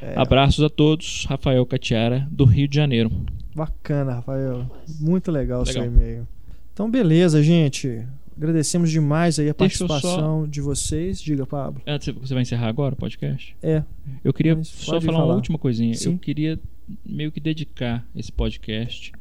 É. 0.00 0.14
Abraços 0.16 0.64
a 0.64 0.70
todos. 0.70 1.24
Rafael 1.28 1.64
Catiara, 1.66 2.26
do 2.30 2.44
Rio 2.44 2.66
de 2.66 2.74
Janeiro. 2.74 3.12
Bacana, 3.54 4.14
Rafael. 4.14 4.66
Muito 4.98 5.30
legal 5.30 5.62
o 5.62 5.66
seu 5.66 5.82
Legal. 5.82 5.94
e-mail. 5.94 6.28
Então, 6.72 6.90
beleza, 6.90 7.42
gente. 7.42 8.02
Agradecemos 8.40 8.90
demais 8.90 9.38
aí 9.38 9.50
a 9.50 9.52
Deixa 9.52 9.84
eu 9.84 9.86
só- 9.86 9.94
participação 9.94 10.48
de 10.48 10.62
vocês. 10.62 11.20
Diga, 11.20 11.44
Pablo. 11.44 11.82
Você 12.22 12.32
vai 12.32 12.42
encerrar 12.42 12.68
agora 12.68 12.94
o 12.94 12.96
podcast? 12.96 13.54
É. 13.62 13.82
Eu 14.24 14.32
queria 14.32 14.56
Mas 14.56 14.68
só 14.68 14.98
falar, 14.98 15.12
falar. 15.18 15.24
uma 15.26 15.34
última 15.34 15.58
coisinha. 15.58 15.92
Sim. 15.94 16.12
Eu 16.12 16.18
queria 16.18 16.58
meio 17.04 17.30
que 17.30 17.38
dedicar 17.38 18.02
esse 18.16 18.32
podcast 18.32 19.12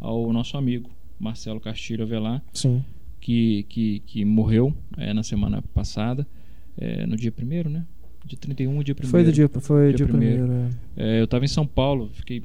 ao 0.00 0.32
nosso 0.32 0.56
amigo 0.56 0.90
Marcelo 1.20 1.60
Castilho 1.60 2.02
Avelar, 2.02 2.42
Sim. 2.52 2.84
que, 3.20 3.62
que, 3.68 4.00
que 4.00 4.24
morreu 4.24 4.74
é, 4.96 5.14
na 5.14 5.22
semana 5.22 5.62
passada, 5.72 6.26
é, 6.76 7.06
no 7.06 7.16
dia 7.16 7.30
primeiro, 7.30 7.70
né? 7.70 7.84
Dia 8.26 8.38
31 8.40 8.82
dia 8.82 8.94
primeiro. 8.94 9.10
Foi 9.12 9.22
do 9.24 9.32
dia, 9.32 9.48
foi 9.60 9.88
Dia 9.88 9.96
dia 9.98 10.06
primeiro. 10.08 10.46
primeiro. 10.46 10.74
é. 10.96 11.16
É, 11.16 11.20
eu 11.20 11.24
estava 11.26 11.44
em 11.44 11.48
São 11.48 11.64
Paulo, 11.66 12.10
fiquei. 12.12 12.42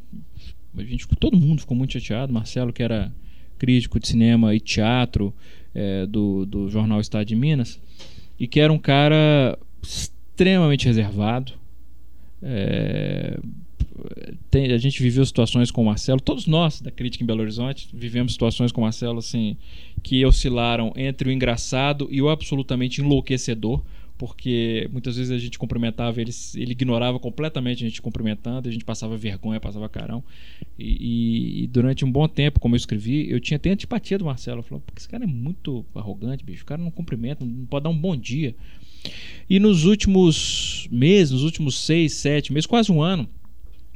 A 0.77 0.83
gente, 0.83 1.07
todo 1.19 1.35
mundo 1.35 1.61
ficou 1.61 1.75
muito 1.75 1.93
chateado. 1.93 2.31
Marcelo, 2.31 2.71
que 2.71 2.83
era 2.83 3.11
crítico 3.57 3.99
de 3.99 4.07
cinema 4.07 4.53
e 4.53 4.59
teatro 4.59 5.33
é, 5.73 6.05
do, 6.05 6.45
do 6.45 6.69
jornal 6.69 6.99
Estado 6.99 7.25
de 7.25 7.35
Minas, 7.35 7.79
e 8.39 8.47
que 8.47 8.59
era 8.59 8.71
um 8.71 8.79
cara 8.79 9.57
extremamente 9.81 10.85
reservado. 10.85 11.53
É, 12.41 13.37
tem- 14.49 14.71
a 14.71 14.77
gente 14.77 15.01
viveu 15.03 15.25
situações 15.25 15.71
com 15.71 15.81
o 15.81 15.85
Marcelo, 15.85 16.21
todos 16.21 16.47
nós 16.47 16.79
da 16.81 16.89
crítica 16.89 17.23
em 17.23 17.27
Belo 17.27 17.41
Horizonte 17.41 17.89
vivemos 17.93 18.31
situações 18.31 18.71
com 18.71 18.79
o 18.81 18.83
Marcelo 18.85 19.19
assim 19.19 19.57
que 20.01 20.25
oscilaram 20.25 20.93
entre 20.95 21.27
o 21.27 21.31
engraçado 21.31 22.07
e 22.09 22.21
o 22.21 22.29
absolutamente 22.29 23.01
enlouquecedor, 23.01 23.81
porque 24.19 24.87
muitas 24.91 25.15
vezes 25.15 25.31
a 25.31 25.37
gente 25.37 25.57
cumprimentava 25.57 26.19
ele, 26.19 26.31
ele 26.55 26.73
ignorava 26.73 27.17
completamente 27.17 27.85
a 27.85 27.87
gente 27.87 28.01
cumprimentando, 28.01 28.67
a 28.67 28.71
gente 28.71 28.83
passava 28.83 29.15
vergonha, 29.15 29.61
passava 29.61 29.87
carão. 29.87 30.21
E, 30.77 30.83
e- 30.83 31.63
e 31.63 31.67
durante 31.67 32.03
um 32.03 32.11
bom 32.11 32.27
tempo, 32.27 32.59
como 32.59 32.75
eu 32.75 32.77
escrevi, 32.77 33.31
eu 33.31 33.39
tinha 33.39 33.55
até 33.55 33.69
antipatia 33.71 34.17
do 34.17 34.25
Marcelo. 34.25 34.59
Eu 34.59 34.63
falava, 34.63 34.83
"Pô, 34.85 34.93
esse 34.97 35.07
cara 35.07 35.23
é 35.23 35.27
muito 35.27 35.85
arrogante, 35.95 36.43
bicho. 36.43 36.63
O 36.63 36.65
cara 36.65 36.81
não 36.81 36.91
cumprimenta, 36.91 37.45
não 37.45 37.65
pode 37.65 37.85
dar 37.85 37.89
um 37.89 37.97
bom 37.97 38.13
dia. 38.15 38.53
E 39.49 39.57
nos 39.57 39.85
últimos 39.85 40.85
meses, 40.91 41.31
nos 41.31 41.43
últimos 41.43 41.79
seis, 41.79 42.13
sete 42.15 42.51
meses, 42.51 42.65
quase 42.67 42.91
um 42.91 43.01
ano, 43.01 43.25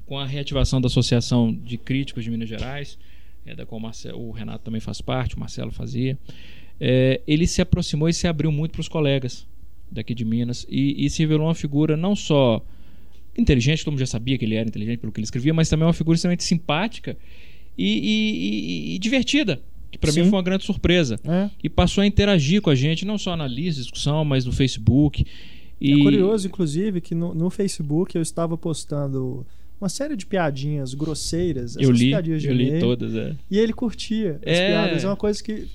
com 0.05 0.17
a 0.17 0.25
reativação 0.25 0.79
da 0.79 0.87
Associação 0.87 1.53
de 1.53 1.77
Críticos 1.77 2.23
de 2.23 2.31
Minas 2.31 2.47
Gerais, 2.47 2.97
é, 3.45 3.53
da 3.53 3.65
qual 3.65 3.77
o, 3.77 3.81
Marcelo- 3.81 4.19
o 4.25 4.31
Renato 4.31 4.63
também 4.63 4.79
faz 4.79 5.01
parte, 5.01 5.35
o 5.35 5.39
Marcelo 5.41 5.71
fazia, 5.71 6.17
é, 6.79 7.19
ele 7.27 7.45
se 7.45 7.61
aproximou 7.61 8.07
e 8.07 8.13
se 8.13 8.25
abriu 8.25 8.53
muito 8.53 8.71
para 8.71 8.79
os 8.81 8.87
colegas 8.87 9.45
daqui 9.93 10.13
de 10.13 10.25
Minas 10.25 10.65
e, 10.69 11.05
e 11.05 11.09
se 11.09 11.19
revelou 11.21 11.47
uma 11.47 11.55
figura 11.55 11.95
não 11.95 12.15
só 12.15 12.65
inteligente, 13.37 13.83
todo 13.83 13.91
mundo 13.93 13.99
já 13.99 14.05
sabia 14.05 14.37
que 14.37 14.45
ele 14.45 14.55
era 14.55 14.67
inteligente 14.67 14.99
pelo 14.99 15.11
que 15.11 15.19
ele 15.19 15.25
escrevia, 15.25 15.53
mas 15.53 15.67
também 15.69 15.85
uma 15.87 15.93
figura 15.93 16.15
extremamente 16.15 16.43
simpática 16.43 17.17
e, 17.77 17.87
e- 17.87 18.95
e- 18.95 18.99
divertida, 18.99 19.59
que 19.91 19.97
para 19.97 20.11
mim 20.11 20.21
foi 20.21 20.31
uma 20.31 20.43
grande 20.43 20.63
surpresa. 20.63 21.19
É. 21.23 21.49
E 21.63 21.69
passou 21.69 22.01
a 22.01 22.05
interagir 22.05 22.61
com 22.61 22.69
a 22.69 22.75
gente, 22.75 23.05
não 23.05 23.17
só 23.17 23.35
na 23.35 23.47
lista 23.47 23.81
de 23.81 23.87
discussão, 23.87 24.23
mas 24.23 24.45
no 24.45 24.51
Facebook. 24.51 25.25
E 25.81 25.93
É 25.93 25.97
curioso, 26.03 26.47
inclusive, 26.47 27.01
que 27.01 27.15
no, 27.15 27.33
no 27.33 27.49
Facebook 27.49 28.15
eu 28.15 28.21
estava 28.21 28.55
postando 28.57 29.45
uma 29.81 29.89
série 29.89 30.15
de 30.15 30.25
piadinhas 30.25 30.93
grosseiras. 30.93 31.75
Eu 31.77 31.91
li, 31.91 32.11
eu 32.11 32.53
li 32.53 32.79
todas, 32.79 33.15
é. 33.15 33.35
E 33.51 33.57
ele 33.57 33.73
curtia 33.73 34.39
as 34.45 34.57
É. 34.59 34.67
piadas. 34.69 35.03
É 35.03 35.07
uma 35.07 35.15
coisa 35.17 35.43
que. 35.43 35.67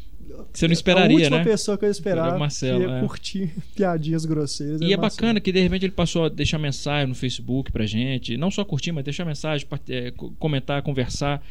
Você 0.53 0.67
não 0.67 0.73
a 0.73 0.75
esperaria, 0.75 1.17
última 1.17 1.39
né? 1.39 1.45
pessoa 1.45 1.77
que 1.79 1.85
eu 1.85 1.91
esperava 1.91 2.29
Era 2.29 2.37
o 2.37 2.41
Marcelo, 2.41 2.81
que 2.81 2.87
ia 2.91 2.97
é. 2.97 3.01
curtir 3.01 3.51
piadinhas 3.75 4.25
grosseiras. 4.25 4.81
E 4.81 4.85
era 4.85 4.95
é 4.95 4.97
Marcelo. 4.97 5.21
bacana 5.23 5.41
que 5.41 5.53
de 5.53 5.61
repente 5.61 5.85
ele 5.87 5.93
passou 5.93 6.25
a 6.25 6.29
deixar 6.29 6.59
mensagem 6.59 7.07
no 7.09 7.15
Facebook 7.15 7.71
pra 7.73 7.87
gente, 7.87 8.37
não 8.37 8.51
só 8.51 8.65
curtir, 8.65 8.93
mas 8.93 9.05
deixar 9.05 9.25
mensagem, 9.25 9.67
é, 9.89 10.11
co- 10.11 10.33
comentar, 10.39 10.83
conversar. 10.83 11.43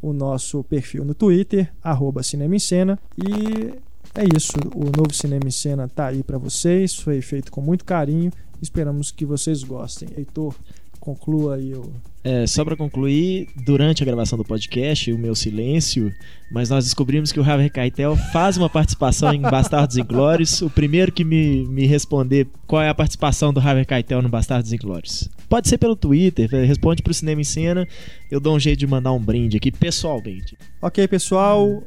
o 0.01 0.13
nosso 0.13 0.63
perfil 0.63 1.05
no 1.05 1.13
Twitter 1.13 1.71
arroba 1.81 2.23
Cinema 2.23 2.55
em 2.55 2.59
Cena 2.59 2.97
e 3.17 3.73
é 4.15 4.23
isso. 4.35 4.53
O 4.75 4.85
novo 4.85 5.13
Cinema 5.13 5.47
em 5.47 5.51
Cena 5.51 5.85
está 5.85 6.07
aí 6.07 6.23
para 6.23 6.37
vocês, 6.37 6.95
foi 6.95 7.21
feito 7.21 7.51
com 7.51 7.61
muito 7.61 7.85
carinho. 7.85 8.31
Esperamos 8.61 9.11
que 9.11 9.25
vocês 9.25 9.63
gostem. 9.63 10.09
Heitor, 10.17 10.53
conclua 10.99 11.55
aí 11.55 11.73
o 11.73 11.91
É, 12.23 12.45
só 12.45 12.65
pra 12.65 12.75
concluir, 12.75 13.47
durante 13.65 14.03
a 14.03 14.05
gravação 14.05 14.37
do 14.37 14.43
podcast, 14.43 15.11
o 15.11 15.17
meu 15.17 15.33
silêncio, 15.33 16.13
mas 16.51 16.69
nós 16.69 16.83
descobrimos 16.83 17.31
que 17.31 17.39
o 17.39 17.43
Harvey 17.43 17.69
Keitel 17.69 18.15
faz 18.31 18.57
uma 18.57 18.69
participação 18.69 19.33
em 19.33 19.41
Bastardos 19.41 19.97
Inglórios. 19.97 20.61
O 20.61 20.69
primeiro 20.69 21.11
que 21.11 21.23
me, 21.23 21.65
me 21.67 21.85
responder 21.85 22.47
qual 22.67 22.81
é 22.81 22.89
a 22.89 22.95
participação 22.95 23.53
do 23.53 23.59
Harvey 23.59 23.85
Keitel 23.85 24.21
no 24.21 24.29
Bastardos 24.29 24.73
Inglórios. 24.73 25.29
Pode 25.47 25.69
ser 25.69 25.77
pelo 25.77 25.95
Twitter, 25.95 26.49
eh, 26.53 26.65
responde 26.65 27.01
pro 27.01 27.13
Cinema 27.13 27.41
em 27.41 27.45
Cena, 27.45 27.87
eu 28.29 28.39
dou 28.39 28.55
um 28.55 28.59
jeito 28.59 28.79
de 28.79 28.87
mandar 28.87 29.11
um 29.13 29.19
brinde 29.19 29.57
aqui 29.57 29.71
pessoalmente. 29.71 30.57
Ok, 30.81 31.07
pessoal. 31.07 31.81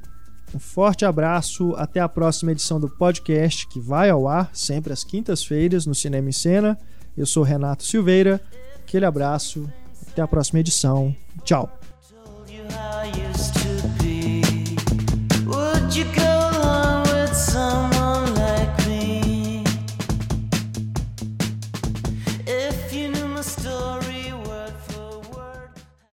Um 0.55 0.59
forte 0.59 1.05
abraço. 1.05 1.75
Até 1.77 2.01
a 2.01 2.09
próxima 2.09 2.53
edição 2.53 2.79
do 2.79 2.89
podcast, 2.89 3.67
que 3.69 3.81
vai 3.81 4.11
ao 4.11 4.29
ar 4.29 4.51
sempre 4.53 4.93
às 4.93 5.03
quintas-feiras 5.03 5.87
no 5.87 5.95
Cinema 5.95 6.29
em 6.29 6.33
Cena. 6.33 6.79
Eu 7.17 7.27
sou 7.27 7.43
Renato 7.43 7.85
Silveira. 7.85 8.41
Aquele 8.93 9.07
abraço. 9.07 9.67
Até 10.11 10.21
a 10.21 10.29
próxima 10.29 10.61
edição. 10.61 11.17
Tchau. 11.45 11.67